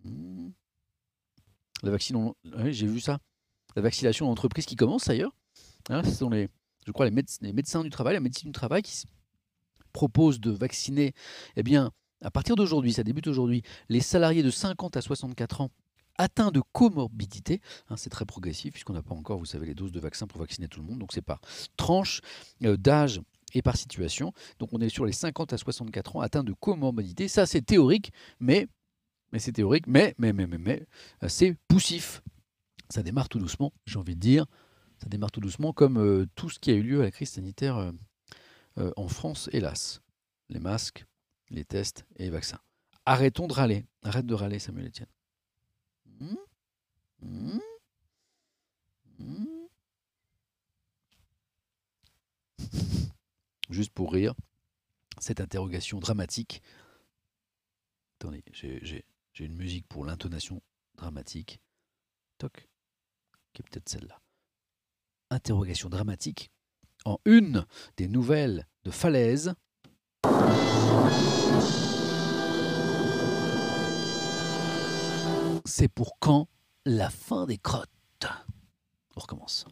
hmm. 0.03 0.49
La 1.83 1.91
vaccination, 1.91 2.35
oui, 2.57 2.73
j'ai 2.73 2.87
vu 2.87 2.99
ça. 2.99 3.19
La 3.75 3.81
vaccination 3.81 4.27
en 4.27 4.31
entreprise 4.31 4.65
qui 4.65 4.75
commence 4.75 5.07
d'ailleurs. 5.07 5.33
Hein, 5.89 6.03
ce 6.03 6.11
sont 6.11 6.29
les, 6.29 6.49
je 6.85 6.91
crois, 6.91 7.09
les, 7.09 7.53
médecins 7.53 7.83
du 7.83 7.89
travail, 7.89 8.15
la 8.15 8.19
médecine 8.19 8.49
du 8.49 8.53
travail 8.53 8.81
qui 8.81 9.03
propose 9.93 10.39
de 10.39 10.51
vacciner, 10.51 11.13
eh 11.55 11.63
bien, 11.63 11.91
à 12.21 12.31
partir 12.31 12.55
d'aujourd'hui, 12.55 12.93
ça 12.93 13.03
débute 13.03 13.27
aujourd'hui, 13.27 13.63
les 13.87 14.01
salariés 14.01 14.43
de 14.43 14.51
50 14.51 14.97
à 14.97 15.01
64 15.01 15.61
ans 15.61 15.71
atteints 16.19 16.51
de 16.51 16.61
comorbidité. 16.73 17.61
Hein, 17.89 17.97
c'est 17.97 18.11
très 18.11 18.25
progressif 18.25 18.73
puisqu'on 18.73 18.93
n'a 18.93 19.01
pas 19.01 19.15
encore, 19.15 19.39
vous 19.39 19.45
savez, 19.45 19.65
les 19.65 19.73
doses 19.73 19.91
de 19.91 19.99
vaccins 19.99 20.27
pour 20.27 20.39
vacciner 20.39 20.67
tout 20.67 20.81
le 20.81 20.85
monde. 20.85 20.99
Donc 20.99 21.13
c'est 21.13 21.23
par 21.23 21.41
tranche 21.77 22.21
euh, 22.63 22.77
d'âge 22.77 23.21
et 23.53 23.63
par 23.63 23.75
situation. 23.75 24.33
Donc 24.59 24.69
on 24.73 24.81
est 24.81 24.89
sur 24.89 25.05
les 25.05 25.13
50 25.13 25.53
à 25.53 25.57
64 25.57 26.17
ans 26.17 26.21
atteints 26.21 26.43
de 26.43 26.53
comorbidité. 26.53 27.27
Ça 27.27 27.47
c'est 27.47 27.61
théorique, 27.61 28.11
mais, 28.39 28.67
c'est 29.37 29.53
théorique, 29.53 29.87
mais, 29.87 30.13
mais, 30.19 30.33
mais, 30.33 30.45
mais, 30.45 30.59
mais 30.59 30.85
euh, 31.23 31.29
c'est 31.29 31.55
poussif. 31.67 32.21
Ça 32.89 33.01
démarre 33.01 33.29
tout 33.29 33.39
doucement, 33.39 33.73
j'ai 33.85 33.97
envie 33.97 34.15
de 34.15 34.19
dire. 34.19 34.45
Ça 35.01 35.07
démarre 35.07 35.31
tout 35.31 35.39
doucement 35.39 35.71
comme 35.71 35.97
euh, 35.97 36.27
tout 36.35 36.49
ce 36.49 36.59
qui 36.59 36.71
a 36.71 36.73
eu 36.73 36.83
lieu 36.83 36.99
à 36.99 37.03
la 37.03 37.11
crise 37.11 37.29
sanitaire 37.29 37.91
en 38.95 39.09
France, 39.09 39.49
hélas. 39.51 39.99
Les 40.47 40.59
masques, 40.61 41.05
les 41.49 41.65
tests 41.65 42.05
et 42.15 42.23
les 42.23 42.29
vaccins. 42.29 42.59
Arrêtons 43.05 43.47
de 43.47 43.53
râler. 43.53 43.85
Arrête 44.03 44.25
de 44.25 44.33
râler, 44.33 44.57
Samuel 44.57 44.87
Etienne. 44.87 45.09
Hmm 46.19 46.35
hmm 47.21 47.59
hmm 49.19 49.45
Juste 53.69 53.93
pour 53.93 54.11
rire, 54.11 54.33
cette 55.19 55.41
interrogation 55.41 55.99
dramatique. 55.99 56.61
Attendez, 58.19 58.43
j'ai 58.51 59.05
une 59.39 59.55
musique 59.55 59.87
pour 59.87 60.05
l'intonation 60.05 60.61
dramatique. 60.95 61.61
Toc, 62.39 62.67
qui 63.53 63.61
est 63.61 63.69
peut-être 63.69 63.87
celle-là. 63.87 64.19
Interrogation 65.29 65.89
dramatique 65.89 66.51
en 67.05 67.19
une 67.25 67.65
des 67.97 68.07
nouvelles 68.07 68.67
de 68.83 68.91
Falaise. 68.91 69.53
C'est 75.79 75.87
pour 75.87 76.19
quand 76.19 76.49
la 76.85 77.09
fin 77.09 77.45
des 77.45 77.57
crottes? 77.57 77.87
On 79.15 79.21
recommence. 79.21 79.65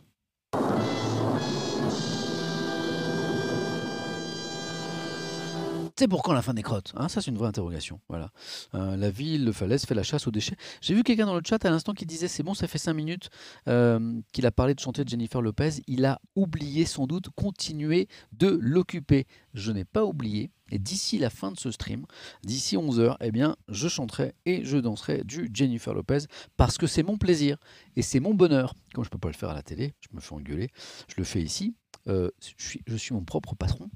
C'est 5.97 6.07
pour 6.07 6.23
quand 6.23 6.31
la 6.31 6.41
fin 6.41 6.53
des 6.53 6.63
crottes? 6.63 6.93
Hein 6.95 7.09
Ça, 7.09 7.21
c'est 7.21 7.29
une 7.29 7.37
vraie 7.37 7.49
interrogation. 7.49 7.99
Voilà. 8.07 8.29
Euh, 8.73 8.95
la 8.95 9.09
ville 9.09 9.43
de 9.43 9.51
Falaise 9.51 9.85
fait 9.85 9.95
la 9.95 10.03
chasse 10.03 10.27
aux 10.27 10.31
déchets. 10.31 10.55
J'ai 10.79 10.93
vu 10.93 11.03
quelqu'un 11.03 11.25
dans 11.25 11.35
le 11.35 11.41
chat 11.45 11.65
à 11.65 11.69
l'instant 11.69 11.91
qui 11.91 12.05
disait 12.05 12.29
c'est 12.29 12.43
bon, 12.43 12.53
ça 12.53 12.69
fait 12.69 12.77
5 12.77 12.93
minutes 12.93 13.29
euh, 13.67 14.21
qu'il 14.31 14.45
a 14.45 14.51
parlé 14.51 14.75
de 14.75 14.79
chanter 14.79 15.03
de 15.03 15.09
Jennifer 15.09 15.41
Lopez. 15.41 15.81
Il 15.87 16.05
a 16.05 16.21
oublié 16.37 16.85
sans 16.85 17.05
doute 17.05 17.27
continuer 17.35 18.07
de 18.31 18.57
l'occuper. 18.61 19.27
Je 19.53 19.73
n'ai 19.73 19.83
pas 19.83 20.05
oublié. 20.05 20.51
Et 20.71 20.79
d'ici 20.79 21.17
la 21.17 21.29
fin 21.29 21.51
de 21.51 21.57
ce 21.57 21.71
stream, 21.71 22.05
d'ici 22.43 22.75
11h, 22.75 23.17
eh 23.21 23.31
bien, 23.31 23.55
je 23.69 23.87
chanterai 23.87 24.33
et 24.45 24.63
je 24.65 24.77
danserai 24.77 25.23
du 25.23 25.49
Jennifer 25.53 25.93
Lopez 25.93 26.19
parce 26.57 26.77
que 26.77 26.87
c'est 26.87 27.03
mon 27.03 27.17
plaisir 27.17 27.57
et 27.95 28.01
c'est 28.01 28.19
mon 28.19 28.33
bonheur. 28.33 28.73
Comme 28.93 29.03
je 29.03 29.09
ne 29.09 29.11
peux 29.11 29.17
pas 29.19 29.29
le 29.29 29.35
faire 29.35 29.49
à 29.49 29.53
la 29.53 29.63
télé, 29.63 29.93
je 30.01 30.15
me 30.15 30.19
fais 30.19 30.33
engueuler, 30.33 30.69
je 31.07 31.15
le 31.17 31.23
fais 31.23 31.41
ici. 31.41 31.75
Euh, 32.07 32.29
je, 32.57 32.95
suis, 32.95 33.13
mon 33.13 33.23
propre 33.23 33.55
patron. 33.55 33.89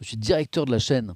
Je 0.00 0.04
suis 0.04 0.16
directeur 0.16 0.64
de 0.64 0.72
la 0.72 0.80
chaîne 0.80 1.14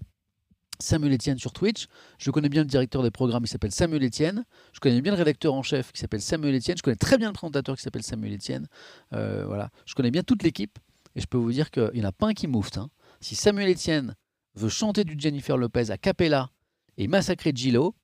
Samuel 0.78 1.14
Etienne 1.14 1.38
sur 1.38 1.52
Twitch. 1.52 1.86
Je 2.18 2.30
connais 2.30 2.48
bien 2.48 2.62
le 2.62 2.68
directeur 2.68 3.02
des 3.02 3.10
programmes 3.10 3.44
qui 3.44 3.50
s'appelle 3.50 3.72
Samuel 3.72 4.04
Etienne. 4.04 4.44
Je 4.72 4.80
connais 4.80 5.00
bien 5.00 5.12
le 5.12 5.18
rédacteur 5.18 5.54
en 5.54 5.62
chef 5.62 5.92
qui 5.92 6.00
s'appelle 6.00 6.20
Samuel 6.20 6.54
Etienne. 6.54 6.76
Je 6.76 6.82
connais 6.82 6.96
très 6.96 7.18
bien 7.18 7.28
le 7.28 7.32
présentateur 7.32 7.76
qui 7.76 7.82
s'appelle 7.82 8.02
Samuel 8.04 8.34
Etienne. 8.34 8.68
Euh, 9.12 9.44
voilà. 9.46 9.70
Je 9.86 9.94
connais 9.94 10.10
bien 10.10 10.22
toute 10.22 10.42
l'équipe 10.42 10.78
et 11.14 11.20
je 11.20 11.26
peux 11.26 11.38
vous 11.38 11.52
dire 11.52 11.70
qu'il 11.70 11.90
n'y 11.94 12.02
en 12.02 12.08
a 12.08 12.12
pas 12.12 12.28
un 12.28 12.34
qui 12.34 12.46
moufte. 12.46 12.78
Hein. 12.78 12.90
Si 13.20 13.34
Samuel 13.34 13.70
Etienne 13.70 14.14
veut 14.56 14.68
chanter 14.68 15.04
du 15.04 15.14
Jennifer 15.18 15.56
Lopez 15.56 15.90
à 15.90 15.98
Capella 15.98 16.50
et 16.96 17.08
massacrer 17.08 17.52
Gillo, 17.54 17.94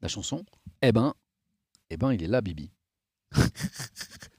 la 0.00 0.08
chanson, 0.08 0.44
eh 0.82 0.92
ben, 0.92 1.14
eh 1.90 1.96
ben, 1.96 2.12
il 2.12 2.22
est 2.22 2.28
là, 2.28 2.40
Bibi. 2.40 2.70
je 3.32 3.38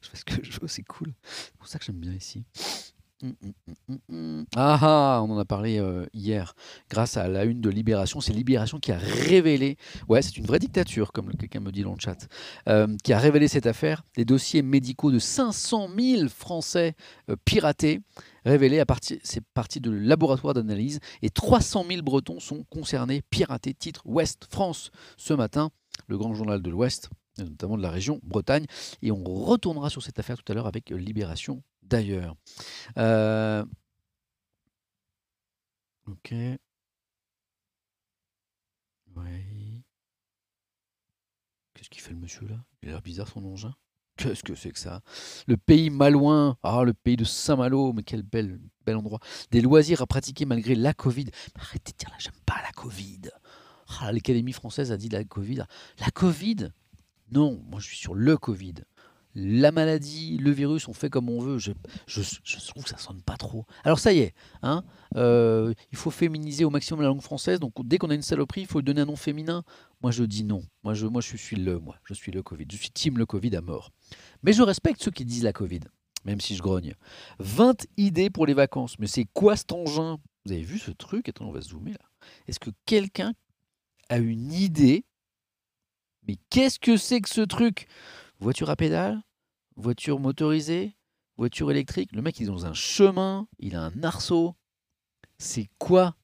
fais 0.10 0.18
ce 0.18 0.26
que 0.26 0.44
je 0.44 0.60
veux, 0.60 0.68
c'est 0.68 0.84
cool. 0.84 1.14
C'est 1.24 1.56
pour 1.56 1.68
ça 1.68 1.80
que 1.80 1.86
j'aime 1.86 2.00
bien 2.00 2.14
ici. 2.14 2.46
Mmh, 3.24 3.32
mmh, 3.88 3.96
mmh, 4.10 4.44
ah 4.56 4.78
ah, 4.80 5.22
on 5.24 5.32
en 5.32 5.40
a 5.40 5.46
parlé 5.46 5.80
euh, 5.80 6.06
hier, 6.14 6.54
grâce 6.88 7.18
à 7.18 7.28
la 7.28 7.46
une 7.46 7.62
de 7.62 7.70
Libération. 7.70 8.22
C'est 8.22 8.32
Libération 8.32 8.78
qui 8.78 8.92
a 8.92 9.00
révélé, 9.00 9.78
ouais, 10.08 10.22
c'est 10.22 10.38
une 10.38 10.46
vraie 10.46 10.60
dictature, 10.60 11.12
comme 11.12 11.34
quelqu'un 11.36 11.60
me 11.60 11.72
dit 11.72 11.82
dans 11.82 11.94
le 11.94 12.00
chat, 12.00 12.28
euh, 12.70 12.88
qui 13.04 13.14
a 13.14 13.18
révélé 13.18 13.48
cette 13.48 13.66
affaire. 13.66 14.04
Les 14.18 14.26
dossiers 14.26 14.62
médicaux 14.62 15.12
de 15.12 15.18
500 15.18 15.90
000 15.98 16.30
Français 16.30 16.94
euh, 17.32 17.36
piratés, 17.44 18.02
révélés 18.46 18.80
à 18.80 18.86
partir, 18.86 19.18
c'est 19.24 19.44
parti 19.56 19.80
de 19.80 19.90
laboratoire 19.90 20.54
d'analyse, 20.54 21.00
et 21.24 21.32
300 21.32 21.86
000 21.90 22.04
Bretons 22.04 22.40
sont 22.40 22.66
concernés, 22.70 23.24
piratés. 23.32 23.74
Titre 23.74 24.04
Ouest 24.06 24.46
France 24.48 24.92
ce 25.18 25.34
matin, 25.34 25.72
le 26.08 26.20
grand 26.20 26.36
journal 26.36 26.62
de 26.62 26.70
l'Ouest 26.70 27.10
notamment 27.40 27.78
de 27.78 27.84
la 27.84 27.92
région 27.92 28.20
Bretagne. 28.24 28.66
Et 29.04 29.12
on 29.12 29.24
retournera 29.24 29.92
sur 29.92 30.02
cette 30.02 30.18
affaire 30.18 30.38
tout 30.38 30.52
à 30.52 30.56
l'heure 30.56 30.66
avec 30.66 30.90
Libération 30.90 31.62
d'ailleurs. 31.90 32.36
Euh, 32.98 33.66
ok. 36.08 36.34
Oui. 39.16 39.84
Qu'est-ce 41.74 41.90
qu'il 41.90 42.02
fait 42.02 42.12
le 42.12 42.20
monsieur 42.20 42.48
là? 42.48 42.58
Il 42.82 42.90
a 42.90 42.92
l'air 42.94 43.02
bizarre 43.02 43.28
son 43.28 43.44
engin. 43.46 43.74
Qu'est-ce 44.18 44.44
que 44.44 44.56
c'est 44.56 44.72
que 44.72 44.80
ça? 44.80 45.02
Le 45.48 45.58
pays 45.58 45.92
malouin, 45.92 46.58
ah 46.64 46.84
le 46.84 46.94
pays 46.94 47.18
de 47.18 47.24
Saint-Malo, 47.24 47.94
mais 47.94 48.02
quel 48.02 48.24
bel, 48.24 48.60
endroit. 48.88 49.20
Des 49.52 49.62
loisirs 49.62 50.02
à 50.02 50.08
pratiquer 50.08 50.46
malgré 50.46 50.74
la 50.74 50.94
Covid. 50.94 51.28
Arrêtez 51.56 51.92
de 51.92 51.98
dire 51.98 52.10
là, 52.10 52.16
j'aime 52.18 52.34
pas 52.46 52.60
la 52.64 52.72
Covid. 52.72 53.30
Ah, 54.00 54.12
L'Académie 54.12 54.54
française 54.54 54.92
a 54.92 54.98
dit 54.98 55.10
la 55.10 55.24
Covid. 55.24 55.64
La 56.00 56.10
Covid? 56.12 56.72
Non, 57.32 57.64
moi 57.70 57.80
je 57.80 57.88
suis 57.88 57.98
sur 57.98 58.16
le 58.16 58.38
Covid 58.38 58.76
la 59.40 59.72
maladie, 59.72 60.38
le 60.38 60.50
virus, 60.50 60.88
on 60.88 60.94
fait 60.94 61.12
comme 61.12 61.30
on 61.30 61.40
veut. 61.40 61.60
Je, 61.60 61.72
trouve 62.68 62.84
que 62.84 62.90
ça 62.90 62.98
sonne 62.98 63.22
pas 63.22 63.38
trop. 63.38 63.66
Alors 63.84 64.00
ça 64.00 64.12
y 64.12 64.20
est, 64.20 64.34
hein, 64.64 64.84
euh, 65.16 65.76
il 65.92 65.98
faut 65.98 66.10
féminiser 66.10 66.66
au 66.66 66.72
maximum 66.72 67.02
la 67.02 67.08
langue 67.08 67.22
française. 67.22 67.60
Donc 67.60 67.74
dès 67.86 68.00
qu'on 68.00 68.10
a 68.10 68.16
une 68.16 68.24
saloperie, 68.24 68.62
il 68.62 68.68
faut 68.68 68.80
lui 68.80 68.86
donner 68.86 69.02
un 69.02 69.06
nom 69.06 69.16
féminin. 69.16 69.64
Moi 70.02 70.10
je 70.10 70.24
dis 70.24 70.44
non. 70.44 70.64
Moi 70.84 70.96
je, 70.96 71.08
suis 71.38 71.56
le, 71.56 71.78
moi, 71.78 71.96
je 72.06 72.16
suis 72.16 72.32
le 72.32 72.42
Covid. 72.42 72.66
Je 72.72 72.78
suis 72.78 72.90
team 72.90 73.20
le 73.20 73.28
Covid 73.28 73.56
à 73.56 73.62
mort. 73.62 73.92
Mais 74.42 74.54
je 74.54 74.64
respecte 74.64 75.04
ceux 75.04 75.12
qui 75.12 75.24
disent 75.24 75.44
la 75.44 75.54
Covid, 75.54 75.82
même 76.26 76.42
si 76.42 76.56
je 76.56 76.64
grogne. 76.64 76.96
20 77.38 77.86
idées 77.98 78.32
pour 78.32 78.48
les 78.48 78.56
vacances. 78.56 78.98
Mais 78.98 79.08
c'est 79.08 79.26
quoi 79.34 79.56
cet 79.56 79.72
engin? 79.72 80.18
Vous 80.46 80.52
avez 80.52 80.64
vu 80.64 80.80
ce 80.80 80.90
truc? 80.90 81.30
Attends, 81.30 81.46
on 81.46 81.52
va 81.52 81.62
zoomer 81.62 81.92
là. 81.92 82.10
Est-ce 82.48 82.60
que 82.60 82.72
quelqu'un 82.88 83.34
a 84.10 84.18
une 84.18 84.52
idée? 84.52 85.06
Mais 86.28 86.38
qu'est-ce 86.50 86.80
que 86.80 86.98
c'est 86.98 87.22
que 87.22 87.30
ce 87.30 87.42
truc? 87.42 87.88
Voiture 88.40 88.72
à 88.72 88.76
pédale? 88.76 89.22
Voiture 89.78 90.20
motorisée, 90.20 90.98
voiture 91.38 91.72
électrique. 91.72 92.12
Le 92.12 92.22
mec, 92.22 92.40
il 92.40 92.44
est 92.44 92.48
dans 92.48 92.66
un 92.66 92.74
chemin, 92.74 93.48
il 93.60 93.76
a 93.76 93.84
un 93.84 94.04
arceau. 94.04 94.56
C'est 95.38 95.70
quoi? 95.78 96.16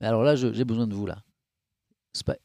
Alors 0.00 0.22
là, 0.22 0.34
j'ai 0.34 0.64
besoin 0.64 0.86
de 0.86 0.94
vous, 0.94 1.06
là. 1.06 1.22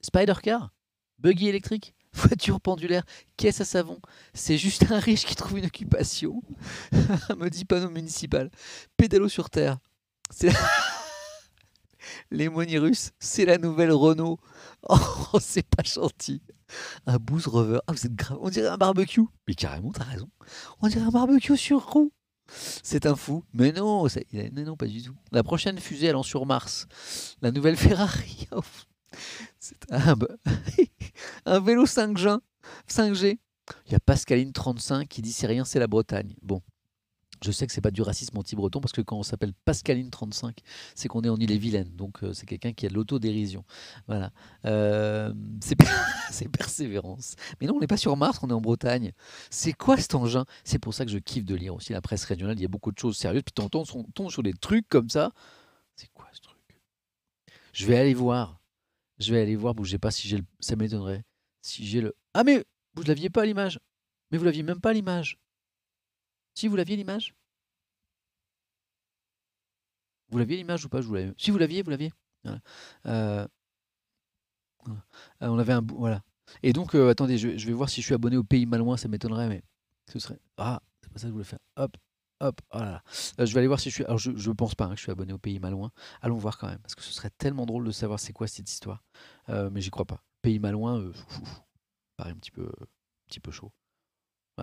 Spider 0.02 0.36
car? 0.42 0.72
Buggy 1.18 1.48
électrique? 1.48 1.96
Voiture 2.14 2.60
pendulaire? 2.60 3.04
Caisse 3.38 3.62
à 3.62 3.66
savon? 3.66 4.00
C'est 4.34 4.58
juste 4.58 4.92
un 4.92 5.00
riche 5.00 5.26
qui 5.26 5.36
trouve 5.36 5.60
une 5.60 5.66
occupation. 5.66 6.42
Me 7.38 7.50
dit 7.50 7.66
panneau 7.66 7.90
municipal. 7.90 8.50
Pédalo 8.98 9.28
sur 9.30 9.50
terre. 9.50 9.78
C'est... 10.30 10.52
Les 12.32 12.48
russes, 12.78 13.12
c'est 13.20 13.46
la 13.46 13.58
nouvelle 13.58 13.92
Renault. 13.92 14.40
Oh, 14.88 15.40
c'est 15.40 15.68
pas 15.68 15.84
gentil. 15.84 16.42
Un 17.06 17.18
Boost 17.18 17.48
Rover. 17.48 17.80
Ah, 17.88 17.94
vous 17.94 18.06
êtes 18.06 18.16
grave. 18.16 18.38
On 18.42 18.50
dirait 18.50 18.68
un 18.68 18.78
barbecue. 18.78 19.26
Mais 19.48 19.54
carrément, 19.54 19.92
t'as 19.92 20.04
raison. 20.04 20.30
On 20.82 20.88
dirait 20.88 21.06
un 21.06 21.10
barbecue 21.10 21.58
sur 21.58 21.92
roue. 21.92 22.12
C'est 22.84 23.06
un 23.06 23.16
fou. 23.16 23.44
Mais 23.54 23.72
non, 23.72 24.06
non, 24.06 24.64
non, 24.66 24.76
pas 24.76 24.88
du 24.88 25.02
tout. 25.02 25.16
La 25.32 25.44
prochaine 25.44 25.80
fusée 25.80 26.10
allant 26.10 26.24
sur 26.24 26.46
Mars. 26.46 26.88
La 27.42 27.52
nouvelle 27.52 27.78
Ferrari. 27.78 28.48
C'est 29.60 29.78
un, 29.92 30.16
vélo 31.60 31.86
5G. 31.86 32.40
5G. 32.90 33.38
Il 33.86 33.92
y 33.92 33.96
a 33.96 34.00
Pascaline 34.00 34.52
35 34.52 35.08
qui 35.08 35.22
dit 35.22 35.32
c'est 35.32 35.48
rien, 35.48 35.64
c'est 35.64 35.80
la 35.80 35.88
Bretagne. 35.88 36.36
Bon, 36.42 36.62
je 37.44 37.52
sais 37.52 37.68
que 37.68 37.74
c'est 37.74 37.82
pas 37.82 37.92
du 37.92 38.02
racisme 38.02 38.38
anti-breton 38.38 38.82
parce 38.82 38.92
que 38.92 39.02
quand 39.02 39.18
on 39.18 39.24
s'appelle 39.24 39.54
Pascaline 39.66 40.10
35, 40.10 40.58
c'est 40.96 41.08
qu'on 41.08 41.22
est 41.22 41.30
en 41.30 41.38
Ille-et-Vilaine. 41.38 41.90
Donc 41.96 42.24
euh, 42.24 42.34
c'est 42.34 42.46
quelqu'un 42.46 42.74
qui 42.74 42.86
a 42.86 42.90
de 42.90 42.94
l'autodérision. 42.94 43.64
Voilà. 44.08 44.32
Euh, 44.66 45.34
c'est 45.62 45.76
persévérance. 46.52 47.36
Mais 47.60 47.68
non, 47.68 47.76
on 47.76 47.80
n'est 47.80 47.88
pas 47.88 47.98
sur 47.98 48.16
Mars, 48.18 48.40
on 48.42 48.50
est 48.50 48.54
en 48.54 48.62
Bretagne. 48.62 49.14
C'est 49.50 49.74
quoi 49.74 49.98
cet 49.98 50.16
engin? 50.16 50.46
C'est 50.64 50.80
pour 50.80 50.94
ça 50.94 51.06
que 51.06 51.12
je 51.12 51.18
kiffe 51.18 51.46
de 51.46 51.56
lire 51.56 51.76
aussi 51.76 51.94
la 51.94 52.02
presse 52.02 52.26
régionale. 52.26 52.58
Il 52.58 52.62
y 52.62 52.66
a 52.66 52.70
beaucoup 52.70 52.92
de 52.92 53.00
choses 53.00 53.18
sérieuses. 53.18 53.44
Puis 53.44 53.54
t'entends, 53.54 53.84
on 53.94 54.04
tombe 54.04 54.32
sur 54.32 54.44
des 54.44 54.54
trucs 54.54 54.88
comme 54.90 55.10
ça. 55.10 55.32
C'est 55.96 56.10
quoi 56.14 56.28
ce 56.34 56.42
truc? 56.42 56.58
Je 57.74 57.86
vais 57.86 57.98
aller 57.98 58.14
voir. 58.14 58.60
Je 59.20 59.34
vais 59.34 59.42
aller 59.42 59.56
voir. 59.56 59.76
Bougez 59.76 59.98
pas 59.98 60.12
si 60.12 60.28
j'ai 60.28 60.38
le... 60.38 60.44
Ça 60.60 60.76
m'étonnerait. 60.76 61.24
Si 61.62 61.86
j'ai 61.86 62.02
le. 62.02 62.16
Ah 62.34 62.44
mais 62.44 62.64
vous 62.96 63.04
ne 63.04 63.08
l'aviez 63.08 63.30
pas 63.30 63.44
à 63.44 63.46
l'image. 63.46 63.80
Mais 64.32 64.38
vous 64.38 64.46
l'aviez 64.46 64.64
même 64.64 64.80
pas 64.80 64.90
à 64.92 64.94
l'image. 64.94 65.40
Si 66.60 66.68
vous 66.68 66.76
l'aviez 66.76 66.98
l'image 66.98 67.34
Vous 70.30 70.40
l'aviez 70.40 70.58
l'image 70.58 70.84
ou 70.84 70.90
pas 70.90 71.00
je 71.00 71.34
Si 71.38 71.52
vous 71.52 71.58
l'aviez, 71.58 71.84
vous 71.84 71.90
l'aviez. 71.90 72.12
Euh. 72.48 72.58
Euh, 73.06 73.48
on 75.40 75.58
avait 75.58 75.72
un 75.72 75.82
bou- 75.82 75.96
voilà. 76.00 76.22
Et 76.62 76.74
donc 76.74 76.96
euh, 76.96 77.10
attendez, 77.10 77.38
je, 77.38 77.58
je 77.58 77.66
vais 77.66 77.72
voir 77.72 77.90
si 77.90 78.02
je 78.02 78.08
suis 78.08 78.14
abonné 78.14 78.36
au 78.36 78.44
Pays 78.44 78.66
Malouin, 78.66 78.98
ça 78.98 79.08
m'étonnerait, 79.08 79.48
mais 79.48 79.64
ce 80.12 80.20
serait 80.20 80.38
ah 80.58 80.82
c'est 81.02 81.14
pas 81.14 81.20
ça 81.20 81.24
que 81.24 81.30
je 81.30 81.34
voulais 81.34 81.46
faire. 81.46 81.60
Hop. 81.78 81.96
Hop, 82.42 82.60
oh 82.72 82.80
là 82.80 82.92
là. 82.92 83.04
Je 83.38 83.54
vais 83.54 83.60
aller 83.60 83.68
voir 83.68 83.80
si 83.80 83.90
je 83.90 83.96
suis. 83.96 84.04
Alors, 84.04 84.18
je 84.18 84.32
ne 84.32 84.54
pense 84.54 84.76
pas 84.76 84.84
hein, 84.88 84.90
que 84.92 84.98
je 84.98 85.04
suis 85.04 85.12
abonné 85.14 85.32
au 85.32 85.38
Pays 85.38 85.60
Malouin. 85.60 85.94
Allons 86.22 86.36
voir 86.36 86.58
quand 86.58 86.68
même, 86.68 86.80
parce 86.80 86.96
que 86.96 87.04
ce 87.04 87.14
serait 87.14 87.30
tellement 87.30 87.66
drôle 87.66 87.86
de 87.86 87.92
savoir 87.92 88.20
c'est 88.20 88.34
quoi 88.34 88.48
cette 88.48 88.70
histoire. 88.70 89.02
Mais 89.48 89.80
j'y 89.80 89.92
crois 89.92 90.06
pas. 90.06 90.26
Pays 90.42 90.60
Malouin, 90.60 91.10
paraît 92.18 92.32
un 92.32 92.36
petit 92.36 92.52
peu, 92.52 92.66
un 92.66 93.28
petit 93.30 93.40
peu 93.40 93.52
chaud. 93.52 93.72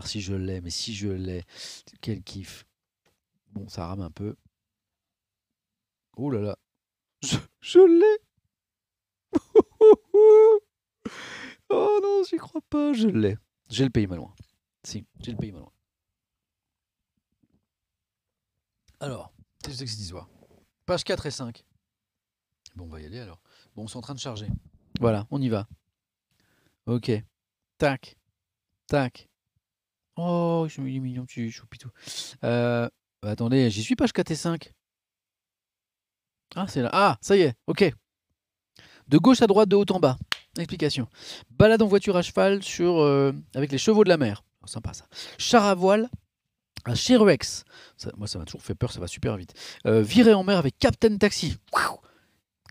Si 0.05 0.21
je 0.21 0.35
l'ai, 0.35 0.61
mais 0.61 0.71
si 0.71 0.95
je 0.95 1.09
l'ai, 1.09 1.45
quel 2.01 2.23
kiff. 2.23 2.67
Bon, 3.53 3.69
ça 3.69 3.87
rame 3.87 4.03
un 4.03 4.11
peu. 4.11 4.37
Oh 6.17 6.31
là 6.31 6.41
là. 6.41 6.59
Je, 7.23 7.37
je 7.61 7.79
l'ai. 7.79 8.19
oh 11.71 12.01
non, 12.03 12.23
j'y 12.29 12.37
crois 12.37 12.61
pas, 12.69 12.93
je 12.93 13.09
l'ai. 13.09 13.37
J'ai 13.69 13.85
le 13.85 13.91
pays 13.91 14.07
malouin. 14.07 14.35
Si, 14.85 15.05
j'ai 15.21 15.33
le 15.33 15.39
pays 15.39 15.53
malouin. 15.53 15.73
Alors, 19.01 19.33
qu'est-ce 19.63 19.85
que 19.85 19.91
c'est 19.91 20.15
Page 20.87 21.05
4 21.05 21.27
et 21.27 21.31
5. 21.31 21.65
Bon, 22.77 22.85
on 22.85 22.89
va 22.89 23.01
y 23.01 23.07
aller 23.07 23.19
alors. 23.19 23.41
Bon, 23.75 23.87
c'est 23.87 23.97
en 23.97 24.01
train 24.01 24.15
de 24.15 24.21
charger. 24.21 24.49
Voilà, 25.01 25.27
on 25.31 25.41
y 25.43 25.49
va. 25.49 25.67
Ok. 26.87 27.11
Tac. 27.79 28.17
Tac. 28.87 29.29
Oh, 30.17 30.64
je 30.67 30.73
suis 30.73 31.01
mignon, 31.01 31.27
tu 31.27 31.51
choupitou. 31.51 31.91
Euh, 32.43 32.89
bah, 33.23 33.31
attendez, 33.31 33.71
j'y 33.71 33.83
suis 33.83 33.97
page 33.97 34.12
4 34.12 34.31
et 34.31 34.35
5. 34.35 34.73
Ah, 36.55 36.67
c'est 36.69 36.83
là. 36.83 36.91
Ah, 36.93 37.19
ça 37.21 37.37
y 37.37 37.43
est, 37.43 37.55
ok. 37.67 37.93
De 39.09 39.19
gauche 39.19 39.43
à 39.43 39.47
droite, 39.47 39.69
de 39.69 39.77
haut 39.77 39.85
en 39.91 40.01
bas. 40.01 40.17
Explication. 40.59 41.07
Balade 41.51 41.83
en 41.83 41.87
voiture 41.87 42.17
à 42.17 42.23
cheval 42.23 42.61
euh, 42.81 43.33
avec 43.55 43.71
les 43.71 43.79
chevaux 43.79 44.05
de 44.05 44.09
la 44.09 44.17
mer. 44.17 44.43
Oh, 44.62 44.67
sympa 44.67 44.95
ça. 44.95 45.07
Char 45.39 45.64
à 45.64 45.75
voile 45.75 46.09
à 46.87 46.95
Chiruex. 46.95 47.64
Moi, 48.17 48.27
ça 48.27 48.39
m'a 48.39 48.45
toujours 48.45 48.62
fait 48.62 48.75
peur, 48.75 48.93
ça 48.93 49.01
va 49.01 49.07
super 49.07 49.37
vite. 49.37 49.53
Euh, 49.87 50.03
virer 50.03 50.35
en 50.35 50.45
mer 50.45 50.59
avec 50.59 50.79
Captain 50.79 51.17
Taxi. 51.19 51.57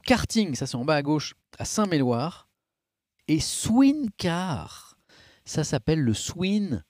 Karting, 0.05 0.55
ça 0.55 0.67
c'est 0.67 0.75
en 0.75 0.85
bas 0.85 0.95
à 0.95 1.01
gauche, 1.01 1.33
à 1.57 1.65
Saint-Méloire. 1.65 2.47
Et 3.27 3.39
Swin 3.39 4.07
Car, 4.17 4.97
ça 5.45 5.63
s'appelle 5.63 5.99
le 5.99 6.13
Swin 6.13 6.83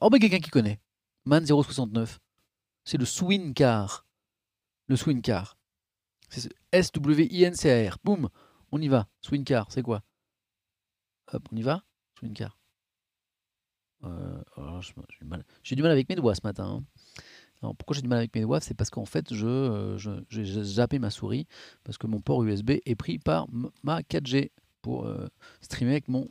Oh, 0.00 0.10
bah 0.10 0.18
quelqu'un 0.18 0.40
qui 0.40 0.50
connaît. 0.50 0.80
Man 1.24 1.46
069. 1.46 2.20
C'est 2.84 2.98
le 2.98 3.04
Swin 3.04 3.52
Car. 3.54 4.06
Le 4.88 4.96
Swin 4.96 5.20
Car. 5.20 5.56
C'est 6.28 6.40
ce- 6.40 6.48
S-W-I-N-C-A-R. 6.72 7.98
Boum, 8.04 8.28
on 8.72 8.80
y 8.80 8.88
va. 8.88 9.08
Swin 9.20 9.44
Car, 9.44 9.70
c'est 9.70 9.82
quoi? 9.82 10.02
Hop, 11.32 11.46
on 11.52 11.56
y 11.56 11.62
va 11.62 11.82
Swin 12.18 12.32
Car. 12.34 12.58
Euh, 14.04 14.42
je- 14.80 14.92
j'ai 15.62 15.76
du 15.76 15.82
mal- 15.82 15.90
avec 15.92 16.08
mes 16.08 16.14
doigts 16.16 16.34
ce 16.34 16.42
matin. 16.44 16.64
hein. 16.66 16.84
Alors, 17.62 17.74
pourquoi 17.74 17.94
j'ai 17.96 18.02
du 18.02 18.08
mal 18.08 18.18
avec 18.18 18.34
mes 18.34 18.42
doigts? 18.42 18.60
C'est 18.60 18.74
parce 18.74 18.90
qu'en 18.90 19.06
fait, 19.06 19.32
je, 19.32 19.46
euh, 19.46 20.22
j'ai 20.28 20.62
zappé 20.64 20.98
ma 20.98 21.08
souris 21.10 21.46
parce 21.84 21.96
que 21.96 22.06
mon 22.06 22.20
port 22.20 22.42
USB 22.44 22.80
est 22.84 22.94
pris 22.96 23.18
par 23.18 23.46
ma 23.82 24.02
4G 24.02 24.52
pour 24.82 25.06
euh, 25.06 25.26
streamer 25.62 25.92
avec 25.92 26.08
mon 26.08 26.28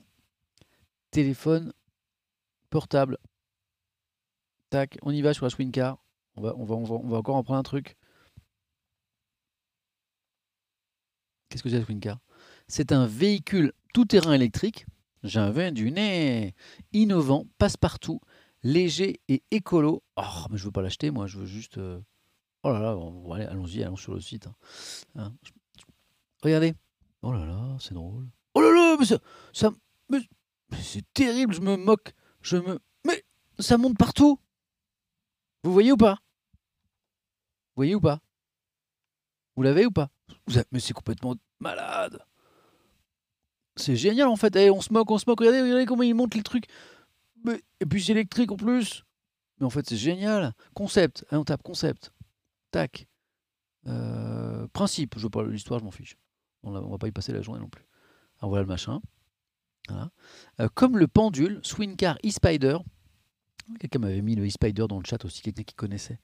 téléphone 1.10 1.74
portable. 2.70 3.18
On 5.02 5.12
y 5.12 5.22
va 5.22 5.34
sur 5.34 5.46
la 5.46 5.50
Swing 5.50 5.72
Car. 5.72 5.98
On 6.36 6.42
va, 6.42 6.54
encore 6.76 7.36
en 7.36 7.44
prendre 7.44 7.60
un 7.60 7.64
truc. 7.64 7.96
Qu'est-ce 11.50 11.62
que 11.64 11.70
c'est 11.70 11.80
la 11.80 11.86
Swing 11.86 12.00
Car? 12.00 12.20
C'est 12.68 12.92
un 12.92 13.06
véhicule 13.06 13.74
tout-terrain 13.94 14.34
électrique. 14.34 14.86
Viens 15.24 15.72
du 15.72 15.92
nez. 15.92 16.56
Innovant, 16.92 17.46
passe-partout, 17.58 18.20
léger 18.64 19.22
et 19.30 19.44
écolo. 19.52 20.04
Oh, 20.18 20.46
mais 20.50 20.58
je 20.58 20.66
veux 20.66 20.72
pas 20.72 20.82
l'acheter, 20.82 21.12
moi, 21.12 21.28
je 21.28 21.38
veux 21.38 21.46
juste. 21.46 21.78
euh, 21.78 22.02
Oh 22.64 22.72
là 22.72 22.80
là, 22.80 23.50
allons-y, 23.50 23.84
allons 23.84 23.98
sur 23.98 24.14
le 24.14 24.22
site. 24.22 24.48
hein. 24.48 24.56
Hein, 25.16 25.34
Regardez. 26.42 26.74
Oh 27.22 27.32
là 27.32 27.46
là, 27.46 27.78
c'est 27.80 27.94
drôle. 27.94 28.28
Oh 28.56 28.62
là 28.62 28.72
là, 28.72 28.98
mais 29.00 29.06
ça, 29.06 29.20
c'est 30.82 31.14
terrible, 31.14 31.54
je 31.54 31.62
me 31.62 31.76
moque. 31.78 32.14
Je 32.42 32.58
me. 32.58 32.80
Mais 33.06 33.24
ça 33.60 33.78
monte 33.78 33.98
partout. 33.98 34.40
Vous 35.64 35.72
voyez 35.74 35.92
ou 35.92 35.98
pas? 35.98 36.16
Vous 36.16 37.78
voyez 37.78 37.96
ou 37.96 38.02
pas? 38.02 38.20
Vous 39.56 39.64
l'avez 39.64 39.86
ou 39.86 39.92
pas? 39.92 40.10
Mais 40.72 40.80
c'est 40.80 40.94
complètement 40.94 41.36
malade. 41.60 42.20
C'est 43.76 43.96
génial 43.96 44.28
en 44.28 44.36
fait. 44.36 44.56
Eh, 44.56 44.70
on 44.70 44.82
se 44.82 44.92
moque, 44.94 45.10
on 45.12 45.18
se 45.18 45.26
moque. 45.28 45.40
Regardez, 45.40 45.62
regardez 45.62 45.86
comment 45.86 46.04
il 46.04 46.14
monte 46.16 46.36
les 46.36 46.44
trucs. 46.44 46.66
Mais- 47.44 47.62
Et 47.80 47.86
puis 47.86 48.04
c'est 48.04 48.12
électrique 48.12 48.52
en 48.52 48.58
plus. 48.58 49.04
Mais 49.60 49.66
en 49.66 49.70
fait, 49.70 49.88
c'est 49.88 49.98
génial. 49.98 50.54
Concept. 50.74 51.26
On 51.32 51.44
tape 51.44 51.64
concept. 51.64 52.12
Tac. 52.72 53.08
Euh, 53.88 54.68
principe. 54.74 55.16
Je 55.18 55.24
veux 55.24 55.30
pas 55.30 55.44
l'histoire, 55.44 55.80
je 55.80 55.86
m'en 55.86 55.92
fiche. 55.92 56.18
On, 56.64 56.74
on 56.76 56.90
va 56.90 56.98
pas 56.98 57.08
y 57.08 57.12
passer 57.12 57.32
la 57.34 57.42
journée 57.42 57.60
non 57.62 57.70
plus. 57.70 57.86
Alors 58.40 58.50
voilà 58.50 58.64
le 58.64 58.68
machin. 58.68 59.02
Euh, 60.60 60.70
comme 60.74 60.98
le 60.98 61.08
pendule, 61.08 61.60
Swing 61.64 61.96
Car 61.96 62.18
e-Spider. 62.26 62.78
Quelqu'un 63.80 64.00
m'avait 64.00 64.22
mis 64.22 64.36
le 64.36 64.46
e-Spider 64.46 64.86
dans 64.90 65.00
le 65.00 65.06
chat 65.06 65.24
aussi, 65.24 65.42
quelqu'un 65.42 65.64
qui 65.64 65.74
connaissait. 65.74 66.20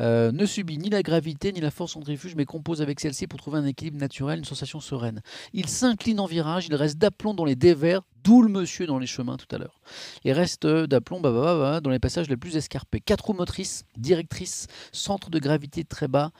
Euh, 0.00 0.32
ne 0.32 0.46
subit 0.46 0.78
ni 0.78 0.88
la 0.88 1.02
gravité 1.02 1.52
ni 1.52 1.60
la 1.60 1.70
force 1.70 1.92
centrifuge, 1.92 2.34
mais 2.34 2.46
compose 2.46 2.80
avec 2.80 2.98
celle-ci 2.98 3.26
pour 3.26 3.38
trouver 3.38 3.58
un 3.58 3.66
équilibre 3.66 3.98
naturel, 3.98 4.38
une 4.38 4.44
sensation 4.46 4.80
sereine. 4.80 5.20
Il 5.52 5.68
s'incline 5.68 6.18
en 6.18 6.26
virage, 6.26 6.66
il 6.66 6.74
reste 6.74 6.96
d'aplomb 6.96 7.34
dans 7.34 7.44
les 7.44 7.56
dévers, 7.56 8.00
d'où 8.24 8.42
le 8.42 8.48
monsieur 8.48 8.86
dans 8.86 8.98
les 8.98 9.06
chemins 9.06 9.36
tout 9.36 9.54
à 9.54 9.58
l'heure. 9.58 9.80
Il 10.24 10.32
reste 10.32 10.66
d'aplomb 10.66 11.20
bah, 11.20 11.30
bah, 11.30 11.58
bah, 11.58 11.80
dans 11.80 11.90
les 11.90 11.98
passages 11.98 12.28
les 12.30 12.38
plus 12.38 12.56
escarpés. 12.56 13.00
Quatre 13.00 13.26
roues 13.26 13.34
motrices, 13.34 13.84
directrices, 13.98 14.66
centre 14.90 15.28
de 15.28 15.38
gravité 15.38 15.84
très 15.84 16.08
bas, 16.08 16.30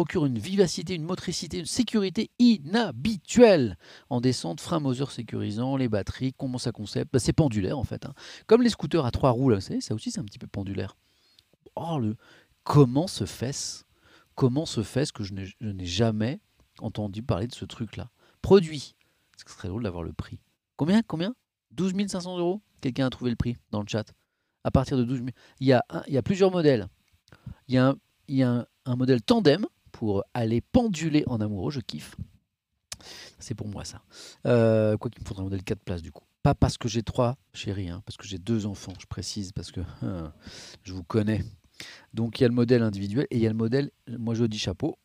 procure 0.00 0.24
une 0.24 0.38
vivacité, 0.38 0.94
une 0.94 1.04
motricité, 1.04 1.58
une 1.58 1.66
sécurité 1.66 2.30
inhabituelle. 2.38 3.76
En 4.08 4.22
descente, 4.22 4.58
frein 4.58 4.80
Moser 4.80 5.04
sécurisant, 5.10 5.76
les 5.76 5.90
batteries, 5.90 6.32
comment 6.32 6.56
ça 6.56 6.72
concept 6.72 7.12
bah, 7.12 7.18
C'est 7.18 7.34
pendulaire 7.34 7.78
en 7.78 7.84
fait. 7.84 8.06
hein. 8.06 8.14
Comme 8.46 8.62
les 8.62 8.70
scooters 8.70 9.04
à 9.04 9.10
trois 9.10 9.30
roues, 9.32 9.50
là, 9.50 9.56
vous 9.56 9.60
savez, 9.60 9.82
ça 9.82 9.94
aussi 9.94 10.10
c'est 10.10 10.18
un 10.20 10.24
petit 10.24 10.38
peu 10.38 10.46
pendulaire. 10.46 10.96
Oh, 11.76 11.98
le... 11.98 12.16
Comment 12.64 13.08
se 13.08 13.26
fait-ce 13.26 13.84
Comment 14.36 14.64
se 14.64 14.82
fait-ce 14.82 15.12
que 15.12 15.22
je 15.22 15.34
n'ai 15.34 15.84
jamais 15.84 16.40
entendu 16.78 17.22
parler 17.22 17.46
de 17.46 17.54
ce 17.54 17.66
truc-là? 17.66 18.08
Produit. 18.40 18.94
Ce 19.36 19.52
serait 19.52 19.68
drôle 19.68 19.82
d'avoir 19.82 20.02
le 20.02 20.14
prix. 20.14 20.40
Combien 20.76 21.02
Combien? 21.02 21.34
12 21.72 21.92
500 22.08 22.38
euros? 22.38 22.62
Quelqu'un 22.80 23.04
a 23.04 23.10
trouvé 23.10 23.28
le 23.28 23.36
prix 23.36 23.58
dans 23.70 23.82
le 23.82 23.86
chat. 23.86 24.14
À 24.64 24.70
partir 24.70 24.96
de 24.96 25.04
12 25.04 25.18
000. 25.18 25.28
Il 25.60 25.66
y 25.66 25.74
a, 25.74 25.84
il 26.06 26.14
y 26.14 26.16
a 26.16 26.22
plusieurs 26.22 26.50
modèles. 26.50 26.88
Il 27.68 27.74
y 27.74 27.78
a, 27.78 27.94
il 28.28 28.36
y 28.36 28.42
a 28.42 28.66
un 28.86 28.96
modèle 28.96 29.20
tandem 29.20 29.66
pour 30.00 30.24
aller 30.32 30.62
penduler 30.62 31.24
en 31.26 31.42
amoureux. 31.42 31.70
Je 31.70 31.80
kiffe. 31.80 32.16
C'est 33.38 33.54
pour 33.54 33.68
moi 33.68 33.84
ça. 33.84 34.00
Euh, 34.46 34.96
quoi 34.96 35.10
qu'il 35.10 35.22
me 35.22 35.28
faudrait 35.28 35.42
un 35.42 35.44
modèle 35.44 35.62
4 35.62 35.84
places 35.84 36.00
du 36.00 36.10
coup. 36.10 36.24
Pas 36.42 36.54
parce 36.54 36.78
que 36.78 36.88
j'ai 36.88 37.02
trois 37.02 37.36
chéris, 37.52 37.90
hein, 37.90 38.02
parce 38.06 38.16
que 38.16 38.26
j'ai 38.26 38.38
deux 38.38 38.64
enfants, 38.64 38.94
je 38.98 39.04
précise, 39.04 39.52
parce 39.52 39.70
que 39.70 39.82
hein, 40.00 40.32
je 40.84 40.94
vous 40.94 41.02
connais. 41.02 41.44
Donc 42.14 42.40
il 42.40 42.44
y 42.44 42.46
a 42.46 42.48
le 42.48 42.54
modèle 42.54 42.82
individuel 42.82 43.26
et 43.30 43.36
il 43.36 43.42
y 43.42 43.46
a 43.46 43.50
le 43.50 43.54
modèle, 43.54 43.90
moi 44.08 44.32
je 44.34 44.44
dis 44.44 44.58
chapeau. 44.58 44.96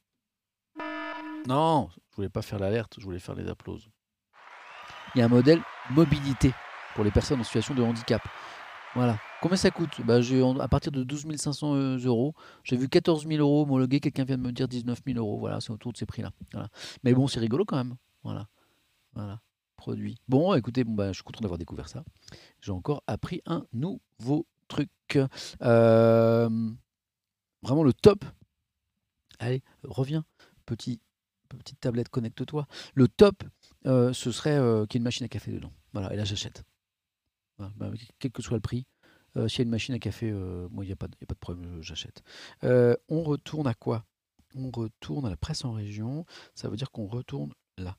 Non, 1.45 1.89
je 2.11 2.15
voulais 2.15 2.29
pas 2.29 2.41
faire 2.41 2.59
l'alerte, 2.59 2.95
je 2.97 3.03
voulais 3.03 3.19
faire 3.19 3.35
les 3.35 3.49
applauses. 3.49 3.89
Il 5.13 5.19
y 5.19 5.21
a 5.23 5.25
un 5.25 5.29
modèle 5.29 5.59
mobilité 5.89 6.53
pour 6.95 7.03
les 7.03 7.11
personnes 7.11 7.41
en 7.41 7.43
situation 7.43 7.75
de 7.75 7.83
handicap. 7.83 8.21
Voilà. 8.95 9.19
Combien 9.41 9.57
ça 9.57 9.71
coûte? 9.71 10.01
Bah, 10.05 10.19
À 10.61 10.67
partir 10.69 10.91
de 10.91 11.03
12 11.03 11.35
500 11.35 11.75
euh, 11.75 11.97
euros. 11.97 12.33
J'ai 12.63 12.77
vu 12.77 12.87
14 12.87 13.27
000 13.27 13.41
euros 13.41 13.63
homologués. 13.63 13.99
Quelqu'un 13.99 14.23
vient 14.23 14.37
de 14.37 14.41
me 14.41 14.53
dire 14.53 14.69
19 14.69 15.01
000 15.05 15.19
euros. 15.19 15.37
Voilà, 15.37 15.59
c'est 15.59 15.71
autour 15.71 15.91
de 15.91 15.97
ces 15.97 16.05
prix-là. 16.05 16.31
Mais 17.03 17.13
bon, 17.13 17.27
c'est 17.27 17.41
rigolo 17.41 17.65
quand 17.65 17.75
même. 17.75 17.95
Voilà. 18.23 18.47
Voilà. 19.13 19.41
Produit. 19.75 20.17
Bon, 20.29 20.53
écoutez, 20.53 20.85
bon, 20.85 20.93
bah, 20.93 21.09
je 21.09 21.15
suis 21.15 21.23
content 21.23 21.41
d'avoir 21.41 21.57
découvert 21.57 21.89
ça. 21.89 22.05
J'ai 22.61 22.71
encore 22.71 23.03
appris 23.05 23.41
un 23.45 23.65
nouveau 23.73 24.47
truc. 24.69 24.89
Euh, 25.61 26.49
vraiment 27.61 27.83
le 27.83 27.91
top. 27.91 28.23
Allez, 29.39 29.61
reviens. 29.83 30.23
Petit, 30.65 31.01
petite 31.49 31.81
tablette, 31.81 32.07
connecte-toi. 32.07 32.65
Le 32.93 33.09
top, 33.09 33.43
euh, 33.85 34.13
ce 34.13 34.31
serait 34.31 34.55
qu'il 34.87 34.95
y 34.95 34.97
ait 34.97 34.99
une 34.99 35.03
machine 35.03 35.25
à 35.25 35.29
café 35.29 35.51
dedans. 35.51 35.73
Voilà, 35.91 36.13
et 36.13 36.15
là 36.15 36.23
j'achète. 36.23 36.63
Bah, 37.58 37.91
quel 38.20 38.32
que 38.32 38.41
soit 38.41 38.58
le 38.58 38.62
prix, 38.62 38.86
euh, 39.38 39.47
s'il 39.47 39.60
y 39.60 39.62
a 39.62 39.64
une 39.66 39.70
machine 39.70 39.95
à 39.95 39.99
café, 39.99 40.30
euh, 40.30 40.68
moi 40.72 40.84
il 40.84 40.88
n'y 40.88 40.93
a, 40.93 40.97
pas 40.97 41.08
de- 41.08 41.16
a 41.22 41.26
pas 41.26 41.34
de 41.36 41.39
problème, 41.39 41.78
euh, 41.78 41.82
j'achète. 41.82 42.24
Euh, 42.64 42.95
on 43.10 43.24
retourne 43.24 43.68
à 43.68 43.74
quoi? 43.74 44.06
On 44.56 44.72
retourne 44.72 45.26
à 45.26 45.30
la 45.30 45.38
presse 45.38 45.66
en 45.66 45.74
région. 45.74 46.26
Ça 46.53 46.70
veut 46.70 46.78
dire 46.78 46.91
qu'on 46.91 47.08
retourne 47.08 47.53
là. 47.78 47.97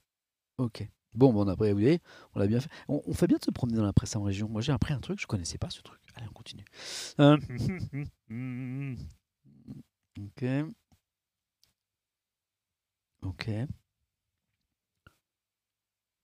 Ok. 0.58 0.88
Bon, 1.14 1.32
bon 1.32 1.48
après, 1.48 1.72
vous 1.72 1.78
voyez, 1.80 2.00
on 2.34 2.38
l'a 2.38 2.46
bien 2.46 2.60
fait. 2.60 2.68
On, 2.88 3.12
fait 3.14 3.26
bien 3.26 3.38
de 3.38 3.44
se 3.44 3.50
promener 3.50 3.78
dans 3.78 3.84
la 3.86 3.92
presse 3.94 4.16
en 4.16 4.22
région. 4.22 4.48
Moi 4.48 4.60
j'ai 4.60 4.72
appris 4.72 4.92
un 4.92 5.00
truc, 5.00 5.20
je 5.20 5.26
connaissais 5.26 5.58
pas 5.58 5.70
ce 5.70 5.80
truc. 5.82 6.00
Allez, 6.14 6.26
on 6.28 6.32
continue. 6.32 6.64
Ok. 10.18 10.44
Ok. 13.22 13.50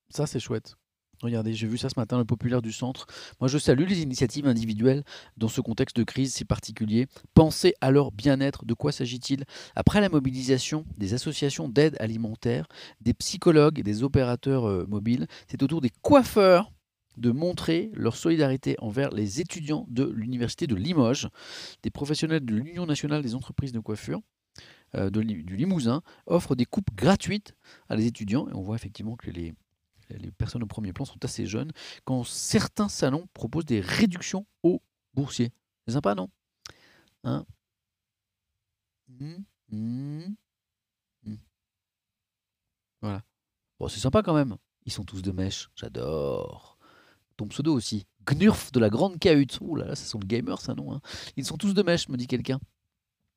Ça, 0.08 0.26
c'est 0.26 0.40
chouette. 0.40 0.76
Regardez, 1.22 1.54
j'ai 1.54 1.68
vu 1.68 1.78
ça 1.78 1.88
ce 1.88 1.98
matin, 1.98 2.18
le 2.18 2.24
populaire 2.24 2.62
du 2.62 2.72
centre. 2.72 3.06
Moi, 3.40 3.46
je 3.46 3.56
salue 3.56 3.86
les 3.86 4.02
initiatives 4.02 4.46
individuelles 4.46 5.04
dans 5.36 5.46
ce 5.46 5.60
contexte 5.60 5.96
de 5.96 6.02
crise 6.02 6.34
si 6.34 6.44
particulier. 6.44 7.06
Pensez 7.32 7.74
à 7.80 7.92
leur 7.92 8.10
bien-être. 8.10 8.64
De 8.64 8.74
quoi 8.74 8.90
s'agit-il? 8.90 9.44
Après 9.76 10.00
la 10.00 10.08
mobilisation 10.08 10.84
des 10.98 11.14
associations 11.14 11.68
d'aide 11.68 11.96
alimentaire, 12.00 12.66
des 13.00 13.14
psychologues 13.14 13.78
et 13.78 13.84
des 13.84 14.02
opérateurs 14.02 14.66
euh, 14.66 14.84
mobiles, 14.88 15.28
c'est 15.46 15.62
au 15.62 15.68
tour 15.68 15.80
des 15.80 15.90
coiffeurs 16.02 16.72
de 17.16 17.30
montrer 17.30 17.90
leur 17.94 18.16
solidarité 18.16 18.74
envers 18.80 19.10
les 19.12 19.40
étudiants 19.40 19.86
de 19.90 20.04
l'Université 20.04 20.66
de 20.66 20.74
Limoges, 20.74 21.28
des 21.84 21.90
professionnels 21.90 22.44
de 22.44 22.54
l'Union 22.54 22.86
nationale 22.86 23.22
des 23.22 23.34
entreprises 23.36 23.72
de 23.72 23.80
coiffure. 23.80 24.20
euh, 24.96 25.10
du 25.10 25.56
Limousin 25.56 26.02
offrent 26.26 26.56
des 26.56 26.64
coupes 26.66 26.90
gratuites 26.94 27.54
à 27.88 27.96
les 27.96 28.06
étudiants 28.06 28.48
et 28.48 28.54
on 28.54 28.62
voit 28.62 28.76
effectivement 28.76 29.16
que 29.16 29.30
les, 29.30 29.54
les 30.18 30.30
personnes 30.30 30.62
au 30.62 30.66
premier 30.66 30.92
plan 30.92 31.04
sont 31.04 31.24
assez 31.24 31.46
jeunes, 31.46 31.72
quand 32.04 32.24
certains 32.24 32.88
salons 32.88 33.28
proposent 33.34 33.66
des 33.66 33.80
réductions 33.80 34.46
aux 34.62 34.82
boursiers. 35.14 35.52
C'est 35.86 35.94
sympa, 35.94 36.14
non? 36.14 36.28
Hein? 37.24 37.44
Hmm, 39.08 39.44
hmm, 39.70 40.34
hmm. 41.24 41.36
Voilà. 43.00 43.22
Bon, 43.78 43.88
c'est 43.88 44.00
sympa 44.00 44.22
quand 44.22 44.34
même. 44.34 44.56
Ils 44.84 44.92
sont 44.92 45.04
tous 45.04 45.22
de 45.22 45.32
mèche. 45.32 45.70
J'adore. 45.74 46.78
Ton 47.36 47.48
pseudo 47.48 47.74
aussi. 47.74 48.06
Gnurf 48.26 48.72
de 48.72 48.80
la 48.80 48.90
grande 48.90 49.18
cahute. 49.18 49.58
Ouh 49.60 49.76
là 49.76 49.86
là, 49.86 49.94
ça 49.94 50.04
sent 50.04 50.18
le 50.20 50.26
gamer, 50.26 50.60
ça, 50.60 50.74
non 50.74 50.92
hein? 50.94 51.00
Ils 51.36 51.44
sont 51.44 51.56
tous 51.56 51.74
de 51.74 51.82
mèche, 51.82 52.08
me 52.08 52.16
dit 52.16 52.26
quelqu'un. 52.26 52.60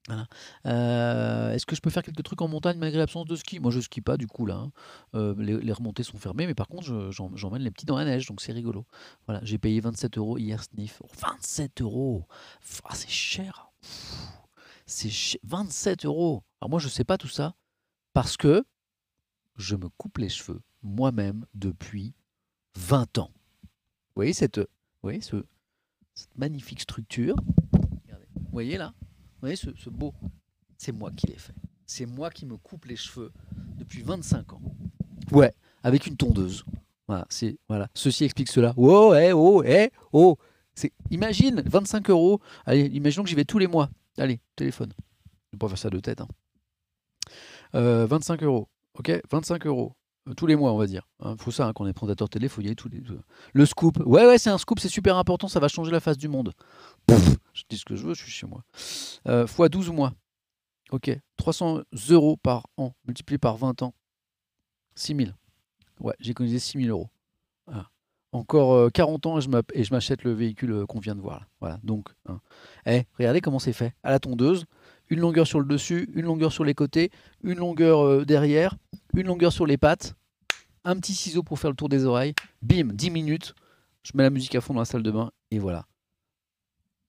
Voilà. 0.08 0.28
Euh, 0.68 1.54
Est-ce 1.54 1.66
que 1.66 1.76
je 1.76 1.82
peux 1.82 1.90
faire 1.90 2.04
quelques 2.04 2.22
trucs 2.24 2.42
en 2.42 2.48
montagne 2.48 2.78
malgré 2.78 3.00
l'absence 3.00 3.26
de 3.26 3.36
ski? 3.36 3.60
Moi, 3.60 3.72
je 3.72 3.80
skie 3.80 4.02
pas 4.02 4.18
du 4.18 4.28
coup 4.28 4.46
là. 4.46 4.56
hein. 4.56 4.72
Euh, 5.16 5.34
les, 5.40 5.72
remontées 5.72 6.04
sont 6.04 6.18
fermées, 6.18 6.46
mais 6.46 6.54
par 6.54 6.68
contre, 6.68 7.10
j'emmène 7.12 7.62
les 7.64 7.72
petits 7.72 7.86
dans 7.86 7.98
la 7.98 8.06
neige, 8.06 8.28
donc 8.28 8.42
c'est 8.42 8.52
rigolo. 8.52 8.86
Voilà, 9.26 9.42
j'ai 9.44 9.58
payé 9.58 9.80
27 9.80 10.18
euros 10.18 10.38
hier 10.38 10.64
sniff. 10.64 11.02
Oh, 11.04 11.10
27 11.20 11.82
euros 11.82 12.28
ah, 12.84 12.94
C'est 12.94 13.10
cher. 13.10 13.72
Pff, 13.82 14.28
C'est 14.86 15.10
cher. 15.10 15.40
27 15.44 16.06
euros. 16.06 16.44
Alors 16.62 16.70
moi, 16.70 16.80
je 16.80 16.88
sais 16.88 17.04
pas 17.04 17.18
tout 17.18 17.28
ça 17.28 17.56
parce 18.14 18.38
que 18.38 18.64
je 19.58 19.76
me 19.76 19.90
coupe 19.90 20.20
les 20.20 20.30
cheveux 20.30 20.62
moi-même 20.84 21.46
depuis 21.56 22.14
20 22.78 23.18
ans. 23.18 23.32
Vous 23.34 24.22
voyez 24.22 24.34
cette, 24.34 24.62
magnifique 26.36 26.82
structure? 26.82 27.36
Vous 28.08 28.52
voyez 28.52 28.78
là? 28.78 28.94
Vous 29.36 29.42
voyez 29.42 29.56
ce, 29.56 29.70
ce 29.78 29.90
beau 29.90 30.14
C'est 30.78 30.92
moi 30.92 31.12
qui 31.12 31.28
l'ai 31.28 31.38
fait. 31.38 31.54
C'est 31.86 32.06
moi 32.06 32.30
qui 32.30 32.46
me 32.46 32.58
coupe 32.58 32.86
les 32.86 32.96
cheveux 32.96 33.32
depuis 33.78 34.02
25 34.02 34.54
ans. 34.54 34.62
Ouais, 35.32 35.54
avec 35.84 36.08
une 36.08 36.18
tondeuse. 36.18 36.66
Voilà, 37.08 37.26
c'est 37.30 37.58
voilà. 37.70 37.88
Ceci 37.94 38.24
explique 38.24 38.50
cela. 38.50 38.74
Oh, 38.78 39.14
eh, 39.16 39.32
oh, 39.34 39.64
eh, 39.64 39.92
oh. 40.14 40.38
C'est 40.74 40.92
imagine 41.12 41.62
25 41.66 42.10
euros. 42.10 42.42
Allez, 42.66 42.88
imaginons 42.88 43.24
que 43.24 43.30
j'y 43.30 43.36
vais 43.36 43.46
tous 43.46 43.60
les 43.60 43.68
mois. 43.68 43.90
Allez, 44.18 44.40
téléphone. 44.56 44.92
Je 44.98 45.58
vais 45.58 45.60
pas 45.60 45.68
faire 45.68 45.78
ça 45.78 45.90
de 45.90 46.00
tête. 46.00 46.22
hein. 46.22 46.28
Euh, 47.76 48.06
25 48.08 48.42
euros. 48.44 48.68
Ok, 48.98 49.12
25 49.32 49.66
euros. 49.68 49.94
Euh, 50.28 50.34
Tous 50.34 50.48
les 50.48 50.56
mois, 50.56 50.72
on 50.74 50.78
va 50.78 50.88
dire. 50.88 51.08
Il 51.24 51.36
faut 51.38 51.52
ça, 51.52 51.68
hein, 51.68 51.74
qu'on 51.74 51.88
est 51.88 51.94
présentateur 51.94 52.30
télé, 52.30 52.48
faut 52.48 52.62
y 52.62 52.66
aller 52.66 52.76
tous 52.76 52.90
les 52.90 53.00
deux. 53.00 53.20
Le 53.54 53.66
scoop. 53.66 53.98
Ouais, 54.06 54.26
ouais, 54.26 54.38
c'est 54.38 54.50
un 54.50 54.58
scoop, 54.58 54.80
c'est 54.80 54.90
super 54.90 55.18
important, 55.18 55.48
ça 55.48 55.60
va 55.60 55.68
changer 55.68 55.92
la 55.92 56.00
face 56.00 56.18
du 56.18 56.28
monde. 56.28 56.54
Pff, 57.08 57.38
je 57.54 57.64
dis 57.70 57.78
ce 57.78 57.86
que 57.86 57.96
je 57.96 58.06
veux, 58.06 58.14
je 58.14 58.24
suis 58.24 58.32
chez 58.32 58.48
moi. 58.48 58.64
Euh, 59.28 59.48
fois 59.48 59.70
12 59.70 59.90
mois. 59.92 60.14
Ok, 60.92 61.12
300 61.38 61.82
euros 62.10 62.38
par 62.38 62.68
an, 62.78 62.94
multiplié 63.08 63.38
par 63.38 63.58
20 63.58 63.82
ans. 63.82 63.94
6 64.96 65.16
000. 65.16 65.30
Ouais, 66.00 66.14
j'ai 66.20 66.32
économisé 66.32 66.60
6 66.60 66.78
000 66.84 66.90
euros. 66.90 67.10
Encore 68.36 68.74
euh, 68.74 68.90
40 68.90 69.26
ans 69.28 69.40
et 69.74 69.84
je 69.84 69.94
m'achète 69.94 70.24
le 70.26 70.34
véhicule 70.34 70.72
euh, 70.74 70.86
qu'on 70.86 71.00
vient 71.00 71.16
de 71.16 71.22
voir. 71.22 71.40
là. 71.40 71.48
Voilà, 71.62 71.80
donc. 71.84 72.10
hein. 72.28 72.42
Eh, 72.86 73.04
regardez 73.18 73.40
comment 73.40 73.60
c'est 73.60 73.72
fait. 73.72 73.94
À 74.04 74.12
la 74.12 74.20
tondeuse, 74.20 74.66
une 75.10 75.22
longueur 75.22 75.48
sur 75.48 75.62
le 75.62 75.66
dessus, 75.66 76.10
une 76.14 76.26
longueur 76.26 76.52
sur 76.52 76.66
les 76.66 76.74
côtés, 76.74 77.12
une 77.44 77.60
longueur 77.60 78.06
euh, 78.06 78.26
derrière, 78.26 78.76
une 79.14 79.28
longueur 79.28 79.54
sur 79.54 79.66
les 79.66 79.78
pattes, 79.78 80.16
un 80.84 80.98
petit 80.98 81.14
ciseau 81.14 81.44
pour 81.44 81.60
faire 81.60 81.70
le 81.70 81.78
tour 81.78 81.88
des 81.88 82.04
oreilles. 82.04 82.34
Bim, 82.62 82.90
10 82.92 83.10
minutes. 83.10 83.56
Je 84.04 84.12
mets 84.16 84.24
la 84.24 84.30
musique 84.30 84.54
à 84.56 84.62
fond 84.62 84.74
dans 84.74 84.82
la 84.82 84.86
salle 84.86 85.04
de 85.04 85.12
bain 85.12 85.32
et 85.50 85.58
voilà. 85.58 85.86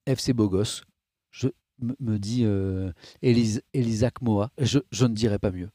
FC 0.07 0.33
Beau 0.33 0.49
Gosse. 0.49 0.85
Je 1.33 1.49
me, 1.81 2.19
dis 2.19 2.43
euh, 2.45 2.93
Moa. 4.23 4.51
Je, 4.59 4.79
je 4.93 5.07
ne 5.07 5.15
dirais 5.15 5.41
pas 5.41 5.51
mieux. 5.51 5.71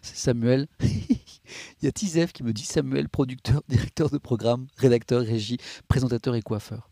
C'est 0.00 0.16
Samuel. 0.16 0.68
Il 1.82 1.84
y 1.84 1.88
a 1.88 1.92
Tizef 1.92 2.32
qui 2.32 2.42
me 2.42 2.52
dit 2.52 2.64
Samuel, 2.64 3.08
producteur, 3.08 3.62
directeur 3.68 4.10
de 4.10 4.18
programme, 4.18 4.66
rédacteur, 4.76 5.22
régie, 5.22 5.58
présentateur 5.88 6.34
et 6.34 6.42
coiffeur. 6.42 6.90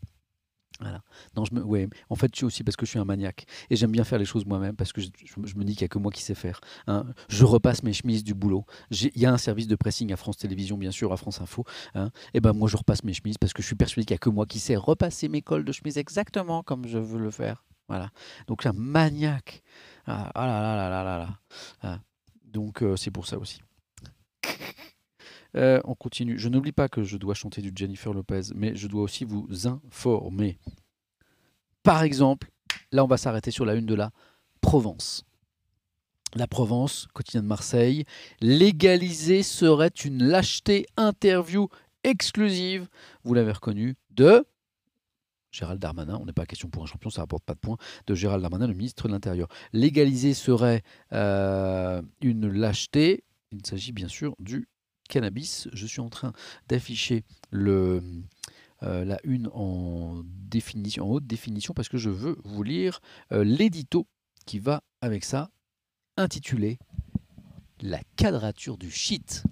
Voilà. 0.81 1.01
Non, 1.37 1.45
je 1.45 1.53
me, 1.55 1.63
ouais, 1.63 1.87
en 2.09 2.15
fait, 2.15 2.29
je 2.33 2.37
suis 2.39 2.45
aussi 2.45 2.63
parce 2.65 2.75
que 2.75 2.85
je 2.85 2.89
suis 2.89 2.99
un 2.99 3.05
maniaque 3.05 3.45
et 3.69 3.77
j'aime 3.77 3.91
bien 3.93 4.03
faire 4.03 4.19
les 4.19 4.25
choses 4.25 4.45
moi-même 4.45 4.75
parce 4.75 4.91
que 4.91 4.99
je, 4.99 5.07
me- 5.37 5.63
dis 5.63 5.73
qu'il 5.73 5.83
n'y 5.83 5.85
a 5.85 5.87
que 5.87 5.99
moi 5.99 6.11
qui 6.11 6.21
sais 6.21 6.35
faire. 6.35 6.59
hein. 6.87 7.05
Je 7.29 7.45
repasse 7.45 7.81
mes 7.81 7.93
chemises 7.93 8.25
du 8.25 8.33
boulot. 8.33 8.65
Il 8.91 9.09
y 9.15 9.25
a 9.25 9.31
un 9.31 9.37
service 9.37 9.67
de 9.67 9.75
pressing 9.77 10.11
à 10.11 10.17
France 10.17 10.35
Télévisions, 10.35 10.77
bien 10.77 10.91
sûr, 10.91 11.13
à 11.13 11.17
France 11.17 11.39
Info. 11.39 11.63
hein. 11.93 12.11
Et 12.33 12.41
ben 12.41 12.51
moi, 12.51 12.67
je 12.67 12.75
repasse 12.75 13.05
mes 13.05 13.13
chemises 13.13 13.37
parce 13.37 13.53
que 13.53 13.61
je 13.61 13.67
suis 13.67 13.75
persuadé 13.77 14.05
qu'il 14.05 14.13
n'y 14.15 14.17
a 14.17 14.19
que 14.19 14.29
moi 14.29 14.45
qui 14.45 14.59
sais 14.59 14.75
repasser 14.75 15.29
mes 15.29 15.41
cols 15.41 15.63
de 15.63 15.71
chemise 15.71 15.97
exactement 15.97 16.61
comme 16.61 16.85
je 16.87 16.97
veux 16.97 17.19
le 17.19 17.31
faire. 17.31 17.63
Voilà. 17.87 18.09
Donc, 18.47 18.65
un 18.65 18.73
maniaque. 18.73 19.63
Ah, 20.07 20.29
ah 20.35 20.45
là 20.45 20.61
là 20.61 20.75
là 20.75 20.89
là 20.89 21.03
là 21.05 21.17
là. 21.19 21.39
Ah. 21.83 21.99
Donc, 22.43 22.83
euh, 22.83 22.97
c'est 22.97 23.11
pour 23.11 23.27
ça 23.27 23.37
aussi. 23.37 23.61
Euh, 25.55 25.79
on 25.85 25.95
continue. 25.95 26.37
Je 26.37 26.49
n'oublie 26.49 26.71
pas 26.71 26.89
que 26.89 27.03
je 27.03 27.17
dois 27.17 27.33
chanter 27.33 27.61
du 27.61 27.71
Jennifer 27.73 28.13
Lopez, 28.13 28.41
mais 28.55 28.75
je 28.75 28.87
dois 28.87 29.03
aussi 29.03 29.23
vous 29.25 29.67
informer. 29.67 30.57
Par 31.83 32.03
exemple, 32.03 32.49
là, 32.91 33.03
on 33.03 33.07
va 33.07 33.17
s'arrêter 33.17 33.51
sur 33.51 33.65
la 33.65 33.75
une 33.75 33.85
de 33.85 33.95
la 33.95 34.11
Provence. 34.59 35.23
La 36.35 36.47
Provence, 36.47 37.07
quotidien 37.13 37.41
de 37.41 37.47
Marseille, 37.47 38.03
légaliser 38.41 39.43
serait 39.43 39.87
une 40.03 40.23
lâcheté. 40.23 40.85
Interview 40.97 41.69
exclusive, 42.03 42.87
vous 43.23 43.33
l'avez 43.33 43.53
reconnu, 43.53 43.95
de 44.11 44.45
Gérald 45.51 45.79
Darmanin. 45.79 46.17
On 46.21 46.25
n'est 46.25 46.33
pas 46.33 46.45
question 46.45 46.69
pour 46.69 46.83
un 46.83 46.85
champion, 46.85 47.09
ça 47.09 47.21
rapporte 47.21 47.45
pas 47.45 47.53
de 47.53 47.59
points. 47.59 47.77
De 48.07 48.15
Gérald 48.15 48.41
Darmanin, 48.41 48.67
le 48.67 48.73
ministre 48.73 49.07
de 49.07 49.13
l'Intérieur. 49.13 49.47
Légaliser 49.71 50.33
serait 50.33 50.83
euh, 51.13 52.01
une 52.21 52.51
lâcheté. 52.51 53.23
Il 53.51 53.65
s'agit 53.65 53.93
bien 53.93 54.09
sûr 54.09 54.35
du 54.39 54.67
cannabis. 55.07 55.67
Je 55.73 55.85
suis 55.85 56.01
en 56.01 56.09
train 56.09 56.33
d'afficher 56.67 57.23
le, 57.51 58.03
euh, 58.83 59.05
la 59.05 59.19
une 59.23 59.47
en, 59.53 60.23
haute 60.99 61.27
définition 61.27 61.73
parce 61.73 61.89
que 61.89 61.97
je 61.97 62.09
veux 62.09 62.37
vous 62.43 62.63
lire 62.63 62.99
euh, 63.31 63.43
l'édito 63.43 64.07
qui 64.45 64.59
va 64.59 64.83
avec 65.01 65.23
ça, 65.23 65.49
intitulé 66.17 66.77
La 67.81 67.99
quadrature 68.15 68.77
du 68.77 68.91
shit. 68.91 69.43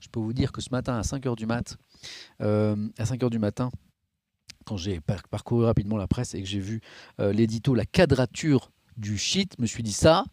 Je 0.00 0.08
peux 0.08 0.20
vous 0.20 0.32
dire 0.32 0.52
que 0.52 0.60
ce 0.60 0.70
matin 0.70 0.94
à 0.96 1.02
5h 1.02 1.36
du 1.36 1.46
mat, 1.46 1.76
euh, 2.40 2.88
à 2.98 3.04
5h 3.04 3.30
du 3.30 3.38
matin, 3.38 3.70
quand 4.64 4.76
j'ai 4.76 5.00
par- 5.00 5.28
parcouru 5.28 5.64
rapidement 5.64 5.96
la 5.96 6.06
presse 6.06 6.34
et 6.34 6.42
que 6.42 6.48
j'ai 6.48 6.60
vu 6.60 6.80
l'édito 7.18 7.74
La 7.74 7.86
quadrature 7.86 8.70
du 8.96 9.18
shit, 9.18 9.54
je 9.58 9.62
me 9.62 9.66
suis 9.66 9.82
dit 9.82 9.92
ça, 9.92 10.24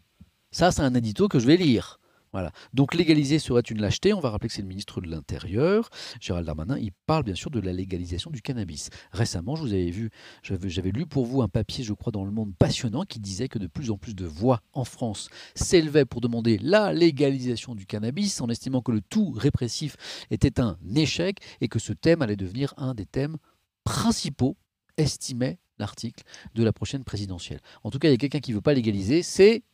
ça 0.50 0.70
c'est 0.70 0.82
un 0.82 0.94
édito 0.94 1.28
que 1.28 1.38
je 1.38 1.46
vais 1.46 1.56
lire. 1.56 1.98
Voilà. 2.38 2.52
Donc 2.72 2.94
légaliser 2.94 3.40
serait 3.40 3.62
une 3.62 3.80
lâcheté. 3.80 4.14
On 4.14 4.20
va 4.20 4.30
rappeler 4.30 4.46
que 4.46 4.54
c'est 4.54 4.62
le 4.62 4.68
ministre 4.68 5.00
de 5.00 5.08
l'Intérieur, 5.08 5.90
Gérald 6.20 6.46
Darmanin. 6.46 6.78
Il 6.78 6.92
parle 6.92 7.24
bien 7.24 7.34
sûr 7.34 7.50
de 7.50 7.58
la 7.58 7.72
légalisation 7.72 8.30
du 8.30 8.42
cannabis. 8.42 8.90
Récemment, 9.10 9.56
je 9.56 9.62
vous 9.62 9.72
avais 9.72 9.90
vu, 9.90 10.10
j'avais 10.44 10.92
lu 10.92 11.04
pour 11.04 11.26
vous 11.26 11.42
un 11.42 11.48
papier, 11.48 11.82
je 11.82 11.92
crois, 11.92 12.12
dans 12.12 12.24
le 12.24 12.30
monde 12.30 12.54
passionnant 12.56 13.02
qui 13.02 13.18
disait 13.18 13.48
que 13.48 13.58
de 13.58 13.66
plus 13.66 13.90
en 13.90 13.98
plus 13.98 14.14
de 14.14 14.24
voix 14.24 14.60
en 14.72 14.84
France 14.84 15.30
s'élevaient 15.56 16.04
pour 16.04 16.20
demander 16.20 16.58
la 16.58 16.92
légalisation 16.92 17.74
du 17.74 17.86
cannabis 17.86 18.40
en 18.40 18.48
estimant 18.48 18.82
que 18.82 18.92
le 18.92 19.00
tout 19.00 19.32
répressif 19.32 19.96
était 20.30 20.60
un 20.60 20.78
échec 20.94 21.40
et 21.60 21.66
que 21.66 21.80
ce 21.80 21.92
thème 21.92 22.22
allait 22.22 22.36
devenir 22.36 22.72
un 22.76 22.94
des 22.94 23.06
thèmes 23.06 23.38
principaux, 23.82 24.56
estimait 24.96 25.58
l'article 25.80 26.22
de 26.54 26.62
la 26.62 26.72
prochaine 26.72 27.02
présidentielle. 27.02 27.58
En 27.82 27.90
tout 27.90 27.98
cas, 27.98 28.06
il 28.06 28.12
y 28.12 28.14
a 28.14 28.16
quelqu'un 28.16 28.38
qui 28.38 28.52
ne 28.52 28.56
veut 28.56 28.62
pas 28.62 28.74
légaliser, 28.74 29.24
c'est 29.24 29.64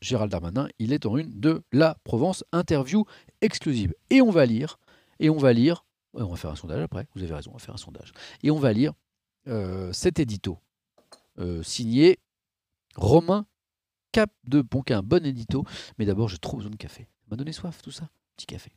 Gérald 0.00 0.30
Darmanin, 0.30 0.68
il 0.78 0.92
est 0.92 1.06
en 1.06 1.16
une 1.16 1.30
de 1.38 1.62
la 1.72 1.96
Provence, 2.04 2.44
interview 2.52 3.04
exclusive. 3.40 3.94
Et 4.10 4.20
on 4.20 4.30
va 4.30 4.46
lire, 4.46 4.78
et 5.18 5.30
on 5.30 5.36
va 5.36 5.52
lire, 5.52 5.84
on 6.14 6.26
va 6.26 6.36
faire 6.36 6.50
un 6.50 6.56
sondage 6.56 6.82
après, 6.82 7.06
vous 7.14 7.22
avez 7.22 7.34
raison, 7.34 7.50
on 7.52 7.58
va 7.58 7.60
faire 7.60 7.74
un 7.74 7.78
sondage. 7.78 8.12
Et 8.42 8.50
on 8.50 8.58
va 8.58 8.72
lire 8.72 8.92
euh, 9.48 9.92
cet 9.92 10.18
édito, 10.18 10.58
euh, 11.38 11.62
signé 11.62 12.18
Romain 12.94 13.46
Cap 14.12 14.30
de 14.44 14.62
Ponquin, 14.62 14.98
un 14.98 15.02
bon 15.02 15.24
édito, 15.24 15.64
mais 15.98 16.06
d'abord 16.06 16.28
j'ai 16.28 16.38
trop 16.38 16.56
besoin 16.56 16.70
de 16.70 16.76
café. 16.76 17.02
Ça 17.02 17.26
m'a 17.30 17.36
donné 17.36 17.52
soif 17.52 17.82
tout 17.82 17.90
ça, 17.90 18.08
petit 18.36 18.46
café. 18.46 18.72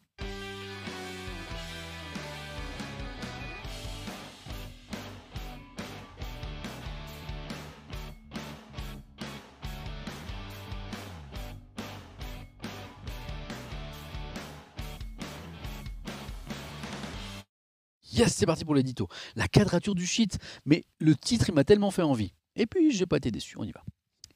Yes, 18.20 18.36
c'est 18.36 18.46
parti 18.46 18.66
pour 18.66 18.76
l'édito. 18.76 19.08
La 19.38 19.48
quadrature 19.48 19.96
du 19.96 20.06
shit. 20.06 20.40
Mais 20.66 20.84
le 21.00 21.16
titre, 21.16 21.48
il 21.48 21.56
m'a 21.56 21.64
tellement 21.64 21.90
fait 21.90 22.02
envie. 22.02 22.34
Et 22.58 22.66
puis, 22.66 22.92
j'ai 22.92 23.06
pas 23.06 23.16
été 23.16 23.32
déçu. 23.32 23.56
On 23.58 23.64
y 23.64 23.72
va. 23.72 23.82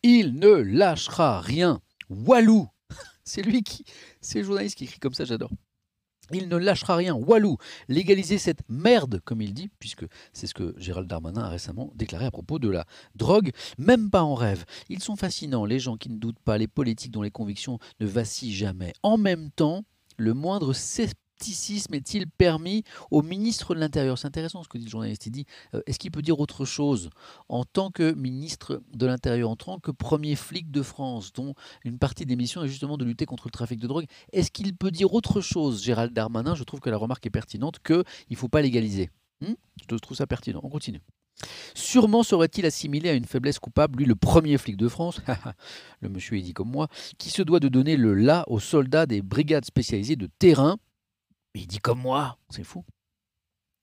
Il 0.04 0.36
ne 0.36 0.48
lâchera 0.48 1.42
rien. 1.42 1.82
Walou. 2.10 2.70
C'est 3.26 3.42
lui 3.42 3.62
qui. 3.62 3.84
C'est 4.22 4.40
le 4.40 4.46
journaliste 4.46 4.78
qui 4.78 4.86
écrit 4.86 5.00
comme 5.00 5.14
ça, 5.14 5.26
j'adore. 5.26 5.52
Il 6.32 6.48
ne 6.48 6.56
lâchera 6.56 6.96
rien. 6.96 7.14
Walou, 7.14 7.58
légaliser 7.90 8.38
cette 8.38 8.62
merde, 8.70 9.20
comme 9.26 9.42
il 9.42 9.54
dit, 9.54 9.70
puisque 9.80 10.06
c'est 10.32 10.48
ce 10.48 10.54
que 10.54 10.74
Gérald 10.78 11.10
Darmanin 11.10 11.42
a 11.42 11.50
récemment 11.50 11.92
déclaré 11.96 12.26
à 12.26 12.32
propos 12.32 12.60
de 12.60 12.70
la 12.70 12.86
drogue, 13.16 13.52
même 13.78 14.10
pas 14.10 14.24
en 14.24 14.34
rêve. 14.34 14.64
Ils 14.88 15.04
sont 15.04 15.18
fascinants, 15.18 15.66
les 15.66 15.80
gens 15.80 15.98
qui 15.98 16.10
ne 16.10 16.16
doutent 16.16 16.40
pas, 16.40 16.58
les 16.58 16.70
politiques 16.70 17.12
dont 17.12 17.22
les 17.22 17.30
convictions 17.30 17.78
ne 18.00 18.06
vacillent 18.06 18.56
jamais. 18.56 18.94
En 19.04 19.18
même 19.18 19.52
temps, 19.52 19.84
le 20.16 20.34
moindre 20.34 20.72
est-il 21.42 22.28
permis 22.28 22.84
au 23.12 23.22
ministre 23.22 23.76
de 23.76 23.80
l'Intérieur? 23.80 24.18
C'est 24.18 24.28
intéressant 24.28 24.64
ce 24.64 24.70
que 24.70 24.78
dit 24.78 24.86
le 24.86 24.90
journaliste. 24.90 25.26
Il 25.26 25.32
dit 25.32 25.46
euh, 25.74 25.82
est-ce 25.86 26.00
qu'il 26.00 26.12
peut 26.12 26.22
dire 26.22 26.40
autre 26.40 26.66
chose 26.66 27.10
en 27.50 27.64
tant 27.64 27.92
que 27.92 28.14
ministre 28.14 28.82
de 28.94 29.06
l'Intérieur, 29.06 29.50
en 29.50 29.56
tant 29.56 29.80
que 29.80 29.92
premier 29.92 30.36
flic 30.36 30.72
de 30.72 30.82
France, 30.82 31.34
dont 31.34 31.54
une 31.84 31.98
partie 31.98 32.26
des 32.26 32.36
missions 32.36 32.64
est 32.64 32.68
justement 32.68 32.98
de 32.98 33.06
lutter 33.06 33.26
contre 33.26 33.48
le 33.48 33.52
trafic 33.52 33.80
de 33.80 33.88
drogue? 33.88 34.06
Est-ce 34.32 34.52
qu'il 34.52 34.76
peut 34.76 34.92
dire 34.92 35.14
autre 35.14 35.42
chose, 35.42 35.84
Gérald 35.84 36.14
Darmanin? 36.14 36.56
Je 36.56 36.64
trouve 36.64 36.80
que 36.80 36.90
la 36.90 36.98
remarque 36.98 37.26
est 37.26 37.32
pertinente 37.32 37.80
qu'il 37.84 38.04
ne 38.30 38.36
faut 38.36 38.50
pas 38.50 38.62
légaliser. 38.62 39.10
Hmm? 39.42 39.54
Je 39.90 39.96
trouve 39.96 40.18
ça 40.18 40.28
pertinent. 40.28 40.62
On 40.64 40.70
continue. 40.70 41.02
Sûrement 41.74 42.24
serait-il 42.24 42.66
assimilé 42.66 43.10
à 43.10 43.14
une 43.14 43.26
faiblesse 43.26 43.60
coupable, 43.60 44.00
lui 44.00 44.06
le 44.06 44.16
premier 44.16 44.58
flic 44.58 44.78
de 44.78 44.88
France, 44.88 45.20
le 46.02 46.10
monsieur 46.10 46.38
est 46.38 46.42
dit 46.42 46.54
comme 46.54 46.70
moi, 46.70 46.88
qui 47.18 47.30
se 47.30 47.42
doit 47.42 47.60
de 47.60 47.68
donner 47.68 47.98
le 47.98 48.14
là 48.14 48.46
aux 48.48 48.60
soldats 48.60 49.06
des 49.06 49.22
brigades 49.22 49.66
spécialisées 49.66 50.16
de 50.16 50.28
terrain 50.40 50.78
il 51.62 51.68
dit 51.68 51.80
comme 51.80 52.00
moi, 52.00 52.38
c'est 52.50 52.64
fou. 52.64 52.84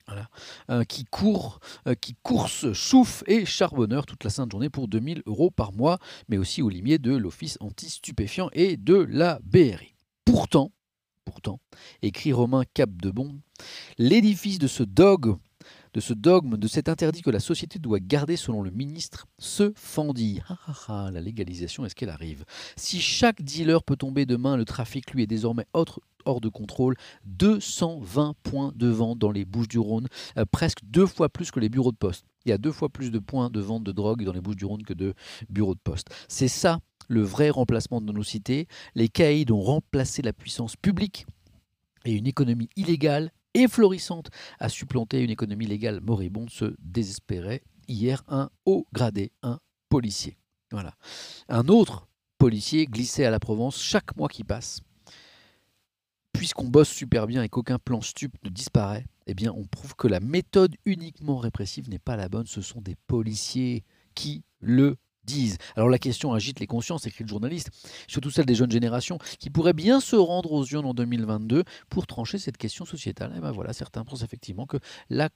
Voilà. 0.06 0.28
Euh, 0.70 0.84
qui 0.84 1.04
court, 1.04 1.60
euh, 1.86 1.94
qui 1.94 2.16
course, 2.22 2.72
chouffe 2.72 3.22
et 3.28 3.46
charbonneur 3.46 4.06
toute 4.06 4.24
la 4.24 4.30
sainte 4.30 4.50
journée 4.50 4.68
pour 4.68 4.88
2000 4.88 5.22
euros 5.26 5.50
par 5.52 5.72
mois, 5.72 5.98
mais 6.28 6.36
aussi 6.36 6.62
au 6.62 6.68
limier 6.68 6.98
de 6.98 7.14
l'Office 7.14 7.56
anti-stupéfiant 7.60 8.48
et 8.52 8.76
de 8.76 8.94
la 8.94 9.38
BRI. 9.44 9.94
Pourtant, 10.24 10.72
pourtant, 11.24 11.60
écrit 12.02 12.32
Romain 12.32 12.64
Capdebon, 12.74 13.40
l'édifice 13.98 14.58
de 14.58 14.66
ce 14.66 14.82
dogme, 14.82 15.36
de 15.94 16.00
ce 16.00 16.12
dogme, 16.12 16.56
de 16.56 16.68
cet 16.68 16.88
interdit 16.88 17.22
que 17.22 17.30
la 17.30 17.40
société 17.40 17.78
doit 17.78 18.00
garder 18.00 18.36
selon 18.36 18.62
le 18.62 18.70
ministre, 18.70 19.26
se 19.38 19.72
fendit. 19.74 20.40
Ah, 20.48 20.58
ah, 20.66 20.74
ah, 20.88 21.10
la 21.12 21.20
légalisation, 21.20 21.84
est-ce 21.84 21.94
qu'elle 21.94 22.10
arrive? 22.10 22.44
Si 22.76 23.00
chaque 23.00 23.42
dealer 23.42 23.82
peut 23.82 23.96
tomber 23.96 24.26
demain, 24.26 24.56
le 24.56 24.64
trafic, 24.64 25.12
lui, 25.12 25.22
est 25.22 25.26
désormais 25.26 25.66
hors 25.72 26.40
de 26.40 26.48
contrôle. 26.48 26.96
220 27.26 28.34
points 28.42 28.72
de 28.76 28.88
vente 28.88 29.18
dans 29.18 29.30
les 29.30 29.44
Bouches-du-Rhône, 29.44 30.08
euh, 30.38 30.44
presque 30.50 30.80
deux 30.84 31.06
fois 31.06 31.28
plus 31.28 31.50
que 31.50 31.60
les 31.60 31.68
bureaux 31.68 31.92
de 31.92 31.96
poste. 31.96 32.26
Il 32.44 32.50
y 32.50 32.52
a 32.52 32.58
deux 32.58 32.72
fois 32.72 32.88
plus 32.88 33.10
de 33.10 33.18
points 33.18 33.50
de 33.50 33.60
vente 33.60 33.84
de 33.84 33.92
drogue 33.92 34.24
dans 34.24 34.32
les 34.32 34.40
Bouches-du-Rhône 34.40 34.82
que 34.82 34.94
de 34.94 35.14
bureaux 35.48 35.74
de 35.74 35.80
poste. 35.80 36.08
C'est 36.28 36.48
ça 36.48 36.80
le 37.08 37.22
vrai 37.22 37.50
remplacement 37.50 38.00
de 38.00 38.12
nos 38.12 38.22
cités. 38.22 38.68
Les 38.94 39.08
caïds 39.08 39.50
ont 39.50 39.60
remplacé 39.60 40.22
la 40.22 40.32
puissance 40.32 40.76
publique 40.76 41.26
et 42.04 42.12
une 42.12 42.26
économie 42.26 42.70
illégale 42.76 43.32
et 43.54 43.68
florissante 43.68 44.30
a 44.58 44.68
supplanté 44.68 45.22
une 45.22 45.30
économie 45.30 45.66
légale 45.66 46.00
moribonde, 46.00 46.50
se 46.50 46.74
désespérait 46.78 47.62
hier 47.88 48.22
un 48.28 48.50
haut 48.64 48.86
gradé, 48.92 49.32
un 49.42 49.58
policier. 49.88 50.36
Voilà. 50.70 50.94
Un 51.48 51.68
autre 51.68 52.08
policier 52.38 52.86
glissait 52.86 53.24
à 53.24 53.30
la 53.30 53.40
Provence 53.40 53.80
chaque 53.80 54.16
mois 54.16 54.28
qui 54.28 54.44
passe 54.44 54.80
puisqu'on 56.40 56.68
bosse 56.68 56.88
super 56.88 57.26
bien 57.26 57.42
et 57.42 57.50
qu'aucun 57.50 57.78
plan 57.78 58.00
stup 58.00 58.32
ne 58.44 58.48
disparaît, 58.48 59.04
eh 59.26 59.34
bien, 59.34 59.52
on 59.54 59.66
prouve 59.66 59.94
que 59.94 60.08
la 60.08 60.20
méthode 60.20 60.74
uniquement 60.86 61.36
répressive 61.36 61.90
n'est 61.90 61.98
pas 61.98 62.16
la 62.16 62.30
bonne. 62.30 62.46
Ce 62.46 62.62
sont 62.62 62.80
des 62.80 62.96
policiers 63.06 63.84
qui 64.14 64.42
le 64.58 64.96
disent. 65.24 65.58
Alors 65.76 65.88
la 65.88 65.98
question 65.98 66.32
agite 66.32 66.60
les 66.60 66.66
consciences, 66.66 67.06
écrit 67.06 67.24
le 67.24 67.28
journaliste, 67.28 67.70
surtout 68.08 68.30
celle 68.30 68.46
des 68.46 68.54
jeunes 68.54 68.70
générations, 68.70 69.18
qui 69.38 69.50
pourraient 69.50 69.72
bien 69.72 70.00
se 70.00 70.16
rendre 70.16 70.52
aux 70.52 70.64
urnes 70.64 70.86
en 70.86 70.94
2022 70.94 71.64
pour 71.88 72.06
trancher 72.06 72.38
cette 72.38 72.56
question 72.56 72.84
sociétale. 72.84 73.34
Et 73.36 73.40
ben 73.40 73.52
voilà, 73.52 73.72
certains 73.72 74.04
pensent 74.04 74.22
effectivement 74.22 74.66
que 74.66 74.78
la 75.08 75.28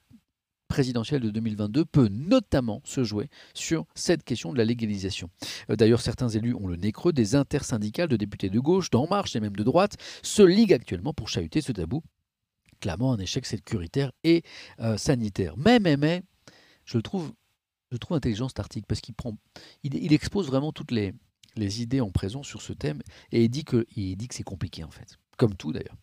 présidentielle 0.67 1.21
de 1.21 1.29
2022 1.29 1.85
peut 1.85 2.07
notamment 2.07 2.81
se 2.83 3.03
jouer 3.03 3.29
sur 3.53 3.85
cette 3.95 4.23
question 4.23 4.51
de 4.51 4.57
la 4.57 4.65
légalisation. 4.65 5.29
Euh, 5.69 5.75
d'ailleurs, 5.75 6.01
certains 6.01 6.29
élus 6.29 6.55
ont 6.55 6.67
le 6.67 6.75
nez 6.75 6.91
creux, 6.91 7.13
des 7.13 7.35
intersyndicales 7.35 8.07
de 8.07 8.17
députés 8.17 8.49
de 8.49 8.59
gauche, 8.59 8.89
d'en 8.89 9.07
marche 9.07 9.35
et 9.35 9.39
même 9.39 9.55
de 9.55 9.63
droite 9.63 9.95
se 10.23 10.41
liguent 10.41 10.73
actuellement 10.73 11.13
pour 11.13 11.29
chahuter 11.29 11.61
ce 11.61 11.71
tabou, 11.71 12.01
clamant 12.79 13.13
un 13.13 13.19
échec 13.19 13.45
sécuritaire 13.45 14.11
et 14.23 14.43
euh, 14.79 14.97
sanitaire. 14.97 15.55
Mais, 15.57 15.79
mais, 15.79 15.97
mais, 15.97 16.23
je 16.85 16.97
le 16.97 17.03
trouve, 17.03 17.31
je 17.91 17.97
trouve 17.97 18.17
intelligent 18.17 18.47
cet 18.47 18.59
article 18.59 18.85
parce 18.87 19.01
qu'il 19.01 20.13
expose 20.13 20.47
vraiment 20.47 20.71
toutes 20.71 20.91
les, 20.91 21.13
idées 21.57 22.01
en 22.01 22.11
présence 22.11 22.47
sur 22.47 22.61
ce 22.61 22.73
thème 22.73 23.01
et 23.31 23.43
il 23.45 23.49
dit 23.49 23.63
que, 23.63 23.77
que 23.77 24.35
c'est 24.35 24.43
compliqué 24.43 24.83
en 24.83 24.91
fait, 24.91 25.17
comme 25.37 25.55
tout 25.55 25.71
d'ailleurs. 25.71 25.95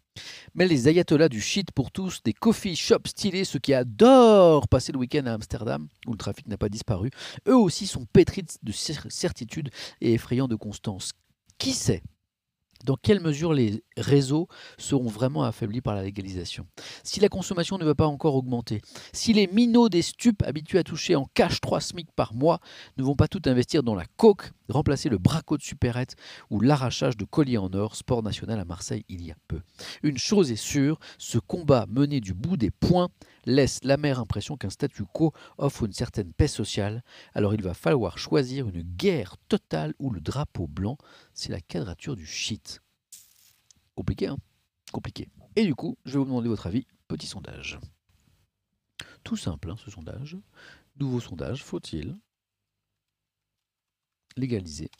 Mais 0.54 0.66
les 0.66 0.88
ayatollahs 0.88 1.28
du 1.28 1.40
shit 1.40 1.70
pour 1.72 1.90
tous, 1.90 2.22
des 2.22 2.32
coffee 2.32 2.76
shops 2.76 3.08
stylés, 3.08 3.44
ceux 3.44 3.58
qui 3.58 3.72
adorent 3.72 4.68
passer 4.68 4.92
le 4.92 4.98
week-end 4.98 5.26
à 5.26 5.32
Amsterdam, 5.32 5.88
où 6.06 6.12
le 6.12 6.18
trafic 6.18 6.46
n'a 6.48 6.58
pas 6.58 6.68
disparu, 6.68 7.10
eux 7.48 7.56
aussi 7.56 7.86
sont 7.86 8.04
pétris 8.04 8.44
de 8.62 8.72
certitude 8.72 9.70
et 10.00 10.14
effrayants 10.14 10.48
de 10.48 10.56
constance. 10.56 11.12
Qui 11.58 11.72
sait? 11.72 12.02
Dans 12.84 12.96
quelle 12.96 13.20
mesure 13.20 13.52
les 13.52 13.82
réseaux 13.96 14.48
seront 14.78 15.08
vraiment 15.08 15.44
affaiblis 15.44 15.80
par 15.80 15.94
la 15.94 16.02
légalisation? 16.02 16.66
Si 17.02 17.20
la 17.20 17.28
consommation 17.28 17.78
ne 17.78 17.84
va 17.84 17.94
pas 17.94 18.06
encore 18.06 18.34
augmenter, 18.34 18.80
si 19.12 19.32
les 19.32 19.46
minots 19.46 19.88
des 19.88 20.02
stupes 20.02 20.42
habitués 20.42 20.78
à 20.78 20.84
toucher 20.84 21.16
en 21.16 21.26
cash 21.34 21.60
3 21.60 21.80
SMIC 21.80 22.08
par 22.14 22.34
mois 22.34 22.60
ne 22.96 23.02
vont 23.02 23.16
pas 23.16 23.28
tout 23.28 23.42
investir 23.46 23.82
dans 23.82 23.94
la 23.94 24.04
coke, 24.16 24.50
remplacer 24.68 25.08
le 25.08 25.18
braco 25.18 25.56
de 25.56 25.62
supérette 25.62 26.16
ou 26.50 26.60
l'arrachage 26.60 27.16
de 27.16 27.24
colliers 27.24 27.58
en 27.58 27.72
or, 27.74 27.96
sport 27.96 28.22
national 28.22 28.58
à 28.58 28.64
Marseille 28.64 29.04
il 29.08 29.24
y 29.24 29.30
a 29.30 29.36
peu. 29.48 29.60
Une 30.02 30.18
chose 30.18 30.50
est 30.50 30.56
sûre, 30.56 30.98
ce 31.18 31.38
combat 31.38 31.86
mené 31.88 32.20
du 32.20 32.34
bout 32.34 32.56
des 32.56 32.70
poings 32.70 33.08
laisse 33.44 33.82
l'amère 33.82 34.20
impression 34.20 34.56
qu'un 34.56 34.70
statu 34.70 35.04
quo 35.04 35.32
offre 35.58 35.84
une 35.84 35.92
certaine 35.92 36.32
paix 36.32 36.48
sociale, 36.48 37.02
alors 37.34 37.54
il 37.54 37.62
va 37.62 37.74
falloir 37.74 38.18
choisir 38.18 38.68
une 38.68 38.82
guerre 38.82 39.36
totale 39.48 39.94
où 39.98 40.10
le 40.10 40.20
drapeau 40.20 40.66
blanc, 40.66 40.96
c'est 41.34 41.50
la 41.50 41.60
quadrature 41.60 42.16
du 42.16 42.26
shit. 42.26 42.80
Compliqué, 43.94 44.28
hein? 44.28 44.38
Compliqué. 44.92 45.28
Et 45.56 45.64
du 45.64 45.74
coup, 45.74 45.98
je 46.04 46.12
vais 46.12 46.18
vous 46.18 46.24
demander 46.24 46.48
votre 46.48 46.66
avis. 46.66 46.86
Petit 47.08 47.26
sondage. 47.26 47.78
Tout 49.22 49.36
simple, 49.36 49.70
hein, 49.70 49.76
ce 49.76 49.90
sondage. 49.90 50.36
Nouveau 50.98 51.20
sondage, 51.20 51.62
faut-il 51.62 52.18
légaliser 54.36 54.90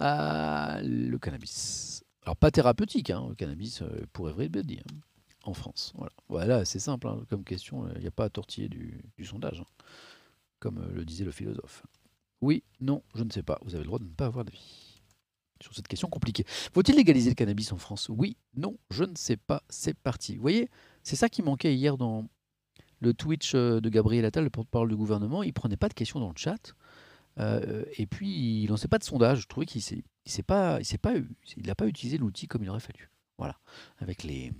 ah, 0.00 0.80
le 0.82 1.16
cannabis? 1.18 2.04
Alors 2.22 2.36
pas 2.36 2.50
thérapeutique, 2.50 3.10
hein, 3.10 3.26
le 3.28 3.34
cannabis 3.34 3.82
euh, 3.82 4.04
pour 4.12 4.28
everybody. 4.28 4.80
Hein 4.80 5.00
en 5.48 5.54
France 5.54 5.92
Voilà, 5.96 6.12
voilà 6.28 6.64
c'est 6.64 6.78
simple 6.78 7.08
hein, 7.08 7.24
comme 7.28 7.44
question, 7.44 7.88
il 7.94 8.00
n'y 8.00 8.06
a 8.06 8.12
pas 8.12 8.24
à 8.24 8.30
tortiller 8.30 8.68
du, 8.68 9.02
sondage, 9.24 9.60
hein, 9.60 9.84
comme 10.58 10.78
euh, 10.78 10.92
le 10.92 11.04
disait 11.04 11.24
le 11.24 11.32
philosophe. 11.32 11.84
Oui, 12.40 12.62
non, 12.80 13.02
je 13.14 13.22
ne 13.22 13.30
sais 13.30 13.42
pas, 13.42 13.58
vous 13.62 13.74
avez 13.74 13.84
le 13.84 13.88
droit 13.88 13.98
de 13.98 14.04
ne 14.04 14.10
pas 14.10 14.26
avoir 14.26 14.44
d'avis 14.44 15.00
sur 15.62 15.74
cette 15.74 15.88
question 15.88 16.08
compliquée. 16.08 16.44
Faut-il 16.46 16.96
légaliser 16.96 17.30
le 17.30 17.34
cannabis 17.34 17.72
en 17.72 17.78
France? 17.78 18.10
Oui, 18.10 18.36
non, 18.56 18.76
je 18.90 19.04
ne 19.04 19.14
sais 19.16 19.38
pas, 19.38 19.62
c'est 19.70 19.96
parti. 19.96 20.36
Vous 20.36 20.42
voyez, 20.42 20.68
c'est 21.02 21.16
ça 21.16 21.28
qui 21.28 21.42
manquait 21.42 21.74
hier 21.74 21.96
dans 21.96 22.28
le 23.00 23.14
Twitch 23.14 23.54
euh, 23.54 23.80
de 23.80 23.88
Gabriel 23.88 24.24
Attal, 24.24 24.44
le 24.44 24.50
porte-parole 24.50 24.88
du 24.88 24.96
gouvernement, 24.96 25.42
il 25.42 25.52
prenait 25.52 25.76
pas 25.76 25.88
de 25.88 25.94
questions 25.94 26.20
dans 26.20 26.28
le 26.28 26.36
chat. 26.36 26.74
Euh, 27.38 27.84
et 27.96 28.06
puis, 28.06 28.62
il 28.62 28.68
lançait 28.68 28.88
pas 28.88 28.98
de 28.98 29.04
sondage. 29.04 29.42
Je 29.42 29.48
trouvais 29.48 29.66
qu'il 29.66 29.82
n'a 29.82 30.42
pas, 30.44 30.78
il 30.80 30.98
pas, 30.98 31.14
il 31.56 31.74
pas 31.74 31.86
utilisé 31.86 32.18
l'outil 32.18 32.48
comme 32.48 32.62
il 32.62 32.70
aurait 32.70 32.80
fallu. 32.80 33.10
Voilà, 33.38 33.58
avec 33.98 34.22
les, 34.22 34.52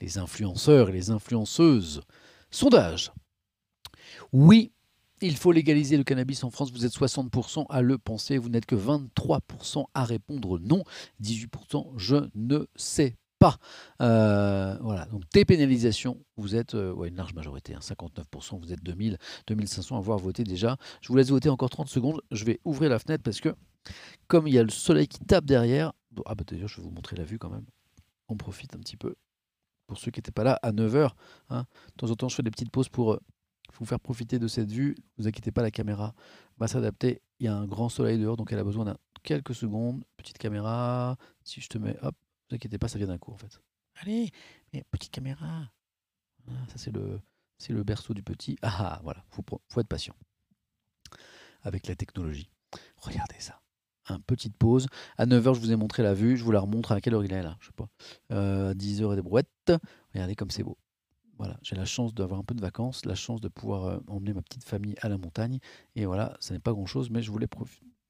les 0.00 0.18
influenceurs 0.18 0.88
et 0.88 0.92
les 0.92 1.10
influenceuses. 1.10 2.02
Sondage. 2.50 3.12
Oui, 4.32 4.72
il 5.20 5.36
faut 5.36 5.52
légaliser 5.52 5.96
le 5.96 6.04
cannabis 6.04 6.42
en 6.44 6.50
France. 6.50 6.72
Vous 6.72 6.84
êtes 6.84 6.92
60% 6.92 7.66
à 7.68 7.82
le 7.82 7.98
penser. 7.98 8.38
Vous 8.38 8.48
n'êtes 8.48 8.66
que 8.66 8.74
23% 8.74 9.84
à 9.94 10.04
répondre 10.04 10.58
non. 10.58 10.82
18% 11.22 11.92
je 11.96 12.16
ne 12.34 12.66
sais 12.76 13.16
pas. 13.38 13.56
Euh, 14.02 14.76
voilà, 14.82 15.06
donc 15.06 15.22
dépénalisation, 15.32 16.22
vous 16.36 16.54
êtes 16.54 16.74
euh, 16.74 17.04
une 17.04 17.16
large 17.16 17.32
majorité, 17.32 17.72
59%, 17.72 18.18
hein. 18.20 18.58
vous 18.60 18.72
êtes 18.72 18.82
2000, 18.82 19.16
2500 19.46 19.96
à 19.96 19.98
avoir 19.98 20.18
voté 20.18 20.44
déjà. 20.44 20.76
Je 21.00 21.08
vous 21.08 21.16
laisse 21.16 21.30
voter 21.30 21.48
encore 21.48 21.70
30 21.70 21.88
secondes. 21.88 22.20
Je 22.30 22.44
vais 22.44 22.60
ouvrir 22.64 22.90
la 22.90 22.98
fenêtre 22.98 23.22
parce 23.24 23.40
que, 23.40 23.54
comme 24.28 24.46
il 24.46 24.54
y 24.54 24.58
a 24.58 24.62
le 24.62 24.70
soleil 24.70 25.08
qui 25.08 25.20
tape 25.20 25.46
derrière, 25.46 25.92
ah 26.26 26.34
bah 26.34 26.44
d'ailleurs, 26.46 26.68
je 26.68 26.76
vais 26.76 26.82
vous 26.82 26.90
montrer 26.90 27.16
la 27.16 27.24
vue 27.24 27.38
quand 27.38 27.48
même. 27.48 27.64
On 28.28 28.36
profite 28.36 28.76
un 28.76 28.78
petit 28.78 28.98
peu 28.98 29.14
pour 29.90 29.98
ceux 29.98 30.12
qui 30.12 30.18
n'étaient 30.18 30.30
pas 30.30 30.44
là, 30.44 30.56
à 30.62 30.70
9h. 30.70 31.10
Hein. 31.48 31.66
De 31.88 31.94
temps 31.96 32.10
en 32.12 32.14
temps, 32.14 32.28
je 32.28 32.36
fais 32.36 32.44
des 32.44 32.52
petites 32.52 32.70
pauses 32.70 32.88
pour 32.88 33.14
euh, 33.14 33.20
vous 33.76 33.84
faire 33.84 33.98
profiter 33.98 34.38
de 34.38 34.46
cette 34.46 34.70
vue. 34.70 34.94
Ne 35.18 35.24
vous 35.24 35.28
inquiétez 35.28 35.50
pas, 35.50 35.62
la 35.62 35.72
caméra 35.72 36.14
va 36.58 36.68
s'adapter. 36.68 37.22
Il 37.40 37.46
y 37.46 37.48
a 37.48 37.56
un 37.56 37.66
grand 37.66 37.88
soleil 37.88 38.16
dehors, 38.16 38.36
donc 38.36 38.52
elle 38.52 38.60
a 38.60 38.62
besoin 38.62 38.84
de 38.84 38.94
quelques 39.24 39.52
secondes. 39.52 40.04
Petite 40.16 40.38
caméra. 40.38 41.16
Si 41.42 41.60
je 41.60 41.66
te 41.66 41.76
mets, 41.76 41.96
hop, 42.02 42.14
ne 42.14 42.50
vous 42.50 42.54
inquiétez 42.54 42.78
pas, 42.78 42.86
ça 42.86 42.98
vient 42.98 43.08
d'un 43.08 43.18
coup 43.18 43.32
en 43.32 43.36
fait. 43.36 43.60
Allez, 43.96 44.30
mais 44.72 44.84
petite 44.92 45.10
caméra. 45.10 45.72
ça 46.68 46.76
c'est 46.76 46.92
le, 46.92 47.20
C'est 47.58 47.72
le 47.72 47.82
berceau 47.82 48.14
du 48.14 48.22
petit. 48.22 48.58
Ah, 48.62 48.94
ah 48.94 49.00
voilà, 49.02 49.24
il 49.36 49.42
faut, 49.44 49.80
être 49.80 49.88
patient 49.88 50.14
avec 51.62 51.88
la 51.88 51.96
technologie. 51.96 52.48
Regardez 52.98 53.40
ça. 53.40 53.59
Un 54.10 54.18
petite 54.18 54.56
pause. 54.56 54.86
À 55.18 55.26
9h, 55.26 55.54
je 55.54 55.60
vous 55.60 55.70
ai 55.70 55.76
montré 55.76 56.02
la 56.02 56.14
vue. 56.14 56.36
Je 56.36 56.42
vous 56.42 56.50
la 56.50 56.60
remontre. 56.60 56.90
À 56.90 57.00
quelle 57.00 57.14
heure 57.14 57.24
il 57.24 57.32
est 57.32 57.42
là 57.42 57.56
Je 57.60 57.66
sais 57.66 57.72
pas. 57.72 57.88
Euh, 58.32 58.74
10h 58.74 59.12
et 59.12 59.16
des 59.16 59.22
brouettes. 59.22 59.72
Regardez 60.12 60.34
comme 60.34 60.50
c'est 60.50 60.64
beau. 60.64 60.76
Voilà, 61.38 61.56
j'ai 61.62 61.76
la 61.76 61.86
chance 61.86 62.12
d'avoir 62.12 62.40
un 62.40 62.44
peu 62.44 62.54
de 62.54 62.60
vacances, 62.60 63.06
la 63.06 63.14
chance 63.14 63.40
de 63.40 63.48
pouvoir 63.48 63.86
euh, 63.86 63.98
emmener 64.08 64.34
ma 64.34 64.42
petite 64.42 64.64
famille 64.64 64.94
à 65.00 65.08
la 65.08 65.16
montagne. 65.16 65.58
Et 65.94 66.04
voilà, 66.04 66.36
ça 66.40 66.52
n'est 66.52 66.60
pas 66.60 66.72
grand-chose, 66.72 67.08
mais 67.08 67.22
je 67.22 67.30
voulais 67.30 67.48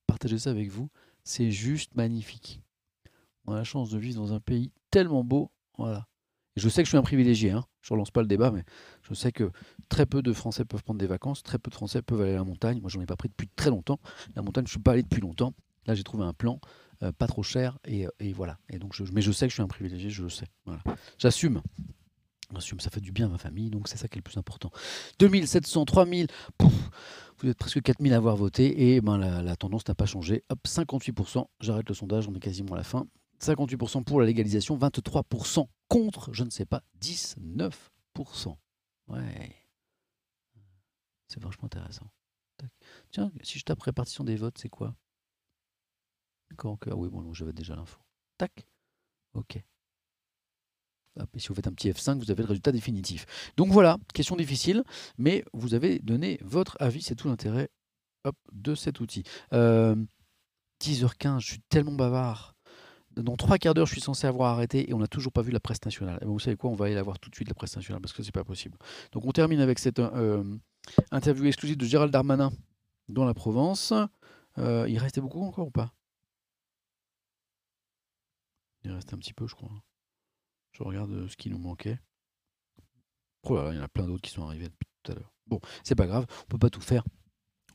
partager 0.07 0.39
ça 0.39 0.51
avec 0.51 0.69
vous. 0.69 0.89
C'est 1.23 1.53
juste 1.53 1.95
magnifique. 1.95 2.61
On 3.47 3.53
a 3.53 3.57
la 3.57 3.65
chance 3.65 3.91
de 3.91 3.99
vivre 3.99 4.21
dans 4.21 4.33
un 4.33 4.41
pays 4.41 4.73
tellement 4.91 5.23
beau. 5.23 5.53
Voilà. 5.79 6.09
Et 6.57 6.61
je 6.61 6.69
sais 6.69 6.83
que 6.83 6.87
je 6.87 6.91
suis 6.91 6.99
un 6.99 7.03
privilégié. 7.03 7.53
Hein. 7.53 7.65
Je 7.83 7.93
ne 7.93 7.97
relance 7.97 8.11
pas 8.11 8.23
le 8.23 8.27
débat, 8.27 8.51
mais 8.51 8.65
je 9.03 9.15
sais 9.15 9.31
que 9.31 9.53
très 9.89 10.07
peu 10.07 10.23
de 10.23 10.33
Français 10.33 10.65
peuvent 10.65 10.83
prendre 10.83 10.99
des 10.99 11.07
vacances, 11.07 11.43
très 11.43 11.59
peu 11.59 11.71
de 11.71 11.75
Français 11.77 12.03
peuvent 12.03 12.23
aller 12.23 12.33
à 12.33 12.37
la 12.37 12.45
montagne. 12.45 12.81
Moi, 12.81 12.91
j'en 12.91 13.01
ai 13.01 13.07
pas 13.07 13.17
pris 13.17 13.29
depuis 13.29 13.49
très 13.49 13.71
longtemps. 13.71 14.01
La 14.35 14.43
montagne, 14.43 14.65
je 14.65 14.71
ne 14.71 14.73
suis 14.73 14.81
pas 14.81 14.93
allé 14.93 15.03
depuis 15.03 15.21
longtemps. 15.21 15.55
Là, 15.87 15.95
j'ai 15.95 16.05
trouvé 16.05 16.25
un 16.25 16.33
plan 16.33 16.61
euh, 17.03 17.13
pas 17.13 17.27
trop 17.27 17.43
cher 17.43 17.79
et, 17.85 18.07
voilà. 18.33 18.59
Et 18.69 18.79
donc, 18.79 18.99
mais 19.13 19.23
je 19.23 19.33
sais 19.33 19.47
que 19.47 19.51
je 19.51 19.55
suis 19.55 19.63
un 19.63 19.69
privilégié, 19.69 20.11
je 20.11 20.23
le 20.23 20.29
sais. 20.29 20.47
Voilà. 20.65 20.83
J'assume 21.19 21.63
ça 22.81 22.91
fait 22.91 23.01
du 23.01 23.13
bien 23.13 23.27
à 23.27 23.29
ma 23.29 23.39
famille, 23.39 23.71
donc 23.71 23.89
c'est 23.89 23.97
ça 23.97 24.09
qui 24.09 24.15
est 24.15 24.21
le 24.21 24.23
plus 24.23 24.37
important. 24.37 24.71
2700, 25.19 25.85
3000, 25.85 26.27
vous 26.59 27.49
êtes 27.49 27.59
presque 27.59 27.81
4000 27.81 28.13
à 28.13 28.17
avoir 28.17 28.37
voté 28.37 28.95
et 28.95 29.01
ben, 29.01 29.19
la, 29.19 29.57
tendance 29.57 29.87
n'a 29.89 29.95
pas 29.95 30.07
changé. 30.07 30.45
Hop, 30.49 30.59
58%, 30.67 31.47
j'arrête 31.61 31.89
le 31.89 31.95
sondage, 31.95 32.29
on 32.29 32.35
est 32.35 32.41
quasiment 32.41 32.75
à 32.75 32.79
la 32.79 32.85
fin. 32.85 33.07
58% 33.41 34.05
pour 34.05 34.21
la 34.21 34.27
légalisation, 34.27 34.77
23% 34.77 35.67
contre, 35.89 36.33
je 36.33 36.45
ne 36.45 36.51
sais 36.51 36.67
pas, 36.67 36.83
19%. 37.01 37.75
Ouais. 39.09 39.57
C'est 41.29 41.43
vachement 41.43 41.67
intéressant. 41.67 42.11
Tiens, 43.11 43.33
si 43.43 43.59
je 43.59 43.65
tape 43.65 43.81
répartition 43.81 44.25
des 44.25 44.37
votes, 44.37 44.59
c'est 44.59 44.69
quoi? 44.69 44.95
D'accord, 46.51 46.79
ah 46.87 46.97
oui, 46.97 47.09
bon, 47.09 47.33
j'avais 47.33 47.53
déjà 47.53 47.77
l'info. 47.77 47.99
Tac. 48.39 48.67
Ok 49.35 49.63
et 51.35 51.39
si 51.39 51.49
vous 51.49 51.55
faites 51.55 51.67
un 51.67 51.73
petit 51.73 51.91
F5, 51.91 52.19
vous 52.19 52.31
avez 52.31 52.43
le 52.43 52.49
résultat 52.49 52.73
définitif. 52.73 53.27
Donc 53.57 53.69
voilà, 53.71 53.99
question 54.15 54.37
difficile, 54.37 54.85
mais 55.19 55.45
vous 55.53 55.75
avez 55.75 55.99
donné 55.99 56.39
votre 56.43 56.77
avis, 56.81 57.03
c'est 57.03 57.15
tout 57.15 57.29
l'intérêt 57.29 57.69
de 58.53 58.75
cet 58.75 59.01
outil. 59.01 59.25
10h15, 59.53 59.55
euh, 59.55 61.39
je 61.39 61.47
suis 61.47 61.61
tellement 61.69 61.93
bavard. 61.93 62.55
Dans 63.17 63.37
trois 63.37 63.59
quarts 63.59 63.75
d'heure, 63.75 63.87
je 63.87 63.93
suis 63.93 64.01
censé 64.01 64.27
avoir 64.27 64.53
arrêté 64.53 64.89
et 64.89 64.95
on 64.95 64.99
n'a 64.99 65.09
toujours 65.09 65.33
pas 65.33 65.43
vu 65.43 65.51
la 65.51 65.61
presse 65.61 65.85
nationale. 65.85 66.19
Et 66.23 66.27
vous 66.27 66.39
savez 66.39 66.57
quoi, 66.57 66.71
on 66.71 66.75
va 66.75 66.87
aller 66.87 66.95
la 66.95 67.03
voir 67.03 67.19
tout 67.19 67.29
de 67.29 67.35
suite, 67.35 67.49
la 67.49 67.55
presse 67.55 67.75
nationale, 67.75 68.01
parce 68.01 68.13
que 68.13 68.23
c'est 68.23 68.33
pas 68.33 68.45
possible. 68.45 68.79
Donc 69.13 69.25
on 69.27 69.33
termine 69.33 69.61
avec 69.61 69.79
cette 69.79 69.99
euh, 69.99 70.45
interview 71.11 71.47
exclusive 71.47 71.77
de 71.77 71.85
Gérald 71.85 72.13
Darmanin 72.13 72.53
dans 73.09 73.25
la 73.25 73.35
Provence. 73.35 73.93
Euh, 74.59 74.87
il 74.89 74.99
restait 74.99 75.21
beaucoup 75.21 75.43
encore 75.43 75.67
ou 75.67 75.71
pas? 75.71 75.93
Il 78.85 78.93
restait 78.93 79.15
un 79.15 79.19
petit 79.19 79.35
peu, 79.35 79.47
je 79.47 79.55
crois. 79.55 79.71
Je 80.73 80.83
regarde 80.83 81.11
euh, 81.11 81.29
ce 81.29 81.37
qui 81.37 81.51
nous 81.51 81.59
manquait. 81.59 81.99
Oh 83.45 83.59
il 83.71 83.77
y 83.77 83.79
en 83.79 83.83
a 83.83 83.89
plein 83.89 84.07
d'autres 84.07 84.23
qui 84.23 84.31
sont 84.31 84.45
arrivés 84.45 84.69
depuis 84.69 84.87
tout 85.03 85.13
à 85.13 85.15
l'heure. 85.15 85.33
Bon, 85.47 85.61
c'est 85.83 85.95
pas 85.95 86.07
grave, 86.07 86.27
on 86.43 86.47
peut 86.47 86.59
pas 86.59 86.71
tout 86.71 86.81
faire. 86.81 87.05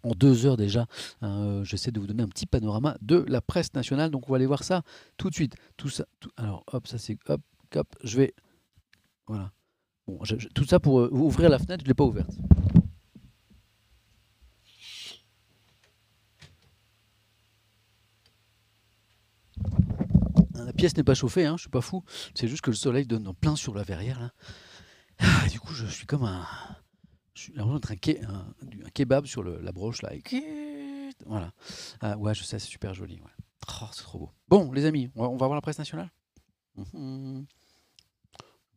En 0.03 0.11
deux 0.11 0.45
heures 0.45 0.57
déjà, 0.57 0.85
hein, 1.21 1.45
euh, 1.45 1.63
j'essaie 1.63 1.91
de 1.91 1.99
vous 1.99 2.05
donner 2.05 2.21
un 2.21 2.27
petit 2.27 2.45
panorama 2.45 2.95
de 3.01 3.25
la 3.27 3.41
presse 3.41 3.73
nationale. 3.73 4.11
Donc 4.11 4.29
on 4.29 4.31
va 4.31 4.35
aller 4.35 4.45
voir 4.45 4.63
ça 4.63 4.83
tout 5.17 5.29
de 5.29 5.35
suite. 5.35 5.55
Tout 5.75 5.89
ça, 5.89 6.05
alors 6.37 6.63
hop, 6.71 6.87
ça 6.87 6.99
c'est 6.99 7.17
hop, 7.27 7.41
hop, 7.73 7.95
je 8.03 8.17
vais, 8.17 8.35
voilà. 9.25 9.51
Bon, 10.07 10.19
tout 10.53 10.65
ça 10.65 10.79
pour 10.79 10.99
euh, 10.99 11.09
ouvrir 11.11 11.49
la 11.49 11.57
fenêtre, 11.57 11.83
je 11.83 11.87
l'ai 11.87 11.95
pas 11.95 12.03
ouverte. 12.03 12.37
La 20.55 20.73
pièce 20.73 20.95
n'est 20.95 21.03
pas 21.03 21.13
chauffée, 21.13 21.45
hein, 21.45 21.55
je 21.57 21.61
suis 21.61 21.69
pas 21.69 21.81
fou. 21.81 22.03
C'est 22.33 22.47
juste 22.47 22.61
que 22.61 22.71
le 22.71 22.75
soleil 22.75 23.05
donne 23.05 23.27
en 23.27 23.33
plein 23.33 23.55
sur 23.55 23.73
la 23.73 23.83
verrière. 23.83 24.31
Ah, 25.19 25.47
du 25.49 25.59
coup, 25.59 25.73
je 25.73 25.85
suis 25.85 26.05
comme 26.05 26.23
un. 26.23 26.45
Je 27.33 27.41
suis 27.41 27.53
l'impression 27.53 27.79
d'être 27.79 28.29
un, 28.29 28.53
un, 28.85 28.89
kebab 28.93 29.25
sur 29.25 29.43
la 29.43 29.71
broche 29.71 30.01
là. 30.01 30.11
Voilà. 31.25 31.53
Ah, 32.01 32.17
ouais, 32.17 32.33
je 32.33 32.43
sais, 32.43 32.59
c'est 32.59 32.67
super 32.67 32.93
joli. 32.93 33.19
Oh, 33.81 33.85
c'est 33.91 34.03
trop 34.03 34.19
beau. 34.19 34.31
Bon, 34.47 34.71
les 34.71 34.85
amis, 34.85 35.09
on 35.15 35.35
va, 35.35 35.47
voir 35.47 35.55
la 35.55 35.61
presse 35.61 35.77
nationale? 35.77 36.11
Mhm. 36.75 37.45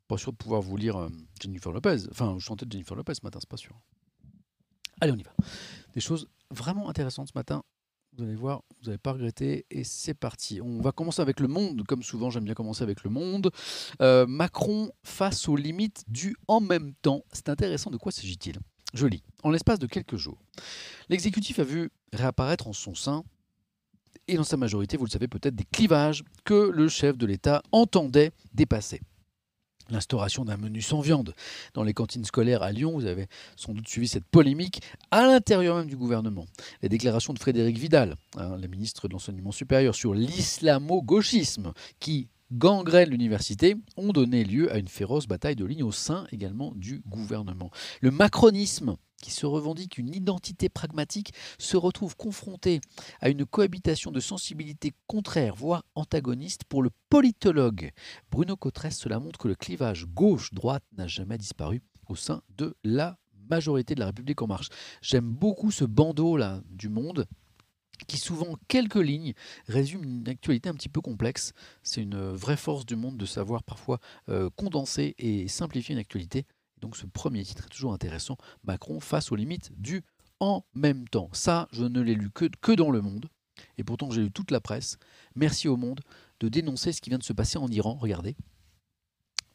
Pas 0.06 0.16
sûr 0.16 0.32
de 0.32 0.36
pouvoir 0.36 0.62
vous 0.62 0.76
lire 0.76 0.96
euh, 0.96 1.09
Jennifer 1.40 1.70
Lopez. 1.70 2.09
Enfin, 2.10 2.38
chanter 2.38 2.64
de 2.64 2.72
Jennifer 2.72 2.96
Lopez 2.96 3.14
ce 3.14 3.20
matin, 3.22 3.38
c'est 3.40 3.48
pas 3.48 3.59
sûr. 3.59 3.78
Allez, 5.00 5.12
on 5.12 5.16
y 5.16 5.22
va. 5.22 5.32
Des 5.94 6.00
choses 6.00 6.28
vraiment 6.50 6.88
intéressantes 6.88 7.28
ce 7.28 7.36
matin. 7.38 7.62
Vous 8.19 8.24
allez 8.24 8.35
voir, 8.35 8.62
vous 8.81 8.86
n'allez 8.86 8.99
pas 8.99 9.12
regretter. 9.12 9.65
Et 9.70 9.85
c'est 9.85 10.15
parti. 10.15 10.61
On 10.61 10.81
va 10.81 10.90
commencer 10.90 11.23
avec 11.23 11.39
le 11.39 11.47
monde. 11.47 11.85
Comme 11.86 12.03
souvent, 12.03 12.31
j'aime 12.31 12.45
bien 12.45 12.55
commencer 12.55 12.82
avec 12.82 13.05
le 13.05 13.11
monde. 13.11 13.53
Euh, 14.03 14.27
Macron 14.27 14.90
face 15.05 15.49
aux 15.49 15.55
limites 15.55 16.03
du 16.09 16.35
en 16.49 16.61
même 16.61 16.95
temps. 17.01 17.23
C'est 17.32 17.49
intéressant. 17.49 17.90
De 17.90 17.97
quoi 17.97 18.11
s'agit-il? 18.11 18.59
Je 18.93 19.07
lis. 19.07 19.23
En 19.45 19.51
l'espace 19.51 19.78
de 19.78 19.86
quelques 19.86 20.16
jours, 20.16 20.43
l'exécutif 21.09 21.61
a 21.61 21.65
vu 21.65 21.90
réapparaître 22.12 22.66
en 22.66 22.73
son 22.73 22.97
sein 22.97 23.23
et 24.27 24.36
dans 24.36 24.45
sa 24.45 24.57
majorité, 24.57 24.97
vous 24.97 25.05
le 25.05 25.11
savez 25.11 25.28
peut-être, 25.28 25.55
des 25.55 25.65
clivages 25.65 26.24
que 26.45 26.70
le 26.70 26.89
chef 26.89 27.16
de 27.16 27.27
l'État 27.27 27.62
entendait 27.73 28.32
dépasser 28.53 29.01
l'instauration 29.90 30.44
d'un 30.44 30.56
menu 30.56 30.82
sans 30.82 31.01
viande 31.01 31.35
dans 31.74 31.82
les 31.82 31.94
cantines 31.94 32.24
scolaires 32.24 32.62
à 32.62 32.73
Lyon. 32.73 32.93
Vous 32.93 33.06
avez 33.06 33.27
sans 33.56 33.73
doute 33.73 33.89
suivi 33.89 34.09
cette 34.09 34.24
polémique 34.24 34.81
à 35.10 35.27
l'intérieur 35.27 35.77
même 35.77 35.89
du 35.89 35.97
gouvernement. 35.97 36.47
Les 36.82 36.89
déclarations 36.89 37.32
de 37.32 37.39
Frédéric 37.39 37.78
Vidal, 37.78 38.16
hein, 38.36 38.56
le 38.56 38.69
ministre 38.69 39.09
de 39.09 39.12
l'Enseignement 39.12 39.52
supérieur, 39.52 39.94
sur 39.94 40.15
l'islamo-gauchisme 40.15 41.73
qui 42.01 42.28
gangrène 42.52 43.10
l'université 43.10 43.76
ont 43.96 44.12
donné 44.12 44.44
lieu 44.44 44.72
à 44.72 44.78
une 44.78 44.88
féroce 44.88 45.26
bataille 45.26 45.56
de 45.56 45.64
ligne 45.64 45.82
au 45.82 45.92
sein 45.92 46.26
également 46.32 46.72
du 46.74 47.02
gouvernement. 47.06 47.70
Le 48.00 48.10
macronisme 48.10 48.96
qui 49.20 49.30
se 49.30 49.46
revendique 49.46 49.98
une 49.98 50.14
identité 50.14 50.68
pragmatique, 50.68 51.32
se 51.58 51.76
retrouve 51.76 52.16
confronté 52.16 52.80
à 53.20 53.28
une 53.28 53.44
cohabitation 53.44 54.10
de 54.10 54.20
sensibilités 54.20 54.92
contraires, 55.06 55.56
voire 55.56 55.84
antagonistes. 55.94 56.64
Pour 56.64 56.82
le 56.82 56.90
politologue 57.10 57.90
Bruno 58.30 58.56
Cotresse, 58.56 58.98
cela 58.98 59.18
montre 59.18 59.38
que 59.38 59.48
le 59.48 59.54
clivage 59.54 60.06
gauche-droite 60.06 60.84
n'a 60.96 61.06
jamais 61.06 61.38
disparu 61.38 61.82
au 62.08 62.16
sein 62.16 62.42
de 62.56 62.76
la 62.84 63.18
majorité 63.50 63.94
de 63.94 64.00
la 64.00 64.06
République 64.06 64.42
en 64.42 64.46
marche. 64.46 64.68
J'aime 65.02 65.30
beaucoup 65.30 65.70
ce 65.70 65.84
bandeau-là 65.84 66.62
du 66.70 66.88
monde 66.88 67.26
qui 68.06 68.16
souvent 68.16 68.56
quelques 68.68 68.96
lignes 68.96 69.34
résume 69.66 70.04
une 70.04 70.28
actualité 70.28 70.68
un 70.68 70.74
petit 70.74 70.88
peu 70.88 71.00
complexe. 71.00 71.52
C'est 71.82 72.02
une 72.02 72.32
vraie 72.32 72.56
force 72.56 72.86
du 72.86 72.96
monde 72.96 73.16
de 73.16 73.26
savoir 73.26 73.62
parfois 73.62 73.98
euh, 74.28 74.48
condenser 74.56 75.14
et 75.18 75.48
simplifier 75.48 75.94
une 75.94 76.00
actualité 76.00 76.46
donc 76.80 76.96
ce 76.96 77.06
premier 77.06 77.44
titre 77.44 77.64
est 77.66 77.70
toujours 77.70 77.92
intéressant, 77.92 78.36
Macron 78.64 79.00
face 79.00 79.32
aux 79.32 79.36
limites 79.36 79.70
du 79.80 80.04
en 80.40 80.64
même 80.74 81.08
temps. 81.08 81.28
Ça, 81.32 81.68
je 81.72 81.84
ne 81.84 82.00
l'ai 82.00 82.14
lu 82.14 82.30
que, 82.30 82.46
que 82.60 82.72
dans 82.72 82.90
le 82.90 83.00
monde, 83.00 83.28
et 83.76 83.84
pourtant 83.84 84.10
j'ai 84.10 84.22
lu 84.22 84.30
toute 84.30 84.50
la 84.50 84.60
presse. 84.60 84.98
Merci 85.34 85.68
au 85.68 85.76
monde 85.76 86.00
de 86.40 86.48
dénoncer 86.48 86.92
ce 86.92 87.00
qui 87.00 87.10
vient 87.10 87.18
de 87.18 87.24
se 87.24 87.32
passer 87.32 87.58
en 87.58 87.68
Iran. 87.68 87.94
Regardez. 88.00 88.36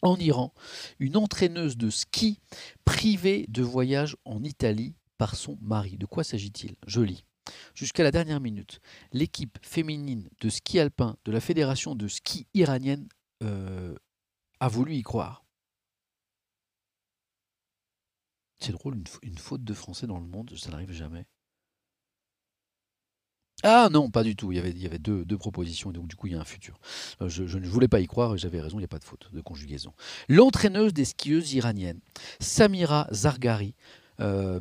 En 0.02 0.18
Iran, 0.18 0.54
une 1.00 1.16
entraîneuse 1.16 1.78
de 1.78 1.90
ski 1.90 2.40
privée 2.84 3.46
de 3.48 3.64
voyage 3.64 4.18
en 4.26 4.44
Italie 4.44 4.96
par 5.18 5.36
son 5.36 5.58
mari. 5.62 5.98
De 5.98 6.06
quoi 6.06 6.26
s'agit-il? 6.26 6.76
Je 6.86 7.00
lis. 7.00 7.24
Jusqu'à 7.76 8.04
la 8.04 8.12
dernière 8.12 8.40
minute, 8.40 8.80
l'équipe 9.12 9.58
féminine 9.62 10.30
de 10.42 10.50
ski 10.50 10.80
alpin 10.80 11.18
de 11.26 11.32
la 11.32 11.40
fédération 11.40 11.96
de 11.96 12.08
ski 12.08 12.48
iranienne 12.54 13.08
euh, 13.44 13.96
a 14.60 14.68
voulu 14.68 14.96
y 14.96 15.02
croire. 15.02 15.44
C'est 18.60 18.72
drôle, 18.72 18.96
une, 19.24 19.38
faute 19.38 19.64
de 19.64 19.74
français 19.74 20.08
dans 20.08 20.20
le 20.20 20.26
monde, 20.26 20.54
ça 20.56 20.72
n'arrive 20.72 20.94
jamais. 20.94 21.26
Ah 23.62 23.90
non, 23.92 24.10
pas 24.10 24.24
du 24.24 24.36
tout. 24.36 24.52
Il 24.52 24.58
y 24.58 24.86
avait, 24.86 25.00
deux, 25.00 25.38
propositions, 25.38 25.92
donc 25.92 26.08
du 26.08 26.16
coup, 26.16 26.28
il 26.28 26.34
y 26.34 26.36
a 26.36 26.40
un 26.40 26.46
futur. 26.46 26.80
Euh, 27.22 27.28
je, 27.28 27.58
ne 27.58 27.68
voulais 27.68 27.88
pas 27.88 28.00
y 28.00 28.08
croire, 28.08 28.38
j'avais 28.38 28.62
raison, 28.62 28.78
il 28.78 28.82
n'y 28.82 28.86
a 28.86 28.90
pas 28.90 29.00
de 29.00 29.04
faute 29.04 29.30
de 29.34 29.42
conjugaison. 29.42 29.94
L'entraîneuse 30.30 30.94
des 30.94 31.06
skieuses 31.06 31.54
iraniennes, 31.54 32.00
Samira 32.40 33.08
Zargari, 33.12 33.76
euh, 34.20 34.60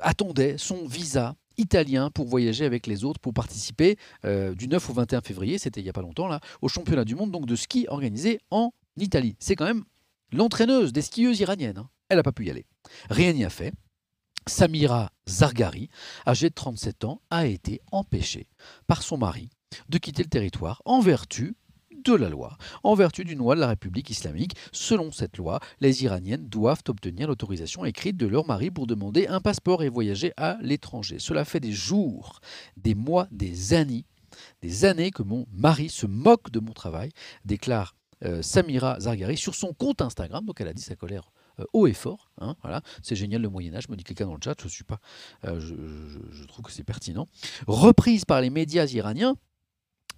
attendait 0.00 0.56
son 0.56 0.86
visa 0.86 1.36
italien 1.62 2.10
pour 2.10 2.26
voyager 2.26 2.64
avec 2.64 2.86
les 2.86 3.04
autres, 3.04 3.20
pour 3.20 3.32
participer 3.32 3.96
euh, 4.24 4.54
du 4.54 4.68
9 4.68 4.90
au 4.90 4.92
21 4.92 5.20
février, 5.22 5.58
c'était 5.58 5.80
il 5.80 5.84
n'y 5.84 5.90
a 5.90 5.94
pas 5.94 6.02
longtemps, 6.02 6.28
là, 6.28 6.40
au 6.60 6.68
championnat 6.68 7.04
du 7.04 7.14
monde 7.14 7.46
de 7.46 7.56
ski 7.56 7.86
organisé 7.88 8.40
en 8.50 8.72
Italie. 8.98 9.36
C'est 9.38 9.56
quand 9.56 9.64
même 9.64 9.84
l'entraîneuse 10.32 10.92
des 10.92 11.02
skieuses 11.02 11.40
iraniennes. 11.40 11.78
Hein 11.78 11.88
elle 12.12 12.18
n'a 12.18 12.22
pas 12.22 12.32
pu 12.32 12.44
y 12.44 12.50
aller. 12.50 12.66
Rien 13.08 13.32
n'y 13.32 13.44
a 13.44 13.50
fait. 13.50 13.72
Samira 14.46 15.12
Zargari, 15.26 15.88
âgée 16.26 16.50
de 16.50 16.54
37 16.54 17.04
ans, 17.04 17.22
a 17.30 17.46
été 17.46 17.80
empêchée 17.90 18.48
par 18.86 19.02
son 19.02 19.16
mari 19.16 19.48
de 19.88 19.96
quitter 19.96 20.22
le 20.22 20.28
territoire 20.28 20.82
en 20.84 21.00
vertu 21.00 21.54
de 22.02 22.14
la 22.14 22.28
loi, 22.28 22.56
en 22.82 22.94
vertu 22.94 23.24
d'une 23.24 23.38
loi 23.38 23.54
de 23.54 23.60
la 23.60 23.68
République 23.68 24.10
islamique. 24.10 24.54
Selon 24.72 25.12
cette 25.12 25.36
loi, 25.36 25.60
les 25.80 26.04
Iraniennes 26.04 26.48
doivent 26.48 26.82
obtenir 26.88 27.28
l'autorisation 27.28 27.84
écrite 27.84 28.16
de 28.16 28.26
leur 28.26 28.46
mari 28.46 28.70
pour 28.70 28.86
demander 28.86 29.26
un 29.26 29.40
passeport 29.40 29.82
et 29.82 29.88
voyager 29.88 30.32
à 30.36 30.58
l'étranger. 30.60 31.18
Cela 31.18 31.44
fait 31.44 31.60
des 31.60 31.72
jours, 31.72 32.40
des 32.76 32.94
mois, 32.94 33.28
des 33.30 33.74
années, 33.74 34.04
des 34.62 34.84
années 34.84 35.10
que 35.10 35.22
mon 35.22 35.46
mari 35.52 35.88
se 35.88 36.06
moque 36.06 36.50
de 36.50 36.60
mon 36.60 36.72
travail, 36.72 37.10
déclare 37.44 37.94
euh, 38.24 38.42
Samira 38.42 39.00
Zargari 39.00 39.36
sur 39.36 39.54
son 39.54 39.72
compte 39.72 40.00
Instagram. 40.00 40.44
Donc 40.44 40.60
elle 40.60 40.68
a 40.68 40.74
dit 40.74 40.82
sa 40.82 40.96
colère 40.96 41.30
euh, 41.60 41.64
haut 41.72 41.86
et 41.86 41.92
fort. 41.92 42.30
Hein, 42.38 42.56
voilà, 42.62 42.82
c'est 43.02 43.16
génial 43.16 43.42
le 43.42 43.48
Moyen 43.48 43.74
Âge, 43.74 43.88
me 43.88 43.96
dit 43.96 44.04
quelqu'un 44.04 44.26
dans 44.26 44.34
le 44.34 44.40
chat. 44.42 44.54
Je 44.62 44.68
suis 44.68 44.84
pas, 44.84 45.00
euh, 45.44 45.60
je, 45.60 46.44
trouve 46.46 46.64
que 46.64 46.72
c'est 46.72 46.84
pertinent. 46.84 47.28
Reprise 47.66 48.24
par 48.24 48.40
les 48.40 48.50
médias 48.50 48.86
iraniens. 48.86 49.36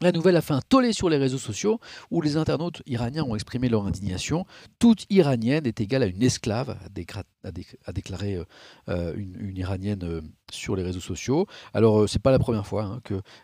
La 0.01 0.13
nouvelle 0.13 0.37
a 0.37 0.41
fait 0.41 0.55
un 0.55 0.61
tollé 0.61 0.93
sur 0.93 1.09
les 1.09 1.17
réseaux 1.17 1.39
sociaux 1.39 1.81
où 2.11 2.21
les 2.21 2.37
internautes 2.37 2.83
iraniens 2.87 3.25
ont 3.25 3.35
exprimé 3.35 3.69
leur 3.69 3.87
indignation. 3.87 4.45
Toute 4.79 5.07
iranienne 5.11 5.67
est 5.67 5.81
égale 5.81 6.03
à 6.03 6.07
une 6.07 6.23
esclave, 6.23 6.77
a, 7.45 7.93
déclaré 7.93 8.39
une, 8.89 9.37
une, 9.41 9.57
iranienne 9.57 10.23
sur 10.51 10.77
les 10.77 10.83
réseaux 10.83 11.01
sociaux. 11.01 11.47
Alors, 11.73 12.03
euh, 12.03 12.07
c'est 12.07 12.21
pas 12.21 12.31
la 12.31 12.39
première 12.39 12.67
fois 12.67 12.85
hein, 12.85 13.01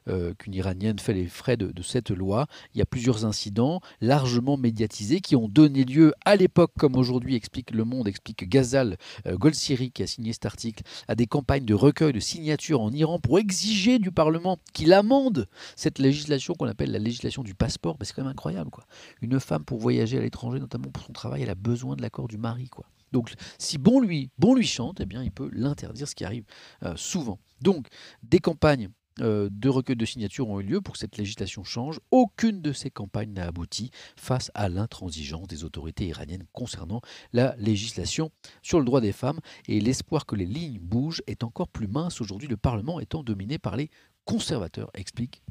euh, 0.08 0.34
qu'une 0.34 0.54
Iranienne 0.54 0.98
fait 0.98 1.14
les 1.14 1.26
frais 1.26 1.56
de, 1.56 1.72
cette 1.82 2.10
loi. 2.10 2.46
Il 2.74 2.78
y 2.78 2.82
a 2.82 2.86
plusieurs 2.86 3.24
incidents 3.24 3.80
largement 4.00 4.56
médiatisés 4.56 5.20
qui 5.20 5.34
ont 5.34 5.48
donné 5.48 5.84
lieu 5.84 6.14
à 6.24 6.36
l'époque, 6.36 6.72
comme 6.78 6.94
aujourd'hui 6.96 7.34
explique 7.34 7.70
Le 7.72 7.84
Monde, 7.84 8.06
explique 8.06 8.48
Ghazal 8.48 8.96
euh, 9.26 9.36
Golsiri, 9.36 9.90
qui 9.90 10.02
a 10.02 10.06
signé 10.06 10.32
cet 10.32 10.46
article, 10.46 10.82
à 11.08 11.14
des 11.14 11.26
campagnes 11.26 11.64
de 11.64 11.74
recueil 11.74 12.12
de 12.12 12.20
signatures 12.20 12.80
en 12.80 12.92
Iran 12.92 13.18
pour 13.18 13.38
exiger 13.38 13.98
du 13.98 14.12
Parlement 14.12 14.58
qu'il 14.72 14.92
amende 14.92 15.48
cette 15.74 15.98
législation 15.98 16.54
qu'on 16.54 16.68
appelle 16.68 16.92
la 16.92 16.98
législation 16.98 17.42
du 17.42 17.54
passeport. 17.54 17.96
c'est 18.02 18.14
quand 18.14 18.22
même 18.22 18.30
incroyable. 18.30 18.70
quoi. 18.70 18.84
Une 19.22 19.40
femme, 19.40 19.64
pour 19.64 19.78
voyager 19.78 20.18
à 20.18 20.20
l'étranger, 20.20 20.60
notamment 20.60 20.90
pour 20.90 21.02
son 21.04 21.12
travail, 21.12 21.42
elle 21.42 21.50
a 21.50 21.54
besoin 21.54 21.96
de 21.96 22.02
l'accord 22.02 22.28
du 22.28 22.38
mari. 22.38 22.68
quoi. 22.68 22.86
Donc, 23.12 23.32
si 23.58 23.78
bon 23.78 24.00
lui, 24.00 24.30
bon 24.38 24.54
lui 24.54 24.66
chante, 24.66 25.00
eh 25.00 25.06
bien, 25.06 25.22
il 25.22 25.32
peut 25.32 25.50
l'interdire, 25.52 26.08
ce 26.08 26.14
qui 26.14 26.24
arrive 26.24 26.44
euh, 26.84 26.94
souvent. 26.96 27.38
Donc, 27.60 27.86
des 28.22 28.38
campagnes 28.38 28.90
euh, 29.20 29.48
de 29.50 29.68
recueil 29.68 29.96
de 29.96 30.04
signatures 30.04 30.48
ont 30.48 30.60
eu 30.60 30.62
lieu 30.62 30.80
pour 30.80 30.94
que 30.94 30.98
cette 30.98 31.16
législation 31.16 31.64
change. 31.64 32.00
Aucune 32.10 32.62
de 32.62 32.72
ces 32.72 32.90
campagnes 32.90 33.32
n'a 33.32 33.46
abouti 33.46 33.90
face 34.16 34.50
à 34.54 34.68
l'intransigeance 34.68 35.46
des 35.48 35.64
autorités 35.64 36.06
iraniennes 36.06 36.44
concernant 36.52 37.00
la 37.32 37.54
législation 37.56 38.30
sur 38.62 38.78
le 38.78 38.84
droit 38.84 39.00
des 39.00 39.12
femmes. 39.12 39.40
Et 39.66 39.80
l'espoir 39.80 40.26
que 40.26 40.36
les 40.36 40.46
lignes 40.46 40.78
bougent 40.78 41.22
est 41.26 41.44
encore 41.44 41.68
plus 41.68 41.88
mince 41.88 42.20
aujourd'hui, 42.20 42.48
le 42.48 42.56
Parlement 42.56 43.00
étant 43.00 43.22
dominé 43.22 43.58
par 43.58 43.76
les 43.76 43.90
conservateurs, 44.24 44.90
explique 44.94 45.42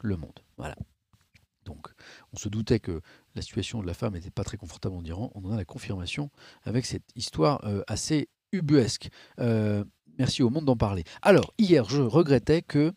Le 0.00 0.16
Monde. 0.16 0.40
Voilà. 0.56 0.76
Donc, 1.64 1.88
on 2.32 2.36
se 2.36 2.48
doutait 2.48 2.80
que 2.80 3.00
la 3.34 3.42
situation 3.42 3.80
de 3.80 3.86
la 3.86 3.94
femme 3.94 4.14
n'était 4.14 4.30
pas 4.30 4.44
très 4.44 4.56
confortable 4.56 4.96
en 4.96 5.04
Iran. 5.04 5.30
On 5.34 5.44
en 5.44 5.52
a 5.52 5.56
la 5.56 5.64
confirmation 5.64 6.30
avec 6.64 6.86
cette 6.86 7.04
histoire 7.14 7.64
euh, 7.64 7.82
assez 7.86 8.28
ubuesque. 8.52 9.08
Euh, 9.40 9.84
merci 10.18 10.42
au 10.42 10.50
monde 10.50 10.64
d'en 10.64 10.76
parler. 10.76 11.04
Alors, 11.22 11.52
hier, 11.58 11.88
je 11.88 12.02
regrettais 12.02 12.62
que 12.62 12.92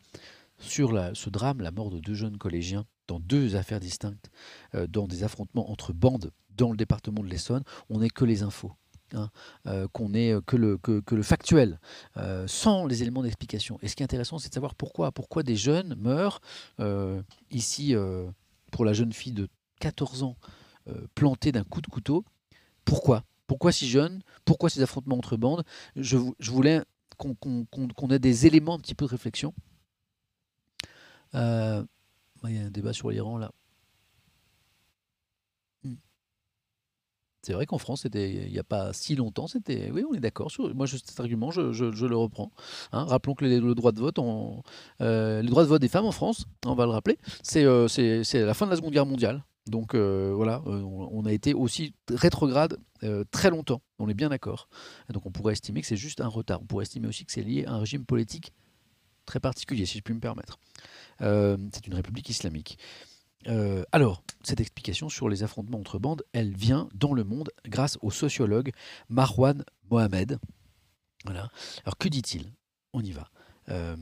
sur 0.58 0.92
ce 1.14 1.30
drame, 1.30 1.62
la 1.62 1.72
mort 1.72 1.90
de 1.90 2.00
deux 2.00 2.14
jeunes 2.14 2.38
collégiens, 2.38 2.86
dans 3.08 3.20
deux 3.20 3.56
affaires 3.56 3.80
distinctes, 3.80 4.32
euh, 4.74 4.88
dans 4.88 5.08
des 5.08 5.24
affrontements 5.24 5.70
entre 5.70 5.94
bandes 5.94 6.32
dans 6.58 6.72
le 6.72 6.78
département 6.78 7.22
de 7.22 7.28
l'Essonne, 7.28 7.64
on 7.90 8.00
n'ait 8.00 8.10
que 8.10 8.26
les 8.26 8.44
infos. 8.44 8.72
Hein, 9.14 9.30
qu'on 9.94 10.10
n'ait 10.10 10.34
que 10.48 10.58
le, 10.58 11.22
factuel, 11.22 11.80
sans 12.48 12.88
les 12.88 13.04
éléments 13.04 13.22
d'explication. 13.22 13.78
Et 13.84 13.88
ce 13.88 13.96
qui 13.96 14.02
est 14.02 14.04
intéressant, 14.04 14.40
c'est 14.40 14.50
de 14.50 14.54
savoir 14.56 14.74
pourquoi 14.74 15.12
des 15.44 15.56
jeunes 15.56 15.96
meurent 15.96 16.42
ici 17.52 17.96
pour 18.76 18.84
la 18.84 18.92
jeune 18.92 19.14
fille 19.14 19.32
de 19.32 19.48
14 19.80 20.24
ans 20.24 20.36
euh, 20.90 21.08
plantée 21.16 21.54
d'un 21.54 21.64
coup 21.64 21.80
de 21.80 21.88
couteau. 21.88 22.26
Pourquoi? 22.84 23.24
Pourquoi 23.48 23.72
si 23.72 23.88
jeune? 23.88 24.22
Pourquoi 24.44 24.70
ces 24.70 24.82
affrontements 24.82 25.16
entre 25.16 25.38
bandes? 25.38 25.64
Je, 25.96 26.18
voulais 26.52 26.82
qu'on 27.16 28.10
ait 28.10 28.20
des 28.20 28.48
éléments 28.48 28.76
un 28.76 28.80
petit 28.80 28.94
peu 28.94 29.06
de 29.06 29.12
réflexion. 29.12 29.54
Euh, 31.36 31.86
il 32.44 32.54
y 32.54 32.60
a 32.60 32.64
un 32.64 32.70
débat 32.70 32.92
sur 32.92 33.10
l'Iran 33.12 33.38
là. 33.38 33.54
C'est 37.46 37.54
vrai 37.54 37.68
qu'en 37.68 37.78
France, 37.78 38.08
il 38.12 38.50
n'y 38.50 38.58
a 38.58 38.64
pas 38.64 38.92
si 38.92 39.14
longtemps, 39.16 39.46
c'était. 39.46 39.92
Oui, 39.92 40.04
on 40.10 40.16
est 40.16 40.20
d'accord. 40.20 40.52
Moi, 40.74 40.88
cet 40.88 41.20
argument, 41.20 41.52
je, 41.52 41.62
le 41.62 42.18
reprends. 42.18 42.52
Hein. 42.92 43.06
rappelons 43.06 43.36
que 43.36 43.46
le, 43.46 43.76
droit 43.76 43.92
de 43.92 44.00
vote, 44.00 44.18
euh, 45.00 45.44
le 45.44 45.48
droit 45.48 45.62
de 45.62 45.68
vote 45.68 45.80
des 45.80 45.88
femmes 45.88 46.06
en 46.06 46.12
France, 46.12 46.48
on 46.66 46.74
va 46.74 46.86
le 46.86 46.92
rappeler, 46.92 47.20
c'est 47.44 47.64
euh, 47.64 47.88
la 48.34 48.54
fin 48.56 48.66
de 48.66 48.72
la 48.72 48.78
Seconde 48.78 48.94
Guerre 48.94 49.06
mondiale. 49.06 49.44
Donc 49.68 49.94
euh, 49.94 50.34
voilà, 50.36 50.64
on, 50.66 51.24
a 51.26 51.32
été 51.32 51.54
aussi 51.54 51.94
rétrograde 52.10 52.80
très 53.30 53.52
longtemps. 53.52 53.84
On 54.00 54.10
est 54.10 54.16
bien 54.16 54.30
d'accord. 54.30 54.68
Donc 55.14 55.28
on 55.28 55.32
pourrait 55.32 55.54
estimer 55.54 55.82
que 55.82 55.88
c'est 55.88 55.98
juste 55.98 56.22
un 56.22 56.28
retard. 56.28 56.64
On 56.64 56.66
pourrait 56.66 56.84
estimer 56.84 57.08
aussi 57.08 57.26
que 57.26 57.32
c'est 57.32 57.44
lié 57.44 57.66
à 57.66 57.74
un 57.74 57.80
régime 57.80 58.06
politique 58.06 58.54
très 59.28 59.40
particulier, 59.40 59.86
si 59.86 60.00
je 60.00 60.04
puis 60.04 60.16
me 60.16 60.20
permettre. 60.20 60.58
c'est 61.20 61.86
une 61.86 61.94
république 61.94 62.28
islamique. 62.28 62.80
Euh, 63.48 63.84
alors, 63.92 64.24
cette 64.44 64.60
explication 64.60 65.10
sur 65.10 65.30
les 65.30 65.44
affrontements 65.44 65.80
entre 65.80 66.00
bandes, 66.00 66.24
elle 66.34 66.56
vient 66.56 66.90
dans 66.94 67.14
le 67.14 67.24
monde 67.24 67.50
grâce 67.68 67.98
au 68.02 68.12
sociologue 68.12 68.72
Marwan 69.10 69.64
Mohamed. 69.90 70.40
Voilà. 71.26 71.50
Alors, 71.84 71.98
que 71.98 72.08
dit-il? 72.08 72.54
On 72.94 73.02
y 73.02 73.12
va. 73.12 73.30
Euh, 73.70 73.96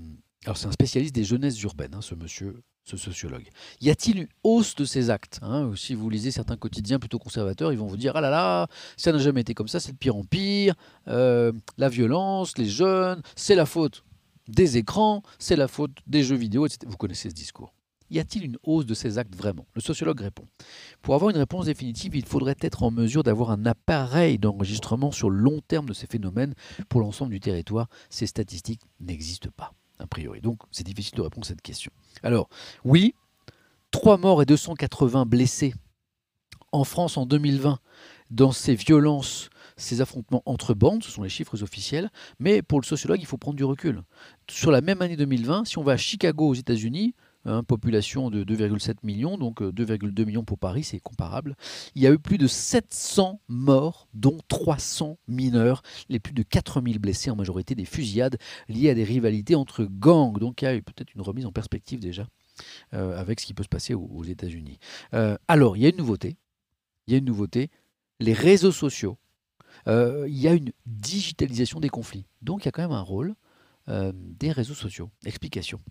alors, 0.45 0.57
c'est 0.57 0.67
un 0.67 0.71
spécialiste 0.71 1.15
des 1.15 1.23
jeunesses 1.23 1.61
urbaines, 1.61 1.95
hein, 1.95 2.01
ce 2.01 2.15
monsieur, 2.15 2.61
ce 2.83 2.97
sociologue. 2.97 3.47
Y 3.81 3.89
a-t-il 3.89 4.19
une 4.19 4.27
hausse 4.43 4.75
de 4.75 4.85
ces 4.85 5.09
actes 5.09 5.39
hein? 5.41 5.71
Si 5.75 5.95
vous 5.95 6.09
lisez 6.09 6.31
certains 6.31 6.57
quotidiens 6.57 6.99
plutôt 6.99 7.19
conservateurs, 7.19 7.71
ils 7.71 7.77
vont 7.77 7.87
vous 7.87 7.97
dire 7.97 8.15
Ah 8.15 8.21
là 8.21 8.29
là, 8.29 8.67
ça 8.97 9.11
n'a 9.11 9.19
jamais 9.19 9.41
été 9.41 9.53
comme 9.53 9.69
ça, 9.69 9.79
c'est 9.79 9.93
de 9.93 9.97
pire 9.97 10.15
en 10.15 10.23
pire. 10.23 10.75
Euh, 11.07 11.53
la 11.77 11.89
violence, 11.89 12.57
les 12.57 12.65
jeunes, 12.65 13.21
c'est 13.35 13.55
la 13.55 13.65
faute 13.65 14.03
des 14.47 14.77
écrans, 14.77 15.23
c'est 15.39 15.55
la 15.55 15.69
faute 15.69 15.97
des 16.07 16.23
jeux 16.23 16.35
vidéo, 16.35 16.65
etc. 16.65 16.79
Vous 16.87 16.97
connaissez 16.97 17.29
ce 17.29 17.35
discours? 17.35 17.73
Y 18.13 18.19
a-t-il 18.19 18.45
une 18.45 18.57
hausse 18.61 18.85
de 18.85 18.93
ces 18.93 19.17
actes 19.17 19.35
vraiment? 19.35 19.65
Le 19.73 19.81
sociologue 19.81 20.21
répond. 20.21 20.47
Pour 21.01 21.15
avoir 21.15 21.31
une 21.31 21.37
réponse 21.37 21.65
définitive, 21.65 22.15
il 22.15 22.27
faudrait 22.27 22.55
être 22.61 22.83
en 22.83 22.91
mesure 22.91 23.23
d'avoir 23.23 23.49
un 23.49 23.65
appareil 23.65 24.37
d'enregistrement 24.37 25.11
sur 25.11 25.31
le 25.31 25.37
long 25.37 25.61
terme 25.67 25.87
de 25.87 25.93
ces 25.93 26.05
phénomènes 26.05 26.53
pour 26.89 27.01
l'ensemble 27.01 27.31
du 27.31 27.39
territoire. 27.39 27.87
Ces 28.11 28.27
statistiques 28.27 28.81
n'existent 28.99 29.49
pas, 29.57 29.73
a 29.97 30.05
priori. 30.05 30.41
Donc 30.41 30.59
c'est 30.69 30.85
difficile 30.85 31.17
de 31.17 31.23
répondre 31.23 31.47
à 31.47 31.49
cette 31.49 31.63
question. 31.63 31.91
Alors, 32.21 32.49
oui, 32.85 33.15
3 33.89 34.19
morts 34.19 34.43
et 34.43 34.45
280 34.45 35.25
blessés 35.25 35.73
en 36.71 36.83
France 36.83 37.17
en 37.17 37.25
2020 37.25 37.79
dans 38.29 38.51
ces 38.51 38.75
violences, 38.75 39.49
ces 39.75 40.01
affrontements 40.01 40.43
entre 40.45 40.75
bandes, 40.75 41.03
ce 41.03 41.09
sont 41.09 41.23
les 41.23 41.29
chiffres 41.29 41.63
officiels, 41.63 42.11
mais 42.37 42.61
pour 42.61 42.79
le 42.79 42.85
sociologue, 42.85 43.19
il 43.21 43.25
faut 43.25 43.37
prendre 43.37 43.57
du 43.57 43.63
recul. 43.63 44.03
Sur 44.47 44.69
la 44.69 44.81
même 44.81 45.01
année 45.01 45.15
2020, 45.15 45.65
si 45.65 45.79
on 45.79 45.83
va 45.83 45.93
à 45.93 45.97
Chicago 45.97 46.49
aux 46.49 46.53
États-Unis, 46.53 47.15
Hein, 47.45 47.61
population 47.63 48.29
de 48.29 48.45
2,7 48.45 48.95
millions, 49.03 49.37
donc 49.37 49.61
2,2 49.61 50.21
euh, 50.21 50.25
millions 50.25 50.45
pour 50.45 50.57
Paris, 50.57 50.85
c'est 50.85 51.01
comparable. 51.01 51.57
Il 51.93 52.01
y 52.01 52.07
a 52.07 52.11
eu 52.11 52.17
plus 52.17 52.37
de 52.37 52.47
700 52.47 53.41
morts, 53.49 54.07
dont 54.13 54.39
300 54.47 55.17
mineurs, 55.27 55.83
les 56.07 56.19
plus 56.19 56.33
de 56.33 56.41
4000 56.41 56.99
blessés, 56.99 57.31
en 57.31 57.35
majorité 57.35 57.75
des 57.75 57.83
fusillades 57.83 58.37
liées 58.69 58.89
à 58.89 58.93
des 58.93 59.03
rivalités 59.03 59.55
entre 59.55 59.83
gangs. 59.83 60.39
Donc 60.39 60.61
il 60.61 60.65
y 60.65 60.67
a 60.69 60.75
eu 60.75 60.81
peut-être 60.81 61.13
une 61.15 61.21
remise 61.21 61.45
en 61.45 61.51
perspective 61.51 61.99
déjà 61.99 62.27
euh, 62.93 63.19
avec 63.19 63.41
ce 63.41 63.45
qui 63.45 63.53
peut 63.53 63.63
se 63.63 63.69
passer 63.69 63.93
aux, 63.93 64.23
États-Unis. 64.23 64.79
Euh, 65.13 65.37
alors, 65.49 65.75
il 65.75 65.83
y 65.83 65.85
a 65.85 65.89
une 65.89 65.97
nouveauté. 65.97 66.37
Il 67.07 67.11
y 67.11 67.15
a 67.15 67.17
une 67.19 67.25
nouveauté. 67.25 67.71
Les 68.21 68.33
réseaux 68.33 68.71
sociaux. 68.71 69.17
il 69.85 70.27
y 70.29 70.47
a 70.47 70.53
une 70.53 70.71
digitalisation 70.85 71.81
des 71.81 71.89
conflits. 71.89 72.25
Donc 72.41 72.63
il 72.63 72.65
y 72.65 72.69
a 72.69 72.71
quand 72.71 72.83
même 72.83 72.93
un 72.93 73.01
rôle 73.01 73.35
des 73.87 74.51
réseaux 74.51 74.75
sociaux. 74.75 75.09
Explication. 75.25 75.81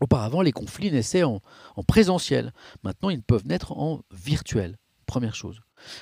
Auparavant, 0.00 0.42
les 0.42 0.52
conflits 0.52 0.90
naissaient 0.90 1.22
en, 1.22 1.40
présentiel. 1.86 2.52
Maintenant, 2.82 3.10
ils 3.10 3.22
peuvent 3.22 3.46
naître 3.46 3.72
en 3.72 4.02
virtuel. 4.12 4.76
Première 5.06 5.34
chose. 5.34 5.60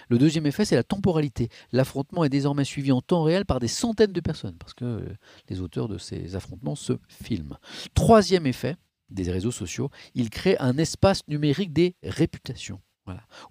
Le 0.08 0.18
deuxième 0.18 0.46
effet, 0.46 0.64
c'est 0.64 0.76
la 0.76 0.82
temporalité. 0.82 1.48
L'affrontement 1.72 2.24
est 2.24 2.30
désormais 2.30 2.64
suivi 2.64 2.90
en 2.90 3.02
temps 3.02 3.22
réel 3.22 3.44
par 3.44 3.60
des 3.60 3.68
centaines 3.68 4.12
de 4.12 4.20
personnes, 4.20 4.56
parce 4.58 4.72
que 4.72 4.84
euh, 4.84 5.16
les 5.50 5.60
auteurs 5.60 5.88
de 5.88 5.98
ces 5.98 6.36
affrontements 6.36 6.76
se 6.76 6.94
filment. 7.08 7.58
Troisième 7.94 8.46
effet 8.46 8.76
des 9.10 9.30
réseaux 9.30 9.50
sociaux, 9.50 9.90
ils 10.14 10.30
créent 10.30 10.58
un 10.58 10.78
espace 10.78 11.26
numérique 11.28 11.72
des 11.72 11.96
réputations. 12.02 12.80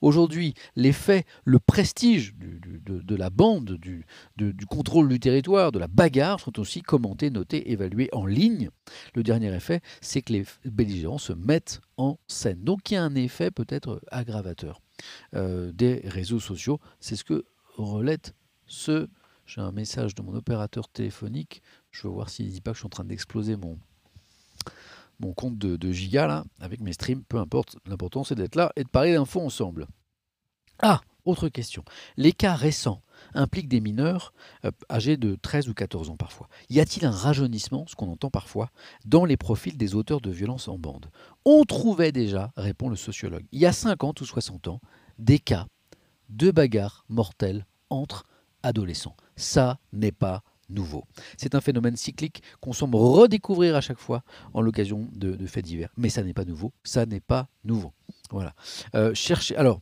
Aujourd'hui, 0.01 0.53
les 0.75 0.91
faits, 0.91 1.25
le 1.45 1.59
prestige 1.59 2.33
de, 2.35 3.15
la 3.15 3.29
bande, 3.29 3.77
du, 3.77 4.05
contrôle 4.69 5.09
du 5.09 5.19
territoire, 5.19 5.71
de 5.71 5.79
la 5.79 5.87
bagarre 5.87 6.39
sont 6.39 6.59
aussi 6.59 6.81
commentés, 6.81 7.29
notés, 7.29 7.71
évalués 7.71 8.09
en 8.11 8.25
ligne. 8.25 8.69
Le 9.15 9.23
dernier 9.23 9.53
effet, 9.53 9.81
c'est 10.01 10.21
que 10.21 10.33
les 10.33 10.45
belligérants 10.65 11.17
se 11.17 11.33
mettent 11.33 11.81
en 11.97 12.17
scène. 12.27 12.63
Donc 12.63 12.91
il 12.91 12.95
y 12.95 12.97
a 12.97 13.03
un 13.03 13.15
effet 13.15 13.51
peut-être 13.51 14.01
aggravateur 14.11 14.81
euh, 15.35 15.71
des 15.71 16.01
réseaux 16.05 16.39
sociaux. 16.39 16.79
C'est 16.99 17.15
ce 17.15 17.23
que 17.23 17.45
relate 17.77 18.33
ce... 18.65 19.07
J'ai 19.45 19.59
un 19.59 19.73
message 19.73 20.15
de 20.15 20.21
mon 20.21 20.35
opérateur 20.35 20.87
téléphonique. 20.87 21.61
Je 21.91 22.07
veux 22.07 22.13
voir 22.13 22.29
s'il 22.29 22.45
ne 22.45 22.51
dit 22.51 22.61
pas 22.61 22.71
que 22.71 22.75
je 22.75 22.79
suis 22.79 22.85
en 22.85 22.89
train 22.89 23.03
d'exploser 23.03 23.57
mon, 23.57 23.77
mon 25.19 25.33
compte 25.33 25.57
de, 25.57 25.75
de 25.75 25.91
giga 25.91 26.43
avec 26.59 26.81
mes 26.81 26.93
streams, 26.93 27.23
peu 27.23 27.37
importe. 27.37 27.77
L'important 27.85 28.23
c'est 28.23 28.35
d'être 28.35 28.55
là 28.55 28.71
et 28.75 28.83
de 28.83 28.89
parler 28.89 29.13
d'infos 29.13 29.41
ensemble. 29.41 29.87
Ah, 30.81 31.01
autre 31.25 31.47
question. 31.47 31.83
Les 32.17 32.33
cas 32.33 32.55
récents 32.55 33.01
impliquent 33.33 33.69
des 33.69 33.79
mineurs 33.79 34.33
euh, 34.65 34.71
âgés 34.89 35.15
de 35.15 35.35
13 35.35 35.69
ou 35.69 35.73
14 35.73 36.09
ans 36.09 36.17
parfois. 36.17 36.49
Y 36.69 36.79
a-t-il 36.79 37.05
un 37.05 37.11
rajeunissement, 37.11 37.85
ce 37.87 37.95
qu'on 37.95 38.11
entend 38.11 38.29
parfois, 38.29 38.69
dans 39.05 39.23
les 39.23 39.37
profils 39.37 39.77
des 39.77 39.95
auteurs 39.95 40.19
de 40.19 40.31
violences 40.31 40.67
en 40.67 40.77
bande? 40.77 41.09
On 41.45 41.63
trouvait 41.63 42.11
déjà, 42.11 42.51
répond 42.57 42.89
le 42.89 42.95
sociologue, 42.95 43.45
il 43.51 43.61
y 43.61 43.65
a 43.65 43.71
50 43.71 44.19
ou 44.19 44.25
60 44.25 44.67
ans, 44.67 44.81
des 45.19 45.39
cas 45.39 45.67
de 46.29 46.51
bagarres 46.51 47.05
mortelles 47.07 47.65
entre 47.89 48.25
adolescents. 48.63 49.15
Ça 49.35 49.79
n'est 49.93 50.11
pas 50.11 50.43
C'est 51.37 51.55
un 51.55 51.61
phénomène 51.61 51.95
cyclique 51.95 52.41
qu'on 52.61 52.73
semble 52.73 52.95
redécouvrir 52.95 53.75
à 53.75 53.81
chaque 53.81 53.99
fois 53.99 54.23
en 54.53 54.61
l'occasion 54.61 55.07
de, 55.13 55.45
faits 55.45 55.65
divers. 55.65 55.89
Mais 55.97 56.09
ça 56.09 56.23
n'est 56.23 56.33
pas 56.33 56.45
nouveau. 56.45 56.73
Ça 56.83 57.05
n'est 57.05 57.19
pas 57.19 57.47
nouveau. 57.63 57.93
Voilà. 58.31 58.53
Euh, 58.95 59.13
chercher. 59.13 59.55
Alors, 59.55 59.81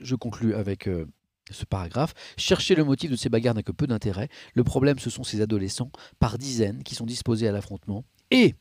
je 0.00 0.14
conclus 0.14 0.54
avec 0.54 0.86
euh, 0.86 1.06
ce 1.50 1.64
paragraphe. 1.64 2.14
Chercher 2.36 2.74
le 2.74 2.84
motif 2.84 3.10
de 3.10 3.16
ces 3.16 3.28
bagarres 3.28 3.54
n'a 3.54 3.62
que 3.62 3.72
peu 3.72 3.86
d'intérêt. 3.86 4.28
Le 4.54 4.64
problème, 4.64 4.98
ce 4.98 5.10
sont 5.10 5.24
ces 5.24 5.40
adolescents, 5.40 5.90
par 6.18 6.38
dizaines, 6.38 6.82
qui 6.82 6.94
sont 6.94 7.06
disposés 7.06 7.48
à 7.48 7.52
l'affrontement. 7.52 8.04
Et, 8.30 8.54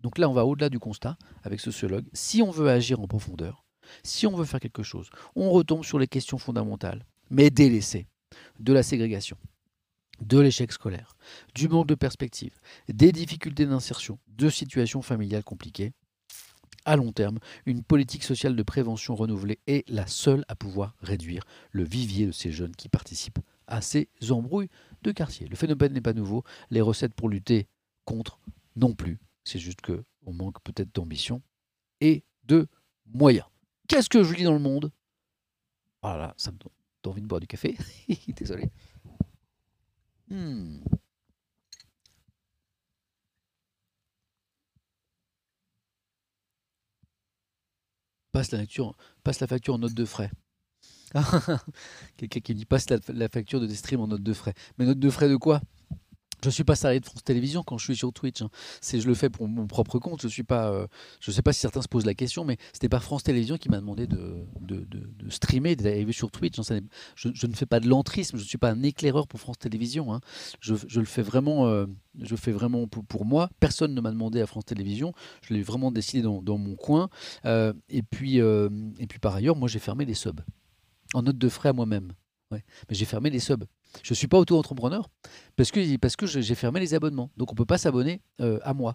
donc 0.00 0.18
là, 0.18 0.28
on 0.28 0.32
va 0.32 0.46
au-delà 0.46 0.68
du 0.68 0.78
constat 0.78 1.16
avec 1.42 1.60
sociologue. 1.60 2.04
Si 2.12 2.42
on 2.42 2.50
veut 2.50 2.68
agir 2.68 3.00
en 3.00 3.06
profondeur, 3.06 3.64
si 4.02 4.26
on 4.26 4.36
veut 4.36 4.44
faire 4.44 4.60
quelque 4.60 4.82
chose, 4.82 5.10
on 5.34 5.50
retombe 5.50 5.84
sur 5.84 5.98
les 5.98 6.06
questions 6.06 6.38
fondamentales, 6.38 7.04
mais 7.30 7.50
délaissées, 7.50 8.06
de 8.60 8.72
la 8.72 8.82
ségrégation, 8.82 9.38
de 10.20 10.38
l'échec 10.38 10.72
scolaire, 10.72 11.16
du 11.54 11.68
manque 11.68 11.86
de 11.86 11.94
perspective, 11.94 12.58
des 12.88 13.12
difficultés 13.12 13.66
d'insertion, 13.66 14.18
de 14.28 14.48
situations 14.48 15.02
familiales 15.02 15.44
compliquées, 15.44 15.92
à 16.84 16.96
long 16.96 17.12
terme, 17.12 17.38
une 17.66 17.82
politique 17.82 18.24
sociale 18.24 18.56
de 18.56 18.62
prévention 18.62 19.14
renouvelée 19.14 19.58
est 19.66 19.86
la 19.90 20.06
seule 20.06 20.44
à 20.48 20.54
pouvoir 20.54 20.94
réduire 21.02 21.44
le 21.70 21.84
vivier 21.84 22.26
de 22.26 22.32
ces 22.32 22.50
jeunes 22.50 22.74
qui 22.74 22.88
participent 22.88 23.40
à 23.66 23.82
ces 23.82 24.08
embrouilles 24.30 24.70
de 25.02 25.12
quartier. 25.12 25.46
Le 25.48 25.56
phénomène 25.56 25.92
n'est 25.92 26.00
pas 26.00 26.14
nouveau, 26.14 26.44
les 26.70 26.80
recettes 26.80 27.12
pour 27.12 27.28
lutter 27.28 27.66
contre 28.06 28.40
non 28.74 28.94
plus. 28.94 29.18
C'est 29.44 29.58
juste 29.58 29.80
qu'on 29.82 30.32
manque 30.32 30.62
peut-être 30.62 30.94
d'ambition 30.94 31.42
et 32.00 32.24
de 32.44 32.68
moyens. 33.06 33.46
Qu'est-ce 33.86 34.08
que 34.08 34.22
je 34.22 34.32
lis 34.32 34.44
dans 34.44 34.54
le 34.54 34.58
monde? 34.58 34.90
Voilà, 36.02 36.32
ça 36.38 36.52
me 36.52 36.56
donne 36.56 36.72
envie 37.08 37.22
de 37.22 37.26
boire 37.26 37.40
du 37.40 37.46
café. 37.46 37.76
Désolé. 38.36 38.70
Hmm. 40.30 40.80
passe 48.38 48.52
la, 48.52 48.58
facture, 48.58 48.96
passe 49.24 49.40
la 49.40 49.46
facture 49.48 49.74
en 49.74 49.78
note 49.78 49.94
de 49.94 50.04
frais. 50.04 50.30
Quelqu'un 52.16 52.40
qui 52.40 52.54
dit 52.54 52.66
passe 52.66 52.86
la, 52.90 53.28
facture 53.28 53.60
de 53.60 53.66
tes 53.66 53.74
streams 53.74 54.00
en 54.00 54.06
note 54.06 54.22
de 54.22 54.32
frais. 54.32 54.54
Mais 54.78 54.84
note 54.84 54.98
de 55.00 55.10
frais 55.10 55.28
de 55.28 55.36
quoi? 55.36 55.60
Je 56.44 56.50
suis 56.50 56.64
pas 56.64 56.76
salarié 56.76 57.00
de 57.00 57.06
France 57.06 57.24
Télévisions 57.24 57.62
quand 57.62 57.78
je 57.78 57.84
suis 57.84 57.96
sur 57.96 58.12
Twitch. 58.12 58.42
Hein. 58.42 58.50
Je 58.82 59.06
le 59.06 59.14
fais 59.14 59.30
pour 59.30 59.48
mon 59.48 59.66
propre 59.66 59.98
compte. 59.98 60.22
Je 60.22 60.28
suis 60.28 60.44
euh, 60.50 60.86
sais 61.20 61.42
pas 61.42 61.52
si 61.52 61.60
certains 61.60 61.82
se 61.82 61.88
posent 61.88 62.06
la 62.06 62.14
question, 62.14 62.44
mais 62.44 62.56
c'était 62.72 62.88
pas 62.88 63.00
France 63.00 63.22
Télévisions 63.22 63.56
qui 63.56 63.68
m'a 63.68 63.78
demandé 63.78 64.06
de, 64.06 64.46
streamer, 65.28 65.76
d'arriver 65.76 66.12
sur 66.12 66.30
Twitch. 66.30 66.58
Hein. 66.58 66.80
je, 67.14 67.46
ne 67.46 67.54
fais 67.54 67.66
pas 67.66 67.80
de 67.80 67.88
l'entrisme. 67.88 68.38
Je 68.38 68.44
suis 68.44 68.58
pas 68.58 68.70
un 68.70 68.82
éclaireur 68.82 69.26
pour 69.26 69.40
France 69.40 69.58
Télévisions. 69.58 70.12
Hein. 70.12 70.20
Je, 70.60 70.74
le 70.98 71.06
fais 71.06 71.22
vraiment, 71.22 71.66
euh, 71.66 71.86
fais 72.36 72.52
vraiment 72.52 72.86
pour, 72.86 73.24
moi. 73.24 73.50
Personne 73.60 73.94
ne 73.94 74.00
m'a 74.00 74.10
demandé 74.10 74.40
à 74.40 74.46
France 74.46 74.64
Télévisions. 74.66 75.12
Je 75.42 75.54
l'ai 75.54 75.62
vraiment 75.62 75.90
décidé 75.90 76.22
dans, 76.22 76.58
mon 76.58 76.76
coin. 76.76 77.08
Euh, 77.44 77.72
et 77.88 78.02
puis, 78.02 78.38
et 78.38 79.06
puis 79.08 79.18
par 79.18 79.34
ailleurs, 79.34 79.56
moi 79.56 79.68
j'ai 79.68 79.78
fermé 79.78 80.04
les 80.04 80.14
subs 80.14 80.40
en 81.14 81.22
note 81.22 81.38
de 81.38 81.48
frais 81.48 81.70
à 81.70 81.72
moi-même. 81.72 82.12
Mais 82.50 82.62
j'ai 82.90 83.04
fermé 83.04 83.30
les 83.30 83.40
subs. 83.40 83.64
Je 84.02 84.12
ne 84.12 84.16
suis 84.16 84.28
pas 84.28 84.38
auto-entrepreneur 84.38 85.08
parce 85.56 85.70
que, 85.70 85.96
parce 85.96 86.16
que 86.16 86.26
j'ai 86.26 86.54
fermé 86.54 86.80
les 86.80 86.94
abonnements. 86.94 87.30
Donc 87.36 87.50
on 87.50 87.54
ne 87.54 87.58
peut 87.58 87.64
pas 87.64 87.78
s'abonner 87.78 88.20
euh, 88.40 88.58
à 88.62 88.74
moi. 88.74 88.94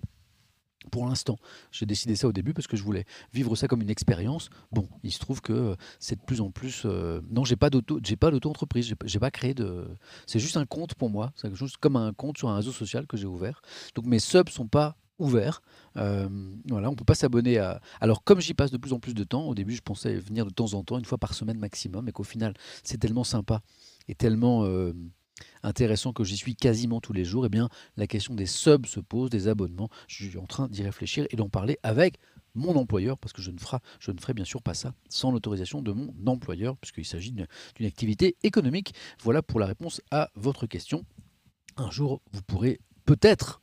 Pour 0.91 1.07
l'instant, 1.07 1.37
j'ai 1.71 1.85
décidé 1.85 2.15
ça 2.15 2.27
au 2.27 2.33
début 2.33 2.53
parce 2.53 2.67
que 2.67 2.75
je 2.75 2.83
voulais 2.83 3.05
vivre 3.33 3.55
ça 3.55 3.67
comme 3.67 3.81
une 3.81 3.89
expérience. 3.89 4.49
Bon, 4.71 4.87
il 5.03 5.11
se 5.11 5.19
trouve 5.19 5.41
que 5.41 5.53
euh, 5.53 5.75
c'est 5.99 6.17
de 6.17 6.21
plus 6.21 6.41
en 6.41 6.51
plus. 6.51 6.83
Euh, 6.85 7.21
non, 7.29 7.45
j'ai 7.45 7.55
pas 7.55 7.69
j'ai 8.03 8.15
pas 8.17 8.31
d'auto-entreprise, 8.31 8.93
j'ai 9.05 9.19
pas 9.19 9.31
créé 9.31 9.53
de. 9.53 9.87
C'est 10.27 10.39
juste 10.39 10.57
un 10.57 10.65
compte 10.65 10.95
pour 10.95 11.09
moi. 11.09 11.31
C'est 11.35 11.47
quelque 11.47 11.57
chose 11.57 11.77
comme 11.77 11.95
un 11.95 12.11
compte 12.11 12.37
sur 12.37 12.49
un 12.49 12.55
réseau 12.57 12.71
social 12.71 13.07
que 13.07 13.17
j'ai 13.17 13.27
ouvert. 13.27 13.61
Donc 13.95 14.05
mes 14.05 14.19
subs 14.19 14.49
sont 14.49 14.67
pas 14.67 14.97
ouvert. 15.19 15.61
Euh, 15.97 16.27
voilà, 16.67 16.89
on 16.89 16.95
peut 16.95 17.05
pas 17.05 17.15
s'abonner 17.15 17.57
à. 17.57 17.81
Alors, 18.01 18.23
comme 18.23 18.41
j'y 18.41 18.53
passe 18.53 18.71
de 18.71 18.77
plus 18.77 18.93
en 18.93 18.99
plus 18.99 19.13
de 19.13 19.23
temps, 19.23 19.47
au 19.47 19.55
début, 19.55 19.75
je 19.75 19.81
pensais 19.81 20.15
venir 20.15 20.45
de 20.45 20.51
temps 20.51 20.73
en 20.73 20.83
temps, 20.83 20.97
une 20.97 21.05
fois 21.05 21.17
par 21.17 21.33
semaine 21.33 21.57
maximum, 21.57 22.07
et 22.07 22.11
qu'au 22.11 22.23
final, 22.23 22.53
c'est 22.83 22.97
tellement 22.97 23.23
sympa 23.23 23.61
et 24.07 24.15
tellement 24.15 24.65
euh, 24.65 24.93
intéressant 25.63 26.13
que 26.13 26.23
j'y 26.23 26.37
suis 26.37 26.55
quasiment 26.55 27.01
tous 27.01 27.13
les 27.13 27.25
jours. 27.25 27.45
Eh 27.45 27.49
bien, 27.49 27.69
la 27.97 28.07
question 28.07 28.35
des 28.35 28.45
subs 28.45 28.85
se 28.85 28.99
pose, 28.99 29.29
des 29.29 29.47
abonnements. 29.47 29.89
Je 30.07 30.25
suis 30.25 30.37
en 30.37 30.45
train 30.45 30.67
d'y 30.67 30.83
réfléchir 30.83 31.25
et 31.29 31.35
d'en 31.35 31.49
parler 31.49 31.77
avec 31.83 32.19
mon 32.55 32.75
employeur, 32.75 33.17
parce 33.17 33.33
que 33.33 33.41
je 33.41 33.51
ne, 33.51 33.57
ferai, 33.57 33.77
je 33.99 34.11
ne 34.11 34.19
ferai 34.19 34.33
bien 34.33 34.45
sûr 34.45 34.61
pas 34.61 34.75
ça 34.75 34.93
sans 35.09 35.31
l'autorisation 35.31 35.81
de 35.81 35.91
mon 35.91 36.13
employeur, 36.27 36.77
puisqu'il 36.77 37.05
s'agit 37.05 37.31
d'une 37.31 37.47
activité 37.85 38.35
économique. 38.43 38.93
Voilà 39.23 39.41
pour 39.41 39.59
la 39.59 39.65
réponse 39.65 40.01
à 40.11 40.29
votre 40.35 40.67
question. 40.67 41.03
Un 41.77 41.89
jour, 41.89 42.21
vous 42.31 42.43
pourrez 42.43 42.79
peut-être 43.05 43.61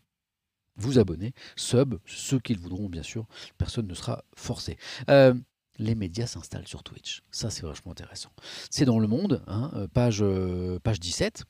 vous 0.76 0.98
abonner, 0.98 1.34
sub, 1.56 1.96
ceux 2.06 2.40
qui 2.40 2.54
le 2.54 2.60
voudront 2.60 2.88
bien 2.88 3.02
sûr, 3.02 3.26
personne 3.58 3.86
ne 3.86 3.94
sera 3.94 4.24
forcé. 4.34 4.78
Euh, 5.08 5.34
les 5.80 5.94
médias 5.94 6.26
s'installent 6.26 6.68
sur 6.68 6.82
Twitch. 6.82 7.22
Ça, 7.30 7.50
c'est 7.50 7.62
vachement 7.62 7.92
intéressant. 7.92 8.30
C'est 8.70 8.84
dans 8.84 8.98
le 8.98 9.08
monde, 9.08 9.42
hein, 9.46 9.70
euh, 9.74 9.88
page, 9.88 10.22
euh, 10.22 10.78
page 10.78 11.00
17, 11.00 11.44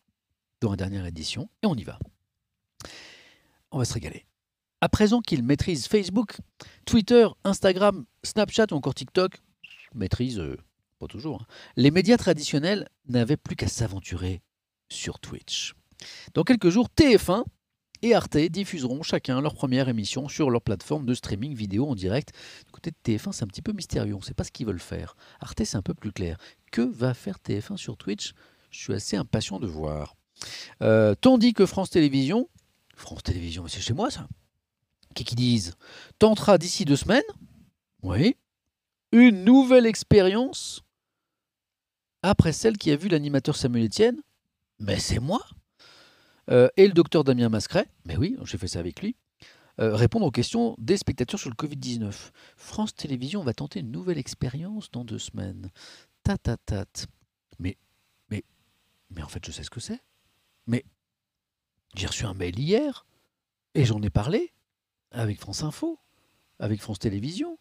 dans 0.60 0.70
la 0.70 0.76
dernière 0.76 1.04
édition, 1.04 1.50
et 1.62 1.66
on 1.66 1.74
y 1.74 1.82
va. 1.82 1.98
On 3.72 3.78
va 3.78 3.84
se 3.84 3.92
régaler. 3.92 4.24
À 4.80 4.88
présent 4.88 5.20
qu'ils 5.20 5.42
maîtrisent 5.42 5.88
Facebook, 5.88 6.38
Twitter, 6.86 7.26
Instagram, 7.44 8.06
Snapchat 8.22 8.66
ou 8.70 8.74
encore 8.74 8.94
TikTok, 8.94 9.42
maîtrisent 9.94 10.42
pas 11.00 11.08
toujours, 11.08 11.42
hein, 11.42 11.46
les 11.76 11.90
médias 11.90 12.16
traditionnels 12.16 12.88
n'avaient 13.08 13.36
plus 13.36 13.56
qu'à 13.56 13.68
s'aventurer 13.68 14.42
sur 14.88 15.18
Twitch. 15.18 15.74
Dans 16.34 16.44
quelques 16.44 16.70
jours, 16.70 16.88
TF1 16.96 17.44
et 18.02 18.14
Arte 18.14 18.36
diffuseront 18.36 19.02
chacun 19.02 19.40
leur 19.40 19.54
première 19.54 19.88
émission 19.88 20.28
sur 20.28 20.50
leur 20.50 20.62
plateforme 20.62 21.06
de 21.06 21.14
streaming 21.14 21.54
vidéo 21.54 21.88
en 21.88 21.94
direct. 21.94 22.32
Du 22.66 22.72
côté 22.72 22.90
de 22.90 22.96
TF1, 23.04 23.32
c'est 23.32 23.44
un 23.44 23.48
petit 23.48 23.62
peu 23.62 23.72
mystérieux, 23.72 24.14
on 24.14 24.18
ne 24.18 24.24
sait 24.24 24.34
pas 24.34 24.44
ce 24.44 24.50
qu'ils 24.50 24.66
veulent 24.66 24.78
faire. 24.80 25.16
Arte, 25.40 25.62
c'est 25.64 25.76
un 25.76 25.82
peu 25.82 25.94
plus 25.94 26.12
clair. 26.12 26.38
Que 26.72 26.82
va 26.82 27.14
faire 27.14 27.38
TF1 27.46 27.76
sur 27.76 27.96
Twitch? 27.96 28.32
Je 28.70 28.78
suis 28.78 28.94
assez 28.94 29.16
impatient 29.16 29.58
de 29.58 29.66
voir. 29.66 30.16
Euh, 30.82 31.14
tandis 31.14 31.52
que 31.52 31.66
France 31.66 31.90
Télévisions, 31.90 32.48
France 32.96 33.22
Télévisions, 33.22 33.66
c'est 33.68 33.80
chez 33.80 33.92
moi 33.92 34.10
ça, 34.10 34.26
qui 35.14 35.34
disent, 35.34 35.74
tentera 36.18 36.58
d'ici 36.58 36.84
deux 36.84 36.96
semaines, 36.96 37.22
oui, 38.02 38.36
une 39.12 39.44
nouvelle 39.44 39.86
expérience? 39.86 40.82
Après 42.22 42.52
celle 42.52 42.76
qui 42.76 42.90
a 42.90 42.96
vu 42.96 43.08
l'animateur 43.08 43.56
Samuel 43.56 43.86
Etienne, 43.86 44.20
mais 44.78 44.98
c'est 44.98 45.20
moi 45.20 45.40
euh, 46.50 46.68
et 46.76 46.86
le 46.86 46.92
docteur 46.92 47.24
Damien 47.24 47.48
Mascret, 47.48 47.86
mais 48.04 48.16
oui, 48.16 48.36
j'ai 48.44 48.58
fait 48.58 48.68
ça 48.68 48.78
avec 48.78 49.00
lui, 49.00 49.16
euh, 49.80 49.94
répondre 49.94 50.26
aux 50.26 50.30
questions 50.30 50.74
des 50.78 50.96
spectateurs 50.96 51.40
sur 51.40 51.48
le 51.48 51.54
Covid-19. 51.54 52.32
France 52.56 52.94
Télévisions 52.94 53.42
va 53.42 53.54
tenter 53.54 53.80
une 53.80 53.90
nouvelle 53.90 54.18
expérience 54.18 54.90
dans 54.90 55.04
deux 55.04 55.18
semaines. 55.18 55.70
Tatatat. 56.22 57.06
Mais, 57.58 57.78
mais, 58.30 58.44
mais 59.10 59.22
en 59.22 59.28
fait, 59.28 59.44
je 59.46 59.52
sais 59.52 59.62
ce 59.62 59.70
que 59.70 59.80
c'est. 59.80 60.00
Mais 60.66 60.84
j'ai 61.94 62.06
reçu 62.06 62.24
un 62.24 62.34
mail 62.34 62.58
hier 62.58 63.06
et 63.74 63.84
j'en 63.84 64.02
ai 64.02 64.10
parlé 64.10 64.52
avec 65.12 65.40
France 65.40 65.62
Info, 65.62 65.98
avec 66.58 66.82
France 66.82 66.98
Télévisions, 66.98 67.58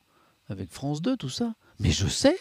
avec 0.47 0.71
France 0.71 1.01
2, 1.01 1.15
tout 1.15 1.29
ça. 1.29 1.55
Mais 1.79 1.91
je 1.91 2.07
sais. 2.07 2.37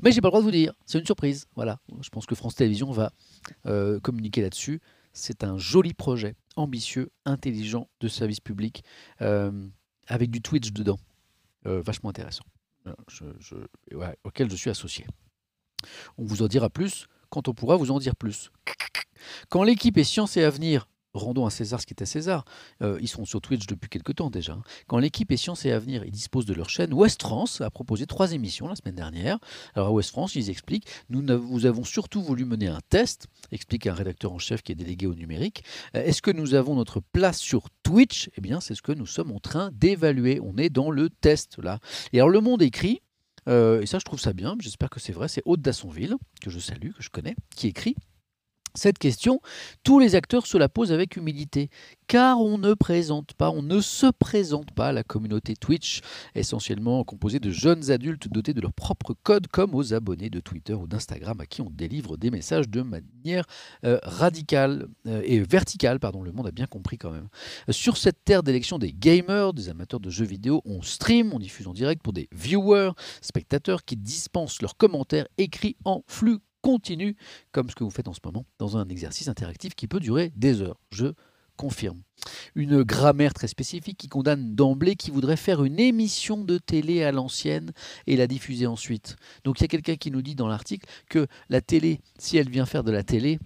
Mais 0.00 0.12
j'ai 0.12 0.20
pas 0.20 0.28
le 0.28 0.30
droit 0.30 0.40
de 0.40 0.44
vous 0.44 0.52
dire. 0.52 0.74
C'est 0.86 0.98
une 0.98 1.06
surprise. 1.06 1.46
Voilà. 1.56 1.80
Je 2.00 2.08
pense 2.10 2.26
que 2.26 2.36
France 2.36 2.54
Télévisions 2.54 2.92
va 2.92 3.12
euh, 3.66 3.98
communiquer 3.98 4.42
là-dessus 4.42 4.80
c'est 5.12 5.44
un 5.44 5.58
joli 5.58 5.94
projet, 5.94 6.36
ambitieux, 6.56 7.10
intelligent 7.24 7.88
de 8.00 8.08
service 8.08 8.40
public, 8.40 8.84
euh, 9.20 9.68
avec 10.06 10.30
du 10.30 10.40
Twitch 10.40 10.72
dedans. 10.72 10.98
Euh, 11.66 11.82
vachement 11.82 12.08
intéressant, 12.08 12.44
auquel 14.24 14.50
je 14.50 14.56
suis 14.56 14.70
associé. 14.70 15.06
On 16.16 16.24
vous 16.24 16.42
en 16.42 16.48
dira 16.48 16.70
plus 16.70 17.06
quand 17.28 17.48
on 17.48 17.54
pourra 17.54 17.76
vous 17.76 17.90
en 17.90 17.98
dire 17.98 18.16
plus. 18.16 18.50
Quand 19.50 19.62
l'équipe 19.62 19.98
est 19.98 20.04
Science 20.04 20.36
et 20.38 20.44
Avenir 20.44 20.88
rendons 21.14 21.46
à 21.46 21.50
César 21.50 21.80
ce 21.80 21.86
qui 21.86 21.94
est 21.94 22.02
à 22.02 22.06
César. 22.06 22.44
Euh, 22.82 22.98
ils 23.00 23.08
sont 23.08 23.24
sur 23.24 23.40
Twitch 23.40 23.66
depuis 23.66 23.88
quelques 23.88 24.16
temps 24.16 24.30
déjà. 24.30 24.52
Hein. 24.52 24.62
Quand 24.86 24.98
l'équipe 24.98 25.30
est 25.32 25.36
Science 25.36 25.64
et 25.64 25.72
Avenir, 25.72 26.04
ils 26.04 26.10
disposent 26.10 26.46
de 26.46 26.54
leur 26.54 26.70
chaîne. 26.70 26.92
West 26.92 27.22
France 27.22 27.60
a 27.60 27.70
proposé 27.70 28.06
trois 28.06 28.32
émissions 28.32 28.68
la 28.68 28.76
semaine 28.76 28.94
dernière. 28.94 29.38
Alors 29.74 29.88
à 29.88 29.92
West 29.92 30.10
France, 30.10 30.34
ils 30.34 30.50
expliquent 30.50 30.88
nous, 31.08 31.22
nous 31.22 31.66
avons 31.66 31.84
surtout 31.84 32.22
voulu 32.22 32.44
mener 32.44 32.68
un 32.68 32.80
test, 32.88 33.26
explique 33.52 33.86
un 33.86 33.94
rédacteur 33.94 34.32
en 34.32 34.38
chef 34.38 34.62
qui 34.62 34.72
est 34.72 34.76
délégué 34.76 35.06
au 35.06 35.14
numérique. 35.14 35.64
Euh, 35.96 36.04
est-ce 36.04 36.22
que 36.22 36.30
nous 36.30 36.54
avons 36.54 36.74
notre 36.74 37.00
place 37.00 37.38
sur 37.38 37.68
Twitch? 37.82 38.30
Eh 38.36 38.40
bien, 38.40 38.60
c'est 38.60 38.74
ce 38.74 38.82
que 38.82 38.92
nous 38.92 39.06
sommes 39.06 39.32
en 39.32 39.40
train 39.40 39.70
d'évaluer. 39.72 40.40
On 40.42 40.56
est 40.56 40.70
dans 40.70 40.90
le 40.90 41.10
test 41.10 41.58
là. 41.58 41.78
Et 42.12 42.18
alors, 42.18 42.28
Le 42.28 42.40
Monde 42.40 42.62
écrit. 42.62 43.00
Euh, 43.48 43.80
et 43.80 43.86
ça, 43.86 43.98
je 43.98 44.04
trouve 44.04 44.20
ça 44.20 44.32
bien. 44.32 44.56
J'espère 44.60 44.90
que 44.90 45.00
c'est 45.00 45.12
vrai. 45.12 45.28
C'est 45.28 45.42
Aude 45.44 45.62
Dassonville, 45.62 46.16
que 46.40 46.50
je 46.50 46.58
salue, 46.58 46.92
que 46.92 47.02
je 47.02 47.10
connais, 47.10 47.34
qui 47.56 47.68
écrit 47.68 47.96
cette 48.74 48.98
question, 48.98 49.40
tous 49.82 49.98
les 49.98 50.14
acteurs 50.14 50.46
se 50.46 50.58
la 50.58 50.68
posent 50.68 50.92
avec 50.92 51.16
humilité, 51.16 51.70
car 52.06 52.40
on 52.40 52.58
ne 52.58 52.74
présente 52.74 53.34
pas, 53.34 53.50
on 53.50 53.62
ne 53.62 53.80
se 53.80 54.06
présente 54.06 54.72
pas 54.72 54.88
à 54.88 54.92
la 54.92 55.04
communauté 55.04 55.54
Twitch, 55.54 56.00
essentiellement 56.34 57.04
composée 57.04 57.38
de 57.38 57.50
jeunes 57.50 57.90
adultes 57.90 58.28
dotés 58.28 58.54
de 58.54 58.60
leur 58.60 58.72
propre 58.72 59.14
code, 59.22 59.46
comme 59.46 59.74
aux 59.74 59.94
abonnés 59.94 60.30
de 60.30 60.40
Twitter 60.40 60.74
ou 60.74 60.86
d'Instagram 60.86 61.40
à 61.40 61.46
qui 61.46 61.62
on 61.62 61.70
délivre 61.70 62.16
des 62.16 62.30
messages 62.30 62.68
de 62.68 62.82
manière 62.82 63.44
euh, 63.84 63.98
radicale 64.02 64.88
euh, 65.06 65.22
et 65.24 65.40
verticale, 65.40 66.00
pardon, 66.00 66.22
le 66.22 66.32
monde 66.32 66.46
a 66.46 66.52
bien 66.52 66.66
compris 66.66 66.98
quand 66.98 67.10
même. 67.10 67.28
Sur 67.70 67.96
cette 67.96 68.24
terre 68.24 68.42
d'élection 68.42 68.78
des 68.78 68.92
gamers, 68.92 69.52
des 69.52 69.68
amateurs 69.68 70.00
de 70.00 70.10
jeux 70.10 70.24
vidéo, 70.24 70.62
on 70.64 70.82
stream, 70.82 71.32
on 71.32 71.38
diffuse 71.38 71.66
en 71.66 71.72
direct 71.72 72.02
pour 72.02 72.12
des 72.12 72.28
viewers, 72.32 72.92
spectateurs 73.20 73.84
qui 73.84 73.96
dispensent 73.96 74.62
leurs 74.62 74.76
commentaires 74.76 75.26
écrits 75.38 75.76
en 75.84 76.02
flux 76.06 76.40
continue, 76.62 77.16
comme 77.52 77.70
ce 77.70 77.74
que 77.74 77.84
vous 77.84 77.90
faites 77.90 78.08
en 78.08 78.12
ce 78.12 78.20
moment, 78.24 78.46
dans 78.58 78.76
un 78.76 78.88
exercice 78.88 79.28
interactif 79.28 79.74
qui 79.74 79.88
peut 79.88 80.00
durer 80.00 80.32
des 80.36 80.62
heures. 80.62 80.80
Je 80.90 81.12
confirme. 81.56 82.00
Une 82.54 82.82
grammaire 82.82 83.34
très 83.34 83.46
spécifique 83.46 83.98
qui 83.98 84.08
condamne 84.08 84.54
d'emblée 84.54 84.96
qui 84.96 85.10
voudrait 85.10 85.36
faire 85.36 85.62
une 85.62 85.78
émission 85.78 86.42
de 86.42 86.56
télé 86.56 87.04
à 87.04 87.12
l'ancienne 87.12 87.72
et 88.06 88.16
la 88.16 88.26
diffuser 88.26 88.66
ensuite. 88.66 89.16
Donc 89.44 89.60
il 89.60 89.64
y 89.64 89.64
a 89.64 89.68
quelqu'un 89.68 89.96
qui 89.96 90.10
nous 90.10 90.22
dit 90.22 90.34
dans 90.34 90.48
l'article 90.48 90.88
que 91.10 91.26
la 91.50 91.60
télé, 91.60 92.00
si 92.18 92.38
elle 92.38 92.48
vient 92.48 92.64
faire 92.64 92.82
de 92.82 92.90
la 92.90 93.02
télé 93.02 93.38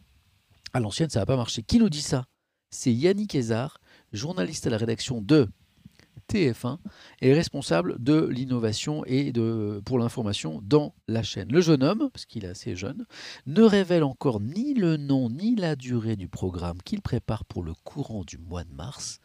à 0.72 0.80
l'ancienne, 0.80 1.10
ça 1.10 1.20
va 1.20 1.26
pas 1.26 1.36
marcher. 1.36 1.62
Qui 1.64 1.80
nous 1.80 1.90
dit 1.90 2.02
ça? 2.02 2.24
C'est 2.70 2.92
Yannick 2.92 3.34
Ezard, 3.34 3.78
journaliste 4.12 4.68
à 4.68 4.70
la 4.70 4.76
rédaction 4.76 5.20
de 5.20 5.48
TF1 6.34 6.78
est 7.20 7.32
responsable 7.32 7.94
de 8.02 8.26
l'innovation 8.26 9.04
et 9.04 9.30
de, 9.30 9.80
pour 9.84 10.00
l'information 10.00 10.60
dans 10.64 10.92
la 11.06 11.22
chaîne. 11.22 11.52
Le 11.52 11.60
jeune 11.60 11.84
homme, 11.84 12.10
parce 12.12 12.26
qu'il 12.26 12.44
est 12.44 12.48
assez 12.48 12.74
jeune, 12.74 13.06
ne 13.46 13.62
révèle 13.62 14.02
encore 14.02 14.40
ni 14.40 14.74
le 14.74 14.96
nom 14.96 15.30
ni 15.30 15.54
la 15.54 15.76
durée 15.76 16.16
du 16.16 16.28
programme 16.28 16.82
qu'il 16.82 17.02
prépare 17.02 17.44
pour 17.44 17.62
le 17.62 17.72
courant 17.84 18.24
du 18.24 18.38
mois 18.38 18.64
de 18.64 18.72
mars. 18.72 19.20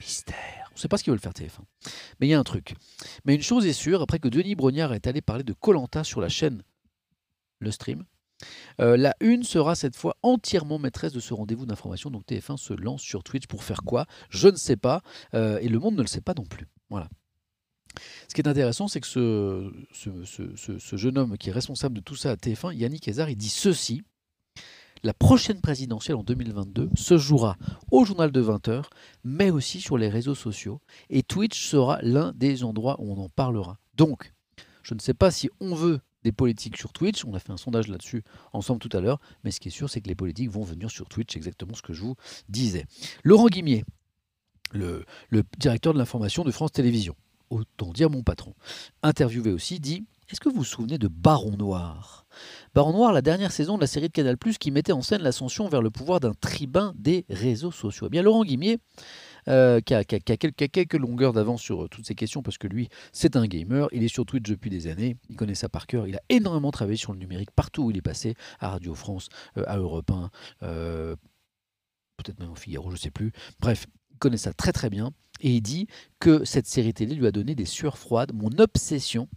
Mystère. 0.00 0.68
On 0.72 0.74
ne 0.74 0.80
sait 0.80 0.88
pas 0.88 0.96
ce 0.96 1.04
qu'ils 1.04 1.12
veulent 1.12 1.20
faire 1.20 1.30
TF1. 1.30 1.60
Mais 2.18 2.26
il 2.26 2.30
y 2.30 2.34
a 2.34 2.38
un 2.40 2.42
truc. 2.42 2.74
Mais 3.24 3.36
une 3.36 3.42
chose 3.42 3.66
est 3.66 3.72
sûre, 3.72 4.02
après 4.02 4.18
que 4.18 4.26
Denis 4.26 4.56
Brognard 4.56 4.94
est 4.94 5.06
allé 5.06 5.20
parler 5.20 5.44
de 5.44 5.52
Colanta 5.52 6.02
sur 6.02 6.20
la 6.20 6.28
chaîne 6.28 6.64
Le 7.60 7.70
Stream, 7.70 8.04
euh, 8.80 8.96
la 8.96 9.14
une 9.20 9.42
sera 9.42 9.74
cette 9.74 9.96
fois 9.96 10.16
entièrement 10.22 10.78
maîtresse 10.78 11.12
de 11.12 11.20
ce 11.20 11.34
rendez-vous 11.34 11.66
d'information. 11.66 12.10
Donc 12.10 12.24
TF1 12.26 12.56
se 12.56 12.74
lance 12.74 13.02
sur 13.02 13.22
Twitch 13.22 13.46
pour 13.46 13.64
faire 13.64 13.82
quoi? 13.82 14.06
Je 14.30 14.48
ne 14.48 14.56
sais 14.56 14.76
pas. 14.76 15.02
Euh, 15.34 15.58
et 15.60 15.68
le 15.68 15.78
monde 15.78 15.96
ne 15.96 16.02
le 16.02 16.08
sait 16.08 16.20
pas 16.20 16.34
non 16.36 16.44
plus. 16.44 16.68
Voilà. 16.90 17.08
Ce 18.28 18.34
qui 18.34 18.40
est 18.40 18.48
intéressant, 18.48 18.88
c'est 18.88 19.00
que 19.00 19.06
ce, 19.06 20.96
jeune 20.96 21.18
homme 21.18 21.38
qui 21.38 21.50
est 21.50 21.52
responsable 21.52 21.96
de 21.96 22.00
tout 22.00 22.16
ça 22.16 22.32
à 22.32 22.34
TF1, 22.34 22.74
Yannick 22.74 23.06
Hazard, 23.06 23.30
il 23.30 23.36
dit 23.36 23.48
ceci. 23.48 24.02
La 25.04 25.12
prochaine 25.12 25.60
présidentielle 25.60 26.16
en 26.16 26.22
2022 26.22 26.88
se 26.96 27.18
jouera 27.18 27.56
au 27.90 28.06
journal 28.06 28.32
de 28.32 28.42
20h, 28.42 28.84
mais 29.22 29.50
aussi 29.50 29.82
sur 29.82 29.98
les 29.98 30.08
réseaux 30.08 30.34
sociaux. 30.34 30.80
Et 31.10 31.22
Twitch 31.22 31.62
sera 31.62 31.98
l'un 32.00 32.32
des 32.32 32.64
endroits 32.64 32.96
où 32.98 33.12
on 33.12 33.22
en 33.22 33.28
parlera. 33.28 33.78
Donc, 33.96 34.32
je 34.82 34.94
ne 34.94 35.00
sais 35.00 35.12
pas 35.12 35.30
si 35.30 35.50
on 35.60 35.74
veut 35.74 36.00
des 36.24 36.32
politiques 36.32 36.76
sur 36.76 36.92
Twitch. 36.92 37.24
On 37.24 37.34
a 37.34 37.38
fait 37.38 37.52
un 37.52 37.56
sondage 37.56 37.88
là-dessus 37.88 38.24
ensemble 38.52 38.80
tout 38.80 38.94
à 38.96 39.00
l'heure. 39.00 39.20
Mais 39.44 39.50
ce 39.50 39.60
qui 39.60 39.68
est 39.68 39.70
sûr, 39.70 39.88
c'est 39.88 40.00
que 40.00 40.08
les 40.08 40.14
politiques 40.14 40.50
vont 40.50 40.64
venir 40.64 40.90
sur 40.90 41.08
Twitch, 41.08 41.36
exactement 41.36 41.74
ce 41.74 41.82
que 41.82 41.92
je 41.92 42.00
vous 42.00 42.16
disais. 42.48 42.86
Laurent 43.22 43.46
Guimier, 43.46 43.84
le, 44.72 45.04
directeur 45.58 45.92
de 45.92 45.98
l'information 45.98 46.42
de 46.44 46.50
France 46.50 46.72
Télévisions, 46.72 47.14
autant 47.50 47.92
dire 47.92 48.10
mon 48.10 48.22
patron, 48.22 48.54
interviewé 49.02 49.52
aussi, 49.52 49.78
dit 49.78 50.04
Est-ce 50.28 50.40
que 50.40 50.48
vous 50.48 50.56
vous 50.56 50.64
souvenez 50.64 50.98
de 50.98 51.08
Baron 51.08 51.56
Noir? 51.56 52.26
Baron 52.74 52.92
Noir, 52.92 53.12
la 53.12 53.22
dernière 53.22 53.52
saison 53.52 53.76
de 53.76 53.82
la 53.82 53.86
série 53.86 54.08
de 54.08 54.12
Canal, 54.12 54.36
qui 54.58 54.70
mettait 54.70 54.92
en 54.92 55.02
scène 55.02 55.22
l'ascension 55.22 55.68
vers 55.68 55.82
le 55.82 55.90
pouvoir 55.90 56.20
d'un 56.20 56.34
tribun 56.34 56.92
des 56.96 57.24
réseaux 57.28 57.70
sociaux. 57.70 58.06
Eh 58.08 58.10
bien, 58.10 58.22
Laurent 58.22 58.44
Guimier 58.44 58.78
euh, 59.48 59.80
qui, 59.80 59.94
a, 59.94 60.04
quelques, 60.04 60.94
longueurs 60.94 61.32
d'avance 61.32 61.62
sur 61.62 61.84
euh, 61.84 61.88
toutes 61.88 62.06
ces 62.06 62.14
questions 62.14 62.42
parce 62.42 62.58
que 62.58 62.66
lui, 62.66 62.88
c'est 63.12 63.36
un 63.36 63.46
gamer, 63.46 63.88
il 63.92 64.02
est 64.02 64.08
sur 64.08 64.24
Twitch 64.24 64.48
depuis 64.48 64.70
des 64.70 64.86
années, 64.86 65.16
il 65.28 65.36
connaît 65.36 65.54
ça 65.54 65.68
par 65.68 65.86
cœur, 65.86 66.06
il 66.06 66.16
a 66.16 66.22
énormément 66.28 66.70
travaillé 66.70 66.96
sur 66.96 67.12
le 67.12 67.18
numérique 67.18 67.50
partout 67.50 67.84
où 67.84 67.90
il 67.90 67.96
est 67.96 68.02
passé, 68.02 68.34
à 68.60 68.70
Radio 68.70 68.94
France, 68.94 69.28
euh, 69.56 69.64
à 69.66 69.76
Europe 69.76 70.10
1, 70.10 70.30
peut-être 72.16 72.38
même 72.40 72.50
au 72.50 72.56
Figaro, 72.56 72.90
je 72.90 72.94
ne 72.94 73.00
sais 73.00 73.10
plus. 73.10 73.32
Bref, 73.60 73.86
il 74.12 74.18
connaît 74.18 74.36
ça 74.36 74.52
très 74.52 74.72
très 74.72 74.90
bien 74.90 75.10
et 75.40 75.50
il 75.50 75.60
dit 75.60 75.88
que 76.20 76.44
cette 76.44 76.66
série 76.66 76.94
télé 76.94 77.14
lui 77.14 77.26
a 77.26 77.32
donné 77.32 77.54
des 77.54 77.66
sueurs 77.66 77.98
froides. 77.98 78.32
Mon 78.32 78.50
obsession, 78.58 79.28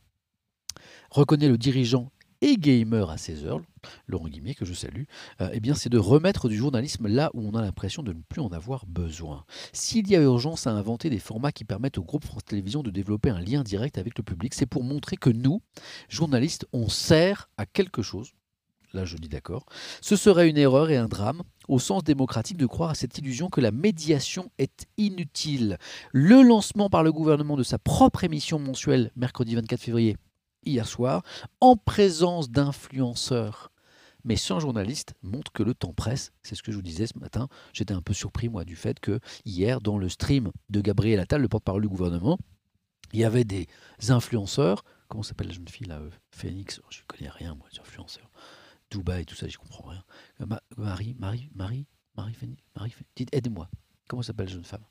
reconnaît 1.10 1.50
le 1.50 1.58
dirigeant 1.58 2.12
et 2.42 2.58
gamer 2.58 3.10
à 3.10 3.18
16 3.18 3.46
heures, 3.46 3.62
Laurent 4.08 4.28
Guimier, 4.28 4.56
que 4.56 4.66
je 4.66 4.74
salue, 4.74 5.04
euh, 5.42 5.50
eh 5.54 5.60
bien, 5.60 5.76
c'est 5.76 5.90
de 5.90 5.98
remettre 5.98 6.50
du 6.50 6.58
journalisme 6.58 7.08
là 7.08 7.30
où 7.34 7.42
on 7.42 7.56
a 7.56 7.62
l'impression 7.62 8.04
de 8.04 8.14
ne 8.14 8.22
plus 8.22 8.42
en 8.42 8.50
avoir 8.50 8.86
besoin. 8.86 9.46
S'il 9.74 10.08
y 10.10 10.16
a 10.16 10.22
urgence 10.22 10.68
à 10.68 10.72
inventer 10.72 11.10
des 11.10 11.20
formats 11.20 11.52
qui 11.52 11.64
permettent 11.64 11.98
au 11.98 12.04
groupe 12.04 12.26
France 12.26 12.46
Télévisions 12.46 12.84
de 12.84 12.92
développer 12.92 13.30
un 13.30 13.40
lien 13.40 13.64
direct 13.64 13.98
avec 13.98 14.18
le 14.18 14.24
public, 14.24 14.54
c'est 14.54 14.66
pour 14.66 14.84
montrer 14.84 15.18
que 15.18 15.30
nous, 15.30 15.62
journalistes, 16.10 16.66
on 16.74 16.90
sert 16.90 17.50
à 17.58 17.66
quelque 17.66 18.02
chose. 18.02 18.34
Là, 18.94 19.04
je 19.04 19.18
dis 19.18 19.30
d'accord. 19.30 19.66
Ce 20.02 20.16
serait 20.16 20.50
une 20.50 20.58
erreur 20.58 20.90
et 20.90 20.98
un 20.98 21.08
drame 21.08 21.44
au 21.68 21.78
sens 21.78 22.04
démocratique 22.04 22.58
de 22.58 22.66
croire 22.66 22.92
à 22.92 22.96
cette 22.96 23.18
illusion 23.18 23.50
que 23.50 23.60
la 23.60 23.72
médiation 23.72 24.50
est 24.58 24.88
inutile. 24.98 25.78
Le 26.14 26.42
lancement 26.42 26.90
par 26.90 27.04
le 27.04 27.12
gouvernement 27.12 27.58
de 27.58 27.64
sa 27.64 27.78
propre 27.78 28.24
émission 28.24 28.60
mensuelle 28.60 29.12
mercredi 29.16 29.56
24 29.56 29.82
février 29.82 30.16
hier 30.64 30.88
soir, 30.88 31.24
en 31.62 31.76
présence 31.76 32.50
d'influenceurs 32.50 33.72
mais 34.28 34.36
sans 34.36 34.60
journaliste 34.60 35.14
montre 35.24 35.54
que 35.54 35.64
le 35.64 35.74
temps 35.74 35.94
presse. 35.94 36.34
C'est 36.44 36.56
ce 36.56 36.62
que 36.62 36.72
je 36.72 36.76
vous 36.76 36.84
disais 36.84 37.08
ce 37.08 37.18
matin. 37.18 37.48
J'étais 37.72 37.94
un 37.94 38.02
peu 38.02 38.14
surpris, 38.14 38.50
moi, 38.50 38.66
du 38.66 38.76
fait 38.76 39.00
que 39.00 39.22
hier, 39.46 39.80
dans 39.80 39.98
le 39.98 40.10
stream 40.10 40.52
de 40.70 40.82
Gabriel 40.82 41.22
Attal, 41.22 41.42
le 41.42 41.48
porte-parole 41.48 41.82
du 41.82 41.88
gouvernement, 41.88 42.38
il 43.14 43.22
y 43.22 43.24
avait 43.24 43.46
des 43.46 43.68
influenceurs. 44.10 44.84
Comment 45.08 45.24
s'appelle 45.24 45.48
la 45.48 45.54
jeune 45.54 45.68
fille 45.70 45.88
là 45.88 46.00
euh, 46.00 46.10
Phoenix 46.32 46.82
Je 46.90 47.00
ne 47.00 47.06
connais 47.08 47.30
rien, 47.30 47.56
moi, 47.56 47.68
des 47.72 47.80
influenceurs. 47.80 48.30
Dubaï, 48.92 49.26
tout 49.26 49.36
ça, 49.36 49.48
je 49.48 49.58
comprends 49.58 49.90
rien. 49.90 50.04
Euh, 50.42 50.46
Marie, 50.76 51.16
Marie, 51.18 51.50
Marie, 51.56 51.88
Marie 52.18 52.34
Phoenix, 52.34 52.62
Marie 52.76 52.94
Dites, 53.16 53.34
aidez-moi. 53.34 53.70
Comment 54.10 54.22
s'appelle 54.22 54.48
la 54.48 54.54
jeune 54.54 54.66
femme? 54.66 54.86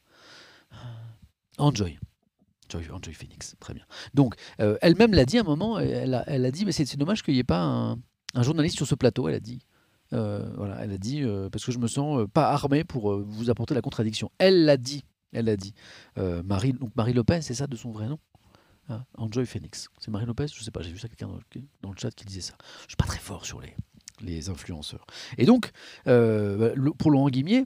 Enjoy. 1.59 1.99
Joy, 2.69 3.15
Phoenix, 3.15 3.55
très 3.61 3.75
bien. 3.75 3.85
Donc, 4.15 4.35
euh, 4.61 4.77
elle-même 4.83 5.13
l'a 5.13 5.25
dit 5.25 5.39
à 5.39 5.43
un 5.43 5.45
moment, 5.45 5.79
elle 5.79 6.15
a, 6.15 6.25
elle 6.27 6.45
a 6.45 6.51
dit, 6.51 6.65
mais 6.65 6.73
c'est 6.73 6.97
dommage 6.97 7.23
qu'il 7.23 7.35
n'y 7.35 7.41
ait 7.41 7.45
pas 7.45 7.63
un, 7.63 8.43
journaliste 8.43 8.77
sur 8.77 8.87
ce 8.87 8.95
plateau, 8.95 9.29
elle 9.29 9.35
a 9.35 9.41
dit. 9.41 9.61
Euh, 10.13 10.49
voilà, 10.57 10.83
elle 10.83 10.93
a 10.93 10.99
dit, 10.99 11.23
euh, 11.23 11.49
parce 11.51 11.65
que 11.65 11.73
je 11.73 11.79
me 11.79 11.89
sens 11.89 12.27
pas 12.33 12.51
armé 12.51 12.85
pour 12.85 13.19
vous 13.19 13.51
apporter 13.51 13.75
la 13.75 13.83
contradiction. 13.83 14.31
Elle 14.39 14.65
l'a 14.65 14.77
dit, 14.77 15.05
elle 15.33 15.47
l'a 15.47 15.57
dit. 15.57 15.75
Marie, 16.17 16.73
donc 16.73 16.95
Marie 16.97 17.13
Lopez, 17.13 17.43
c'est 17.43 17.55
ça 17.55 17.67
de 17.67 17.77
son 17.77 17.93
vrai 17.93 18.09
nom 18.09 18.19
hein 18.89 19.05
Enjoy 19.17 19.47
Phoenix. 19.47 19.89
C'est 19.99 20.11
Marie 20.11 20.27
Lopez 20.27 20.47
Je 20.49 20.63
sais 20.63 20.71
pas, 20.71 20.83
j'ai 20.83 20.93
vu 20.93 20.99
ça 20.99 21.09
quelqu'un 21.09 21.29
dans, 21.83 21.91
le 21.91 21.97
chat 21.97 22.11
qui 22.11 22.25
disait 22.25 22.41
ça. 22.41 22.55
Je 22.83 22.89
suis 22.89 22.97
pas 22.97 23.07
très 23.07 23.19
fort 23.19 23.45
sur 23.45 23.61
les, 23.61 23.75
les 24.21 24.49
influenceurs. 24.49 25.07
Et 25.39 25.47
donc, 25.47 25.71
bah, 26.05 26.71
pour 26.99 27.11
Laurent 27.11 27.31
Guimier, 27.31 27.65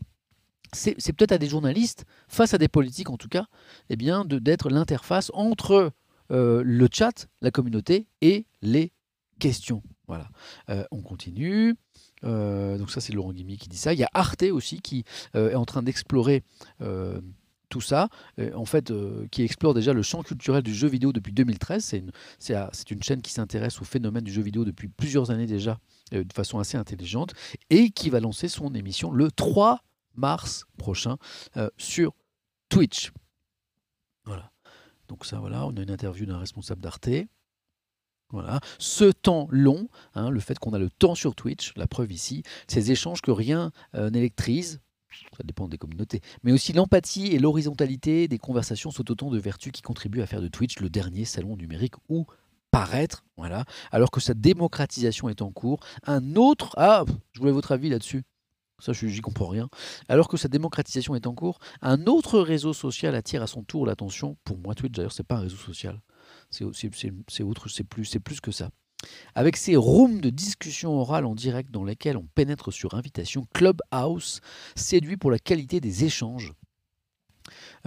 c'est 0.72 1.12
peut-être 1.12 1.32
à 1.32 1.38
des 1.38 1.48
journalistes, 1.48 2.04
face 2.28 2.54
à 2.54 2.58
des 2.58 2.68
politiques 2.68 3.10
en 3.10 3.16
tout 3.16 3.28
cas, 3.28 3.46
eh 3.88 3.96
bien 3.96 4.24
d'être 4.24 4.70
l'interface 4.70 5.30
entre 5.34 5.92
euh, 6.30 6.62
le 6.64 6.88
chat, 6.90 7.26
la 7.40 7.50
communauté 7.50 8.06
et 8.20 8.46
les 8.62 8.92
questions. 9.38 9.82
Voilà. 10.06 10.28
Euh, 10.68 10.84
on 10.90 11.02
continue. 11.02 11.74
Euh, 12.24 12.76
donc 12.76 12.90
ça 12.90 13.00
c'est 13.00 13.12
Laurent 13.12 13.32
Guimy 13.32 13.56
qui 13.56 13.68
dit 13.68 13.76
ça. 13.76 13.92
Il 13.92 13.98
y 13.98 14.04
a 14.04 14.10
Arte 14.14 14.42
aussi 14.44 14.80
qui 14.80 15.04
est 15.34 15.54
en 15.54 15.64
train 15.64 15.82
d'explorer 15.82 16.44
tout 17.68 17.80
ça, 17.80 18.08
en 18.54 18.64
fait, 18.64 18.92
qui 19.30 19.42
explore 19.42 19.74
déjà 19.74 19.92
le 19.92 20.02
champ 20.02 20.24
culturel 20.24 20.62
du 20.62 20.74
jeu 20.74 20.88
vidéo 20.88 21.12
depuis 21.12 21.32
2013. 21.32 21.84
C'est 21.84 21.98
une, 21.98 22.10
une, 22.90 23.02
chaîne 23.02 23.22
qui 23.22 23.32
s'intéresse 23.32 23.80
au 23.80 23.84
phénomène 23.84 24.24
du 24.24 24.32
jeu 24.32 24.42
vidéo 24.42 24.64
depuis 24.64 24.88
plusieurs 24.88 25.30
années 25.30 25.46
déjà, 25.46 25.78
de 26.10 26.32
façon 26.34 26.58
assez 26.58 26.76
intelligente, 26.76 27.32
et 27.70 27.90
qui 27.90 28.10
va 28.10 28.18
lancer 28.18 28.48
son 28.48 28.74
émission 28.74 29.12
le 29.12 29.30
3 29.30 29.84
mars 30.14 30.66
prochain 30.76 31.16
euh, 31.56 31.70
sur 31.76 32.14
Twitch. 32.68 33.12
Voilà. 34.24 34.50
Donc 35.08 35.24
ça, 35.24 35.40
voilà, 35.40 35.66
on 35.66 35.76
a 35.76 35.82
une 35.82 35.90
interview 35.90 36.26
d'un 36.26 36.38
responsable 36.38 36.80
d'Arte. 36.80 37.08
Voilà. 38.30 38.60
Ce 38.78 39.04
temps 39.04 39.48
long, 39.50 39.88
hein, 40.14 40.30
le 40.30 40.38
fait 40.38 40.58
qu'on 40.58 40.72
a 40.72 40.78
le 40.78 40.88
temps 40.88 41.16
sur 41.16 41.34
Twitch, 41.34 41.72
la 41.76 41.88
preuve 41.88 42.12
ici, 42.12 42.44
ces 42.68 42.92
échanges 42.92 43.22
que 43.22 43.32
rien 43.32 43.72
euh, 43.96 44.08
n'électrise, 44.10 44.80
ça 45.36 45.42
dépend 45.44 45.66
des 45.66 45.78
communautés, 45.78 46.20
mais 46.44 46.52
aussi 46.52 46.72
l'empathie 46.72 47.26
et 47.28 47.40
l'horizontalité 47.40 48.28
des 48.28 48.38
conversations 48.38 48.92
sont 48.92 49.10
autant 49.10 49.30
de 49.30 49.38
vertus 49.38 49.72
qui 49.72 49.82
contribuent 49.82 50.22
à 50.22 50.26
faire 50.26 50.40
de 50.40 50.46
Twitch 50.46 50.78
le 50.78 50.88
dernier 50.88 51.24
salon 51.24 51.56
numérique 51.56 51.94
où 52.08 52.26
paraître, 52.70 53.24
voilà, 53.36 53.64
alors 53.90 54.12
que 54.12 54.20
sa 54.20 54.34
démocratisation 54.34 55.28
est 55.28 55.42
en 55.42 55.50
cours. 55.50 55.80
Un 56.04 56.36
autre, 56.36 56.74
ah, 56.76 57.04
je 57.32 57.40
voulais 57.40 57.50
votre 57.50 57.72
avis 57.72 57.88
là-dessus. 57.88 58.22
Ça, 58.80 58.92
j'y 58.92 59.20
comprends 59.20 59.48
rien. 59.48 59.68
Alors 60.08 60.28
que 60.28 60.36
sa 60.36 60.48
démocratisation 60.48 61.14
est 61.14 61.26
en 61.26 61.34
cours, 61.34 61.58
un 61.82 62.06
autre 62.06 62.40
réseau 62.40 62.72
social 62.72 63.14
attire 63.14 63.42
à 63.42 63.46
son 63.46 63.62
tour 63.62 63.86
l'attention. 63.86 64.36
Pour 64.44 64.58
moi, 64.58 64.74
Twitch, 64.74 64.92
d'ailleurs, 64.92 65.12
c'est 65.12 65.26
pas 65.26 65.36
un 65.36 65.40
réseau 65.40 65.56
social. 65.56 66.00
C'est 66.50 66.64
autre, 66.64 67.68
c'est 67.68 67.84
plus, 67.84 68.04
c'est 68.04 68.20
plus 68.20 68.40
que 68.40 68.50
ça. 68.50 68.70
Avec 69.34 69.56
ces 69.56 69.76
rooms 69.76 70.20
de 70.20 70.30
discussion 70.30 70.92
orale 70.92 71.24
en 71.24 71.34
direct 71.34 71.70
dans 71.70 71.84
lesquels 71.84 72.16
on 72.16 72.26
pénètre 72.34 72.72
sur 72.72 72.94
invitation, 72.94 73.46
Clubhouse 73.54 74.40
séduit 74.74 75.16
pour 75.16 75.30
la 75.30 75.38
qualité 75.38 75.80
des 75.80 76.04
échanges 76.04 76.52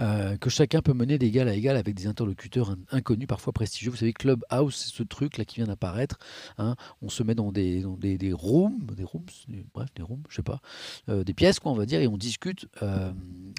euh, 0.00 0.36
que 0.36 0.50
chacun 0.50 0.82
peut 0.82 0.92
mener 0.92 1.18
d'égal 1.18 1.48
à 1.48 1.54
égal 1.54 1.76
avec 1.76 1.94
des 1.94 2.06
interlocuteurs 2.06 2.76
inconnus, 2.90 3.28
parfois 3.28 3.52
prestigieux. 3.52 3.90
Vous 3.90 3.96
savez, 3.96 4.12
Clubhouse, 4.12 4.74
c'est 4.74 4.92
ce 4.94 5.02
truc 5.02 5.38
là 5.38 5.44
qui 5.44 5.56
vient 5.56 5.66
d'apparaître. 5.66 6.18
Hein. 6.58 6.74
On 7.00 7.08
se 7.08 7.22
met 7.22 7.34
dans 7.34 7.52
des, 7.52 7.84
rooms, 7.84 8.86
des 8.96 9.04
rooms, 9.04 9.26
bref, 9.72 9.88
des 9.94 10.02
rooms, 10.02 10.22
je 10.28 10.36
sais 10.36 10.42
pas, 10.42 10.60
euh, 11.08 11.22
des 11.22 11.34
pièces, 11.34 11.60
quoi, 11.60 11.70
on 11.72 11.76
va 11.76 11.86
dire, 11.86 12.00
et 12.00 12.08
on 12.08 12.16
discute, 12.16 12.66
euh, 12.82 13.12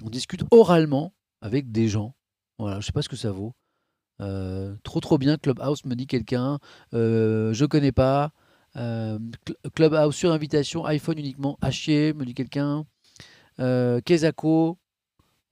on 0.04 0.10
discute 0.10 0.42
oralement 0.50 1.14
avec 1.40 1.72
des 1.72 1.88
gens. 1.88 2.14
Voilà, 2.58 2.80
je 2.80 2.86
sais 2.86 2.92
pas 2.92 3.02
ce 3.02 3.08
que 3.08 3.16
ça 3.16 3.30
vaut. 3.30 3.54
trop 4.82 5.00
trop 5.00 5.18
bien, 5.18 5.38
Clubhouse 5.38 5.84
me 5.84 5.94
dit 5.94 6.06
quelqu'un, 6.06 6.58
je 6.92 7.64
connais 7.64 7.92
pas. 7.92 8.32
Clubhouse 9.74 10.14
sur 10.14 10.32
invitation, 10.32 10.84
iPhone 10.84 11.18
uniquement, 11.18 11.58
chier, 11.70 12.12
me 12.12 12.24
dit 12.24 12.34
quelqu'un. 12.34 12.84
Kezako, 13.58 14.78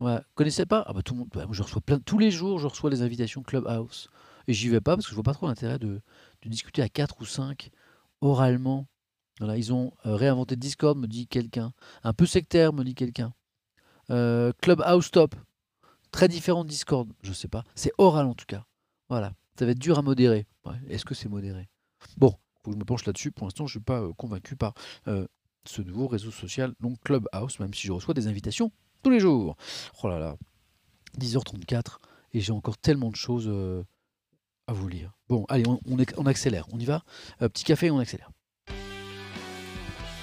Ouais. 0.04 0.20
Connaissez 0.34 0.66
pas? 0.66 0.84
Ah 0.86 0.92
bah 0.92 1.00
tout 1.02 1.14
le 1.14 1.20
monde. 1.20 1.30
Bah. 1.32 1.46
Tous 2.04 2.18
les 2.18 2.30
jours, 2.30 2.58
je 2.58 2.66
reçois 2.66 2.90
des 2.90 3.00
invitations 3.00 3.42
Clubhouse. 3.42 4.10
Et 4.46 4.52
j'y 4.52 4.68
vais 4.68 4.82
pas 4.82 4.96
parce 4.96 5.06
que 5.06 5.10
je 5.10 5.14
vois 5.14 5.24
pas 5.24 5.32
trop 5.32 5.46
l'intérêt 5.46 5.78
de, 5.78 6.02
discuter 6.44 6.82
à 6.82 6.90
4 6.90 7.22
ou 7.22 7.24
5 7.24 7.70
oralement. 8.20 8.86
Voilà, 9.38 9.56
ils 9.56 9.72
ont 9.72 9.94
euh, 10.04 10.14
réinventé 10.14 10.56
Discord, 10.56 10.98
me 10.98 11.06
dit 11.06 11.26
quelqu'un. 11.26 11.72
Un 12.02 12.12
peu 12.12 12.26
sectaire, 12.26 12.74
me 12.74 12.84
dit 12.84 12.94
quelqu'un. 12.94 13.32
Euh, 14.10 14.52
Clubhouse 14.60 15.10
top. 15.10 15.34
Très 16.10 16.28
différent 16.28 16.64
de 16.64 16.68
Discord, 16.68 17.10
je 17.22 17.32
sais 17.32 17.48
pas. 17.48 17.64
C'est 17.74 17.92
oral 17.96 18.26
en 18.26 18.34
tout 18.34 18.44
cas. 18.46 18.66
Voilà. 19.08 19.32
Ça 19.58 19.64
va 19.64 19.70
être 19.70 19.78
dur 19.78 19.98
à 19.98 20.02
modérer. 20.02 20.46
Est-ce 20.88 21.06
que 21.06 21.14
c'est 21.14 21.30
modéré? 21.30 21.70
Bon, 22.18 22.34
faut 22.62 22.70
que 22.70 22.72
je 22.72 22.78
me 22.78 22.84
penche 22.84 23.06
là-dessus. 23.06 23.32
Pour 23.32 23.46
l'instant, 23.46 23.66
je 23.66 23.72
suis 23.72 23.80
pas 23.80 24.02
euh, 24.02 24.12
convaincu 24.12 24.54
par 24.54 24.74
ce 25.06 25.80
nouveau 25.80 26.08
réseau 26.08 26.30
social, 26.30 26.74
donc 26.80 27.00
Clubhouse, 27.00 27.58
même 27.58 27.72
si 27.72 27.86
je 27.86 27.92
reçois 27.92 28.12
des 28.12 28.26
invitations 28.26 28.70
tous 29.04 29.10
les 29.10 29.20
jours. 29.20 29.56
Oh 30.02 30.08
là 30.08 30.18
là, 30.18 30.36
10h34 31.20 31.98
et 32.32 32.40
j'ai 32.40 32.52
encore 32.52 32.78
tellement 32.78 33.10
de 33.10 33.16
choses 33.16 33.46
euh, 33.48 33.84
à 34.66 34.72
vous 34.72 34.88
lire. 34.88 35.12
Bon, 35.28 35.44
allez, 35.48 35.64
on, 35.66 36.26
accélère, 36.26 36.66
on 36.72 36.78
y 36.78 36.84
va? 36.84 37.04
Euh, 37.42 37.48
petit 37.48 37.64
café, 37.64 37.90
on 37.90 37.98
accélère. 37.98 38.30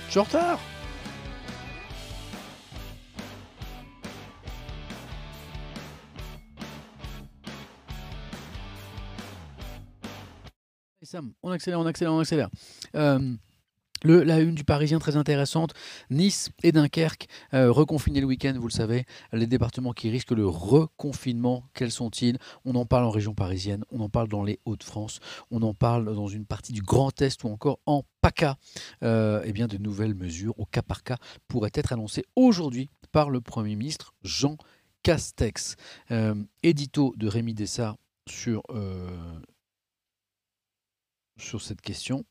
Je 0.07 0.11
suis 0.11 0.19
en 0.19 0.23
retard 0.23 0.59
Sam, 11.03 11.33
on 11.43 11.51
accélère, 11.51 11.79
on 11.79 11.85
accélère, 11.85 12.13
on 12.13 12.19
accélère. 12.19 12.49
Euh, 12.95 13.35
la 14.03 14.39
une 14.39 14.55
du 14.55 14.63
Parisien 14.63 14.99
très 14.99 15.15
intéressante, 15.15 15.73
Nice 16.09 16.49
et 16.63 16.71
Dunkerque 16.71 17.27
euh, 17.53 17.71
reconfinés 17.71 18.21
le 18.21 18.27
week-end, 18.27 18.53
vous 18.55 18.67
le 18.67 18.73
savez, 18.73 19.05
les 19.31 19.47
départements 19.47 19.93
qui 19.93 20.09
risquent 20.09 20.31
le 20.31 20.47
reconfinement, 20.47 21.63
quels 21.73 21.91
sont-ils? 21.91 22.37
On 22.65 22.75
en 22.75 22.85
parle 22.85 23.05
en 23.05 23.09
région 23.09 23.33
parisienne, 23.33 23.83
on 23.91 23.99
en 24.01 24.09
parle 24.09 24.27
dans 24.27 24.43
les 24.43 24.59
Hauts-de-France, 24.65 25.19
on 25.51 25.61
en 25.61 25.73
parle 25.73 26.13
dans 26.15 26.27
une 26.27 26.45
partie 26.45 26.73
du 26.73 26.81
Grand 26.81 27.21
Est 27.21 27.43
ou 27.43 27.49
encore 27.49 27.79
en 27.85 28.03
PACA. 28.21 28.57
Euh, 29.03 29.41
eh 29.45 29.53
bien, 29.53 29.67
de 29.67 29.77
nouvelles 29.77 30.15
mesures 30.15 30.57
au 30.59 30.65
cas 30.65 30.81
par 30.81 31.03
cas 31.03 31.17
pourraient 31.47 31.71
être 31.73 31.93
annoncées 31.93 32.25
aujourd'hui 32.35 32.89
par 33.11 33.29
le 33.29 33.41
Premier 33.41 33.75
ministre 33.75 34.13
Jean 34.23 34.57
Castex. 35.03 35.75
Euh, 36.11 36.35
édito 36.63 37.13
de 37.17 37.27
Rémi 37.27 37.53
Dessart 37.53 37.97
sur, 38.27 38.63
sur 41.37 41.61
cette 41.61 41.81
question. 41.81 42.23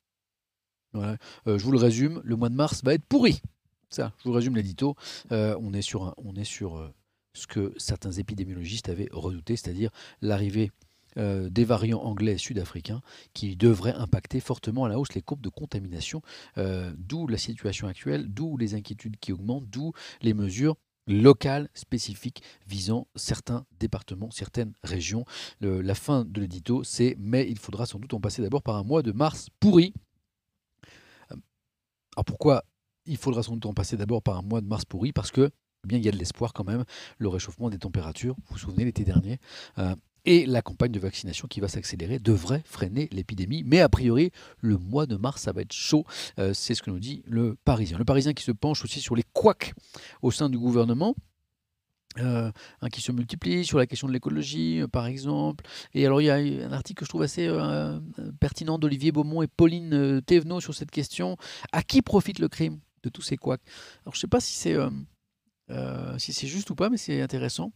Euh, 0.94 1.16
je 1.46 1.64
vous 1.64 1.72
le 1.72 1.78
résume, 1.78 2.20
le 2.24 2.36
mois 2.36 2.48
de 2.48 2.54
mars 2.54 2.82
va 2.84 2.94
être 2.94 3.04
pourri. 3.04 3.40
Ça, 3.88 4.12
je 4.18 4.28
vous 4.28 4.34
résume 4.34 4.56
l'édito. 4.56 4.94
Euh, 5.32 5.56
on 5.60 5.72
est 5.72 5.82
sur, 5.82 6.14
on 6.18 6.34
est 6.34 6.44
sur 6.44 6.76
euh, 6.76 6.92
ce 7.34 7.46
que 7.46 7.72
certains 7.76 8.12
épidémiologistes 8.12 8.88
avaient 8.88 9.08
redouté, 9.12 9.56
c'est-à-dire 9.56 9.90
l'arrivée 10.20 10.70
des 11.16 11.64
variants 11.64 12.02
anglais 12.02 12.34
et 12.34 12.38
sud-africains 12.38 13.02
qui 13.34 13.56
devraient 13.56 13.92
impacter 13.92 14.38
fortement 14.38 14.84
à 14.84 14.88
la 14.88 14.96
hausse 14.96 15.12
les 15.12 15.22
courbes 15.22 15.40
de 15.40 15.48
contamination, 15.48 16.22
d'où 16.56 17.26
la 17.26 17.36
situation 17.36 17.88
actuelle, 17.88 18.28
d'où 18.28 18.56
les 18.56 18.74
inquiétudes 18.74 19.16
qui 19.18 19.32
augmentent, 19.32 19.68
d'où 19.68 19.92
les 20.22 20.34
mesures 20.34 20.76
locales 21.08 21.68
spécifiques 21.74 22.44
visant 22.68 23.08
certains 23.16 23.66
départements, 23.80 24.30
certaines 24.30 24.72
régions. 24.84 25.24
la 25.60 25.94
fin 25.96 26.24
de 26.24 26.40
l'édito, 26.40 26.84
c'est 26.84 27.16
mais 27.18 27.50
il 27.50 27.58
faudra 27.58 27.86
sans 27.86 27.98
doute 27.98 28.14
en 28.14 28.20
passer 28.20 28.40
d'abord 28.40 28.62
par 28.62 28.76
un 28.76 28.84
mois 28.84 29.02
de 29.02 29.10
mars 29.10 29.48
pourri. 29.58 29.92
Alors 32.16 32.24
pourquoi 32.24 32.64
il 33.06 33.16
faudra 33.16 33.42
sans 33.42 33.54
doute 33.54 33.66
en 33.66 33.74
passer 33.74 33.96
d'abord 33.96 34.22
par 34.22 34.36
un 34.36 34.42
mois 34.42 34.60
de 34.60 34.66
mars 34.66 34.84
pourri 34.84 35.12
Parce 35.12 35.30
que 35.30 35.50
eh 35.84 35.88
bien, 35.88 35.98
il 35.98 36.04
y 36.04 36.08
a 36.08 36.12
de 36.12 36.18
l'espoir 36.18 36.52
quand 36.52 36.64
même, 36.64 36.84
le 37.18 37.28
réchauffement 37.28 37.70
des 37.70 37.78
températures, 37.78 38.34
vous 38.34 38.54
vous 38.54 38.58
souvenez 38.58 38.84
l'été 38.84 39.02
dernier, 39.02 39.38
euh, 39.78 39.94
et 40.26 40.44
la 40.44 40.60
campagne 40.60 40.92
de 40.92 41.00
vaccination 41.00 41.48
qui 41.48 41.60
va 41.60 41.68
s'accélérer 41.68 42.18
devrait 42.18 42.62
freiner 42.66 43.08
l'épidémie. 43.12 43.62
Mais 43.64 43.80
a 43.80 43.88
priori, 43.88 44.32
le 44.58 44.76
mois 44.76 45.06
de 45.06 45.16
mars, 45.16 45.42
ça 45.42 45.52
va 45.52 45.62
être 45.62 45.72
chaud. 45.72 46.04
Euh, 46.38 46.52
c'est 46.52 46.74
ce 46.74 46.82
que 46.82 46.90
nous 46.90 46.98
dit 46.98 47.22
le 47.26 47.56
Parisien. 47.64 47.96
Le 47.96 48.04
Parisien 48.04 48.34
qui 48.34 48.44
se 48.44 48.52
penche 48.52 48.84
aussi 48.84 49.00
sur 49.00 49.16
les 49.16 49.24
couacs 49.32 49.72
au 50.20 50.30
sein 50.30 50.50
du 50.50 50.58
gouvernement. 50.58 51.14
Euh, 52.18 52.50
qui 52.90 53.00
se 53.00 53.12
multiplient 53.12 53.64
sur 53.64 53.78
la 53.78 53.86
question 53.86 54.08
de 54.08 54.12
l'écologie, 54.12 54.80
euh, 54.80 54.88
par 54.88 55.06
exemple. 55.06 55.64
Et 55.94 56.04
alors, 56.04 56.20
il 56.20 56.24
y 56.24 56.30
a 56.30 56.34
un 56.34 56.72
article 56.72 56.98
que 56.98 57.04
je 57.04 57.08
trouve 57.08 57.22
assez 57.22 57.46
euh, 57.46 58.00
pertinent 58.40 58.80
d'Olivier 58.80 59.12
Beaumont 59.12 59.42
et 59.42 59.46
Pauline 59.46 60.20
Thévenot 60.26 60.60
sur 60.60 60.74
cette 60.74 60.90
question. 60.90 61.36
À 61.70 61.84
qui 61.84 62.02
profite 62.02 62.40
le 62.40 62.48
crime 62.48 62.80
de 63.04 63.10
tous 63.10 63.22
ces 63.22 63.36
couacs? 63.36 63.62
Alors, 64.02 64.14
je 64.14 64.18
ne 64.18 64.22
sais 64.22 64.26
pas 64.26 64.40
si 64.40 64.54
c'est 64.54 64.76
si 66.18 66.48
juste 66.48 66.70
ou 66.70 66.74
pas, 66.74 66.90
mais 66.90 66.96
c'est 66.96 67.22
intéressant. 67.22 67.72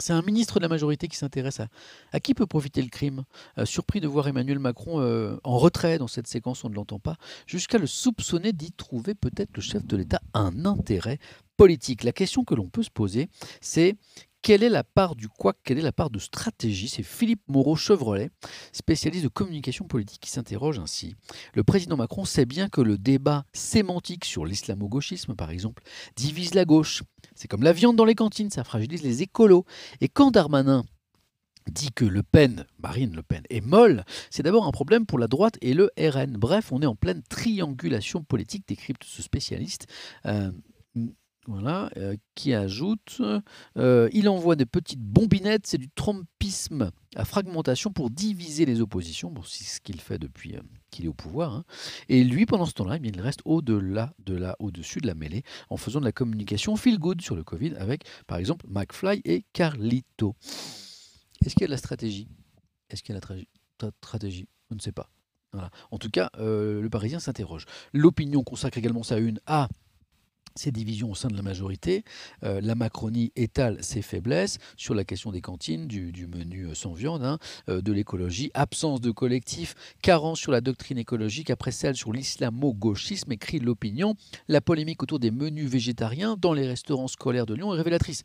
C'est 0.00 0.12
un 0.12 0.22
ministre 0.22 0.58
de 0.58 0.62
la 0.62 0.68
majorité 0.68 1.08
qui 1.08 1.16
s'intéresse 1.16 1.60
à, 2.12 2.20
qui 2.20 2.34
peut 2.34 2.46
profiter 2.46 2.82
le 2.82 2.88
crime. 2.88 3.24
surpris 3.64 4.00
de 4.00 4.08
voir 4.08 4.28
Emmanuel 4.28 4.58
Macron 4.58 5.38
en 5.42 5.58
retrait 5.58 5.98
dans 5.98 6.08
cette 6.08 6.26
séquence, 6.26 6.64
on 6.64 6.68
ne 6.68 6.74
l'entend 6.74 6.98
pas, 6.98 7.16
jusqu'à 7.46 7.78
le 7.78 7.86
soupçonner 7.86 8.52
d'y 8.52 8.72
trouver 8.72 9.14
peut-être 9.14 9.50
le 9.54 9.62
chef 9.62 9.84
de 9.86 9.96
l'État 9.96 10.20
un 10.32 10.64
intérêt 10.64 11.18
politique. 11.56 12.04
La 12.04 12.12
question 12.12 12.44
que 12.44 12.54
l'on 12.54 12.68
peut 12.68 12.82
se 12.82 12.90
poser, 12.90 13.28
c'est 13.60 13.96
quelle 14.44 14.62
est 14.62 14.68
la 14.68 14.84
part 14.84 15.16
du 15.16 15.26
quoi, 15.26 15.54
quelle 15.64 15.78
est 15.78 15.82
la 15.82 15.90
part 15.90 16.10
de 16.10 16.18
stratégie? 16.18 16.88
C'est 16.88 17.02
Philippe 17.02 17.40
Moreau-Chevrolet, 17.48 18.30
spécialiste 18.72 19.24
de 19.24 19.28
communication 19.28 19.86
politique, 19.86 20.20
qui 20.20 20.28
s'interroge 20.30 20.78
ainsi. 20.78 21.16
Le 21.54 21.64
président 21.64 21.96
Macron 21.96 22.26
sait 22.26 22.44
bien 22.44 22.68
que 22.68 22.82
le 22.82 22.98
débat 22.98 23.46
sémantique 23.54 24.26
sur 24.26 24.44
l'islamo-gauchisme, 24.44 25.34
par 25.34 25.50
exemple, 25.50 25.82
divise 26.14 26.52
la 26.52 26.66
gauche. 26.66 27.02
C'est 27.34 27.48
comme 27.48 27.62
la 27.62 27.72
viande 27.72 27.96
dans 27.96 28.04
les 28.04 28.14
cantines, 28.14 28.50
ça 28.50 28.64
fragilise 28.64 29.02
les 29.02 29.22
écolos. 29.22 29.64
Et 30.02 30.08
quand 30.08 30.30
Darmanin 30.30 30.84
dit 31.70 31.92
que 31.92 32.04
Le 32.04 32.22
Pen, 32.22 32.66
Marine 32.78 33.16
Le 33.16 33.22
Pen, 33.22 33.44
est 33.48 33.62
molle, 33.62 34.04
c'est 34.28 34.42
d'abord 34.42 34.66
un 34.66 34.72
problème 34.72 35.06
pour 35.06 35.18
la 35.18 35.26
droite 35.26 35.56
et 35.62 35.72
le 35.72 35.90
RN. 35.98 36.36
Bref, 36.36 36.70
on 36.70 36.82
est 36.82 36.86
en 36.86 36.96
pleine 36.96 37.22
triangulation 37.30 38.22
politique, 38.22 38.68
décrypte 38.68 39.04
ce 39.04 39.22
spécialiste. 39.22 39.86
Euh, 40.26 40.52
voilà, 41.46 41.90
euh, 41.96 42.16
qui 42.34 42.54
ajoute 42.54 43.20
euh, 43.76 44.08
Il 44.12 44.28
envoie 44.28 44.56
des 44.56 44.66
petites 44.66 45.00
bombinettes, 45.00 45.66
c'est 45.66 45.78
du 45.78 45.88
trompisme 45.90 46.90
à 47.16 47.24
fragmentation 47.24 47.92
pour 47.92 48.10
diviser 48.10 48.64
les 48.64 48.80
oppositions. 48.80 49.32
C'est 49.44 49.64
ce 49.64 49.80
qu'il 49.80 50.00
fait 50.00 50.18
depuis 50.18 50.56
euh, 50.56 50.60
qu'il 50.90 51.04
est 51.04 51.08
au 51.08 51.14
pouvoir. 51.14 51.54
Hein. 51.54 51.64
Et 52.08 52.24
lui, 52.24 52.46
pendant 52.46 52.66
ce 52.66 52.72
temps-là, 52.72 52.98
eh 53.02 53.06
il 53.06 53.20
reste 53.20 53.40
au-delà 53.44 54.14
au-dessus 54.58 55.00
de 55.00 55.06
la 55.06 55.14
mêlée 55.14 55.42
en 55.68 55.76
faisant 55.76 56.00
de 56.00 56.04
la 56.06 56.12
communication 56.12 56.76
feel 56.76 56.98
good 56.98 57.20
sur 57.20 57.36
le 57.36 57.44
Covid 57.44 57.74
avec, 57.76 58.04
par 58.26 58.38
exemple, 58.38 58.66
McFly 58.68 59.20
et 59.24 59.44
Carlito. 59.52 60.36
Est-ce 61.44 61.54
qu'il 61.54 61.62
y 61.62 61.64
a 61.64 61.68
de 61.68 61.72
la 61.72 61.78
stratégie? 61.78 62.28
Est-ce 62.88 63.02
qu'il 63.02 63.14
y 63.14 63.18
a 63.18 63.20
de 63.20 63.26
la 63.82 63.90
stratégie? 64.00 64.48
On 64.70 64.76
ne 64.76 64.80
sait 64.80 64.92
pas. 64.92 65.10
En 65.90 65.98
tout 65.98 66.10
cas, 66.10 66.30
le 66.38 66.88
Parisien 66.88 67.20
s'interroge. 67.20 67.66
L'opinion 67.92 68.42
consacre 68.42 68.78
également 68.78 69.04
sa 69.04 69.18
une 69.18 69.38
à 69.46 69.68
ces 70.54 70.70
divisions 70.70 71.10
au 71.10 71.14
sein 71.14 71.28
de 71.28 71.36
la 71.36 71.42
majorité. 71.42 72.04
Euh, 72.42 72.60
la 72.60 72.74
Macronie 72.74 73.32
étale 73.36 73.82
ses 73.82 74.02
faiblesses 74.02 74.58
sur 74.76 74.94
la 74.94 75.04
question 75.04 75.32
des 75.32 75.40
cantines, 75.40 75.86
du, 75.86 76.26
menu 76.26 76.66
euh, 76.66 76.74
sans 76.74 76.92
viande, 76.92 77.24
hein, 77.24 77.38
euh, 77.68 77.80
de 77.80 77.92
l'écologie, 77.92 78.50
absence 78.54 79.00
de 79.00 79.10
collectif, 79.10 79.74
carence 80.02 80.38
sur 80.38 80.52
la 80.52 80.60
doctrine 80.60 80.98
écologique, 80.98 81.50
après 81.50 81.72
celle 81.72 81.96
sur 81.96 82.12
l'islamo-gauchisme, 82.12 83.32
écrit 83.32 83.58
l'opinion. 83.58 84.14
La 84.48 84.60
polémique 84.60 85.02
autour 85.02 85.18
des 85.18 85.30
menus 85.30 85.68
végétariens 85.68 86.36
dans 86.36 86.52
les 86.52 86.66
restaurants 86.66 87.08
scolaires 87.08 87.46
de 87.46 87.54
Lyon 87.54 87.74
est 87.74 87.78
révélatrice. 87.78 88.22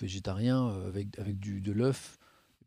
Végétarien 0.00 0.68
avec, 0.86 1.18
avec 1.18 1.38
du, 1.38 1.60
de 1.60 1.72
l'œuf 1.72 2.18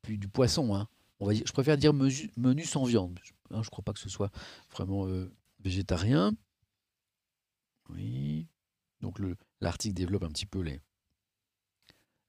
puis 0.02 0.18
du 0.18 0.28
poisson. 0.28 0.76
Hein. 0.76 0.88
On 1.20 1.28
va 1.28 1.34
je 1.34 1.52
préfère 1.54 1.78
dire 1.78 1.94
menu, 1.94 2.64
sans 2.64 2.84
viande. 2.84 3.20
je 3.52 3.58
ne 3.58 3.64
crois 3.64 3.84
pas 3.84 3.94
que 3.94 4.00
ce 4.00 4.10
soit 4.10 4.32
vraiment 4.72 5.08
végétarien. 5.64 6.34
Oui. 7.90 8.48
Donc 9.02 9.20
l'article 9.60 9.96
développe 9.96 10.24
un 10.24 10.30
petit 10.30 10.46
peu 10.46 10.62
les, 10.62 10.80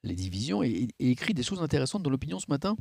les 0.02 0.14
divisions 0.14 0.62
et, 0.62 0.88
écrit 0.98 1.34
des 1.34 1.42
choses 1.42 1.62
intéressantes 1.62 2.02
dans 2.02 2.10
l'opinion 2.10 2.38
ce 2.38 2.46
matin. 2.48 2.76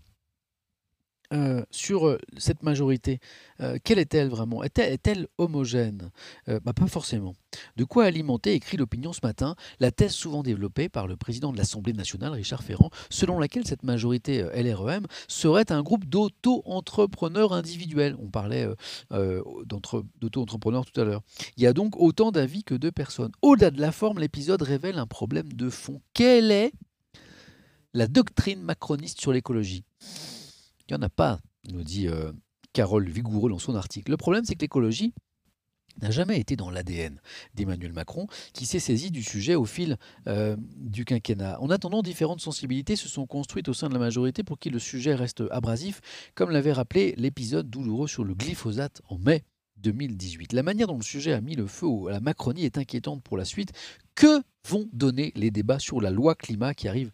Euh, 1.34 1.64
sur 1.72 2.08
euh, 2.08 2.18
cette 2.38 2.62
majorité. 2.62 3.20
Euh, 3.62 3.78
quelle 3.82 4.00
est-elle 4.00 4.28
vraiment? 4.28 4.64
Est-elle 4.64 5.28
homogène? 5.38 6.12
Bah, 6.48 6.74
Pas 6.74 6.88
forcément. 6.88 7.36
De 7.78 7.86
quoi 7.86 8.06
alimenter, 8.06 8.54
écrit 8.54 8.76
l'opinion 8.76 9.14
ce 9.14 9.22
matin, 9.24 9.56
la 9.80 9.92
thèse 9.92 10.12
souvent 10.12 10.44
développée 10.44 10.90
par 10.90 11.08
le 11.08 11.16
président 11.16 11.54
de 11.54 11.58
l'Assemblée 11.58 11.94
nationale, 11.94 12.34
Richard 12.34 12.64
Ferrand, 12.64 12.90
selon 13.10 13.40
laquelle 13.40 13.66
cette 13.66 13.84
majorité 13.84 14.44
LREM 14.56 15.06
serait 15.28 15.72
un 15.72 15.82
groupe 15.84 16.06
d'auto-entrepreneurs 16.06 17.54
individuels? 17.54 18.16
On 18.20 18.30
parlait 18.30 18.68
d'auto-entrepreneurs 19.12 20.86
tout 20.86 21.00
à 21.00 21.06
l'heure. 21.06 21.22
Il 21.58 21.64
y 21.64 21.68
a 21.68 21.74
donc 21.74 21.96
autant 21.98 22.32
d'avis 22.32 22.64
que 22.64 22.76
de 22.76 22.90
personnes. 22.90 23.32
Au-delà 23.42 23.72
de 23.72 23.80
la 23.80 23.92
forme, 23.92 24.20
l'épisode 24.20 24.62
révèle 24.62 24.98
un 24.98 25.08
problème 25.08 25.52
de 25.54 25.70
fond. 25.70 26.02
Quelle 26.14 26.52
est 26.52 26.74
la 27.94 28.08
doctrine 28.08 28.62
macroniste 28.62 29.22
sur 29.22 29.32
l'écologie? 29.32 29.84
Il 30.92 30.96
n'y 30.96 31.04
en 31.06 31.06
a 31.06 31.10
pas, 31.10 31.40
nous 31.70 31.84
dit 31.84 32.10
euh, 32.10 32.34
Carole 32.74 33.08
Vigoureux 33.08 33.50
dans 33.50 33.60
son 33.60 33.76
article. 33.76 34.12
Le 34.12 34.18
problème, 34.18 34.44
c'est 34.44 34.56
que 34.56 34.62
l'écologie 34.62 35.14
n'a 36.02 36.12
jamais 36.12 36.38
été 36.38 36.58
dans 36.58 36.70
l'ADN 36.70 37.22
d'Emmanuel 37.54 37.94
Macron, 37.94 38.28
qui 38.54 38.66
s'est 38.66 38.80
saisi 38.80 39.10
du 39.10 39.24
sujet 39.24 39.56
au 39.56 39.64
fil 39.64 39.96
euh, 40.28 40.58
du 40.60 41.06
quinquennat. 41.06 41.62
En 41.62 41.70
attendant, 41.70 42.02
différentes 42.02 42.42
sensibilités 42.42 42.98
se 42.98 43.08
sont 43.08 43.26
construites 43.26 43.70
au 43.70 43.74
sein 43.74 43.88
de 43.88 43.94
la 43.94 44.00
majorité 44.02 44.44
pour 44.44 44.60
que 44.60 44.68
le 44.68 44.80
sujet 44.80 45.16
reste 45.16 45.44
abrasif, 45.50 46.02
comme 46.36 46.50
l'avait 46.50 46.74
rappelé 46.74 47.14
l'épisode 47.18 47.70
douloureux 47.70 48.10
sur 48.10 48.26
le 48.26 48.34
glyphosate 48.34 49.02
en 49.08 49.18
mai 49.18 49.46
2018. 49.78 50.52
La 50.52 50.64
manière 50.64 50.88
dont 50.88 50.98
le 50.98 51.04
sujet 51.04 51.32
a 51.32 51.40
mis 51.40 51.56
le 51.56 51.68
feu 51.68 51.88
à 52.10 52.12
la 52.12 52.20
Macronie 52.20 52.66
est 52.66 52.78
inquiétante 52.78 53.24
pour 53.24 53.38
la 53.38 53.46
suite. 53.46 53.72
Que 54.14 54.42
vont 54.68 54.90
donner 54.92 55.32
les 55.36 55.52
débats 55.52 55.80
sur 55.80 56.02
la 56.02 56.12
loi 56.12 56.36
climat 56.36 56.74
qui 56.74 56.88
arrive 56.88 57.12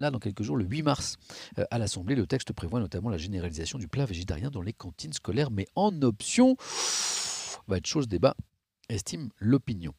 Là, 0.00 0.10
dans 0.10 0.18
quelques 0.18 0.42
jours, 0.42 0.56
le 0.56 0.64
8 0.64 0.82
mars, 0.82 1.16
euh, 1.58 1.64
à 1.70 1.78
l'Assemblée, 1.78 2.14
le 2.14 2.26
texte 2.26 2.52
prévoit 2.52 2.80
notamment 2.80 3.10
la 3.10 3.18
généralisation 3.18 3.78
du 3.78 3.88
plat 3.88 4.06
végétarien 4.06 4.50
dans 4.50 4.62
les 4.62 4.72
cantines 4.72 5.12
scolaires, 5.12 5.50
mais 5.50 5.66
en 5.76 6.02
option. 6.02 6.56
Va 7.68 7.78
être 7.78 7.86
chose 7.86 8.08
débat, 8.08 8.34
estime 8.88 9.30
l'opinion 9.38 9.94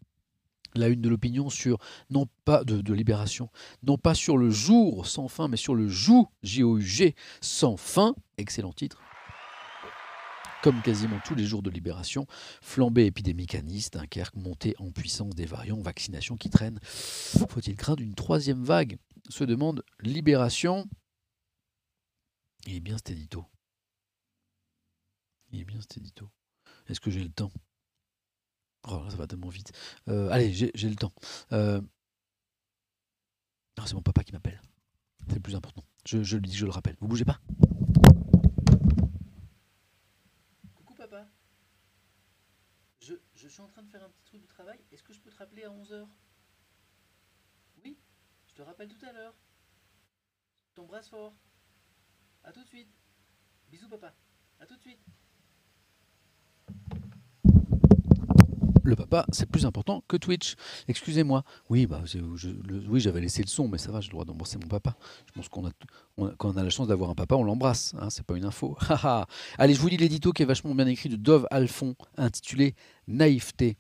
la 0.77 0.89
une 0.89 1.01
de 1.01 1.09
l'opinion 1.09 1.49
sur 1.49 1.77
non 2.09 2.27
pas 2.43 2.63
de, 2.63 2.93
libération, 2.93 3.49
non 3.83 3.97
pas 3.97 4.13
sur 4.13 4.37
le 4.37 4.49
jour 4.49 5.07
sans 5.07 5.27
fin, 5.27 5.47
mais 5.47 5.57
sur 5.57 5.75
le 5.75 5.87
joug 5.87 6.27
J-O-U-G 6.43 7.15
sans 7.41 7.77
fin. 7.77 8.15
Excellent 8.37 8.73
titre. 8.73 9.01
Comme 10.63 10.81
quasiment 10.81 11.19
tous 11.23 11.35
les 11.35 11.45
jours 11.45 11.61
de 11.61 11.69
libération, 11.69 12.25
flambée 12.61 13.05
épidémicaniste, 13.05 13.93
Dunkerque, 13.93 14.35
montée 14.35 14.75
en 14.79 14.89
puissance 14.89 15.35
des 15.35 15.45
variants, 15.45 15.79
vaccination 15.79 16.37
qui 16.37 16.49
traîne. 16.49 16.79
Faut-il 16.83 17.75
craindre 17.75 18.01
une 18.01 18.15
troisième 18.15 18.63
vague? 18.63 18.97
Se 19.29 19.43
demande 19.43 19.83
Libération. 20.01 20.87
Il 22.65 22.75
est 22.75 22.79
bien 22.79 22.97
cet 22.97 23.11
édito. 23.11 23.45
Il 25.51 25.61
est 25.61 25.65
bien 25.65 25.79
cet 25.81 25.97
édito. 25.97 26.29
Est-ce 26.87 26.99
que 26.99 27.11
j'ai 27.11 27.23
le 27.23 27.31
temps? 27.31 27.51
Oh 28.87 29.03
ça 29.09 29.15
va 29.15 29.27
tellement 29.27 29.49
vite. 29.49 29.71
Euh, 30.07 30.29
allez, 30.29 30.53
j'ai 30.53 30.89
le 30.89 30.95
temps. 30.95 31.13
Euh... 31.51 31.81
c'est 33.85 33.93
mon 33.93 34.01
papa 34.01 34.23
qui 34.23 34.31
m'appelle. 34.31 34.61
C'est 35.27 35.35
le 35.35 35.41
plus 35.41 35.55
important. 35.55 35.83
Je, 36.05 36.21
je, 36.23 36.37
le 36.37 36.43
dis, 36.43 36.55
je 36.55 36.65
le 36.65 36.71
rappelle. 36.71 36.95
Vous 36.99 37.07
bougez 37.07 37.25
pas? 37.25 37.39
Coucou 40.75 40.93
papa. 40.93 41.27
Je, 42.99 43.15
je 43.33 43.47
suis 43.47 43.61
en 43.61 43.67
train 43.67 43.81
de 43.81 43.89
faire 43.89 44.03
un 44.03 44.09
petit 44.09 44.23
truc 44.23 44.41
du 44.41 44.47
travail. 44.47 44.79
Est-ce 44.91 45.03
que 45.03 45.13
je 45.13 45.19
peux 45.19 45.31
te 45.31 45.37
rappeler 45.37 45.63
à 45.63 45.69
11h 45.69 46.07
je 48.55 48.61
te 48.61 48.65
rappelle 48.65 48.87
tout 48.87 49.05
à 49.05 49.11
l'heure. 49.11 49.33
T'embrasse 50.75 51.09
fort. 51.09 51.33
A 52.45 52.53
tout 52.53 52.63
de 52.63 52.67
suite. 52.69 52.87
Bisous 53.69 53.89
papa. 53.89 54.13
A 54.61 54.65
tout 54.65 54.77
de 54.77 54.81
suite. 54.81 54.99
le 58.85 58.95
papa, 58.95 59.25
c'est 59.31 59.49
plus 59.49 59.65
important 59.65 60.03
que 60.07 60.17
Twitch. 60.17 60.55
Excusez-moi. 60.87 61.43
Oui, 61.69 61.87
bah, 61.87 62.01
oui, 62.87 62.99
j'avais 62.99 63.21
laissé 63.21 63.41
le 63.41 63.47
son, 63.47 63.67
mais 63.67 63.77
ça 63.77 63.91
va, 63.91 63.99
j'ai 63.99 64.07
le 64.09 64.11
droit 64.11 64.25
d'embrasser 64.25 64.57
mon 64.57 64.67
papa. 64.67 64.95
Je 65.25 65.31
pense 65.31 65.49
qu'on 65.49 65.65
a, 65.65 66.59
a 66.59 66.63
la 66.63 66.69
chance 66.69 66.87
d'avoir 66.87 67.09
un 67.09 67.15
papa, 67.15 67.35
on 67.35 67.43
l'embrasse. 67.43 67.95
Hein, 67.99 68.09
c'est 68.09 68.25
pas 68.25 68.37
une 68.37 68.45
info. 68.45 68.77
Allez, 69.57 69.73
je 69.73 69.79
vous 69.79 69.87
lis 69.87 69.97
l'édito 69.97 70.31
qui 70.31 70.43
est 70.43 70.45
vachement 70.45 70.75
bien 70.75 70.87
écrit 70.87 71.09
de 71.09 71.15
Dove 71.15 71.47
Alphon, 71.51 71.95
intitulé 72.17 72.75
Naïveté. 73.07 73.77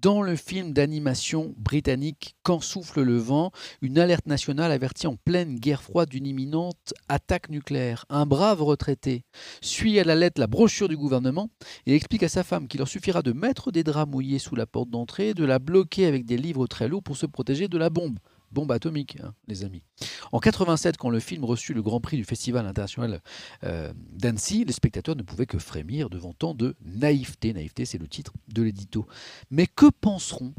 Dans 0.00 0.22
le 0.22 0.36
film 0.36 0.72
d'animation 0.72 1.54
britannique 1.58 2.34
Quand 2.42 2.60
souffle 2.62 3.02
le 3.02 3.18
vent, 3.18 3.52
une 3.82 3.98
alerte 3.98 4.26
nationale 4.26 4.72
avertit 4.72 5.06
en 5.06 5.16
pleine 5.16 5.56
guerre 5.56 5.82
froide 5.82 6.08
d'une 6.08 6.26
imminente 6.26 6.94
attaque 7.10 7.50
nucléaire. 7.50 8.06
Un 8.08 8.24
brave 8.24 8.62
retraité 8.62 9.24
suit 9.60 10.00
à 10.00 10.04
la 10.04 10.14
lettre 10.14 10.40
la 10.40 10.46
brochure 10.46 10.88
du 10.88 10.96
gouvernement 10.96 11.50
et 11.84 11.94
explique 11.94 12.22
à 12.22 12.30
sa 12.30 12.42
femme 12.42 12.68
qu'il 12.68 12.78
leur 12.78 12.88
suffira 12.88 13.20
de 13.20 13.32
mettre 13.32 13.70
des 13.70 13.84
draps 13.84 14.10
mouillés 14.10 14.38
sous 14.38 14.56
la 14.56 14.64
porte 14.66 14.88
d'entrée, 14.88 15.34
de 15.34 15.44
la 15.44 15.58
bloquer 15.58 16.06
avec 16.06 16.24
des 16.24 16.38
livres 16.38 16.66
très 16.66 16.88
lourds 16.88 17.02
pour 17.02 17.18
se 17.18 17.26
protéger 17.26 17.68
de 17.68 17.76
la 17.76 17.90
bombe 17.90 18.18
bombe 18.52 18.72
atomique, 18.72 19.18
hein, 19.22 19.34
les 19.48 19.64
amis. 19.64 19.82
En 20.30 20.38
87, 20.38 20.96
quand 20.96 21.10
le 21.10 21.20
film 21.20 21.44
reçut 21.44 21.74
le 21.74 21.82
Grand 21.82 22.00
Prix 22.00 22.16
du 22.16 22.24
Festival 22.24 22.66
international 22.66 23.20
euh, 23.64 23.92
d'Annecy, 24.10 24.64
les 24.64 24.72
spectateurs 24.72 25.16
ne 25.16 25.22
pouvaient 25.22 25.46
que 25.46 25.58
frémir 25.58 26.10
devant 26.10 26.32
tant 26.32 26.54
de 26.54 26.76
naïveté. 26.84 27.52
Naïveté, 27.52 27.84
c'est 27.84 27.98
le 27.98 28.08
titre 28.08 28.32
de 28.48 28.62
l'édito. 28.62 29.06
Mais 29.50 29.66
que 29.66 29.86
penseront 29.86 30.54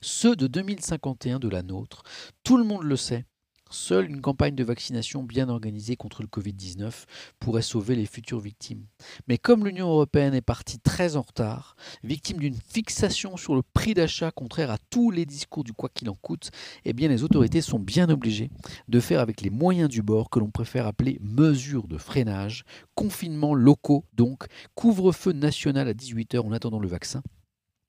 ceux 0.00 0.36
de 0.36 0.46
2051 0.46 1.38
de 1.38 1.48
la 1.48 1.62
nôtre? 1.62 2.02
Tout 2.42 2.56
le 2.56 2.64
monde 2.64 2.84
le 2.84 2.96
sait. 2.96 3.24
Seule 3.74 4.08
une 4.08 4.20
campagne 4.20 4.54
de 4.54 4.62
vaccination 4.62 5.24
bien 5.24 5.48
organisée 5.48 5.96
contre 5.96 6.22
le 6.22 6.28
Covid-19 6.28 6.92
pourrait 7.40 7.60
sauver 7.60 7.96
les 7.96 8.06
futures 8.06 8.38
victimes. 8.38 8.86
Mais 9.26 9.36
comme 9.36 9.66
l'Union 9.66 9.88
européenne 9.88 10.32
est 10.32 10.40
partie 10.40 10.78
très 10.78 11.16
en 11.16 11.22
retard, 11.22 11.74
victime 12.04 12.38
d'une 12.38 12.54
fixation 12.54 13.36
sur 13.36 13.56
le 13.56 13.62
prix 13.62 13.92
d'achat 13.92 14.30
contraire 14.30 14.70
à 14.70 14.78
tous 14.90 15.10
les 15.10 15.26
discours 15.26 15.64
du 15.64 15.72
quoi 15.72 15.88
qu'il 15.88 16.08
en 16.08 16.14
coûte, 16.14 16.52
eh 16.84 16.92
les 16.92 17.24
autorités 17.24 17.60
sont 17.60 17.80
bien 17.80 18.08
obligées 18.10 18.48
de 18.86 19.00
faire 19.00 19.18
avec 19.18 19.40
les 19.40 19.50
moyens 19.50 19.88
du 19.88 20.02
bord 20.02 20.30
que 20.30 20.38
l'on 20.38 20.52
préfère 20.52 20.86
appeler 20.86 21.18
mesures 21.20 21.88
de 21.88 21.98
freinage, 21.98 22.62
confinements 22.94 23.56
locaux 23.56 24.04
donc, 24.12 24.44
couvre-feu 24.76 25.32
national 25.32 25.88
à 25.88 25.94
18h 25.94 26.38
en 26.38 26.52
attendant 26.52 26.78
le 26.78 26.88
vaccin. 26.88 27.22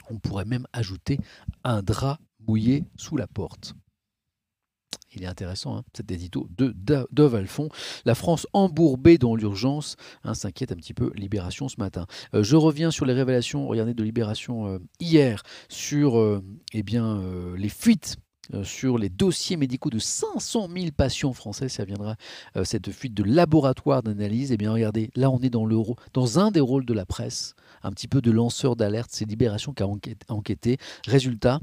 On 0.09 0.17
pourrait 0.17 0.45
même 0.45 0.65
ajouter 0.73 1.19
un 1.63 1.83
drap 1.83 2.17
mouillé 2.47 2.85
sous 2.97 3.17
la 3.17 3.27
porte. 3.27 3.75
Il 5.15 5.23
est 5.23 5.27
intéressant, 5.27 5.77
hein, 5.77 5.84
cet 5.93 6.11
édito 6.11 6.47
de 6.57 6.76
Dove. 7.11 7.45
La 8.05 8.15
France 8.15 8.47
embourbée 8.53 9.17
dans 9.17 9.35
l'urgence 9.35 9.95
hein, 10.23 10.34
s'inquiète 10.34 10.72
un 10.72 10.76
petit 10.76 10.93
peu 10.93 11.11
Libération 11.15 11.69
ce 11.69 11.80
matin. 11.80 12.05
Euh, 12.34 12.43
je 12.43 12.55
reviens 12.55 12.91
sur 12.91 13.05
les 13.05 13.13
révélations, 13.13 13.67
regardez, 13.67 13.93
de 13.93 14.03
Libération 14.03 14.67
euh, 14.67 14.80
hier 14.99 15.43
sur 15.69 16.19
euh, 16.19 16.43
eh 16.73 16.84
bien, 16.84 17.22
les 17.57 17.69
fuites 17.69 18.17
sur 18.61 18.99
les 18.99 19.09
dossiers 19.09 19.57
médicaux 19.57 19.89
de 19.89 19.97
500 19.97 20.67
000 20.72 20.88
patients 20.95 21.34
français, 21.34 21.67
ça 21.67 21.84
viendra 21.84 22.15
cette 22.63 22.91
fuite 22.91 23.15
de 23.15 23.23
laboratoire 23.23 24.03
d'analyse. 24.03 24.51
Eh 24.51 24.57
bien, 24.57 24.72
regardez, 24.72 25.09
là, 25.15 25.31
on 25.31 25.39
est 25.39 25.49
dans, 25.49 25.65
le, 25.65 25.76
dans 26.13 26.39
un 26.39 26.51
des 26.51 26.59
rôles 26.59 26.85
de 26.85 26.93
la 26.93 27.07
presse, 27.07 27.55
un 27.81 27.91
petit 27.91 28.07
peu 28.07 28.22
de 28.22 28.30
lanceur 28.30 28.76
d'alerte. 28.76 29.09
C'est 29.11 29.26
Libération 29.26 29.73
qui 29.73 29.81
a 29.81 29.88
enquêté. 30.30 30.77
Résultat, 31.07 31.59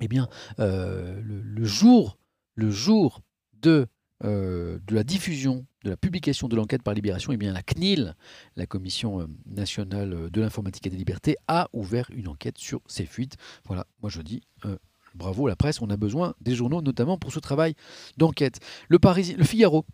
eh 0.00 0.08
bien, 0.08 0.28
le, 0.58 1.64
jour 1.64 2.18
le 2.54 2.70
jour 2.70 3.20
de, 3.60 3.86
euh, 4.24 4.78
de 4.86 4.94
la 4.94 5.04
diffusion, 5.04 5.66
de 5.84 5.90
la 5.90 5.96
publication 5.96 6.48
de 6.48 6.56
l'enquête 6.56 6.82
par 6.82 6.94
Libération, 6.94 7.32
eh 7.32 7.36
bien, 7.36 7.52
la 7.52 7.62
CNIL, 7.62 8.16
la 8.56 8.66
Commission 8.66 9.20
euh, 9.20 9.26
nationale 9.46 10.30
de 10.30 10.40
l'informatique 10.40 10.86
et 10.86 10.90
des 10.90 10.96
libertés, 10.96 11.36
a 11.48 11.68
ouvert 11.72 12.08
une 12.12 12.28
enquête 12.28 12.58
sur 12.58 12.80
ces 12.86 13.06
fuites. 13.06 13.36
Voilà, 13.66 13.86
moi 14.00 14.10
je 14.10 14.22
dis 14.22 14.42
euh, 14.64 14.76
bravo 15.14 15.48
la 15.48 15.56
presse, 15.56 15.80
on 15.80 15.90
a 15.90 15.96
besoin 15.96 16.34
des 16.40 16.54
journaux 16.54 16.82
notamment 16.82 17.18
pour 17.18 17.32
ce 17.32 17.38
travail 17.38 17.74
d'enquête. 18.16 18.60
Le, 18.88 18.98
Figaro, 19.44 19.84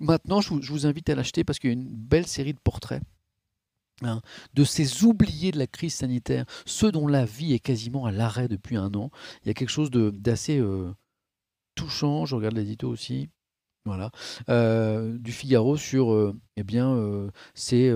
maintenant 0.00 0.40
je 0.40 0.50
vous, 0.50 0.86
invite 0.86 1.10
à 1.10 1.14
l'acheter 1.14 1.44
parce 1.44 1.58
qu'il 1.58 1.70
y 1.70 1.72
a 1.72 1.74
une 1.74 1.88
belle 1.88 2.26
série 2.26 2.54
de 2.54 2.58
portraits 2.58 3.02
hein, 4.02 4.20
de 4.54 4.64
ces 4.64 5.04
oubliés 5.04 5.52
de 5.52 5.58
la 5.58 5.66
crise 5.66 5.94
sanitaire, 5.94 6.44
ceux 6.66 6.92
dont 6.92 7.06
la 7.06 7.24
vie 7.24 7.52
est 7.52 7.58
quasiment 7.58 8.06
à 8.06 8.12
l'arrêt 8.12 8.48
depuis 8.48 8.76
un 8.76 8.92
an. 8.94 9.10
Il 9.44 9.48
y 9.48 9.50
a 9.50 9.54
quelque 9.54 9.70
chose 9.70 9.90
d'assez 9.90 10.58
euh, 10.58 10.92
touchant, 11.74 12.26
je 12.26 12.36
regarde 12.36 12.56
l'édito 12.56 12.88
aussi, 12.88 13.28
voilà, 13.86 14.10
euh, 14.50 15.16
du 15.18 15.32
Figaro 15.32 15.78
sur 15.78 16.12
euh, 16.12 16.38
eh 16.58 16.62
bien, 16.62 16.90
euh, 16.90 17.30
ces 17.54 17.90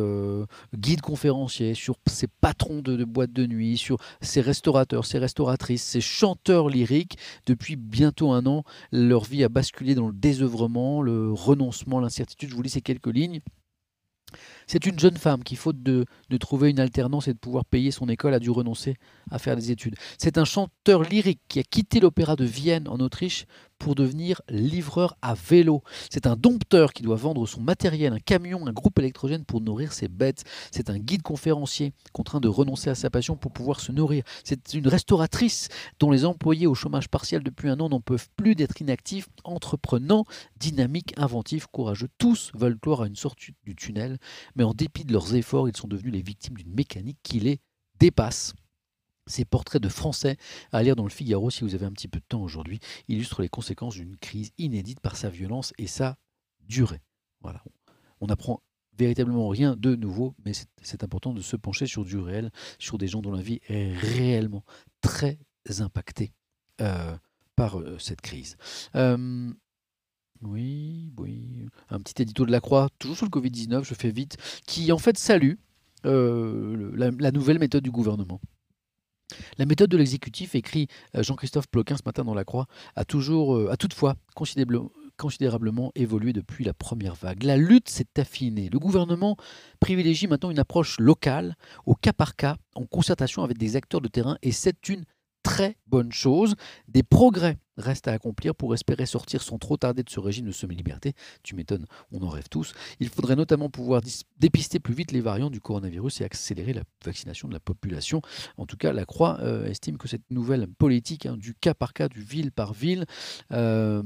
guides 0.74 1.02
conférenciers, 1.02 1.74
sur 1.74 1.96
ces 2.06 2.26
patrons 2.26 2.80
de, 2.80 2.96
de 2.96 3.04
boîtes 3.04 3.32
de 3.32 3.46
nuit, 3.46 3.76
sur 3.76 3.98
ces 4.22 4.40
restaurateurs, 4.40 5.04
ces 5.04 5.18
restauratrices, 5.18 5.82
ces 5.82 6.00
chanteurs 6.00 6.70
lyriques. 6.70 7.18
Depuis 7.46 7.76
bientôt 7.76 8.32
un 8.32 8.46
an, 8.46 8.64
leur 8.92 9.24
vie 9.24 9.44
a 9.44 9.50
basculé 9.50 9.94
dans 9.94 10.06
le 10.06 10.14
désœuvrement, 10.14 11.02
le 11.02 11.32
renoncement, 11.32 12.00
l'incertitude. 12.00 12.48
Je 12.48 12.54
vous 12.54 12.62
lis 12.62 12.70
ces 12.70 12.80
quelques 12.80 13.12
lignes. 13.12 13.40
C'est 14.66 14.86
une 14.86 14.98
jeune 14.98 15.16
femme 15.16 15.42
qui, 15.42 15.56
faute 15.56 15.82
de, 15.82 16.06
trouver 16.38 16.70
une 16.70 16.80
alternance 16.80 17.28
et 17.28 17.32
de 17.32 17.38
pouvoir 17.38 17.64
payer 17.64 17.90
son 17.90 18.08
école, 18.08 18.34
a 18.34 18.40
dû 18.40 18.50
renoncer 18.50 18.96
à 19.30 19.38
faire 19.38 19.56
des 19.56 19.70
études. 19.70 19.94
C'est 20.18 20.36
un 20.38 20.44
chanteur 20.44 21.02
lyrique 21.02 21.40
qui 21.48 21.60
a 21.60 21.62
quitté 21.62 22.00
l'opéra 22.00 22.36
de 22.36 22.44
Vienne 22.44 22.88
en 22.88 22.98
Autriche 22.98 23.46
pour 23.78 23.94
devenir 23.94 24.40
livreur 24.48 25.16
à 25.20 25.34
vélo. 25.34 25.82
C'est 26.10 26.26
un 26.26 26.36
dompteur 26.36 26.92
qui 26.92 27.02
doit 27.02 27.16
vendre 27.16 27.46
son 27.46 27.60
matériel, 27.60 28.12
un 28.12 28.18
camion, 28.18 28.66
un 28.66 28.72
groupe 28.72 28.98
électrogène 28.98 29.44
pour 29.44 29.60
nourrir 29.60 29.92
ses 29.92 30.08
bêtes. 30.08 30.44
C'est 30.70 30.90
un 30.90 30.98
guide 30.98 31.22
conférencier 31.22 31.92
contraint 32.12 32.40
de 32.40 32.48
renoncer 32.48 32.90
à 32.90 32.94
sa 32.94 33.10
passion 33.10 33.36
pour 33.36 33.52
pouvoir 33.52 33.80
se 33.80 33.92
nourrir. 33.92 34.24
C'est 34.42 34.74
une 34.74 34.88
restauratrice 34.88 35.68
dont 36.00 36.10
les 36.10 36.24
employés 36.24 36.66
au 36.66 36.74
chômage 36.74 37.08
partiel 37.08 37.42
depuis 37.42 37.68
un 37.68 37.80
an 37.80 37.88
n'en 37.88 38.00
peuvent 38.00 38.28
plus 38.36 38.54
d'être 38.54 38.80
inactifs, 38.80 39.28
entreprenants, 39.44 40.24
dynamiques, 40.56 41.12
inventifs, 41.16 41.66
courageux. 41.66 42.08
Tous 42.18 42.52
veulent 42.54 42.78
clore 42.78 43.02
à 43.02 43.06
une 43.06 43.16
sortie 43.16 43.54
du 43.64 43.74
tunnel, 43.74 44.18
mais 44.54 44.64
en 44.64 44.74
dépit 44.74 45.04
de 45.04 45.12
leurs 45.12 45.34
efforts, 45.34 45.68
ils 45.68 45.76
sont 45.76 45.88
devenus 45.88 46.12
les 46.12 46.22
victimes 46.22 46.56
d'une 46.56 46.74
mécanique 46.74 47.18
qui 47.22 47.40
les 47.40 47.60
dépasse. 47.98 48.54
Ces 49.26 49.44
portraits 49.46 49.82
de 49.82 49.88
Français 49.88 50.36
à 50.70 50.82
lire 50.82 50.96
dans 50.96 51.04
le 51.04 51.10
Figaro 51.10 51.48
si 51.48 51.64
vous 51.64 51.74
avez 51.74 51.86
un 51.86 51.92
petit 51.92 52.08
peu 52.08 52.20
de 52.20 52.24
temps 52.28 52.42
aujourd'hui 52.42 52.78
illustrent 53.08 53.40
les 53.40 53.48
conséquences 53.48 53.94
d'une 53.94 54.18
crise 54.18 54.52
inédite 54.58 55.00
par 55.00 55.16
sa 55.16 55.30
violence 55.30 55.72
et 55.78 55.86
sa 55.86 56.18
durée. 56.60 57.00
Voilà. 57.40 57.62
On 58.20 58.26
n'apprend 58.26 58.60
véritablement 58.98 59.48
rien 59.48 59.76
de 59.76 59.94
nouveau, 59.94 60.34
mais 60.44 60.52
c'est 60.82 61.04
important 61.04 61.32
de 61.32 61.40
se 61.40 61.56
pencher 61.56 61.86
sur 61.86 62.04
du 62.04 62.18
réel, 62.18 62.50
sur 62.78 62.98
des 62.98 63.08
gens 63.08 63.22
dont 63.22 63.32
la 63.32 63.42
vie 63.42 63.60
est 63.68 63.92
réellement 63.94 64.64
très 65.00 65.38
impactée 65.80 66.32
euh, 66.80 67.16
par 67.56 67.78
euh, 67.78 67.98
cette 67.98 68.20
crise. 68.20 68.56
Euh, 68.94 69.52
oui, 70.44 71.12
oui. 71.18 71.66
Un 71.90 72.00
petit 72.00 72.22
édito 72.22 72.44
de 72.46 72.52
la 72.52 72.60
Croix, 72.60 72.88
toujours 72.98 73.16
sur 73.16 73.26
le 73.26 73.30
Covid-19, 73.30 73.84
je 73.84 73.94
fais 73.94 74.10
vite, 74.10 74.36
qui 74.66 74.92
en 74.92 74.98
fait 74.98 75.18
salue 75.18 75.54
la 76.04 77.30
nouvelle 77.30 77.58
méthode 77.58 77.82
du 77.82 77.90
gouvernement. 77.90 78.40
La 79.58 79.66
méthode 79.66 79.90
de 79.90 79.96
l'exécutif, 79.96 80.54
écrit 80.54 80.88
euh, 81.16 81.22
Jean-Christophe 81.22 81.68
Ploquin 81.68 81.96
ce 81.96 82.02
matin 82.04 82.24
dans 82.24 82.34
La 82.34 82.44
Croix, 82.44 82.66
a, 82.96 83.04
toujours, 83.04 83.56
euh, 83.56 83.70
a 83.70 83.76
toutefois 83.76 84.16
considérablement 84.34 85.92
évolué 85.94 86.32
depuis 86.32 86.64
la 86.64 86.74
première 86.74 87.14
vague. 87.14 87.42
La 87.42 87.56
lutte 87.56 87.88
s'est 87.88 88.18
affinée. 88.18 88.68
Le 88.70 88.78
gouvernement 88.78 89.36
privilégie 89.80 90.26
maintenant 90.26 90.50
une 90.50 90.58
approche 90.58 90.98
locale, 90.98 91.56
au 91.86 91.94
cas 91.94 92.12
par 92.12 92.36
cas, 92.36 92.56
en 92.74 92.84
concertation 92.84 93.42
avec 93.42 93.58
des 93.58 93.76
acteurs 93.76 94.00
de 94.00 94.08
terrain, 94.08 94.36
et 94.42 94.52
c'est 94.52 94.88
une 94.88 95.04
très 95.44 95.76
bonne 95.86 96.10
chose. 96.10 96.56
Des 96.88 97.04
progrès 97.04 97.58
restent 97.76 98.08
à 98.08 98.12
accomplir 98.12 98.54
pour 98.54 98.74
espérer 98.74 99.06
sortir 99.06 99.42
sans 99.42 99.58
trop 99.58 99.76
tarder 99.76 100.02
de 100.02 100.10
ce 100.10 100.18
régime 100.18 100.46
de 100.46 100.52
semi-liberté. 100.52 101.12
Tu 101.42 101.54
m'étonnes, 101.54 101.86
on 102.12 102.22
en 102.22 102.28
rêve 102.28 102.48
tous. 102.48 102.72
Il 102.98 103.08
faudrait 103.08 103.36
notamment 103.36 103.68
pouvoir 103.68 104.00
dépister 104.38 104.80
plus 104.80 104.94
vite 104.94 105.12
les 105.12 105.20
variants 105.20 105.50
du 105.50 105.60
coronavirus 105.60 106.20
et 106.20 106.24
accélérer 106.24 106.72
la 106.72 106.82
vaccination 107.04 107.46
de 107.46 107.52
la 107.52 107.60
population. 107.60 108.22
En 108.56 108.66
tout 108.66 108.76
cas, 108.76 108.92
la 108.92 109.04
Croix 109.04 109.38
euh, 109.40 109.66
estime 109.66 109.98
que 109.98 110.08
cette 110.08 110.28
nouvelle 110.30 110.66
politique 110.66 111.26
hein, 111.26 111.36
du 111.36 111.54
cas 111.54 111.74
par 111.74 111.92
cas, 111.92 112.08
du 112.08 112.22
ville 112.22 112.50
par 112.50 112.72
ville, 112.72 113.04
euh, 113.52 114.02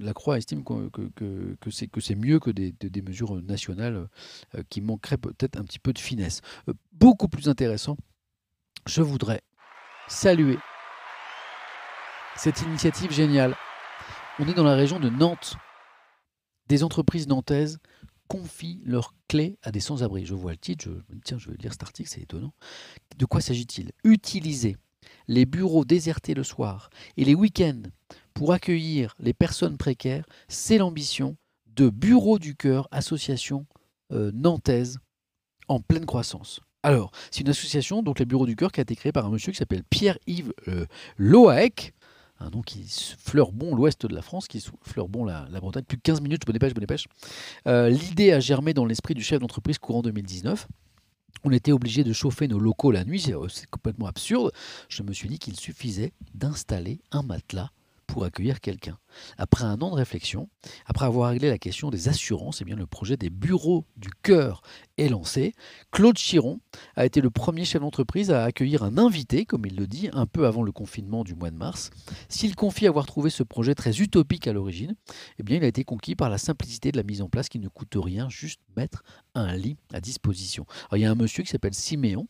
la 0.00 0.12
Croix 0.12 0.38
estime 0.38 0.64
que, 0.64 1.70
c'est 1.70 2.14
mieux 2.16 2.40
que 2.40 2.50
des, 2.50 3.02
mesures 3.02 3.40
nationales 3.42 4.08
euh, 4.54 4.62
qui 4.70 4.80
manqueraient 4.80 5.18
peut-être 5.18 5.56
un 5.56 5.64
petit 5.64 5.78
peu 5.78 5.92
de 5.92 5.98
finesse. 5.98 6.40
beaucoup 6.92 7.28
plus 7.28 7.48
intéressant, 7.48 7.96
je 8.86 9.02
voudrais 9.02 9.42
saluer 10.08 10.58
cette 12.36 12.62
initiative 12.62 13.12
géniale. 13.12 13.56
On 14.38 14.48
est 14.48 14.54
dans 14.54 14.64
la 14.64 14.74
région 14.74 15.00
de 15.00 15.08
Nantes. 15.08 15.56
Des 16.68 16.84
entreprises 16.84 17.28
nantaises 17.28 17.78
confient 18.28 18.82
leurs 18.84 19.14
clés 19.28 19.58
à 19.62 19.70
des 19.70 19.80
sans-abri. 19.80 20.26
Je 20.26 20.34
vois 20.34 20.52
le 20.52 20.58
titre, 20.58 20.84
je 20.84 21.36
je 21.38 21.50
vais 21.50 21.56
lire 21.56 21.72
cet 21.72 21.82
article, 21.84 22.08
c'est 22.08 22.22
étonnant. 22.22 22.52
De 23.16 23.24
quoi 23.24 23.40
s'agit-il? 23.40 23.92
Utiliser 24.04 24.76
les 25.28 25.46
bureaux 25.46 25.84
désertés 25.84 26.34
le 26.34 26.42
soir 26.42 26.90
et 27.16 27.24
les 27.24 27.34
week-ends 27.34 27.82
pour 28.34 28.52
accueillir 28.52 29.14
les 29.18 29.32
personnes 29.32 29.76
précaires, 29.76 30.26
c'est 30.48 30.78
l'ambition 30.78 31.36
de 31.66 31.88
Bureau 31.88 32.38
du 32.38 32.56
Cœur, 32.56 32.88
association 32.90 33.66
euh, 34.12 34.30
nantaise 34.34 34.98
en 35.68 35.80
pleine 35.80 36.06
croissance. 36.06 36.60
Alors, 36.86 37.10
c'est 37.32 37.40
une 37.40 37.48
association, 37.48 38.00
donc 38.00 38.20
les 38.20 38.26
Bureaux 38.26 38.46
du 38.46 38.54
Cœur, 38.54 38.70
qui 38.70 38.78
a 38.78 38.82
été 38.82 38.94
créée 38.94 39.10
par 39.10 39.26
un 39.26 39.30
monsieur 39.30 39.50
qui 39.50 39.58
s'appelle 39.58 39.82
Pierre-Yves 39.82 40.52
euh, 40.68 40.86
Loaec, 41.16 41.92
un 42.38 42.48
nom 42.50 42.62
qui 42.62 42.86
fleure 43.18 43.50
bon 43.50 43.74
l'ouest 43.74 44.06
de 44.06 44.14
la 44.14 44.22
France, 44.22 44.46
qui 44.46 44.64
fleure 44.82 45.08
bon 45.08 45.24
la, 45.24 45.48
Bretagne. 45.60 45.82
Plus 45.82 45.96
de 45.96 46.02
15 46.02 46.20
minutes, 46.20 46.42
je 46.46 46.48
me 46.48 46.52
dépêche, 46.52 46.70
je 46.70 46.76
me 46.76 46.80
dépêche. 46.80 47.06
Euh, 47.66 47.88
l'idée 47.88 48.30
a 48.30 48.38
germé 48.38 48.72
dans 48.72 48.84
l'esprit 48.84 49.14
du 49.14 49.22
chef 49.24 49.40
d'entreprise 49.40 49.78
courant 49.78 50.02
2019. 50.02 50.68
On 51.42 51.50
était 51.50 51.72
obligé 51.72 52.04
de 52.04 52.12
chauffer 52.12 52.46
nos 52.46 52.60
locaux 52.60 52.92
la 52.92 53.04
nuit, 53.04 53.20
c'est 53.20 53.34
euh, 53.34 53.48
complètement 53.72 54.06
absurde. 54.06 54.52
Je 54.88 55.02
me 55.02 55.12
suis 55.12 55.28
dit 55.28 55.40
qu'il 55.40 55.58
suffisait 55.58 56.12
d'installer 56.34 57.00
un 57.10 57.24
matelas 57.24 57.72
pour 58.06 58.24
accueillir 58.24 58.60
quelqu'un. 58.60 58.98
Après 59.36 59.64
un 59.64 59.80
an 59.82 59.90
de 59.90 59.96
réflexion, 59.96 60.48
après 60.86 61.06
avoir 61.06 61.30
réglé 61.30 61.48
la 61.48 61.58
question 61.58 61.90
des 61.90 62.08
assurances, 62.08 62.60
eh 62.60 62.64
bien, 62.64 62.76
le 62.76 62.86
projet 62.86 63.16
des 63.16 63.30
bureaux 63.30 63.84
du 63.96 64.10
cœur 64.22 64.62
est 64.98 65.08
lancé. 65.08 65.54
Claude 65.90 66.16
Chiron 66.16 66.60
a 66.94 67.04
été 67.04 67.20
le 67.20 67.30
premier 67.30 67.64
chef 67.64 67.80
d'entreprise 67.80 68.30
à 68.30 68.44
accueillir 68.44 68.82
un 68.82 68.98
invité, 68.98 69.44
comme 69.44 69.66
il 69.66 69.76
le 69.76 69.86
dit, 69.86 70.08
un 70.12 70.26
peu 70.26 70.46
avant 70.46 70.62
le 70.62 70.72
confinement 70.72 71.24
du 71.24 71.34
mois 71.34 71.50
de 71.50 71.56
mars. 71.56 71.90
S'il 72.28 72.54
confie 72.54 72.86
avoir 72.86 73.06
trouvé 73.06 73.30
ce 73.30 73.42
projet 73.42 73.74
très 73.74 74.00
utopique 74.00 74.46
à 74.46 74.52
l'origine, 74.52 74.94
eh 75.38 75.42
bien, 75.42 75.56
il 75.56 75.64
a 75.64 75.68
été 75.68 75.84
conquis 75.84 76.14
par 76.14 76.30
la 76.30 76.38
simplicité 76.38 76.92
de 76.92 76.96
la 76.96 77.02
mise 77.02 77.22
en 77.22 77.28
place 77.28 77.48
qui 77.48 77.58
ne 77.58 77.68
coûte 77.68 77.94
rien, 77.96 78.28
juste 78.28 78.60
mettre 78.76 79.02
un 79.34 79.54
lit 79.56 79.76
à 79.92 80.00
disposition. 80.00 80.66
il 80.92 81.00
y 81.00 81.04
a 81.04 81.10
un 81.10 81.14
monsieur 81.14 81.42
qui 81.42 81.50
s'appelle 81.50 81.74
Siméon, 81.74 82.26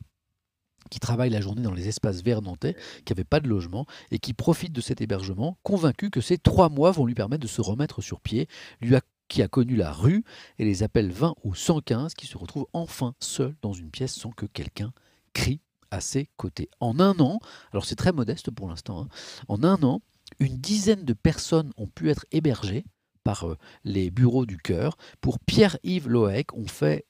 qui 0.90 1.00
travaille 1.00 1.30
la 1.30 1.40
journée 1.40 1.62
dans 1.62 1.74
les 1.74 1.88
espaces 1.88 2.22
verts 2.22 2.42
nantais, 2.42 2.76
qui 3.04 3.12
n'avait 3.12 3.24
pas 3.24 3.40
de 3.40 3.48
logement 3.48 3.86
et 4.10 4.18
qui 4.18 4.32
profite 4.32 4.72
de 4.72 4.80
cet 4.80 5.00
hébergement, 5.00 5.58
convaincu 5.62 6.10
que 6.10 6.20
ces 6.20 6.38
trois 6.38 6.68
mois 6.68 6.90
vont 6.90 7.06
lui 7.06 7.14
permettre 7.14 7.42
de 7.42 7.48
se 7.48 7.60
remettre 7.60 8.02
sur 8.02 8.20
pied, 8.20 8.48
lui 8.80 8.96
qui 9.28 9.42
a 9.42 9.48
connu 9.48 9.76
la 9.76 9.92
rue 9.92 10.24
et 10.58 10.64
les 10.64 10.82
appels 10.82 11.10
20 11.10 11.34
ou 11.42 11.54
115, 11.54 12.14
qui 12.14 12.26
se 12.26 12.38
retrouve 12.38 12.66
enfin 12.72 13.14
seul 13.20 13.56
dans 13.62 13.72
une 13.72 13.90
pièce 13.90 14.14
sans 14.14 14.30
que 14.30 14.46
quelqu'un 14.46 14.92
crie 15.32 15.60
à 15.90 16.00
ses 16.00 16.28
côtés. 16.36 16.68
En 16.80 17.00
un 17.00 17.18
an, 17.20 17.40
alors 17.72 17.84
c'est 17.84 17.96
très 17.96 18.12
modeste 18.12 18.50
pour 18.50 18.68
l'instant, 18.68 19.02
hein, 19.02 19.08
en 19.48 19.64
un 19.64 19.82
an, 19.82 20.00
une 20.38 20.56
dizaine 20.56 21.04
de 21.04 21.12
personnes 21.12 21.72
ont 21.76 21.86
pu 21.86 22.10
être 22.10 22.26
hébergées 22.32 22.84
par 23.26 23.48
euh, 23.48 23.58
les 23.82 24.12
bureaux 24.12 24.46
du 24.46 24.56
cœur. 24.56 24.96
Pour 25.20 25.40
Pierre-Yves 25.40 26.08
Loec, 26.08 26.50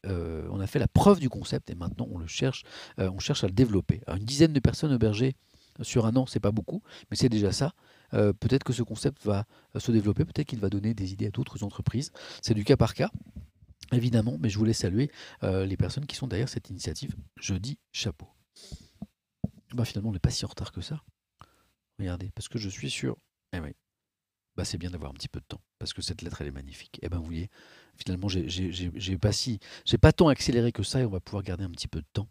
euh, 0.07 0.49
on 0.51 0.61
a 0.61 0.67
fait 0.67 0.79
la 0.79 0.89
preuve 0.89 1.21
du 1.21 1.29
concept 1.29 1.69
et 1.69 1.75
maintenant 1.75 2.09
on 2.11 2.17
le 2.17 2.27
cherche, 2.27 2.63
euh, 2.99 3.11
on 3.11 3.19
cherche 3.19 3.45
à 3.45 3.49
le 3.49 3.53
développer. 3.53 4.01
une 4.09 4.25
dizaine 4.25 4.55
de 4.55 4.61
personnes 4.61 4.93
hébergées 4.93 5.37
sur 5.83 6.07
un 6.07 6.17
an, 6.17 6.25
c'est 6.25 6.41
pas 6.41 6.53
beaucoup, 6.53 6.83
mais 7.11 7.19
c'est 7.19 7.29
déjà 7.29 7.53
ça. 7.53 7.75
peut-être 8.11 8.65
que 8.65 8.73
ce 8.73 8.83
concept 8.83 9.27
va 9.27 9.45
se 9.77 9.93
développer, 9.93 10.25
peut-être 10.25 10.47
qu'il 10.47 10.59
va 10.59 10.71
donner 10.71 10.95
des 10.95 11.13
idées 11.13 11.27
à 11.27 11.31
d'autres 11.31 11.63
entreprises. 11.65 12.13
C'est 12.41 12.55
du 12.55 12.65
cas 12.65 12.79
par 12.79 12.95
cas. 12.95 13.11
Évidemment, 13.93 14.39
mais 14.41 14.49
je 14.49 14.57
voulais 14.57 14.73
saluer 14.73 15.11
les 15.43 15.77
personnes 15.77 16.07
qui 16.07 16.17
sont 16.17 16.29
derrière 16.29 16.49
cette 16.49 16.71
initiative. 16.71 17.15
Je 17.39 17.55
dis 17.55 17.79
chapeau. 17.93 18.27
Bah, 19.75 19.85
finalement, 19.85 20.09
on 20.09 20.13
n'est 20.15 20.19
pas 20.19 20.31
si 20.31 20.47
en 20.47 20.49
retard 20.49 20.73
que 20.73 20.81
ça. 20.81 21.03
Regardez, 21.99 22.31
parce 22.35 22.49
que 22.49 22.59
je 22.59 22.71
suis 22.71 22.89
sur. 22.89 23.19
Eh 23.53 23.61
oui, 23.61 23.75
bah, 24.57 24.65
c'est 24.65 24.79
bien 24.79 24.91
d'avoir 24.91 25.11
un 25.11 25.15
petit 25.15 25.29
peu 25.29 25.41
de 25.41 25.45
temps, 25.45 25.61
parce 25.79 25.93
que 25.93 26.03
cette 26.03 26.23
lettre, 26.23 26.41
elle 26.41 26.49
est 26.49 26.53
magnifique. 26.53 26.99
Et 27.03 27.07
eh 27.07 27.09
ben 27.09 27.19
vous 27.19 27.25
voyez, 27.25 27.51
finalement, 27.97 28.29
j'ai 28.29 29.19
pas, 29.19 29.33
si, 29.33 29.61
pas 30.01 30.13
tant 30.13 30.29
accéléré 30.29 30.73
que 30.73 30.83
ça, 30.83 31.01
et 31.01 31.05
on 31.05 31.11
va 31.11 31.21
pouvoir 31.21 31.43
garder 31.43 31.65
un 31.65 31.71
petit 31.71 31.89
peu 31.89 32.01
de 32.01 32.07
temps. 32.13 32.29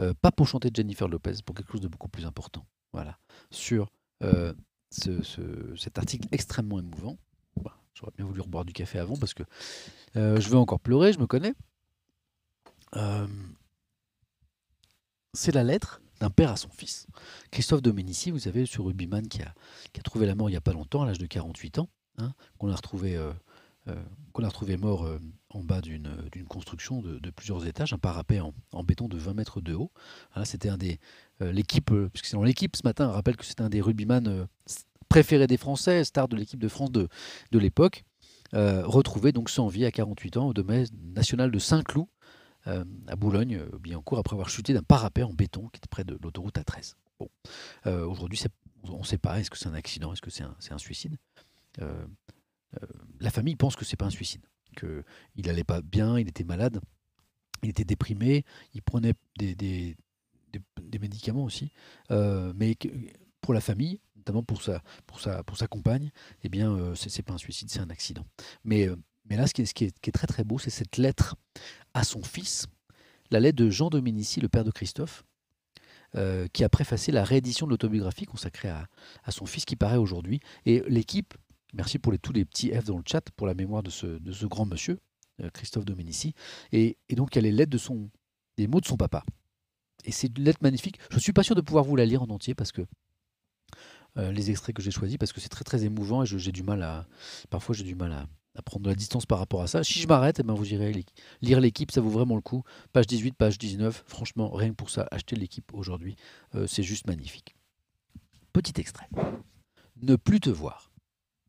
Euh, 0.00 0.14
pas 0.14 0.30
pour 0.30 0.46
chanter 0.46 0.70
Jennifer 0.72 1.08
Lopez, 1.08 1.42
pour 1.44 1.56
quelque 1.56 1.72
chose 1.72 1.80
de 1.80 1.88
beaucoup 1.88 2.08
plus 2.08 2.26
important. 2.26 2.64
Voilà, 2.92 3.18
sur 3.50 3.90
euh, 4.22 4.54
ce, 4.90 5.22
cet 5.76 5.98
article 5.98 6.28
extrêmement 6.32 6.78
émouvant. 6.78 7.18
J'aurais 7.94 8.12
bien 8.16 8.26
voulu 8.26 8.40
reboire 8.40 8.64
du 8.64 8.72
café 8.72 9.00
avant, 9.00 9.16
parce 9.16 9.34
que 9.34 9.42
euh, 10.14 10.38
je 10.38 10.48
veux 10.48 10.56
encore 10.56 10.78
pleurer, 10.78 11.12
je 11.12 11.18
me 11.18 11.26
connais. 11.26 11.54
c'est 15.32 15.52
la 15.52 15.64
lettre 15.64 16.00
d'un 16.20 16.30
père 16.30 16.50
à 16.50 16.56
son 16.56 16.68
fils. 16.70 17.06
Christophe 17.50 17.82
Domenici, 17.82 18.30
vous 18.30 18.40
savez, 18.40 18.66
sur 18.66 18.84
Rugbyman, 18.86 19.28
qui 19.28 19.42
a, 19.42 19.54
trouvé 20.02 20.26
la 20.26 20.34
mort 20.34 20.48
il 20.48 20.52
n'y 20.52 20.56
a 20.56 20.60
pas 20.60 20.72
longtemps, 20.72 21.02
à 21.02 21.06
l'âge 21.06 21.18
de 21.18 21.26
48 21.26 21.78
ans, 21.78 21.88
hein, 22.18 22.32
qu'on 22.58 22.70
a 22.70 22.76
retrouvé 22.76 23.16
euh, 23.16 23.32
qu'on 24.32 24.44
a 24.44 24.48
retrouvé 24.48 24.76
mort 24.76 25.08
en 25.48 25.64
bas 25.64 25.80
d'une 25.80 26.10
construction 26.46 27.00
de, 27.00 27.30
plusieurs 27.30 27.66
étages, 27.66 27.94
un 27.94 27.98
parapet 27.98 28.38
en, 28.40 28.84
béton 28.84 29.08
de 29.08 29.16
20 29.16 29.32
mètres 29.32 29.62
de 29.62 29.72
haut. 29.72 29.90
C'était 30.44 30.68
un 30.68 30.76
des 30.76 31.00
l'équipe, 31.40 31.90
puisque 32.12 32.26
c'est 32.26 32.36
l'équipe 32.44 32.76
ce 32.76 32.82
matin, 32.84 33.08
rappelle 33.08 33.36
que 33.36 33.46
c'était 33.46 33.62
un 33.62 33.70
des 33.70 33.80
rugbyman 33.80 34.46
préférés 35.08 35.46
des 35.46 35.56
Français, 35.56 36.04
star 36.04 36.28
de 36.28 36.36
l'équipe 36.36 36.60
de 36.60 36.68
France 36.68 36.92
de, 36.92 37.08
de 37.50 37.58
l'époque, 37.58 38.04
retrouvé 38.52 39.32
donc 39.32 39.48
sans 39.48 39.68
vie 39.68 39.86
à 39.86 39.90
48 39.90 40.36
ans 40.36 40.48
au 40.48 40.52
domaine 40.52 40.86
national 41.14 41.50
de 41.50 41.58
Saint-Cloud, 41.58 42.08
à 42.66 43.16
Boulogne, 43.16 43.62
bien 43.80 44.00
cours 44.02 44.18
après 44.18 44.34
avoir 44.34 44.50
chuté 44.50 44.74
d'un 44.74 44.82
parapet 44.82 45.22
en 45.22 45.32
béton 45.32 45.68
qui 45.68 45.78
était 45.78 45.88
près 45.88 46.04
de 46.04 46.18
l'autoroute 46.22 46.58
A13. 46.58 46.94
Bon, 47.18 47.28
aujourd'hui, 48.06 48.40
on 48.84 48.98
ne 48.98 49.04
sait 49.04 49.18
pas, 49.18 49.40
est-ce 49.40 49.50
que 49.50 49.56
c'est 49.56 49.68
un 49.68 49.74
accident, 49.74 50.12
est-ce 50.12 50.20
que 50.20 50.30
c'est 50.30 50.44
un, 50.44 50.78
suicide? 50.78 51.16
La 53.20 53.30
famille 53.30 53.56
pense 53.56 53.74
que 53.74 53.84
c'est 53.84 53.96
pas 53.96 54.06
un 54.06 54.10
suicide 54.10 54.42
qu'il 54.78 55.46
n'allait 55.46 55.64
pas 55.64 55.82
bien, 55.82 56.18
il 56.18 56.28
était 56.28 56.44
malade, 56.44 56.80
il 57.62 57.70
était 57.70 57.84
déprimé, 57.84 58.44
il 58.74 58.82
prenait 58.82 59.14
des, 59.36 59.96
médicaments 61.00 61.44
aussi, 61.44 61.72
euh, 62.10 62.52
mais 62.56 62.76
pour 63.40 63.54
la 63.54 63.60
famille, 63.60 64.00
notamment 64.16 64.42
pour 64.42 64.62
sa, 64.62 65.66
compagne, 65.68 66.10
eh 66.42 66.48
bien, 66.48 66.72
euh, 66.72 66.94
ce 66.94 67.08
c'est 67.08 67.22
pas 67.22 67.34
un 67.34 67.38
suicide, 67.38 67.70
c'est 67.70 67.80
un 67.80 67.90
accident. 67.90 68.24
Mais, 68.64 68.88
euh, 68.88 68.96
là, 69.30 69.46
ce 69.46 69.54
qui 69.54 69.62
est, 69.62 69.72
qui 69.72 69.84
est, 69.84 70.12
très 70.12 70.26
très 70.26 70.44
beau, 70.44 70.58
c'est 70.58 70.70
cette 70.70 70.96
lettre 70.96 71.36
à 71.98 72.04
son 72.04 72.22
fils, 72.22 72.66
la 73.30 73.40
lettre 73.40 73.56
de 73.56 73.70
Jean 73.70 73.90
Dominici, 73.90 74.40
le 74.40 74.48
père 74.48 74.64
de 74.64 74.70
Christophe, 74.70 75.24
qui 76.52 76.64
a 76.64 76.68
préfacé 76.70 77.12
la 77.12 77.22
réédition 77.22 77.66
de 77.66 77.70
l'autobiographie 77.70 78.24
consacrée 78.24 78.70
à, 78.70 78.88
son 79.30 79.44
fils 79.44 79.66
qui 79.66 79.76
paraît 79.76 79.98
aujourd'hui. 79.98 80.40
Et 80.64 80.82
l'équipe 80.88 81.34
Merci 81.74 81.98
pour 81.98 82.18
tous 82.18 82.32
les 82.32 82.44
petits 82.44 82.70
F 82.70 82.84
dans 82.84 82.96
le 82.96 83.04
chat 83.06 83.30
pour 83.36 83.46
la 83.46 83.54
mémoire 83.54 83.82
de 83.82 83.90
ce, 83.90 84.46
grand 84.46 84.64
monsieur, 84.64 84.98
euh, 85.42 85.50
Christophe 85.50 85.84
Dominici. 85.84 86.34
Et, 86.72 86.96
et, 87.08 87.14
donc, 87.14 87.34
il 87.34 87.36
y 87.36 87.38
a 87.40 87.42
les 87.42 87.52
lettres 87.52 87.70
de 87.70 87.78
son, 87.78 88.10
des 88.56 88.66
mots 88.66 88.80
de 88.80 88.86
son 88.86 88.96
papa. 88.96 89.22
Et 90.04 90.12
c'est 90.12 90.28
une 90.38 90.44
lettre 90.44 90.60
magnifique. 90.62 90.98
Je 91.10 91.16
ne 91.16 91.20
suis 91.20 91.32
pas 91.32 91.42
sûr 91.42 91.54
de 91.54 91.60
pouvoir 91.60 91.84
vous 91.84 91.96
la 91.96 92.06
lire 92.06 92.22
en 92.22 92.30
entier 92.30 92.54
parce 92.54 92.72
que 92.72 92.82
euh, 94.16 94.32
les 94.32 94.50
extraits 94.50 94.74
que 94.74 94.80
j'ai 94.80 94.90
choisis, 94.90 95.18
parce 95.18 95.32
que 95.32 95.40
c'est 95.40 95.50
très 95.50 95.64
très 95.64 95.84
émouvant 95.84 96.22
et 96.22 96.26
j'ai 96.26 96.52
du 96.52 96.62
mal 96.62 96.82
à. 96.82 97.06
Parfois, 97.50 97.74
j'ai 97.74 97.84
du 97.84 97.94
mal 97.94 98.12
à, 98.12 98.26
à, 98.58 98.62
prendre 98.62 98.84
de 98.84 98.90
la 98.90 98.94
distance 98.94 99.26
par 99.26 99.38
rapport 99.38 99.62
à 99.62 99.66
ça. 99.66 99.84
Si 99.84 100.00
je 100.00 100.08
m'arrête, 100.08 100.40
eh 100.40 100.42
ben, 100.42 100.54
vous 100.54 100.72
irez 100.72 101.04
lire 101.40 101.60
l'équipe, 101.60 101.90
ça 101.90 102.00
vaut 102.00 102.10
vraiment 102.10 102.34
le 102.34 102.40
coup. 102.40 102.62
Page 102.92 103.06
18, 103.06 103.36
page 103.36 103.58
19. 103.58 104.04
Franchement, 104.06 104.50
rien 104.50 104.70
que 104.70 104.74
pour 104.74 104.90
ça, 104.90 105.06
acheter 105.10 105.36
l'équipe 105.36 105.72
aujourd'hui, 105.74 106.16
euh, 106.54 106.66
c'est 106.66 106.82
juste 106.82 107.06
magnifique. 107.06 107.54
Petit 108.52 108.80
extrait. 108.80 109.08
Ne 110.02 110.16
plus 110.16 110.40
te 110.40 110.50
voir 110.50 110.88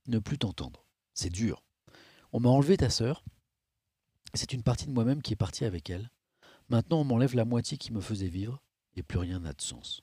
ne 0.10 0.20
plus 0.20 0.38
t'entendre. 0.38 0.86
C'est 1.14 1.30
dur. 1.30 1.64
On 2.34 2.40
m'a 2.40 2.50
enlevé 2.50 2.78
ta 2.78 2.90
sœur. 2.90 3.24
C'est 4.34 4.54
une 4.54 4.64
partie 4.64 4.86
de 4.86 4.92
moi-même 4.92 5.22
qui 5.22 5.34
est 5.34 5.38
partie 5.38 5.66
avec 5.66 5.90
elle. 5.90 6.12
Maintenant, 6.70 7.02
on 7.02 7.04
m'enlève 7.04 7.36
la 7.36 7.46
moitié 7.46 7.78
qui 7.78 7.94
me 7.94 8.02
faisait 8.02 8.28
vivre 8.28 8.62
et 8.96 9.04
plus 9.04 9.20
rien 9.20 9.40
n'a 9.40 9.54
de 9.54 9.62
sens. 9.62 10.02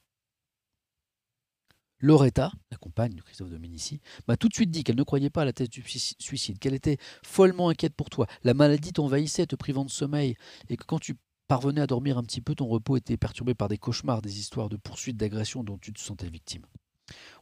Loretta, 1.99 2.53
la 2.71 2.77
compagne 2.77 3.15
de 3.15 3.23
Christophe 3.23 3.51
Dominici, 3.51 4.01
m'a 4.29 4.37
tout 4.37 4.49
de 4.49 4.55
suite 4.55 4.71
dit 4.71 4.85
qu'elle 4.85 4.97
ne 4.97 5.03
croyait 5.03 5.31
pas 5.31 5.43
à 5.43 5.45
la 5.47 5.53
thèse 5.53 5.71
du 5.71 5.83
suicide, 5.83 6.59
qu'elle 6.59 6.75
était 6.75 6.99
follement 7.23 7.69
inquiète 7.71 7.95
pour 7.95 8.11
toi. 8.11 8.27
La 8.45 8.55
maladie 8.55 8.93
t'envahissait, 8.93 9.47
te 9.47 9.57
privant 9.57 9.85
de 9.85 9.91
sommeil, 9.91 10.37
et 10.69 10.77
que 10.77 10.85
quand 10.85 10.99
tu 10.99 11.17
parvenais 11.49 11.81
à 11.81 11.87
dormir 11.87 12.19
un 12.19 12.23
petit 12.23 12.41
peu, 12.41 12.55
ton 12.55 12.67
repos 12.67 12.97
était 12.97 13.17
perturbé 13.17 13.55
par 13.55 13.69
des 13.69 13.79
cauchemars, 13.79 14.21
des 14.21 14.39
histoires 14.39 14.69
de 14.69 14.77
poursuites, 14.77 15.17
d'agressions 15.17 15.65
dont 15.65 15.79
tu 15.79 15.93
te 15.93 16.01
sentais 16.01 16.29
victime. 16.29 16.67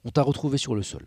On 0.04 0.10
t'a 0.10 0.22
retrouvé 0.22 0.58
sur 0.58 0.74
le 0.74 0.82
sol 0.82 1.04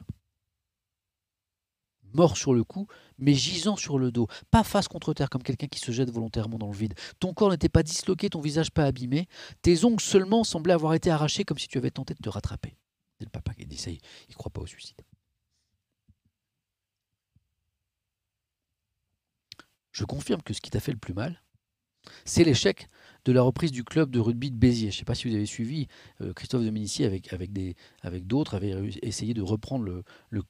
mort 2.13 2.37
sur 2.37 2.53
le 2.53 2.63
cou, 2.63 2.87
mais 3.17 3.33
gisant 3.33 3.75
sur 3.75 3.99
le 3.99 4.11
dos, 4.11 4.27
pas 4.49 4.63
face 4.63 4.87
contre 4.87 5.13
terre 5.13 5.29
comme 5.29 5.43
quelqu'un 5.43 5.67
qui 5.67 5.79
se 5.79 5.91
jette 5.91 6.09
volontairement 6.09 6.57
dans 6.57 6.71
le 6.71 6.75
vide. 6.75 6.93
Ton 7.19 7.33
corps 7.33 7.51
n'était 7.51 7.69
pas 7.69 7.83
disloqué, 7.83 8.29
ton 8.29 8.41
visage 8.41 8.71
pas 8.71 8.85
abîmé, 8.85 9.27
tes 9.61 9.85
ongles 9.85 10.01
seulement 10.01 10.43
semblaient 10.43 10.73
avoir 10.73 10.93
été 10.93 11.09
arrachés 11.09 11.43
comme 11.43 11.59
si 11.59 11.67
tu 11.67 11.77
avais 11.77 11.91
tenté 11.91 12.13
de 12.13 12.19
te 12.19 12.29
rattraper. 12.29 12.77
C'est 13.17 13.25
le 13.25 13.31
papa 13.31 13.53
qui 13.53 13.65
dit 13.65 13.77
ça, 13.77 13.89
il 13.89 13.99
ne 14.29 14.35
croit 14.35 14.51
pas 14.51 14.61
au 14.61 14.67
suicide. 14.67 15.01
Je 19.91 20.05
confirme 20.05 20.43
que 20.43 20.53
ce 20.53 20.61
qui 20.61 20.69
t'a 20.69 20.79
fait 20.79 20.91
le 20.91 20.99
plus 20.99 21.15
mal, 21.15 21.41
c'est 22.23 22.43
l'échec 22.43 22.89
de 23.25 23.31
la 23.31 23.41
reprise 23.41 23.71
du 23.71 23.83
club 23.83 24.11
de 24.11 24.19
rugby 24.19 24.51
de 24.51 24.55
Béziers. 24.55 24.91
Je 24.91 24.95
ne 24.95 24.99
sais 24.99 25.05
pas 25.05 25.15
si 25.15 25.27
vous 25.27 25.35
avez 25.35 25.45
suivi, 25.45 25.87
euh, 26.21 26.33
Christophe 26.33 26.63
Dominici 26.63 27.03
avec, 27.03 27.33
avec, 27.33 28.27
d'autres 28.27 28.55
avait 28.55 28.73
essayé 29.01 29.33
de 29.33 29.41
reprendre 29.41 29.83
le, 29.83 30.03
le, 30.29 30.43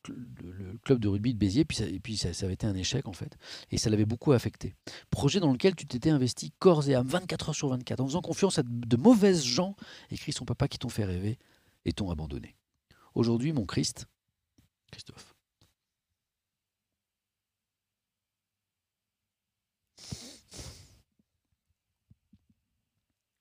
club 0.84 0.99
de 0.99 1.07
rugby 1.07 1.34
de 1.34 1.39
Béziers, 1.39 1.65
puis 1.65 1.77
ça, 1.77 1.85
et 1.85 1.99
puis 1.99 2.18
ça, 2.18 2.30
avait 2.44 2.53
été 2.53 2.68
un 2.68 2.76
échec 2.76 3.07
en 3.07 3.14
fait, 3.14 3.38
et 3.72 3.77
ça 3.77 3.89
l'avait 3.89 4.06
beaucoup 4.06 4.34
affecté. 4.34 4.76
Projet 5.10 5.39
dans 5.39 5.52
lequel 5.52 5.76
tu 5.76 5.88
t'étais 5.88 6.11
investi 6.11 6.52
corps 6.60 6.88
et 6.88 6.95
âme, 6.95 7.07
24 7.07 7.49
heures 7.49 7.56
sur 7.56 7.69
24, 7.69 8.02
en 8.02 8.07
faisant 8.07 8.22
confiance 8.22 8.60
à 8.60 8.64
de 8.64 8.98
mauvaises 8.98 9.44
gens, 9.44 9.76
écrit 10.11 10.34
son 10.34 10.45
papa 10.45 10.68
qui 10.68 10.77
t'ont 10.77 10.89
fait 10.89 11.06
rêver 11.06 11.39
et 11.88 11.93
t'ont 11.93 12.11
abandonné? 12.11 12.55
Aujourd'hui, 13.15 13.53
mon 13.53 13.65
Christ, 13.65 14.05
Christophe, 14.91 15.34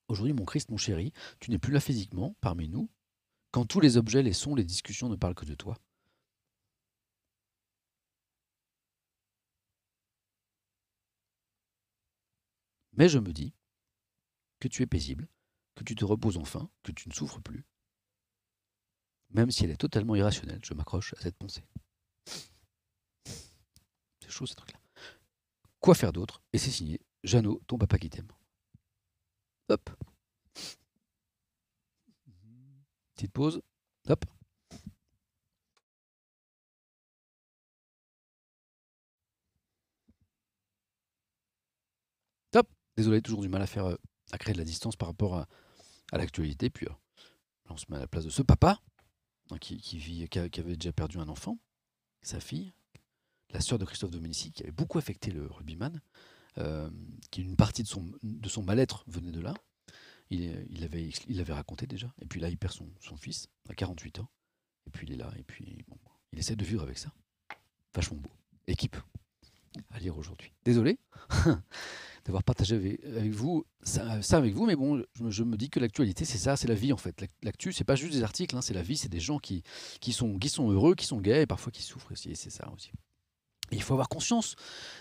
Aujourd'hui, 0.08 0.34
mon 0.34 0.44
Christ, 0.44 0.70
mon 0.70 0.76
chéri, 0.76 1.12
tu 1.40 1.50
n'es 1.50 1.58
plus 1.58 1.72
là 1.72 1.80
physiquement, 1.80 2.36
parmi 2.40 2.68
nous, 2.68 2.88
quand 3.50 3.66
tous 3.66 3.80
les 3.80 3.96
objets, 3.96 4.22
les 4.22 4.32
sons, 4.32 4.54
les 4.54 4.64
discussions 4.64 5.08
ne 5.08 5.16
parlent 5.16 5.34
que 5.34 5.44
de 5.44 5.56
toi. 5.56 5.76
Mais 12.92 13.08
je 13.08 13.18
me 13.18 13.32
dis 13.32 13.52
que 14.60 14.68
tu 14.68 14.82
es 14.82 14.86
paisible, 14.86 15.28
que 15.74 15.82
tu 15.82 15.96
te 15.96 16.04
reposes 16.04 16.36
enfin, 16.36 16.70
que 16.84 16.92
tu 16.92 17.08
ne 17.08 17.14
souffres 17.14 17.40
plus. 17.40 17.64
Même 19.30 19.50
si 19.50 19.64
elle 19.64 19.70
est 19.70 19.76
totalement 19.76 20.14
irrationnelle, 20.14 20.60
je 20.64 20.74
m'accroche 20.74 21.14
à 21.14 21.20
cette 21.20 21.36
pensée. 21.36 21.64
C'est 24.20 24.30
chaud 24.30 24.46
ce 24.46 24.54
truc-là. 24.54 24.80
Quoi 25.80 25.94
faire 25.94 26.12
d'autre? 26.12 26.42
Et 26.52 26.58
c'est 26.58 26.70
signé 26.70 27.00
Jeannot, 27.22 27.60
ton 27.66 27.78
papa 27.78 27.98
qui 27.98 28.10
t'aime. 28.10 28.28
Hop. 29.68 29.90
Petite 33.14 33.32
pause. 33.32 33.62
Hop. 34.08 34.24
Hop. 42.54 42.68
Désolé, 42.96 43.22
toujours 43.22 43.42
du 43.42 43.48
mal 43.48 43.62
à 43.62 43.66
faire 43.66 43.86
euh, 43.86 43.96
à 44.32 44.38
créer 44.38 44.52
de 44.52 44.58
la 44.58 44.64
distance 44.64 44.96
par 44.96 45.08
rapport 45.08 45.36
à, 45.36 45.48
l'actualité. 46.12 46.70
Puis 46.70 46.86
euh, 46.86 46.92
on 47.68 47.76
se 47.76 47.86
met 47.88 47.96
à 47.96 48.00
la 48.00 48.06
place 48.06 48.24
de 48.24 48.30
ce 48.30 48.42
papa 48.42 48.80
hein, 49.50 49.58
qui, 49.58 49.98
vit, 49.98 50.28
qui, 50.28 50.38
avait 50.38 50.76
déjà 50.76 50.92
perdu 50.92 51.18
un 51.18 51.28
enfant, 51.28 51.58
sa 52.22 52.40
fille, 52.40 52.72
la 53.50 53.60
sœur 53.60 53.78
de 53.78 53.84
Christophe 53.84 54.10
Dominici, 54.10 54.52
qui 54.52 54.62
avait 54.62 54.72
beaucoup 54.72 54.98
affecté 54.98 55.30
le 55.30 55.46
rugbyman. 55.46 56.00
Euh, 56.58 56.88
qui 57.30 57.42
une 57.42 57.54
partie 57.54 57.82
de 57.82 57.88
son, 57.88 58.10
de 58.22 58.48
son 58.48 58.62
mal-être 58.62 59.04
venait 59.08 59.30
de 59.30 59.40
là. 59.40 59.52
Il, 60.30 60.66
il, 60.70 60.84
avait, 60.84 61.10
il 61.28 61.52
raconté 61.52 61.86
déjà. 61.86 62.12
Et 62.22 62.24
puis 62.24 62.40
là, 62.40 62.48
il 62.48 62.56
perd 62.56 62.72
son, 62.72 62.88
son, 62.98 63.16
fils 63.16 63.48
à 63.68 63.74
48 63.74 64.20
ans. 64.20 64.28
Et 64.86 64.90
puis 64.90 65.06
il 65.06 65.12
est 65.12 65.16
là. 65.16 65.30
Et 65.38 65.42
puis 65.42 65.84
il 66.32 66.38
essaie 66.38 66.56
de 66.56 66.64
vivre 66.64 66.82
avec 66.82 66.96
ça. 66.96 67.12
Vachement 67.94 68.16
beau. 68.16 68.30
Équipe 68.66 68.96
à 69.90 69.98
lire 69.98 70.16
aujourd'hui. 70.16 70.52
Désolé 70.64 70.98
d'avoir 72.26 72.42
partagé 72.42 72.76
avec, 72.76 73.30
vous 73.32 73.64
ça, 73.82 74.18
avec 74.32 74.54
vous, 74.54 74.66
mais 74.66 74.76
bon, 74.76 75.02
je, 75.28 75.42
me 75.42 75.56
dis 75.56 75.70
que 75.70 75.80
l'actualité, 75.80 76.24
c'est 76.24 76.38
ça, 76.38 76.56
c'est 76.56 76.68
la 76.68 76.74
vie 76.74 76.92
en 76.92 76.96
fait. 76.96 77.24
L'actu, 77.42 77.72
c'est 77.72 77.84
pas 77.84 77.96
juste 77.96 78.12
des 78.12 78.22
articles, 78.22 78.54
hein, 78.56 78.62
c'est 78.62 78.74
la 78.74 78.82
vie, 78.82 78.96
c'est 78.96 79.08
des 79.08 79.20
gens 79.20 79.38
qui, 79.38 79.62
qui, 80.00 80.12
sont, 80.12 80.38
qui 80.38 80.48
sont 80.48 80.70
heureux, 80.70 80.94
qui 80.94 81.06
sont 81.06 81.20
gays 81.20 81.42
et 81.42 81.46
parfois 81.46 81.72
qui 81.72 81.82
souffrent 81.82 82.12
aussi. 82.12 82.30
Et 82.30 82.34
c'est 82.34 82.50
ça 82.50 82.70
aussi 82.74 82.90
il 83.72 83.82
faut 83.82 83.94
avoir 83.94 84.08
conscience 84.08 84.54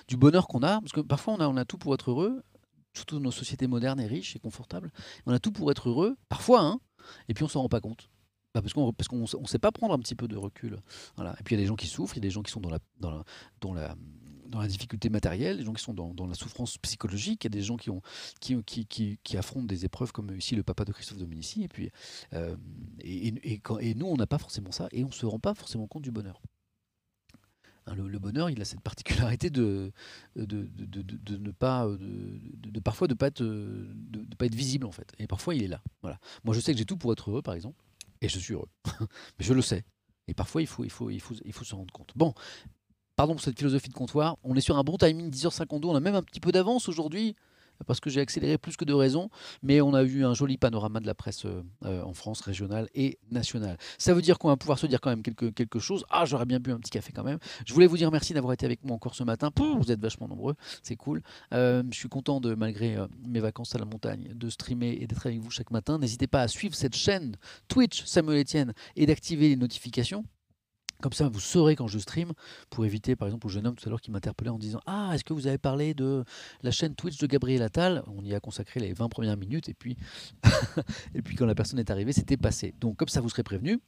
du 0.08 0.18
bonheur 0.18 0.48
qu'on 0.48 0.64
a, 0.64 0.80
parce 0.82 0.92
que 0.92 1.02
parfois 1.02 1.36
on 1.36 1.40
a, 1.40 1.48
on 1.48 1.58
a 1.58 1.66
tout 1.66 1.78
pour 1.78 1.94
être 1.94 2.12
heureux, 2.12 2.44
surtout 2.94 3.20
nos 3.20 3.32
sociétés 3.32 3.68
modernes 3.68 4.00
et 4.00 4.08
riches 4.08 4.36
et 4.36 4.40
confortables. 4.40 4.92
On 5.26 5.34
a 5.34 5.40
tout 5.40 5.52
pour 5.52 5.70
être 5.72 5.90
heureux, 5.90 6.18
parfois, 6.30 6.62
hein, 6.62 6.80
et 7.28 7.34
puis 7.34 7.44
on 7.44 7.48
s'en 7.48 7.62
rend 7.62 7.70
pas 7.70 7.82
compte. 7.82 8.10
Bah, 8.54 8.62
parce 8.62 8.74
qu'on 8.74 8.94
parce 8.94 9.10
qu'on 9.10 9.46
sait 9.46 9.60
pas 9.60 9.74
prendre 9.74 9.94
un 9.94 10.00
petit 10.00 10.16
peu 10.16 10.30
de 10.30 10.38
recul. 10.38 10.80
Et 11.20 11.44
puis 11.44 11.56
il 11.56 11.60
y 11.60 11.62
a 11.62 11.64
des 11.64 11.68
gens 11.68 11.76
qui 11.76 11.88
souffrent, 11.88 12.16
il 12.16 12.20
y 12.20 12.22
a 12.22 12.28
des 12.28 12.30
gens 12.30 12.42
qui 12.42 12.52
sont 12.52 12.62
dans 12.62 12.70
la, 13.12 13.96
dans 14.56 14.62
la 14.62 14.68
difficulté 14.68 15.10
matérielle, 15.10 15.58
des 15.58 15.64
gens 15.64 15.74
qui 15.74 15.84
sont 15.84 15.94
dans, 15.94 16.28
la 16.28 16.34
souffrance 16.34 16.78
psychologique, 16.78 17.44
il 17.44 17.48
y 17.48 17.54
a 17.54 17.58
des 17.58 17.62
gens 17.62 17.76
qui, 17.76 17.90
ont, 17.90 18.02
qui, 18.40 18.56
qui, 18.64 18.86
qui, 18.86 19.20
qui, 19.22 19.38
affrontent 19.38 19.66
des 19.66 19.84
épreuves 19.84 20.14
comme 20.14 20.34
ici 20.36 20.56
le 20.56 20.64
papa 20.64 20.86
de 20.86 20.94
Christophe 20.94 21.18
Dominici. 21.18 21.64
Et, 21.64 21.68
puis, 21.68 21.92
euh, 22.34 22.56
et, 23.02 23.94
nous, 23.96 24.06
on 24.06 24.16
n'a 24.16 24.28
pas 24.28 24.38
forcément 24.38 24.72
ça 24.72 24.88
et 24.94 25.04
on 25.04 25.08
ne 25.08 25.14
se 25.14 25.26
rend 25.26 25.40
pas 25.40 25.54
forcément 25.56 25.88
compte 25.88 26.04
du 26.04 26.12
bonheur. 26.12 26.42
Hein, 27.86 27.96
le, 27.96 28.18
bonheur, 28.18 28.50
il 28.50 28.62
a 28.62 28.66
cette 28.66 28.80
particularité 28.80 29.50
de, 29.50 29.92
ne 30.38 31.52
pas, 31.52 31.86
de, 31.88 32.80
parfois 32.80 33.10
de 33.10 33.14
pas 33.14 33.28
être, 33.28 33.44
pas 34.38 34.46
être 34.46 34.56
visible 34.56 34.86
en 34.86 34.92
fait. 34.94 35.12
Et 35.20 35.28
parfois, 35.28 35.54
il 35.54 35.64
est 35.64 35.68
là. 35.68 35.82
Voilà. 36.02 36.18
Moi, 36.46 36.56
je 36.56 36.62
sais 36.62 36.72
que 36.72 36.78
j'ai 36.78 36.86
tout 36.86 36.98
pour 36.98 37.12
être 37.12 37.30
heureux, 37.30 37.42
par 37.42 37.56
exemple, 37.56 37.84
et 38.22 38.30
je 38.30 38.40
suis 38.40 38.54
heureux. 38.54 38.70
Mais 39.38 39.46
je 39.46 39.54
le 39.54 39.62
sais. 39.62 39.84
Et 40.28 40.34
parfois, 40.34 40.62
il 40.62 40.68
faut, 40.68 40.84
il 40.86 40.90
faut, 40.90 41.10
il 41.10 41.20
faut, 41.20 41.36
il 41.44 41.54
faut 41.54 41.66
se 41.66 41.76
rendre 41.76 41.94
compte. 41.94 42.14
Bon, 42.16 42.34
pardon 43.16 43.34
pour 43.34 43.44
cette 43.44 43.58
philosophie 43.58 43.90
de 43.90 43.94
comptoir. 43.94 44.38
On 44.44 44.56
est 44.56 44.62
sur 44.62 44.78
un 44.78 44.84
bon 44.84 44.98
timing, 44.98 45.30
10h52. 45.30 45.86
On 45.86 45.96
a 45.96 46.00
même 46.00 46.16
un 46.16 46.24
petit 46.24 46.40
peu 46.40 46.52
d'avance 46.52 46.90
aujourd'hui 46.90 47.36
parce 47.86 48.00
que 48.00 48.10
j'ai 48.10 48.22
accéléré 48.22 48.58
plus 48.58 48.78
que 48.78 48.86
de 48.86 48.94
raison, 48.94 49.30
mais 49.62 49.82
on 49.82 49.94
a 49.94 50.04
eu 50.04 50.24
un 50.24 50.34
joli 50.34 50.58
panorama 50.58 51.00
de 51.00 51.08
la 51.08 51.14
presse 51.14 51.46
euh, 51.46 51.64
euh, 51.84 52.02
en 52.04 52.14
France, 52.14 52.42
régionale 52.42 52.88
et 52.96 53.20
nationale. 53.32 53.78
Ça 53.98 54.14
veut 54.14 54.22
dire 54.22 54.40
qu'on 54.40 54.48
va 54.48 54.58
pouvoir 54.58 54.80
se 54.80 54.88
dire 54.88 55.02
quand 55.02 55.10
même 55.10 55.24
quelque, 55.24 55.48
quelque 55.48 55.80
chose. 55.80 56.06
Ah, 56.10 56.26
j'aurais 56.26 56.46
bien 56.46 56.60
bu 56.60 56.72
un 56.72 56.80
petit 56.80 56.92
café 56.92 57.12
quand 57.14 57.24
même. 57.24 57.40
Je 57.66 57.74
voulais 57.74 57.88
vous 57.88 57.98
dire 57.98 58.12
merci 58.12 58.34
d'avoir 58.34 58.54
été 58.54 58.66
avec 58.66 58.84
moi 58.84 58.96
encore 58.96 59.16
ce 59.16 59.24
matin. 59.24 59.52
vous 59.58 59.92
êtes 59.92 60.00
vachement 60.00 60.28
nombreux, 60.28 60.56
c'est 60.82 60.96
cool. 60.96 61.22
Euh, 61.54 61.84
je 61.92 61.98
suis 61.98 62.10
content 62.10 62.40
de, 62.40 62.56
malgré 62.56 62.98
mes 63.26 63.40
vacances 63.40 63.76
à 63.76 63.80
la 63.80 63.86
montagne, 63.86 64.32
de 64.34 64.50
streamer 64.50 64.98
et 65.02 65.08
d'être 65.08 65.26
avec 65.26 65.40
vous 65.40 65.52
chaque 65.52 65.72
matin. 65.72 65.98
N'hésitez 65.98 66.28
pas 66.28 66.42
à 66.42 66.48
suivre 66.48 66.76
cette 66.76 66.96
chaîne 66.96 67.36
Twitch 67.68 68.06
Samuel 68.06 68.42
Etienne 68.42 68.74
et 68.96 69.06
d'activer 69.06 69.50
les 69.50 69.56
notifications. 69.56 70.24
Comme 71.02 71.14
ça, 71.14 71.28
vous 71.28 71.40
saurez 71.40 71.76
quand 71.76 71.88
je 71.88 72.00
stream, 72.00 72.32
pour 72.70 72.86
éviter, 72.86 73.16
par 73.16 73.28
exemple, 73.28 73.48
au 73.48 73.50
jeune 73.50 73.68
homme 73.68 73.76
tout 73.76 73.88
à 73.88 73.90
l'heure 73.90 74.02
qui 74.02 74.12
m'interpellait 74.12 74.50
en 74.50 74.58
disant 74.58 74.80
Ah, 74.86 75.12
est-ce 75.14 75.24
que 75.24 75.34
vous 75.34 75.48
avez 75.48 75.58
parlé 75.58 75.94
de 75.94 76.24
la 76.64 76.72
chaîne 76.72 76.96
Twitch 76.96 77.18
de 77.18 77.28
Gabriel 77.28 77.62
Attal? 77.62 78.04
On 78.08 78.24
y 78.24 78.34
a 78.34 78.40
consacré 78.40 78.80
les 78.80 78.94
20 78.94 79.10
premières 79.10 79.38
minutes, 79.38 79.70
et 79.70 79.74
puis, 79.74 81.36
quand 81.36 81.46
la 81.46 81.56
personne 81.56 81.80
est 81.80 81.92
arrivée, 81.92 82.14
c'était 82.14 82.38
passé. 82.38 82.74
Donc, 82.80 82.98
comme 82.98 83.10
ça, 83.10 83.22
vous 83.22 83.30
serez 83.30 83.44
prévenu. 83.44 83.80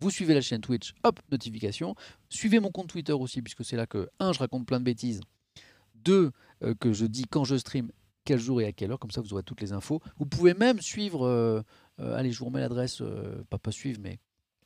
Vous 0.00 0.10
suivez 0.10 0.34
la 0.34 0.40
chaîne 0.40 0.60
Twitch, 0.60 0.94
hop, 1.04 1.20
notification. 1.30 1.94
Suivez 2.28 2.60
mon 2.60 2.70
compte 2.70 2.88
Twitter 2.88 3.12
aussi, 3.12 3.40
puisque 3.40 3.64
c'est 3.64 3.76
là 3.76 3.86
que, 3.86 4.08
un, 4.18 4.32
je 4.32 4.40
raconte 4.40 4.66
plein 4.66 4.80
de 4.80 4.84
bêtises. 4.84 5.20
Deux, 5.94 6.32
euh, 6.62 6.74
que 6.74 6.92
je 6.92 7.06
dis 7.06 7.24
quand 7.24 7.44
je 7.44 7.56
stream, 7.56 7.90
quel 8.24 8.38
jour 8.38 8.60
et 8.60 8.66
à 8.66 8.72
quelle 8.72 8.90
heure, 8.90 8.98
comme 8.98 9.10
ça 9.10 9.20
vous 9.20 9.32
aurez 9.32 9.42
toutes 9.42 9.60
les 9.60 9.72
infos. 9.72 10.00
Vous 10.18 10.26
pouvez 10.26 10.54
même 10.54 10.80
suivre, 10.80 11.24
euh, 11.26 11.62
euh, 12.00 12.16
allez, 12.16 12.32
je 12.32 12.38
vous 12.40 12.46
remets 12.46 12.60
l'adresse, 12.60 13.02
pas, 13.48 13.58
pas 13.58 13.70
suivre, 13.70 14.00
mais 14.02 14.18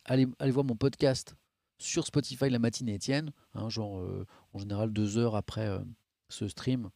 allez, 0.05 0.27
allez 0.39 0.53
voir 0.53 0.65
mon 0.65 0.77
podcast 0.77 1.37
sur 1.79 2.07
Spotify 2.07 2.49
la 2.51 2.59
matinée 2.59 2.95
Étienne, 2.95 3.33
hein, 3.55 3.69
genre 3.69 3.99
euh, 3.99 4.27
en 4.53 4.59
général 4.59 4.93
deux 4.93 5.19
heures 5.19 5.37
après 5.37 5.67
euh, 5.67 5.81
ce 6.29 6.49
stream. 6.49 6.91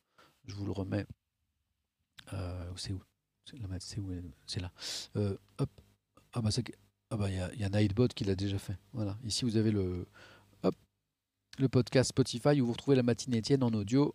Je 0.46 0.54
vous 0.54 0.64
le 0.64 0.72
remets. 0.72 1.06
Euh, 2.32 2.72
c'est 2.76 2.92
où? 2.92 3.02
C'est 4.46 4.60
là. 4.60 4.70
hop. 5.14 5.70
Ah 6.32 6.40
bah 6.40 6.50
ah 7.10 7.16
bah 7.16 7.28
il 7.28 7.34
y 7.34 7.40
a, 7.40 7.52
y 7.54 7.64
a 7.64 7.68
Nightbot 7.68 8.08
qui 8.08 8.24
l'a 8.24 8.36
déjà 8.36 8.58
fait. 8.58 8.78
Voilà. 8.92 9.18
Ici 9.24 9.44
vous 9.44 9.56
avez 9.56 9.72
le 9.72 10.06
hop 10.62 10.74
le 11.58 11.68
podcast 11.68 12.10
Spotify 12.10 12.60
où 12.60 12.66
vous 12.66 12.72
retrouvez 12.72 12.96
la 12.96 13.02
matinée 13.02 13.38
Étienne 13.38 13.62
en 13.64 13.72
audio. 13.72 14.14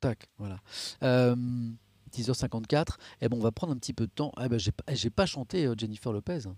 Tac. 0.00 0.28
Voilà. 0.36 0.60
10h54. 1.00 2.96
Et 3.20 3.28
bon, 3.28 3.38
on 3.38 3.42
va 3.42 3.52
prendre 3.52 3.72
un 3.72 3.78
petit 3.78 3.92
peu 3.92 4.06
de 4.06 4.12
temps. 4.12 4.32
Ah 4.36 4.48
bah, 4.48 4.58
j'ai 4.58 4.72
pas, 4.72 4.84
pas 5.14 5.26
chanté 5.26 5.72
Jennifer 5.78 6.12
Lopez. 6.12 6.46
Hein. 6.46 6.56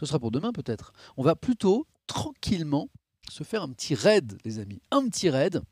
Ce 0.00 0.06
sera 0.06 0.18
pour 0.18 0.30
demain 0.30 0.52
peut-être. 0.52 0.92
On 1.16 1.22
va 1.22 1.36
plutôt 1.36 1.86
tranquillement 2.06 2.88
se 3.30 3.44
faire 3.44 3.62
un 3.62 3.70
petit 3.70 3.94
raid, 3.94 4.38
les 4.44 4.58
amis. 4.58 4.80
Un 4.90 5.08
petit 5.08 5.30
raid. 5.30 5.62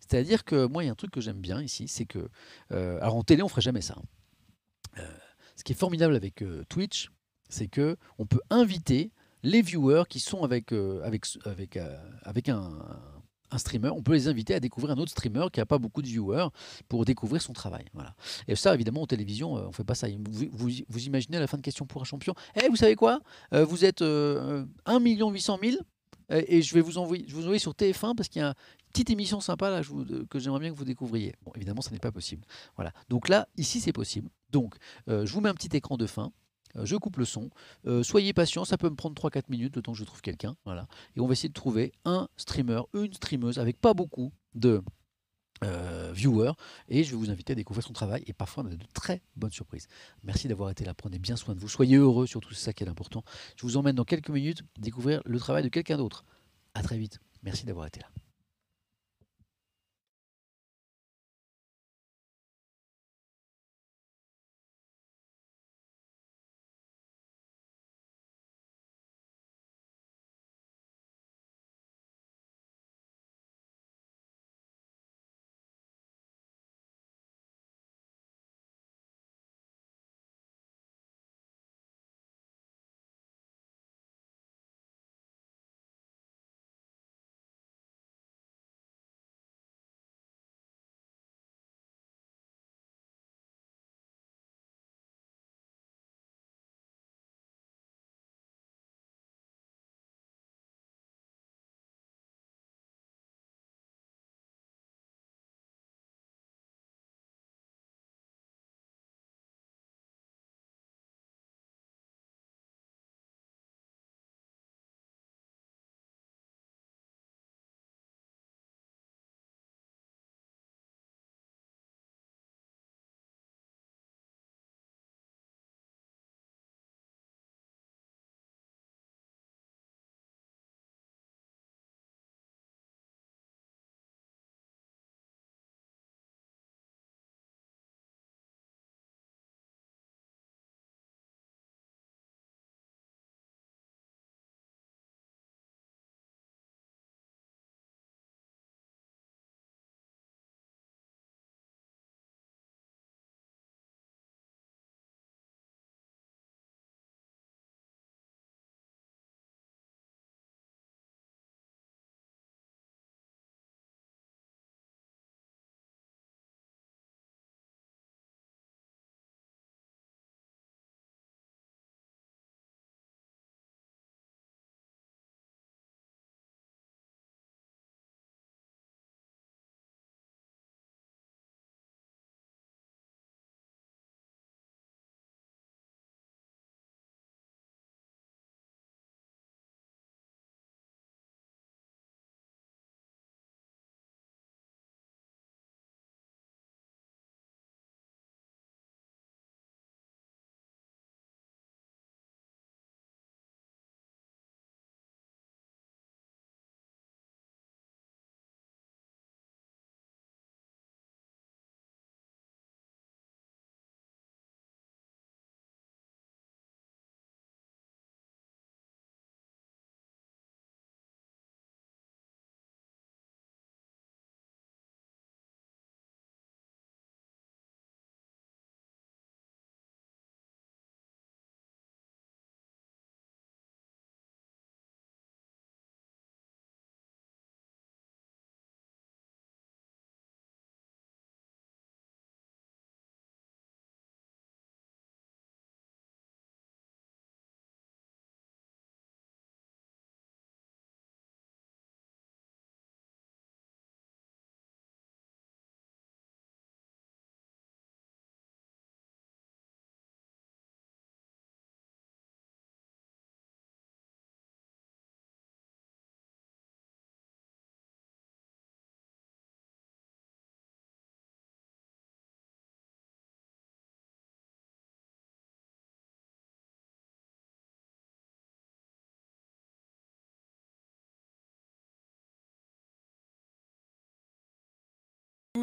C'est-à-dire 0.00 0.44
que 0.44 0.66
moi, 0.66 0.82
il 0.82 0.86
y 0.86 0.88
a 0.88 0.92
un 0.92 0.96
truc 0.96 1.10
que 1.10 1.20
j'aime 1.20 1.40
bien 1.40 1.62
ici, 1.62 1.88
c'est 1.88 2.06
que. 2.06 2.28
Euh, 2.72 2.98
alors 3.00 3.16
en 3.16 3.22
télé, 3.22 3.42
on 3.42 3.48
ferait 3.48 3.62
jamais 3.62 3.80
ça. 3.80 3.96
Hein. 3.98 4.04
Euh, 4.98 5.18
ce 5.56 5.64
qui 5.64 5.72
est 5.72 5.76
formidable 5.76 6.14
avec 6.14 6.42
euh, 6.42 6.64
Twitch, 6.68 7.10
c'est 7.48 7.68
que 7.68 7.96
on 8.18 8.26
peut 8.26 8.40
inviter 8.50 9.12
les 9.42 9.62
viewers 9.62 10.04
qui 10.08 10.20
sont 10.20 10.42
avec, 10.42 10.72
un 10.72 11.02
streamer, 13.58 13.90
on 13.90 14.02
peut 14.02 14.12
les 14.12 14.28
inviter 14.28 14.54
à 14.54 14.60
découvrir 14.60 14.94
un 14.94 14.98
autre 14.98 15.10
streamer 15.10 15.46
qui 15.52 15.60
n'a 15.60 15.66
pas 15.66 15.78
beaucoup 15.78 16.02
de 16.02 16.06
viewers 16.06 16.48
pour 16.88 17.04
découvrir 17.04 17.42
son 17.42 17.52
travail. 17.52 17.84
Voilà. 17.94 18.14
Et 18.48 18.56
ça, 18.56 18.74
évidemment, 18.74 19.02
en 19.02 19.06
télévision, 19.06 19.56
euh, 19.56 19.64
on 19.64 19.68
ne 19.68 19.72
fait 19.72 19.84
pas 19.84 19.94
ça. 19.94 20.08
Vous, 20.52 20.98
imaginez 20.98 21.38
la 21.38 21.46
fin 21.46 21.56
de 21.56 21.62
question 21.62 21.86
pour 21.86 22.02
un 22.02 22.04
champion 22.04 22.34
Eh, 22.62 22.68
vous 22.68 22.76
savez 22.76 22.94
quoi? 22.94 23.20
Euh, 23.52 23.64
Vous 23.64 23.84
êtes 23.84 24.02
1 24.02 24.66
800 24.86 25.58
000 25.62 25.76
et 26.30 26.60
je 26.60 26.74
vais 26.74 26.80
vous 26.80 26.98
envoyer, 26.98 27.24
je 27.28 27.34
vous 27.34 27.42
envoyer 27.42 27.60
sur 27.60 27.72
TF1 27.72 28.16
parce 28.16 28.28
qu'il 28.28 28.42
y 28.42 28.44
a 28.44 28.48
une 28.48 28.54
petite 28.92 29.10
émission 29.10 29.40
sympa 29.40 29.70
là 29.70 29.82
que 30.28 30.38
j'aimerais 30.38 30.60
bien 30.60 30.70
que 30.70 30.76
vous 30.76 30.84
découvriez. 30.84 31.34
Bon, 31.44 31.52
évidemment, 31.54 31.82
ça 31.82 31.92
n'est 31.92 31.98
pas 31.98 32.10
possible. 32.10 32.44
Voilà. 32.74 32.92
Donc 33.08 33.28
là, 33.28 33.48
ici, 33.56 33.80
c'est 33.80 33.92
possible. 33.92 34.28
Donc, 34.50 34.74
euh, 35.08 35.24
je 35.26 35.32
vous 35.32 35.40
mets 35.40 35.48
un 35.48 35.54
petit 35.54 35.76
écran 35.76 35.96
de 35.96 36.06
fin. 36.06 36.32
Euh, 36.76 36.84
je 36.84 36.96
coupe 36.96 37.16
le 37.16 37.24
son. 37.24 37.50
Euh, 37.86 38.02
soyez 38.02 38.32
patient, 38.32 38.64
ça 38.64 38.78
peut 38.78 38.90
me 38.90 38.96
prendre 38.96 39.14
3-4 39.14 39.44
minutes 39.48 39.76
le 39.76 39.82
temps 39.82 39.92
que 39.92 39.98
je 39.98 40.04
trouve 40.04 40.20
quelqu'un. 40.20 40.56
Voilà. 40.64 40.88
Et 41.16 41.20
on 41.20 41.26
va 41.26 41.32
essayer 41.32 41.48
de 41.48 41.54
trouver 41.54 41.92
un 42.04 42.28
streamer, 42.36 42.82
une 42.94 43.12
streameuse 43.12 43.58
avec 43.58 43.80
pas 43.80 43.94
beaucoup 43.94 44.32
de 44.54 44.82
euh, 45.64 46.12
viewers. 46.12 46.52
Et 46.88 47.04
je 47.04 47.10
vais 47.10 47.16
vous 47.16 47.30
inviter 47.30 47.52
à 47.52 47.56
découvrir 47.56 47.84
son 47.84 47.92
travail. 47.92 48.22
Et 48.26 48.32
parfois, 48.32 48.64
on 48.64 48.66
a 48.66 48.70
de 48.70 48.78
très 48.92 49.22
bonnes 49.36 49.52
surprises. 49.52 49.88
Merci 50.22 50.48
d'avoir 50.48 50.70
été 50.70 50.84
là. 50.84 50.94
Prenez 50.94 51.18
bien 51.18 51.36
soin 51.36 51.54
de 51.54 51.60
vous. 51.60 51.68
Soyez 51.68 51.96
heureux, 51.96 52.26
surtout, 52.26 52.52
c'est 52.52 52.64
ça 52.64 52.72
qui 52.72 52.84
est 52.84 52.88
important. 52.88 53.24
Je 53.56 53.62
vous 53.62 53.76
emmène 53.76 53.96
dans 53.96 54.04
quelques 54.04 54.30
minutes 54.30 54.62
découvrir 54.78 55.22
le 55.24 55.38
travail 55.38 55.62
de 55.62 55.68
quelqu'un 55.68 55.96
d'autre. 55.96 56.24
À 56.74 56.82
très 56.82 56.98
vite. 56.98 57.20
Merci 57.42 57.64
d'avoir 57.64 57.86
été 57.86 58.00
là. 58.00 58.25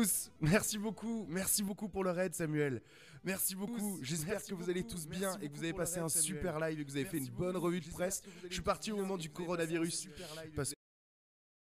Tous. 0.04 0.32
Merci 0.42 0.78
beaucoup. 0.78 1.26
Merci 1.30 1.64
beaucoup 1.64 1.88
pour 1.88 2.04
le 2.04 2.12
raid, 2.12 2.34
Samuel. 2.34 2.82
Merci 3.24 3.56
beaucoup. 3.56 4.00
J'espère 4.02 4.44
que 4.44 4.54
vous 4.54 4.70
allez 4.70 4.84
tous 4.84 5.08
bien 5.08 5.38
et 5.42 5.50
que 5.50 5.56
vous 5.56 5.64
avez 5.64 5.74
passé 5.74 6.00
un 6.00 6.10
super 6.10 6.60
live 6.60 6.80
et 6.80 6.86
que 6.86 6.90
vous 6.90 6.98
avez 6.98 7.06
fait 7.06 7.18
une 7.18 7.30
bonne 7.30 7.56
revue 7.58 7.80
de 7.80 7.90
presse. 7.90 8.22
Je 8.50 8.54
suis 8.54 8.62
parti 8.62 8.92
au 8.92 8.98
moment 8.98 9.18
du 9.18 9.30
coronavirus 9.30 10.10
parce 10.56 10.74